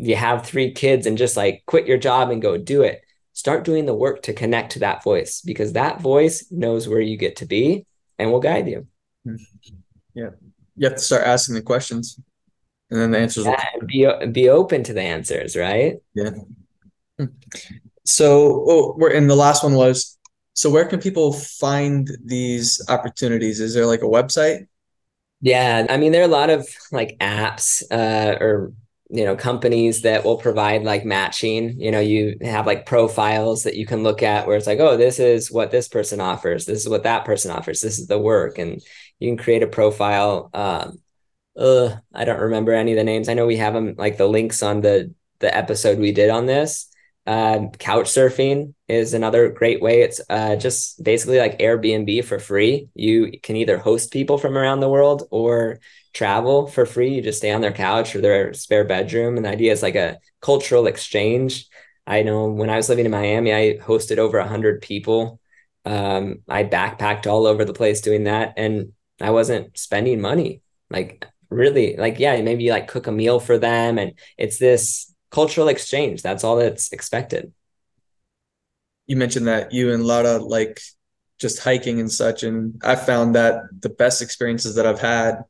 you 0.01 0.17
have 0.17 0.47
three 0.47 0.73
kids 0.73 1.07
and 1.07 1.19
just 1.19 1.37
like 1.37 1.63
quit 1.67 1.87
your 1.87 1.99
job 1.99 2.31
and 2.31 2.43
go 2.43 2.57
do 2.57 2.83
it. 2.83 3.03
Start 3.33 3.65
doing 3.65 3.87
the 3.87 3.95
work 3.95 4.23
to 4.23 4.33
connect 4.33 4.73
to 4.73 4.81
that 4.81 5.03
voice 5.03 5.41
because 5.41 5.73
that 5.73 6.01
voice 6.01 6.47
knows 6.51 6.89
where 6.89 7.01
you 7.01 7.17
get 7.17 7.37
to 7.37 7.47
be 7.47 7.87
and 8.19 8.31
will 8.31 8.41
guide 8.41 8.69
you. 8.69 8.87
Yeah. 10.15 10.31
You 10.77 10.89
have 10.89 10.97
to 10.97 11.03
start 11.03 11.27
asking 11.27 11.55
the 11.55 11.63
questions 11.63 12.19
and 12.91 13.01
then 13.01 13.11
the 13.13 13.19
answers 13.19 13.47
yeah, 13.47 13.65
will 13.81 13.87
be 13.87 14.33
be 14.33 14.49
open 14.49 14.83
to 14.85 14.93
the 14.93 15.03
answers, 15.03 15.57
right? 15.57 15.97
Yeah. 16.15 16.31
So, 18.05 18.65
oh, 18.69 18.95
we're 18.99 19.13
and 19.13 19.31
the 19.31 19.37
last 19.37 19.63
one 19.63 19.75
was 19.75 20.19
so 20.55 20.69
where 20.69 20.85
can 20.85 21.01
people 21.01 21.33
find 21.33 22.11
these 22.25 22.83
opportunities? 22.89 23.61
Is 23.61 23.75
there 23.75 23.87
like 23.87 24.03
a 24.03 24.07
website? 24.07 24.67
Yeah, 25.41 25.87
I 25.89 25.97
mean 25.97 26.13
there 26.13 26.23
are 26.23 26.25
a 26.25 26.29
lot 26.29 26.51
of 26.51 26.69
like 26.91 27.17
apps 27.21 27.83
uh, 27.91 28.37
or 28.41 28.73
you 29.11 29.25
know 29.25 29.37
companies 29.37 30.03
that 30.03 30.25
will 30.25 30.37
provide 30.37 30.85
like 30.85 31.05
matching. 31.05 31.81
You 31.81 31.91
know 31.91 32.01
you 32.01 32.37
have 32.43 32.67
like 32.67 32.87
profiles 32.87 33.65
that 33.65 33.77
you 33.77 33.87
can 33.87 34.03
look 34.03 34.23
at 34.23 34.47
where 34.47 34.57
it's 34.57 34.67
like 34.67 34.81
oh 34.81 34.97
this 34.97 35.19
is 35.19 35.51
what 35.51 35.71
this 35.71 35.89
person 35.89 36.21
offers. 36.21 36.67
This 36.67 36.81
is 36.81 36.89
what 36.89 37.03
that 37.05 37.25
person 37.25 37.51
offers. 37.51 37.81
This 37.81 37.99
is 37.99 38.07
the 38.07 38.19
work. 38.19 38.59
And 38.59 38.81
you 39.19 39.29
can 39.29 39.37
create 39.37 39.63
a 39.63 39.67
profile 39.67 40.51
um 40.55 40.99
uh 41.59 41.97
i 42.15 42.25
don't 42.25 42.41
remember 42.41 42.73
any 42.73 42.93
of 42.93 42.97
the 42.97 43.05
names. 43.05 43.29
I 43.29 43.35
know 43.35 43.47
we 43.47 43.57
have 43.59 43.75
them 43.75 43.95
like 43.99 44.17
the 44.17 44.29
links 44.29 44.63
on 44.63 44.81
the 44.81 45.15
the 45.41 45.55
episode 45.55 45.99
we 45.99 46.13
did 46.13 46.31
on 46.31 46.47
this. 46.47 46.87
Uh, 47.27 47.69
couch 47.79 48.07
surfing 48.07 48.75
is 48.89 49.15
another 49.15 49.51
great 49.51 49.83
way. 49.83 50.03
It's 50.03 50.21
uh, 50.31 50.57
just 50.57 51.03
basically 51.03 51.39
like 51.39 51.59
Airbnb 51.59 52.25
for 52.25 52.39
free. 52.39 52.89
You 52.95 53.39
can 53.43 53.57
either 53.57 53.79
host 53.79 54.13
people 54.13 54.39
from 54.39 54.57
around 54.57 54.81
the 54.81 54.89
world 54.89 55.29
or 55.31 55.81
travel 56.13 56.67
for 56.67 56.87
free. 56.87 57.15
You 57.15 57.23
just 57.23 57.39
stay 57.39 57.53
on 57.53 57.61
their 57.61 57.73
couch 57.73 58.15
or 58.15 58.21
their 58.21 58.53
spare 58.55 58.85
bedroom. 58.85 59.37
And 59.37 59.45
the 59.45 59.51
idea 59.51 59.73
is 59.73 59.83
like 59.83 59.97
a 59.97 60.19
cultural 60.41 60.87
exchange. 60.87 61.69
I 62.07 62.23
know 62.23 62.47
when 62.51 62.71
I 62.71 62.77
was 62.77 62.89
living 62.89 63.05
in 63.05 63.11
Miami, 63.13 63.53
I 63.55 63.79
hosted 63.79 64.19
over 64.19 64.39
a 64.39 64.49
hundred 64.49 64.83
people. 64.83 65.41
Um, 65.85 66.43
I 66.49 66.65
backpacked 66.65 67.27
all 67.27 67.47
over 67.47 67.65
the 67.65 67.73
place 67.73 68.01
doing 68.01 68.25
that, 68.25 68.55
and 68.57 68.93
I 69.21 69.31
wasn't 69.31 69.79
spending 69.79 70.21
money. 70.21 70.63
Like 70.91 71.27
really, 71.51 71.97
like 71.97 72.19
yeah, 72.19 72.41
maybe 72.43 72.71
like 72.71 72.89
cook 72.89 73.07
a 73.07 73.13
meal 73.13 73.41
for 73.41 73.59
them, 73.59 73.99
and 73.99 74.13
it's 74.37 74.59
this 74.59 75.15
cultural 75.31 75.69
exchange. 75.69 76.23
That's 76.23 76.45
all 76.45 76.57
that's 76.57 76.93
expected. 76.93 77.53
you 79.07 79.17
mentioned 79.17 79.47
that 79.49 79.73
you 79.73 79.93
and 79.93 80.05
Laura 80.05 80.39
like 80.39 80.81
just 81.39 81.61
hiking 81.61 82.01
and 82.01 82.11
such, 82.13 82.43
and 82.43 82.81
I 82.85 82.97
found 82.97 83.35
that 83.35 83.63
the 83.81 83.89
best 83.89 84.23
experiences 84.23 84.75
that 84.77 84.87
I've 84.87 85.01
had 85.01 85.45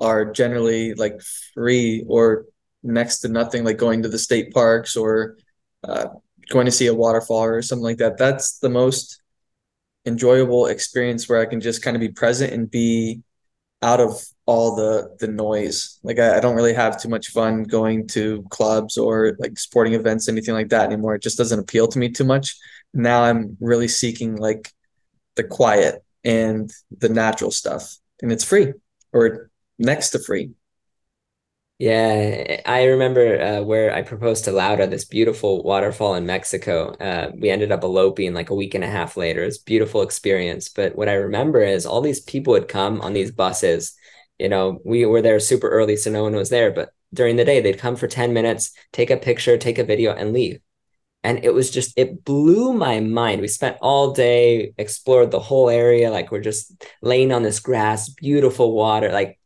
are 0.00 0.32
generally 0.32 0.94
like 0.94 1.20
free 1.54 2.04
or 2.08 2.46
next 2.82 3.20
to 3.20 3.28
nothing, 3.28 3.64
like 3.64 3.78
going 3.78 4.02
to 4.02 4.08
the 4.08 4.18
state 4.18 4.52
parks 4.52 4.96
or 4.96 5.36
uh, 5.84 6.06
going 6.48 6.66
to 6.66 6.72
see 6.72 6.86
a 6.86 6.94
waterfall 6.94 7.44
or 7.44 7.62
something 7.62 7.84
like 7.84 7.98
that. 7.98 8.18
That's 8.18 8.58
the 8.58 8.68
most 8.68 9.20
enjoyable 10.06 10.66
experience 10.66 11.28
where 11.28 11.40
I 11.40 11.46
can 11.46 11.60
just 11.60 11.82
kind 11.82 11.96
of 11.96 12.00
be 12.00 12.08
present 12.08 12.52
and 12.52 12.70
be 12.70 13.22
out 13.82 14.00
of 14.00 14.20
all 14.46 14.74
the 14.74 15.16
the 15.20 15.28
noise. 15.28 16.00
Like 16.02 16.18
I, 16.18 16.38
I, 16.38 16.40
don't 16.40 16.56
really 16.56 16.74
have 16.74 17.00
too 17.00 17.08
much 17.08 17.28
fun 17.28 17.62
going 17.62 18.08
to 18.08 18.44
clubs 18.50 18.98
or 18.98 19.36
like 19.38 19.58
sporting 19.58 19.94
events, 19.94 20.28
anything 20.28 20.54
like 20.54 20.70
that 20.70 20.86
anymore. 20.86 21.14
It 21.14 21.22
just 21.22 21.38
doesn't 21.38 21.60
appeal 21.60 21.86
to 21.88 21.98
me 21.98 22.08
too 22.08 22.24
much. 22.24 22.56
Now 22.92 23.22
I'm 23.22 23.56
really 23.60 23.86
seeking 23.86 24.36
like 24.36 24.72
the 25.36 25.44
quiet 25.44 26.02
and 26.24 26.72
the 26.90 27.08
natural 27.08 27.52
stuff, 27.52 27.96
and 28.20 28.32
it's 28.32 28.42
free 28.42 28.72
or 29.12 29.50
next 29.78 30.10
to 30.10 30.18
free. 30.18 30.52
Yeah, 31.78 32.60
I 32.66 32.86
remember 32.86 33.40
uh, 33.40 33.62
where 33.62 33.94
I 33.94 34.02
proposed 34.02 34.44
to 34.44 34.52
Laura, 34.52 34.88
this 34.88 35.04
beautiful 35.04 35.62
waterfall 35.62 36.16
in 36.16 36.26
Mexico. 36.26 36.88
Uh, 36.94 37.30
we 37.38 37.50
ended 37.50 37.70
up 37.70 37.84
eloping 37.84 38.34
like 38.34 38.50
a 38.50 38.54
week 38.54 38.74
and 38.74 38.82
a 38.82 38.88
half 38.88 39.16
later. 39.16 39.44
It's 39.44 39.58
beautiful 39.58 40.02
experience. 40.02 40.68
But 40.68 40.96
what 40.96 41.08
I 41.08 41.14
remember 41.14 41.62
is 41.62 41.86
all 41.86 42.00
these 42.00 42.20
people 42.20 42.52
would 42.54 42.66
come 42.66 43.00
on 43.00 43.12
these 43.12 43.30
buses. 43.30 43.94
You 44.40 44.48
know, 44.48 44.80
we 44.84 45.06
were 45.06 45.22
there 45.22 45.38
super 45.38 45.68
early, 45.68 45.94
so 45.94 46.10
no 46.10 46.24
one 46.24 46.34
was 46.34 46.50
there. 46.50 46.72
But 46.72 46.90
during 47.14 47.36
the 47.36 47.44
day, 47.44 47.60
they'd 47.60 47.78
come 47.78 47.94
for 47.94 48.08
10 48.08 48.32
minutes, 48.32 48.72
take 48.92 49.10
a 49.10 49.16
picture, 49.16 49.56
take 49.56 49.78
a 49.78 49.84
video, 49.84 50.12
and 50.12 50.32
leave. 50.32 50.58
And 51.22 51.44
it 51.44 51.54
was 51.54 51.70
just, 51.70 51.92
it 51.96 52.24
blew 52.24 52.72
my 52.72 52.98
mind. 52.98 53.40
We 53.40 53.48
spent 53.48 53.78
all 53.80 54.12
day, 54.12 54.72
explored 54.78 55.30
the 55.30 55.40
whole 55.40 55.70
area. 55.70 56.10
Like 56.10 56.32
we're 56.32 56.40
just 56.40 56.72
laying 57.02 57.32
on 57.32 57.44
this 57.44 57.60
grass, 57.60 58.08
beautiful 58.08 58.72
water. 58.72 59.12
Like 59.12 59.37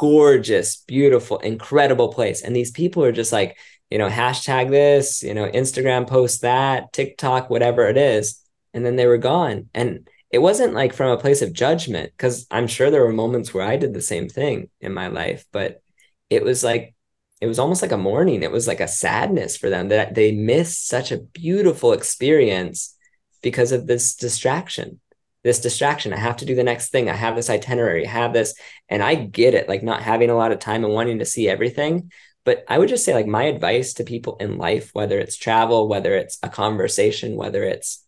gorgeous, 0.00 0.76
beautiful, 0.86 1.36
incredible 1.40 2.08
place. 2.08 2.40
And 2.40 2.56
these 2.56 2.70
people 2.70 3.04
are 3.04 3.12
just 3.12 3.32
like, 3.32 3.58
you 3.90 3.98
know, 3.98 4.08
hashtag 4.08 4.70
this, 4.70 5.22
you 5.22 5.34
know, 5.34 5.46
Instagram 5.50 6.08
post 6.08 6.40
that, 6.40 6.90
TikTok, 6.94 7.50
whatever 7.50 7.86
it 7.86 7.98
is. 7.98 8.42
And 8.72 8.86
then 8.86 8.96
they 8.96 9.06
were 9.06 9.18
gone. 9.18 9.68
And 9.74 10.08
it 10.30 10.38
wasn't 10.38 10.72
like 10.72 10.94
from 10.94 11.10
a 11.10 11.20
place 11.20 11.42
of 11.42 11.52
judgment, 11.52 12.12
because 12.16 12.46
I'm 12.50 12.66
sure 12.66 12.90
there 12.90 13.04
were 13.04 13.12
moments 13.12 13.52
where 13.52 13.66
I 13.66 13.76
did 13.76 13.92
the 13.92 14.00
same 14.00 14.30
thing 14.30 14.70
in 14.80 14.94
my 14.94 15.08
life, 15.08 15.44
but 15.52 15.82
it 16.30 16.44
was 16.44 16.64
like, 16.64 16.94
it 17.42 17.46
was 17.46 17.58
almost 17.58 17.82
like 17.82 17.92
a 17.92 17.98
mourning. 17.98 18.42
It 18.42 18.52
was 18.52 18.66
like 18.66 18.80
a 18.80 18.88
sadness 18.88 19.58
for 19.58 19.68
them 19.68 19.88
that 19.88 20.14
they 20.14 20.32
missed 20.32 20.88
such 20.88 21.12
a 21.12 21.18
beautiful 21.18 21.92
experience 21.92 22.96
because 23.42 23.70
of 23.70 23.86
this 23.86 24.14
distraction 24.14 25.00
this 25.42 25.60
distraction. 25.60 26.12
I 26.12 26.18
have 26.18 26.36
to 26.38 26.44
do 26.44 26.54
the 26.54 26.62
next 26.62 26.90
thing. 26.90 27.08
I 27.08 27.14
have 27.14 27.36
this 27.36 27.50
itinerary, 27.50 28.06
I 28.06 28.10
have 28.10 28.32
this. 28.32 28.54
And 28.88 29.02
I 29.02 29.14
get 29.14 29.54
it, 29.54 29.68
like 29.68 29.82
not 29.82 30.02
having 30.02 30.30
a 30.30 30.36
lot 30.36 30.52
of 30.52 30.58
time 30.58 30.84
and 30.84 30.92
wanting 30.92 31.20
to 31.20 31.24
see 31.24 31.48
everything. 31.48 32.10
But 32.44 32.64
I 32.68 32.78
would 32.78 32.88
just 32.88 33.04
say, 33.04 33.14
like, 33.14 33.26
my 33.26 33.44
advice 33.44 33.94
to 33.94 34.04
people 34.04 34.36
in 34.40 34.56
life, 34.56 34.90
whether 34.94 35.18
it's 35.18 35.36
travel, 35.36 35.88
whether 35.88 36.14
it's 36.14 36.38
a 36.42 36.48
conversation, 36.48 37.36
whether 37.36 37.62
it's, 37.62 38.04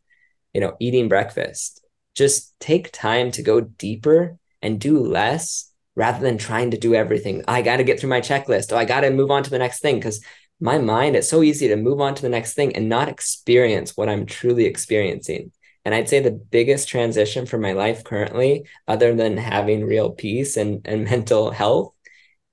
you 0.55 0.61
know, 0.61 0.75
eating 0.81 1.09
breakfast, 1.09 1.85
just 2.15 2.59
take 2.59 2.91
time 2.93 3.31
to 3.33 3.43
go 3.43 3.61
deeper 3.61 4.39
and 4.63 4.81
do 4.81 4.99
less 5.01 5.71
rather 5.95 6.21
than 6.21 6.39
trying 6.39 6.71
to 6.71 6.79
do 6.79 6.95
everything. 6.95 7.45
I 7.47 7.61
got 7.61 7.77
to 7.77 7.85
get 7.85 8.01
through 8.01 8.09
my 8.11 8.23
checklist. 8.23 8.73
Oh, 8.73 8.77
I 8.77 8.87
got 8.87 9.03
to 9.03 9.11
move 9.11 9.31
on 9.31 9.43
to 9.43 9.51
the 9.51 9.59
next 9.59 9.81
thing. 9.81 9.97
Because 9.97 10.25
my 10.61 10.79
mind, 10.79 11.15
it's 11.15 11.29
so 11.29 11.43
easy 11.43 11.69
to 11.69 11.77
move 11.77 12.01
on 12.01 12.15
to 12.15 12.23
the 12.23 12.29
next 12.31 12.55
thing 12.55 12.75
and 12.75 12.89
not 12.89 13.09
experience 13.09 13.97
what 13.97 14.09
I'm 14.09 14.25
truly 14.25 14.65
experiencing. 14.65 15.53
And 15.85 15.95
I'd 15.95 16.09
say 16.09 16.21
the 16.21 16.31
biggest 16.31 16.89
transition 16.89 17.47
for 17.47 17.59
my 17.59 17.73
life 17.73 18.05
currently, 18.05 18.67
other 18.87 19.15
than 19.15 19.37
having 19.37 19.85
real 19.85 20.11
peace 20.11 20.57
and, 20.57 20.81
and 20.85 21.05
mental 21.11 21.51
health, 21.51 21.93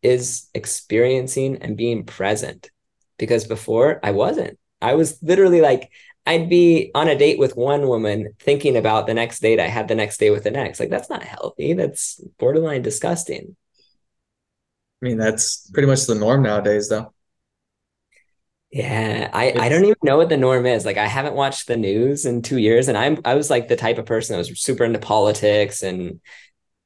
is 0.02 0.50
experiencing 0.54 1.58
and 1.58 1.78
being 1.78 2.06
present. 2.06 2.72
Because 3.18 3.46
before 3.46 4.00
I 4.04 4.12
wasn't. 4.12 4.58
I 4.82 4.96
was 4.96 5.22
literally 5.22 5.60
like, 5.60 5.92
I'd 6.26 6.50
be 6.50 6.92
on 6.96 7.08
a 7.08 7.18
date 7.18 7.40
with 7.40 7.58
one 7.58 7.88
woman 7.88 8.34
thinking 8.40 8.78
about 8.78 9.08
the 9.08 9.14
next 9.14 9.40
date 9.42 9.60
I 9.60 9.68
had 9.68 9.88
the 9.88 9.96
next 9.96 10.20
day 10.20 10.30
with 10.30 10.44
the 10.44 10.52
next. 10.52 10.80
Like, 10.80 10.90
that's 10.90 11.10
not 11.10 11.24
healthy. 11.24 11.74
That's 11.74 12.22
borderline 12.38 12.82
disgusting. 12.82 13.56
I 15.02 15.06
mean, 15.06 15.18
that's 15.18 15.70
pretty 15.72 15.88
much 15.88 16.06
the 16.06 16.16
norm 16.16 16.44
nowadays, 16.44 16.90
though. 16.90 17.14
Yeah, 18.72 19.32
I, 19.34 19.54
I 19.58 19.70
don't 19.70 19.84
even 19.84 19.98
know 20.04 20.18
what 20.18 20.30
the 20.30 20.38
norm 20.38 20.68
is. 20.68 20.86
Like 20.86 20.98
I 20.98 21.08
haven't 21.08 21.34
watched 21.34 21.68
the 21.68 21.78
news 21.78 22.26
in 22.26 22.44
two 22.44 22.58
years, 22.58 22.88
and 22.88 22.98
I'm 22.98 23.20
I 23.26 23.34
was 23.34 23.50
like 23.50 23.68
the 23.68 23.76
type 23.76 23.98
of 23.98 24.06
person 24.06 24.34
that 24.34 24.38
was 24.38 24.62
super 24.62 24.84
into 24.84 25.00
politics 25.00 25.82
and 25.82 26.20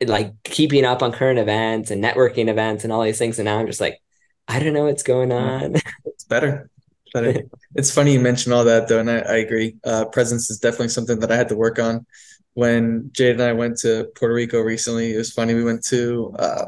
like 0.05 0.33
keeping 0.43 0.85
up 0.85 1.01
on 1.03 1.11
current 1.11 1.39
events 1.39 1.91
and 1.91 2.03
networking 2.03 2.47
events 2.47 2.83
and 2.83 2.93
all 2.93 3.03
these 3.03 3.17
things. 3.17 3.37
And 3.37 3.45
now 3.45 3.59
I'm 3.59 3.67
just 3.67 3.81
like, 3.81 3.99
I 4.47 4.59
don't 4.59 4.73
know 4.73 4.85
what's 4.85 5.03
going 5.03 5.31
on. 5.31 5.75
It's 6.05 6.23
better. 6.23 6.69
It's 7.05 7.13
better. 7.13 7.43
it's 7.75 7.93
funny 7.93 8.13
you 8.13 8.19
mentioned 8.21 8.53
all 8.53 8.63
that 8.63 8.87
though, 8.87 8.99
and 8.99 9.11
I, 9.11 9.19
I 9.19 9.35
agree. 9.37 9.75
Uh, 9.83 10.05
presence 10.05 10.49
is 10.49 10.59
definitely 10.59 10.89
something 10.89 11.19
that 11.19 11.31
I 11.31 11.35
had 11.35 11.49
to 11.49 11.55
work 11.57 11.79
on. 11.79 12.05
When 12.53 13.09
Jade 13.11 13.33
and 13.33 13.41
I 13.41 13.51
went 13.53 13.77
to 13.79 14.09
Puerto 14.15 14.33
Rico 14.33 14.61
recently, 14.61 15.13
it 15.13 15.17
was 15.17 15.33
funny. 15.33 15.53
We 15.53 15.63
went 15.63 15.83
to 15.85 16.33
uh, 16.39 16.65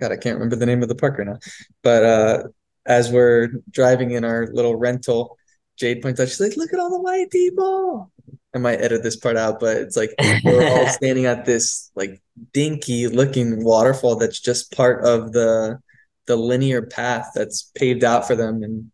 God, 0.00 0.12
I 0.12 0.16
can't 0.16 0.34
remember 0.34 0.56
the 0.56 0.66
name 0.66 0.82
of 0.82 0.88
the 0.88 0.94
park 0.94 1.18
right 1.18 1.26
now, 1.26 1.38
but 1.82 2.04
uh, 2.04 2.42
as 2.86 3.10
we're 3.10 3.48
driving 3.70 4.12
in 4.12 4.24
our 4.24 4.48
little 4.52 4.76
rental, 4.76 5.38
Jade 5.76 6.02
points 6.02 6.20
out, 6.20 6.28
she's 6.28 6.40
like, 6.40 6.56
look 6.56 6.72
at 6.72 6.78
all 6.78 6.90
the 6.90 7.00
white 7.00 7.30
people. 7.30 8.12
I 8.54 8.58
might 8.58 8.80
edit 8.80 9.02
this 9.02 9.16
part 9.16 9.36
out, 9.36 9.58
but 9.58 9.76
it's 9.78 9.96
like 9.96 10.14
we're 10.44 10.68
all 10.68 10.86
standing 10.90 11.26
at 11.26 11.44
this 11.44 11.90
like 11.96 12.22
dinky 12.52 13.08
looking 13.08 13.64
waterfall 13.64 14.16
that's 14.16 14.40
just 14.40 14.72
part 14.72 15.04
of 15.04 15.32
the 15.32 15.80
the 16.26 16.36
linear 16.36 16.80
path 16.80 17.32
that's 17.34 17.70
paved 17.74 18.04
out 18.04 18.26
for 18.26 18.36
them. 18.36 18.62
And 18.62 18.90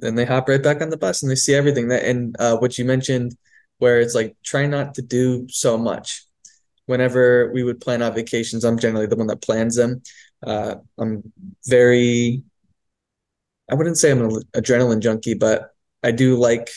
then 0.00 0.14
they 0.14 0.24
hop 0.24 0.48
right 0.48 0.62
back 0.62 0.82
on 0.82 0.90
the 0.90 0.96
bus 0.96 1.22
and 1.22 1.30
they 1.30 1.36
see 1.36 1.54
everything 1.54 1.88
that 1.88 2.04
and 2.04 2.36
uh, 2.38 2.56
what 2.58 2.76
you 2.76 2.84
mentioned 2.84 3.36
where 3.78 4.00
it's 4.00 4.14
like 4.14 4.36
try 4.44 4.66
not 4.66 4.94
to 4.94 5.02
do 5.02 5.46
so 5.48 5.78
much. 5.78 6.24
Whenever 6.86 7.50
we 7.52 7.62
would 7.62 7.80
plan 7.80 8.02
out 8.02 8.14
vacations, 8.14 8.64
I'm 8.64 8.78
generally 8.78 9.06
the 9.06 9.16
one 9.16 9.26
that 9.28 9.42
plans 9.42 9.76
them. 9.76 10.02
Uh, 10.44 10.76
I'm 10.98 11.32
very 11.64 12.42
I 13.68 13.74
wouldn't 13.74 13.98
say 13.98 14.10
I'm 14.10 14.22
an 14.22 14.42
adrenaline 14.54 15.00
junkie, 15.00 15.34
but 15.34 15.70
I 16.02 16.12
do 16.12 16.36
like 16.36 16.70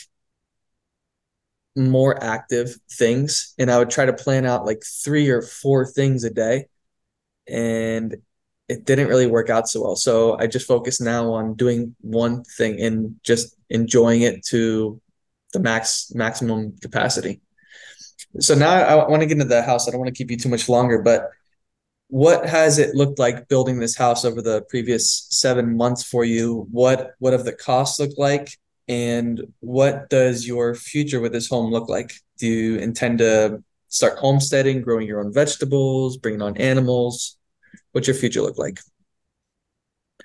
more 1.75 2.21
active 2.23 2.75
things. 2.91 3.53
And 3.57 3.71
I 3.71 3.77
would 3.77 3.89
try 3.89 4.05
to 4.05 4.13
plan 4.13 4.45
out 4.45 4.65
like 4.65 4.83
three 4.83 5.29
or 5.29 5.41
four 5.41 5.85
things 5.85 6.23
a 6.23 6.29
day. 6.29 6.65
And 7.47 8.17
it 8.67 8.85
didn't 8.85 9.07
really 9.07 9.27
work 9.27 9.49
out 9.49 9.67
so 9.67 9.81
well. 9.81 9.95
So 9.95 10.37
I 10.37 10.47
just 10.47 10.67
focus 10.67 11.01
now 11.01 11.31
on 11.33 11.55
doing 11.55 11.95
one 12.01 12.43
thing 12.43 12.79
and 12.79 13.15
just 13.23 13.55
enjoying 13.69 14.21
it 14.21 14.45
to 14.47 15.01
the 15.53 15.59
max 15.59 16.11
maximum 16.13 16.77
capacity. 16.79 17.41
So 18.39 18.53
now 18.53 18.71
I 18.71 19.09
want 19.09 19.21
to 19.21 19.25
get 19.25 19.33
into 19.33 19.45
the 19.45 19.63
house. 19.63 19.87
I 19.87 19.91
don't 19.91 19.99
want 19.99 20.13
to 20.13 20.17
keep 20.17 20.29
you 20.29 20.37
too 20.37 20.49
much 20.49 20.69
longer, 20.69 21.01
but 21.01 21.31
what 22.10 22.48
has 22.48 22.80
it 22.80 22.95
looked 22.95 23.19
like 23.19 23.48
building 23.48 23.80
this 23.80 23.95
house 23.95 24.26
over 24.26 24.41
the 24.41 24.64
previous 24.64 25.27
seven 25.30 25.77
months 25.77 26.03
for 26.03 26.26
you? 26.26 26.68
What 26.72 27.14
what 27.19 27.34
have 27.34 27.45
the 27.45 27.53
costs 27.53 27.99
looked 27.99 28.18
like? 28.18 28.57
And 28.88 29.53
what 29.60 30.10
does 30.10 30.48
your 30.48 30.73
future 30.73 31.19
with 31.19 31.31
this 31.31 31.48
home 31.48 31.72
look 31.72 31.88
like? 31.88 32.11
Do 32.40 32.48
you 32.48 32.77
intend 32.77 33.19
to 33.19 33.64
start 33.90 34.18
homesteading, 34.18 34.81
growing 34.81 35.06
your 35.06 35.19
own 35.23 35.31
vegetables, 35.31 36.18
bringing 36.18 36.41
on 36.41 36.57
animals? 36.57 37.38
What's 37.91 38.07
your 38.07 38.15
future 38.15 38.41
look 38.41 38.57
like? 38.57 38.80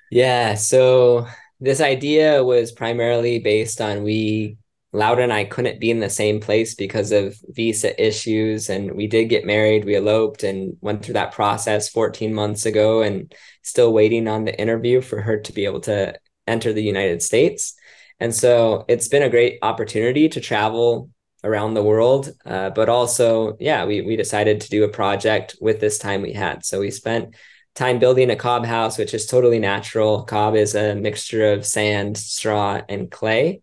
Yeah, 0.09 0.55
so 0.55 1.27
this 1.59 1.81
idea 1.81 2.43
was 2.43 2.71
primarily 2.71 3.37
based 3.39 3.79
on 3.79 4.03
we 4.03 4.57
Laura 4.95 5.21
and 5.21 5.33
I 5.33 5.43
couldn't 5.43 5.81
be 5.81 5.91
in 5.91 5.99
the 5.99 6.09
same 6.09 6.39
place 6.39 6.73
because 6.73 7.11
of 7.11 7.37
visa 7.49 8.01
issues. 8.01 8.69
And 8.69 8.93
we 8.93 9.07
did 9.07 9.25
get 9.25 9.45
married. 9.45 9.83
We 9.83 9.95
eloped 9.95 10.43
and 10.43 10.77
went 10.79 11.03
through 11.03 11.15
that 11.15 11.33
process 11.33 11.89
14 11.89 12.33
months 12.33 12.65
ago 12.65 13.01
and 13.01 13.33
still 13.61 13.91
waiting 13.91 14.29
on 14.29 14.45
the 14.45 14.57
interview 14.57 15.01
for 15.01 15.21
her 15.21 15.37
to 15.41 15.51
be 15.51 15.65
able 15.65 15.81
to 15.81 16.17
enter 16.47 16.71
the 16.71 16.81
United 16.81 17.21
States. 17.21 17.75
And 18.21 18.33
so 18.33 18.85
it's 18.87 19.09
been 19.09 19.23
a 19.23 19.29
great 19.29 19.59
opportunity 19.61 20.29
to 20.29 20.39
travel 20.39 21.09
around 21.43 21.73
the 21.73 21.83
world. 21.83 22.31
Uh, 22.45 22.69
but 22.69 22.87
also, 22.87 23.57
yeah, 23.59 23.85
we, 23.85 24.01
we 24.01 24.15
decided 24.15 24.61
to 24.61 24.69
do 24.69 24.85
a 24.85 24.89
project 24.89 25.57
with 25.59 25.81
this 25.81 25.97
time 25.97 26.21
we 26.21 26.31
had. 26.31 26.65
So 26.65 26.79
we 26.79 26.89
spent 26.89 27.35
time 27.75 27.99
building 27.99 28.29
a 28.29 28.37
cob 28.37 28.65
house, 28.65 28.97
which 28.97 29.13
is 29.13 29.25
totally 29.25 29.59
natural. 29.59 30.23
Cob 30.23 30.55
is 30.55 30.73
a 30.73 30.95
mixture 30.95 31.51
of 31.51 31.65
sand, 31.65 32.17
straw, 32.17 32.81
and 32.87 33.11
clay 33.11 33.61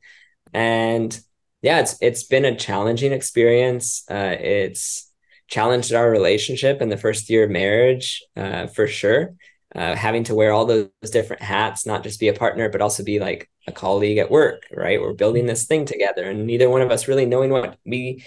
and 0.52 1.20
yeah 1.62 1.80
it's 1.80 1.96
it's 2.00 2.24
been 2.24 2.44
a 2.44 2.56
challenging 2.56 3.12
experience 3.12 4.04
uh, 4.10 4.36
it's 4.38 5.10
challenged 5.48 5.92
our 5.92 6.10
relationship 6.10 6.80
in 6.80 6.88
the 6.88 6.96
first 6.96 7.28
year 7.28 7.44
of 7.44 7.50
marriage 7.50 8.22
uh, 8.36 8.66
for 8.66 8.86
sure 8.86 9.34
uh, 9.74 9.94
having 9.94 10.24
to 10.24 10.34
wear 10.34 10.52
all 10.52 10.64
those 10.64 10.88
different 11.10 11.42
hats 11.42 11.86
not 11.86 12.02
just 12.02 12.20
be 12.20 12.28
a 12.28 12.34
partner 12.34 12.68
but 12.68 12.80
also 12.80 13.04
be 13.04 13.18
like 13.18 13.48
a 13.66 13.72
colleague 13.72 14.18
at 14.18 14.30
work, 14.30 14.66
right? 14.72 15.00
We're 15.00 15.12
building 15.12 15.46
this 15.46 15.66
thing 15.66 15.84
together, 15.84 16.24
and 16.24 16.46
neither 16.46 16.68
one 16.68 16.82
of 16.82 16.90
us 16.90 17.08
really 17.08 17.26
knowing 17.26 17.50
what 17.50 17.78
we 17.86 18.24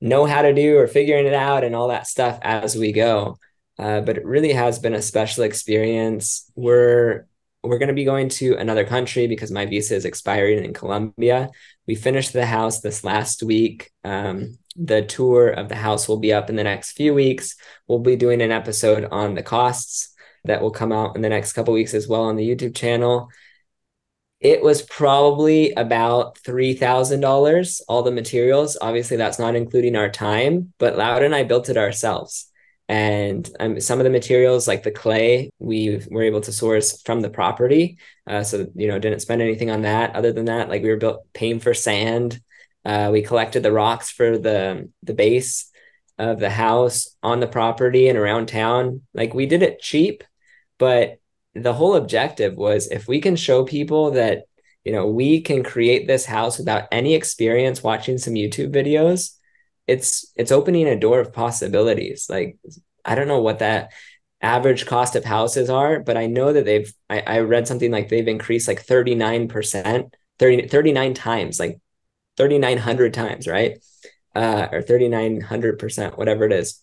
know 0.00 0.24
how 0.24 0.42
to 0.42 0.54
do 0.54 0.78
or 0.78 0.86
figuring 0.86 1.26
it 1.26 1.34
out 1.34 1.64
and 1.64 1.76
all 1.76 1.88
that 1.88 2.06
stuff 2.06 2.38
as 2.42 2.76
we 2.76 2.92
go. 2.92 3.38
Uh, 3.78 4.00
but 4.00 4.16
it 4.16 4.24
really 4.24 4.52
has 4.52 4.78
been 4.78 4.94
a 4.94 5.02
special 5.02 5.44
experience. 5.44 6.50
We're 6.54 7.26
we're 7.62 7.78
going 7.78 7.88
to 7.88 7.94
be 7.94 8.04
going 8.04 8.28
to 8.28 8.56
another 8.56 8.84
country 8.84 9.26
because 9.26 9.50
my 9.50 9.66
visa 9.66 9.94
is 9.94 10.04
expiring 10.04 10.64
in 10.64 10.72
Colombia. 10.72 11.50
We 11.86 11.94
finished 11.94 12.32
the 12.32 12.46
house 12.46 12.80
this 12.80 13.04
last 13.04 13.42
week. 13.42 13.90
Um, 14.04 14.58
the 14.74 15.02
tour 15.02 15.48
of 15.48 15.68
the 15.68 15.76
house 15.76 16.08
will 16.08 16.18
be 16.18 16.32
up 16.32 16.50
in 16.50 16.56
the 16.56 16.64
next 16.64 16.92
few 16.92 17.14
weeks. 17.14 17.56
We'll 17.86 18.00
be 18.00 18.16
doing 18.16 18.42
an 18.42 18.50
episode 18.50 19.06
on 19.10 19.34
the 19.34 19.42
costs 19.42 20.14
that 20.44 20.60
will 20.60 20.70
come 20.70 20.92
out 20.92 21.14
in 21.14 21.22
the 21.22 21.28
next 21.28 21.52
couple 21.52 21.74
weeks 21.74 21.94
as 21.94 22.08
well 22.08 22.22
on 22.22 22.36
the 22.36 22.48
YouTube 22.48 22.74
channel. 22.74 23.28
It 24.40 24.60
was 24.60 24.82
probably 24.82 25.72
about 25.74 26.36
$3,000, 26.40 27.80
all 27.88 28.02
the 28.02 28.10
materials. 28.10 28.76
Obviously, 28.80 29.16
that's 29.16 29.38
not 29.38 29.54
including 29.54 29.94
our 29.94 30.10
time, 30.10 30.72
but 30.78 30.98
Laura 30.98 31.24
and 31.24 31.34
I 31.34 31.44
built 31.44 31.68
it 31.68 31.76
ourselves. 31.76 32.50
And 32.92 33.48
um, 33.58 33.80
some 33.80 34.00
of 34.00 34.04
the 34.04 34.10
materials, 34.10 34.68
like 34.68 34.82
the 34.82 34.90
clay, 34.90 35.50
we 35.58 36.02
were 36.10 36.24
able 36.24 36.42
to 36.42 36.52
source 36.52 37.00
from 37.00 37.22
the 37.22 37.30
property. 37.30 37.96
Uh, 38.26 38.42
so, 38.42 38.66
you 38.74 38.86
know, 38.86 38.98
didn't 38.98 39.20
spend 39.20 39.40
anything 39.40 39.70
on 39.70 39.80
that. 39.82 40.14
Other 40.14 40.30
than 40.30 40.44
that, 40.44 40.68
like 40.68 40.82
we 40.82 40.90
were 40.90 40.98
built 40.98 41.24
paying 41.32 41.58
for 41.58 41.72
sand. 41.72 42.38
Uh, 42.84 43.08
we 43.10 43.22
collected 43.22 43.62
the 43.62 43.72
rocks 43.72 44.10
for 44.10 44.36
the 44.36 44.90
the 45.02 45.14
base 45.14 45.70
of 46.18 46.38
the 46.38 46.50
house 46.50 47.16
on 47.22 47.40
the 47.40 47.46
property 47.46 48.08
and 48.08 48.18
around 48.18 48.48
town. 48.48 49.00
Like 49.14 49.32
we 49.32 49.46
did 49.46 49.62
it 49.62 49.80
cheap, 49.80 50.22
but 50.78 51.18
the 51.54 51.72
whole 51.72 51.94
objective 51.94 52.56
was 52.56 52.88
if 52.88 53.08
we 53.08 53.22
can 53.22 53.36
show 53.36 53.64
people 53.64 54.10
that 54.10 54.42
you 54.84 54.92
know 54.92 55.06
we 55.06 55.40
can 55.40 55.62
create 55.62 56.06
this 56.06 56.26
house 56.26 56.58
without 56.58 56.88
any 56.92 57.14
experience 57.14 57.82
watching 57.82 58.16
some 58.16 58.34
youtube 58.34 58.74
videos 58.74 59.36
it's 59.86 60.32
it's 60.36 60.52
opening 60.52 60.86
a 60.86 60.98
door 60.98 61.20
of 61.20 61.32
possibilities. 61.32 62.26
Like 62.28 62.58
i 63.04 63.14
don't 63.14 63.28
know 63.28 63.40
what 63.40 63.58
that 63.58 63.92
average 64.40 64.86
cost 64.86 65.14
of 65.14 65.24
houses 65.24 65.70
are 65.70 66.00
but 66.00 66.16
i 66.16 66.26
know 66.26 66.52
that 66.52 66.64
they've 66.64 66.92
i, 67.08 67.20
I 67.20 67.38
read 67.40 67.68
something 67.68 67.90
like 67.90 68.08
they've 68.08 68.26
increased 68.26 68.68
like 68.68 68.84
39% 68.84 70.10
30, 70.38 70.68
39 70.68 71.14
times 71.14 71.60
like 71.60 71.80
3900 72.36 73.14
times 73.14 73.46
right? 73.46 73.78
Uh, 74.34 74.66
or 74.72 74.82
3900% 74.82 76.16
whatever 76.16 76.44
it 76.44 76.52
is 76.52 76.82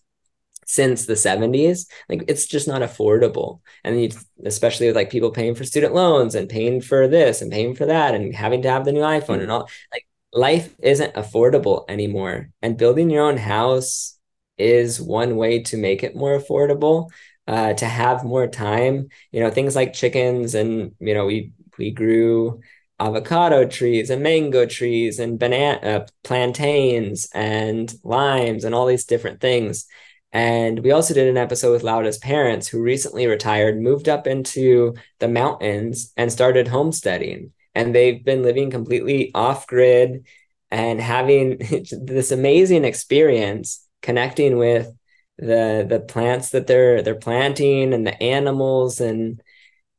since 0.68 1.08
the 1.08 1.16
70s 1.16 1.88
like 2.08 2.24
it's 2.28 2.46
just 2.46 2.68
not 2.68 2.84
affordable. 2.84 3.62
And 3.84 4.02
you, 4.02 4.10
especially 4.46 4.86
with 4.86 4.96
like 4.96 5.10
people 5.10 5.32
paying 5.32 5.56
for 5.56 5.64
student 5.64 5.96
loans 5.96 6.36
and 6.36 6.48
paying 6.48 6.80
for 6.80 7.08
this 7.08 7.42
and 7.42 7.52
paying 7.52 7.74
for 7.74 7.88
that 7.88 8.14
and 8.14 8.36
having 8.36 8.62
to 8.62 8.70
have 8.70 8.86
the 8.86 8.92
new 8.92 9.02
iphone 9.02 9.42
and 9.42 9.52
all 9.52 9.68
like 9.92 10.08
life 10.34 10.76
isn't 10.82 11.14
affordable 11.16 11.86
anymore 11.90 12.50
and 12.62 12.78
building 12.78 13.10
your 13.10 13.24
own 13.26 13.38
house 13.38 14.18
is 14.58 15.02
one 15.02 15.36
way 15.36 15.64
to 15.64 15.78
make 15.78 16.04
it 16.04 16.16
more 16.16 16.38
affordable 16.38 17.10
uh, 17.48 17.74
to 17.74 17.86
have 17.86 18.24
more 18.24 18.48
time 18.48 19.08
you 19.32 19.40
know 19.40 19.50
things 19.50 19.76
like 19.76 19.94
chickens 19.94 20.54
and 20.54 20.92
you 21.00 21.14
know 21.14 21.26
we 21.26 21.52
we 21.78 21.92
grew 21.92 22.60
avocado 23.00 23.66
trees 23.66 24.10
and 24.10 24.22
mango 24.22 24.66
trees 24.66 25.20
and 25.20 25.40
banana 25.40 25.80
uh, 25.80 26.06
plantains 26.24 27.28
and 27.34 27.94
limes 28.04 28.66
and 28.66 28.76
all 28.76 28.86
these 28.86 29.06
different 29.06 29.42
things 29.42 29.88
and 30.32 30.80
we 30.80 30.92
also 30.92 31.14
did 31.14 31.28
an 31.28 31.38
episode 31.38 31.72
with 31.72 31.84
Laura's 31.84 32.20
parents 32.20 32.68
who 32.68 32.82
recently 32.82 33.26
retired, 33.26 33.82
moved 33.82 34.08
up 34.08 34.28
into 34.28 34.94
the 35.20 35.28
mountains 35.28 36.14
and 36.18 36.32
started 36.32 36.68
homesteading. 36.68 37.52
And 37.80 37.96
they've 37.96 38.24
been 38.24 38.44
living 38.44 38.72
completely 38.72 39.32
off 39.34 39.68
grid 39.68 40.26
and 40.72 41.00
having 41.00 41.58
this 41.92 42.32
amazing 42.32 42.86
experience 42.86 43.88
connecting 44.02 44.58
with 44.58 44.92
the 45.38 45.86
the 45.88 46.02
plants 46.02 46.50
that 46.50 46.68
they're 46.68 47.02
they're 47.02 47.16
planting 47.16 47.94
and 47.94 48.06
the 48.06 48.22
animals 48.22 49.00
and 49.00 49.42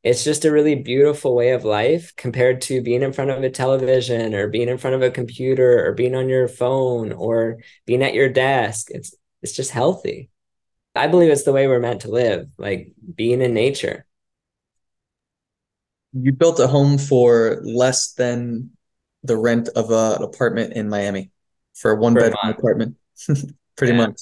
it's 0.03 0.23
just 0.23 0.45
a 0.45 0.51
really 0.51 0.75
beautiful 0.75 1.35
way 1.35 1.51
of 1.51 1.63
life 1.63 2.15
compared 2.15 2.61
to 2.61 2.81
being 2.81 3.01
in 3.01 3.13
front 3.13 3.31
of 3.31 3.43
a 3.43 3.49
television 3.49 4.35
or 4.35 4.47
being 4.47 4.69
in 4.69 4.77
front 4.77 4.95
of 4.95 5.01
a 5.01 5.11
computer 5.11 5.85
or 5.85 5.93
being 5.93 6.15
on 6.15 6.29
your 6.29 6.47
phone 6.47 7.11
or 7.11 7.57
being 7.87 8.03
at 8.03 8.13
your 8.13 8.29
desk 8.29 8.89
it's 8.91 9.15
it's 9.41 9.53
just 9.53 9.71
healthy. 9.71 10.29
I 10.95 11.07
believe 11.07 11.31
it's 11.31 11.43
the 11.43 11.53
way 11.53 11.67
we're 11.67 11.79
meant 11.79 12.01
to 12.01 12.11
live, 12.11 12.49
like 12.57 12.93
being 13.15 13.41
in 13.41 13.53
nature. 13.53 14.05
You 16.13 16.31
built 16.33 16.59
a 16.59 16.67
home 16.67 16.97
for 16.97 17.61
less 17.63 18.13
than 18.13 18.71
the 19.23 19.37
rent 19.37 19.69
of 19.69 19.91
a, 19.91 20.15
an 20.17 20.23
apartment 20.23 20.73
in 20.73 20.89
Miami 20.89 21.31
for 21.73 21.91
a 21.91 21.95
one 21.95 22.13
bedroom 22.13 22.35
apartment, 22.43 22.95
pretty 23.75 23.93
yeah. 23.93 24.07
much. 24.07 24.21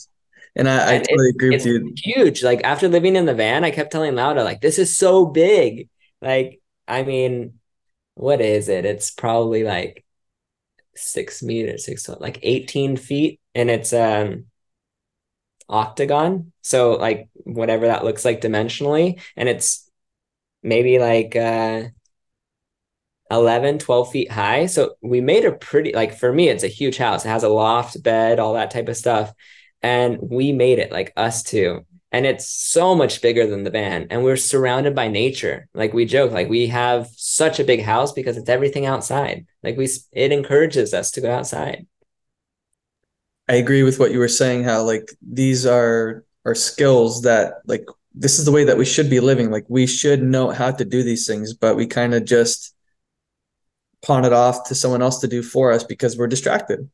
And 0.55 0.67
I, 0.67 0.93
and 0.93 1.03
I 1.03 1.05
totally 1.05 1.29
agree 1.29 1.49
with 1.49 1.65
you. 1.65 1.93
Huge. 1.97 2.43
Like 2.43 2.63
after 2.63 2.87
living 2.87 3.15
in 3.15 3.25
the 3.25 3.33
van, 3.33 3.63
I 3.63 3.71
kept 3.71 3.91
telling 3.91 4.15
Laura, 4.15 4.43
like, 4.43 4.61
this 4.61 4.79
is 4.79 4.97
so 4.97 5.25
big. 5.25 5.89
Like, 6.21 6.61
I 6.87 7.03
mean, 7.03 7.59
what 8.15 8.41
is 8.41 8.67
it? 8.67 8.85
It's 8.85 9.11
probably 9.11 9.63
like 9.63 10.05
six 10.95 11.41
meters, 11.41 11.85
six 11.85 12.09
like 12.09 12.39
18 12.41 12.97
feet. 12.97 13.39
And 13.55 13.69
it's 13.69 13.93
um 13.93 14.45
octagon. 15.69 16.51
So 16.61 16.93
like 16.93 17.29
whatever 17.35 17.87
that 17.87 18.03
looks 18.03 18.25
like 18.25 18.41
dimensionally. 18.41 19.21
And 19.37 19.47
it's 19.47 19.88
maybe 20.63 20.99
like 20.99 21.35
uh 21.35 21.83
11 23.31 23.79
12 23.79 24.11
feet 24.11 24.31
high. 24.31 24.65
So 24.65 24.95
we 25.01 25.21
made 25.21 25.45
a 25.45 25.51
pretty 25.51 25.93
like 25.93 26.17
for 26.17 26.33
me 26.33 26.49
it's 26.49 26.63
a 26.63 26.67
huge 26.67 26.97
house. 26.97 27.25
It 27.25 27.29
has 27.29 27.43
a 27.43 27.49
loft 27.49 28.01
bed 28.01 28.39
all 28.39 28.53
that 28.53 28.71
type 28.71 28.87
of 28.87 28.97
stuff. 28.97 29.33
And 29.81 30.17
we 30.21 30.51
made 30.51 30.79
it 30.79 30.91
like 30.91 31.13
us 31.15 31.43
two. 31.43 31.85
And 32.11 32.25
it's 32.25 32.49
so 32.49 32.95
much 32.95 33.21
bigger 33.21 33.45
than 33.45 33.63
the 33.63 33.69
van. 33.69 34.07
And 34.09 34.23
we're 34.23 34.35
surrounded 34.35 34.95
by 34.95 35.07
nature. 35.07 35.67
Like 35.75 35.93
we 35.93 36.05
joke 36.05 36.31
like 36.31 36.49
we 36.49 36.67
have 36.67 37.07
such 37.15 37.59
a 37.59 37.63
big 37.63 37.83
house 37.83 38.11
because 38.13 38.35
it's 38.35 38.49
everything 38.49 38.85
outside. 38.87 39.45
Like 39.63 39.77
we 39.77 39.87
it 40.11 40.31
encourages 40.31 40.93
us 40.93 41.11
to 41.11 41.21
go 41.21 41.31
outside. 41.31 41.85
I 43.47 43.55
agree 43.55 43.83
with 43.83 43.99
what 43.99 44.11
you 44.11 44.19
were 44.19 44.27
saying. 44.27 44.63
How 44.63 44.83
like 44.83 45.11
these 45.21 45.65
are 45.65 46.23
are 46.45 46.55
skills 46.55 47.21
that 47.23 47.55
like 47.65 47.85
this 48.13 48.39
is 48.39 48.45
the 48.45 48.51
way 48.51 48.63
that 48.63 48.77
we 48.77 48.85
should 48.85 49.09
be 49.09 49.19
living. 49.19 49.51
Like 49.51 49.65
we 49.67 49.85
should 49.87 50.21
know 50.21 50.49
how 50.49 50.71
to 50.71 50.85
do 50.85 51.03
these 51.03 51.27
things, 51.27 51.53
but 51.53 51.75
we 51.75 51.87
kind 51.87 52.13
of 52.13 52.25
just 52.25 52.75
pawn 54.01 54.25
it 54.25 54.33
off 54.33 54.67
to 54.69 54.75
someone 54.75 55.01
else 55.01 55.19
to 55.19 55.27
do 55.27 55.43
for 55.43 55.71
us 55.71 55.83
because 55.83 56.17
we're 56.17 56.27
distracted. 56.27 56.89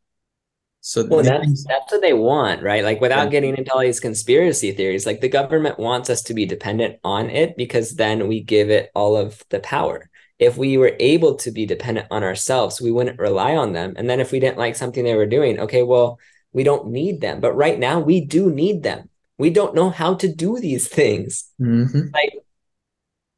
So 0.81 1.03
well, 1.07 1.23
that's 1.23 1.43
things- 1.43 1.63
that's 1.63 1.91
what 1.91 2.01
they 2.01 2.13
want, 2.13 2.61
right? 2.61 2.83
Like 2.83 3.01
without 3.01 3.25
yeah. 3.25 3.29
getting 3.29 3.57
into 3.57 3.73
all 3.73 3.79
these 3.79 3.99
conspiracy 3.99 4.71
theories, 4.71 5.05
like 5.05 5.19
the 5.19 5.29
government 5.29 5.79
wants 5.79 6.11
us 6.11 6.21
to 6.23 6.35
be 6.35 6.45
dependent 6.45 6.99
on 7.03 7.29
it 7.31 7.57
because 7.57 7.95
then 7.95 8.27
we 8.27 8.41
give 8.41 8.69
it 8.69 8.91
all 8.93 9.17
of 9.17 9.43
the 9.49 9.59
power. 9.59 10.09
If 10.37 10.57
we 10.57 10.77
were 10.77 10.95
able 10.99 11.35
to 11.37 11.51
be 11.51 11.65
dependent 11.65 12.07
on 12.11 12.23
ourselves, 12.23 12.79
we 12.79 12.91
wouldn't 12.91 13.19
rely 13.19 13.55
on 13.55 13.73
them. 13.73 13.93
And 13.95 14.07
then 14.07 14.19
if 14.19 14.31
we 14.31 14.39
didn't 14.39 14.59
like 14.59 14.75
something 14.75 15.03
they 15.03 15.15
were 15.15 15.25
doing, 15.25 15.59
okay, 15.61 15.81
well, 15.81 16.19
we 16.51 16.63
don't 16.63 16.89
need 16.89 17.19
them. 17.19 17.39
But 17.39 17.55
right 17.55 17.79
now, 17.79 17.99
we 17.99 18.21
do 18.21 18.51
need 18.51 18.83
them. 18.83 19.09
We 19.37 19.49
don't 19.49 19.75
know 19.75 19.89
how 19.89 20.15
to 20.15 20.33
do 20.33 20.59
these 20.59 20.87
things. 20.87 21.51
Mm-hmm. 21.59 22.09
Like 22.13 22.33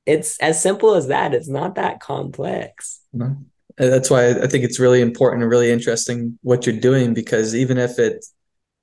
it's 0.06 0.40
as 0.40 0.62
simple 0.62 0.96
as 0.96 1.08
that. 1.08 1.34
It's 1.34 1.50
not 1.50 1.76
that 1.76 2.00
complex. 2.00 3.02
No. 3.14 3.38
That's 3.78 4.10
why 4.10 4.30
I 4.30 4.48
think 4.48 4.64
it's 4.64 4.80
really 4.80 5.02
important 5.02 5.44
and 5.44 5.52
really 5.52 5.72
interesting 5.72 6.40
what 6.42 6.66
you're 6.66 6.80
doing 6.80 7.14
because 7.14 7.54
even 7.54 7.78
if 7.78 8.00
it's 8.00 8.34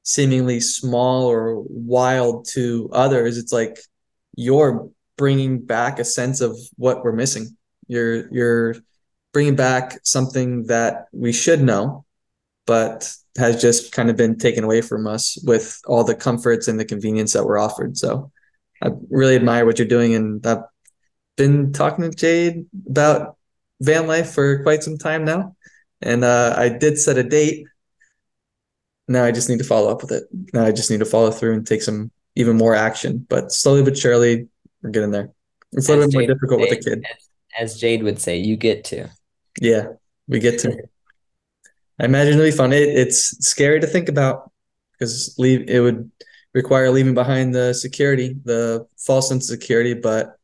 seemingly 0.05 0.61
small 0.61 1.27
or 1.27 1.65
wild 1.69 2.47
to 2.51 2.89
others, 2.93 3.37
it's 3.37 3.53
like 3.53 3.79
you're 4.37 4.89
bringing 5.17 5.65
back 5.65 5.99
a 5.99 6.05
sense 6.05 6.41
of 6.41 6.57
what 6.77 7.03
we're 7.03 7.13
missing. 7.13 7.57
You're 7.89 8.33
you're 8.33 8.77
bringing 9.33 9.57
back 9.57 9.99
something 10.05 10.67
that 10.67 11.07
we 11.13 11.33
should 11.33 11.63
know, 11.63 12.05
but 12.67 13.13
has 13.37 13.61
just 13.61 13.93
kind 13.93 14.11
of 14.11 14.17
been 14.17 14.39
taken 14.39 14.65
away 14.65 14.81
from 14.81 15.07
us 15.07 15.39
with 15.45 15.81
all 15.87 16.05
the 16.05 16.15
comforts 16.15 16.69
and 16.69 16.79
the 16.79 16.85
convenience 16.85 17.33
that 17.33 17.45
we're 17.45 17.59
offered. 17.59 17.97
So 17.97 18.31
I 18.83 18.91
really 19.11 19.35
admire 19.35 19.67
what 19.67 19.79
you're 19.79 19.89
doing. 19.89 20.15
And 20.15 20.47
I've 20.47 20.63
been 21.37 21.73
talking 21.73 22.09
to 22.09 22.17
Jade 22.17 22.67
about 22.89 23.37
van 23.81 24.07
life 24.07 24.31
for 24.31 24.63
quite 24.63 24.83
some 24.83 24.99
time 24.99 25.25
now. 25.25 25.57
And 26.01 26.23
uh, 26.23 26.55
I 26.57 26.69
did 26.69 26.99
set 26.99 27.19
a 27.19 27.23
date. 27.23 27.67
Now 29.09 29.25
I 29.25 29.33
just 29.33 29.49
need 29.49 29.59
to 29.59 29.65
follow 29.65 29.91
up 29.91 30.03
with 30.03 30.13
it. 30.13 30.25
Now 30.53 30.65
I 30.65 30.73
just 30.73 30.91
need 30.91 31.01
to 31.01 31.05
follow 31.05 31.31
through 31.31 31.55
and 31.55 31.67
take 31.67 31.83
some 31.83 32.11
even 32.37 32.57
more 32.57 32.75
action. 32.75 33.27
But 33.29 33.53
slowly 33.53 33.83
but 33.83 33.99
surely, 33.99 34.49
we're 34.83 34.91
getting 34.91 35.11
there. 35.11 35.31
It's 35.73 35.89
a 35.89 35.97
little 35.97 36.09
bit 36.09 36.15
more 36.15 36.35
difficult 36.35 36.63
say, 36.63 36.69
with 36.71 36.87
a 36.87 36.91
kid. 36.91 37.05
As 37.59 37.81
Jade 37.81 38.03
would 38.03 38.21
say, 38.21 38.39
you 38.39 38.57
get 38.57 38.85
to. 38.85 39.09
Yeah, 39.61 39.89
we 40.29 40.39
get 40.39 40.61
to. 40.61 40.77
I 42.01 42.07
imagine 42.07 42.35
it'll 42.35 42.45
be 42.45 42.51
fun. 42.51 42.73
It, 42.73 42.89
it's 42.89 43.37
scary 43.47 43.81
to 43.81 43.87
think 43.87 44.09
about 44.09 44.51
because 44.93 45.35
leave 45.39 45.69
it 45.69 45.81
would 45.81 46.11
require 46.53 46.91
leaving 46.91 47.15
behind 47.15 47.55
the 47.55 47.73
security, 47.73 48.37
the 48.45 48.87
false 48.97 49.29
sense 49.29 49.51
of 49.51 49.61
security. 49.61 49.95
But 49.95 50.37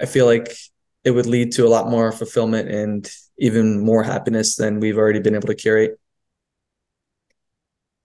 I 0.00 0.06
feel 0.06 0.26
like 0.26 0.54
it 1.04 1.10
would 1.10 1.26
lead 1.26 1.52
to 1.52 1.66
a 1.66 1.68
lot 1.68 1.90
more 1.90 2.10
fulfillment 2.12 2.70
and 2.70 3.10
even 3.38 3.80
more 3.80 4.02
happiness 4.02 4.56
than 4.56 4.80
we've 4.80 4.98
already 4.98 5.20
been 5.20 5.34
able 5.34 5.48
to 5.48 5.54
curate. 5.54 5.98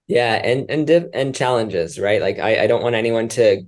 Yeah, 0.08 0.34
and 0.36 0.70
and 0.72 0.90
and 1.14 1.36
challenges, 1.36 2.00
right? 2.00 2.22
Like 2.22 2.40
I, 2.40 2.64
I 2.64 2.68
don't 2.68 2.82
want 2.82 2.96
anyone 2.96 3.28
to, 3.30 3.64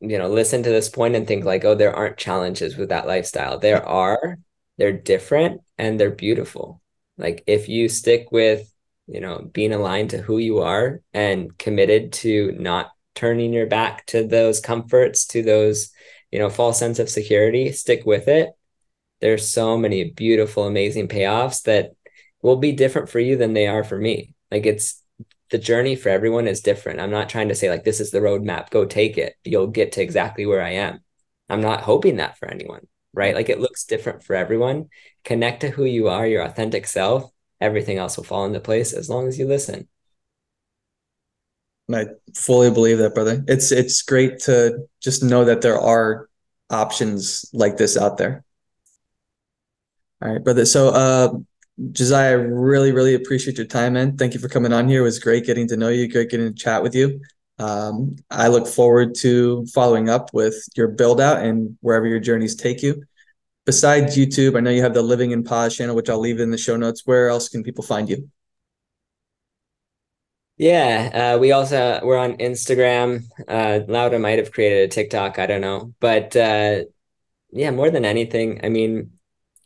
you 0.00 0.18
know, 0.18 0.28
listen 0.28 0.62
to 0.64 0.70
this 0.70 0.88
point 0.88 1.14
and 1.14 1.26
think 1.26 1.44
like, 1.44 1.64
oh, 1.64 1.76
there 1.76 1.94
aren't 1.94 2.16
challenges 2.16 2.76
with 2.76 2.88
that 2.88 3.06
lifestyle. 3.06 3.58
There 3.58 3.86
are, 3.86 4.38
they're 4.76 4.92
different 4.92 5.60
and 5.78 5.98
they're 5.98 6.10
beautiful. 6.10 6.82
Like 7.18 7.44
if 7.46 7.68
you 7.68 7.88
stick 7.88 8.28
with, 8.30 8.70
you 9.06 9.20
know, 9.20 9.48
being 9.52 9.72
aligned 9.72 10.10
to 10.10 10.18
who 10.18 10.38
you 10.38 10.60
are 10.60 11.00
and 11.12 11.56
committed 11.58 12.12
to 12.14 12.52
not 12.58 12.90
turning 13.14 13.52
your 13.52 13.66
back 13.66 14.06
to 14.06 14.26
those 14.26 14.60
comforts, 14.60 15.26
to 15.26 15.42
those, 15.42 15.90
you 16.30 16.38
know, 16.38 16.50
false 16.50 16.78
sense 16.78 16.98
of 16.98 17.08
security, 17.08 17.72
stick 17.72 18.04
with 18.04 18.28
it. 18.28 18.50
There's 19.20 19.50
so 19.50 19.78
many 19.78 20.10
beautiful, 20.10 20.66
amazing 20.66 21.08
payoffs 21.08 21.62
that 21.64 21.92
will 22.42 22.56
be 22.56 22.72
different 22.72 23.08
for 23.08 23.20
you 23.20 23.36
than 23.36 23.54
they 23.54 23.66
are 23.66 23.84
for 23.84 23.98
me. 23.98 24.34
Like 24.50 24.66
it's 24.66 25.02
the 25.50 25.58
journey 25.58 25.96
for 25.96 26.08
everyone 26.08 26.48
is 26.48 26.60
different. 26.60 27.00
I'm 27.00 27.10
not 27.10 27.28
trying 27.28 27.48
to 27.48 27.54
say 27.54 27.70
like 27.70 27.84
this 27.84 28.00
is 28.00 28.10
the 28.10 28.18
roadmap, 28.18 28.70
go 28.70 28.84
take 28.84 29.18
it. 29.18 29.36
You'll 29.44 29.68
get 29.68 29.92
to 29.92 30.02
exactly 30.02 30.46
where 30.46 30.62
I 30.62 30.70
am. 30.70 31.00
I'm 31.48 31.60
not 31.60 31.82
hoping 31.82 32.16
that 32.16 32.38
for 32.38 32.48
anyone, 32.48 32.86
right? 33.14 33.34
Like 33.34 33.48
it 33.48 33.60
looks 33.60 33.84
different 33.84 34.22
for 34.22 34.34
everyone. 34.34 34.88
Connect 35.24 35.60
to 35.60 35.70
who 35.70 35.84
you 35.84 36.08
are, 36.08 36.26
your 36.26 36.42
authentic 36.42 36.86
self. 36.86 37.30
Everything 37.60 37.98
else 37.98 38.16
will 38.16 38.24
fall 38.24 38.44
into 38.44 38.60
place 38.60 38.92
as 38.92 39.08
long 39.08 39.28
as 39.28 39.38
you 39.38 39.46
listen. 39.46 39.88
I 41.92 42.06
fully 42.34 42.70
believe 42.70 42.98
that, 42.98 43.14
brother. 43.14 43.44
It's 43.46 43.70
it's 43.70 44.02
great 44.02 44.38
to 44.40 44.86
just 45.00 45.22
know 45.22 45.44
that 45.44 45.60
there 45.60 45.78
are 45.78 46.28
options 46.70 47.44
like 47.52 47.76
this 47.76 47.96
out 47.96 48.16
there. 48.16 48.44
All 50.22 50.32
right, 50.32 50.42
brother. 50.42 50.64
So 50.64 50.88
uh 50.88 51.32
Josiah, 51.92 52.30
I 52.30 52.32
really, 52.34 52.92
really 52.92 53.14
appreciate 53.14 53.58
your 53.58 53.66
time, 53.66 53.94
man. 53.94 54.16
Thank 54.16 54.32
you 54.34 54.40
for 54.40 54.48
coming 54.48 54.72
on 54.72 54.88
here. 54.88 55.00
It 55.00 55.04
was 55.04 55.18
great 55.18 55.44
getting 55.44 55.66
to 55.68 55.76
know 55.76 55.88
you, 55.88 56.08
great 56.08 56.30
getting 56.30 56.46
to 56.46 56.54
chat 56.54 56.82
with 56.82 56.94
you. 56.94 57.20
Um, 57.58 58.16
I 58.30 58.48
look 58.48 58.66
forward 58.66 59.14
to 59.16 59.64
following 59.66 60.08
up 60.08 60.30
with 60.32 60.56
your 60.76 60.88
build 60.88 61.20
out 61.20 61.44
and 61.44 61.76
wherever 61.80 62.06
your 62.06 62.20
journeys 62.20 62.56
take 62.56 62.82
you. 62.82 63.04
Besides 63.64 64.16
YouTube, 64.16 64.56
I 64.56 64.60
know 64.60 64.70
you 64.70 64.82
have 64.82 64.94
the 64.94 65.02
Living 65.02 65.30
in 65.30 65.44
Paz 65.44 65.76
channel, 65.76 65.96
which 65.96 66.10
I'll 66.10 66.18
leave 66.18 66.40
in 66.40 66.50
the 66.50 66.58
show 66.58 66.76
notes. 66.76 67.02
Where 67.04 67.28
else 67.28 67.48
can 67.48 67.62
people 67.62 67.84
find 67.84 68.08
you? 68.08 68.28
Yeah, 70.56 71.34
uh, 71.34 71.38
we 71.38 71.50
also 71.50 72.00
we're 72.04 72.18
on 72.18 72.36
Instagram. 72.36 73.24
Uh, 73.48 73.80
Laura 73.88 74.18
might 74.18 74.38
have 74.38 74.52
created 74.52 74.84
a 74.84 74.88
TikTok, 74.88 75.38
I 75.38 75.46
don't 75.46 75.60
know, 75.60 75.92
but 75.98 76.36
uh, 76.36 76.84
yeah, 77.50 77.70
more 77.70 77.90
than 77.90 78.04
anything, 78.04 78.60
I 78.62 78.68
mean, 78.68 79.12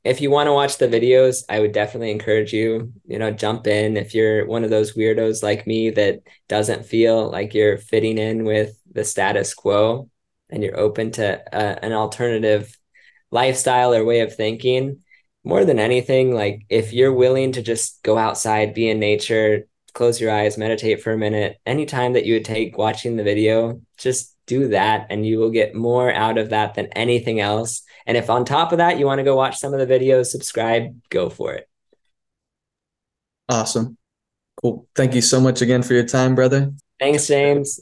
if 0.05 0.21
you 0.21 0.31
want 0.31 0.47
to 0.47 0.53
watch 0.53 0.79
the 0.79 0.89
videos, 0.89 1.43
I 1.49 1.61
would 1.61 1.73
definitely 1.73 2.11
encourage 2.11 2.53
you, 2.53 2.93
you 3.07 3.19
know, 3.19 3.31
jump 3.31 3.67
in 3.67 3.97
if 3.97 4.15
you're 4.15 4.47
one 4.47 4.65
of 4.65 4.71
those 4.71 4.95
weirdos 4.95 5.43
like 5.43 5.67
me 5.67 5.91
that 5.91 6.21
doesn't 6.49 6.87
feel 6.87 7.31
like 7.31 7.55
you're 7.55 7.79
fitting 7.79 8.19
in 8.19 8.45
with 8.45 8.81
the 8.93 9.05
status 9.05 9.55
quo 9.55 10.09
and 10.51 10.63
you're 10.63 10.79
open 10.79 11.11
to 11.13 11.55
uh, 11.55 11.79
an 11.83 11.93
alternative 11.93 12.77
lifestyle 13.31 13.93
or 13.93 14.05
way 14.05 14.21
of 14.21 14.35
thinking. 14.35 15.03
More 15.45 15.65
than 15.65 15.79
anything, 15.79 16.35
like 16.35 16.67
if 16.69 16.93
you're 16.93 17.13
willing 17.13 17.53
to 17.53 17.63
just 17.63 18.03
go 18.03 18.19
outside, 18.19 18.75
be 18.75 18.89
in 18.89 18.99
nature, 18.99 19.67
close 19.95 20.21
your 20.21 20.31
eyes, 20.31 20.59
meditate 20.59 21.03
for 21.03 21.13
a 21.13 21.19
minute, 21.19 21.59
any 21.65 21.87
time 21.87 22.13
that 22.13 22.27
you 22.27 22.35
would 22.35 22.45
take 22.45 22.79
watching 22.79 23.17
the 23.17 23.25
video, 23.25 23.81
just 23.97 24.37
do 24.47 24.69
that 24.69 25.07
and 25.11 25.27
you 25.27 25.39
will 25.39 25.51
get 25.51 25.75
more 25.75 26.13
out 26.13 26.39
of 26.39 26.51
that 26.51 26.75
than 26.75 26.87
anything 26.87 27.41
else 27.41 27.83
and 28.09 28.17
if 28.17 28.31
on 28.31 28.47
top 28.47 28.73
of 28.73 28.79
that, 28.79 28.99
you 28.99 29.05
want 29.05 29.19
to 29.19 29.23
go 29.23 29.37
watch 29.37 29.59
some 29.59 29.75
of 29.75 29.87
the 29.87 29.87
videos, 29.87 30.27
subscribe, 30.27 30.99
go 31.11 31.29
for 31.29 31.53
it. 31.53 31.69
Awesome. 33.51 33.99
Cool. 34.63 34.89
Thank 34.97 35.15
you 35.15 35.21
so 35.21 35.41
much 35.41 35.61
again 35.61 35.83
for 35.83 35.93
your 35.93 36.07
time, 36.07 36.35
brother. 36.35 36.73
Thanks, 36.99 37.27
James. 37.27 37.77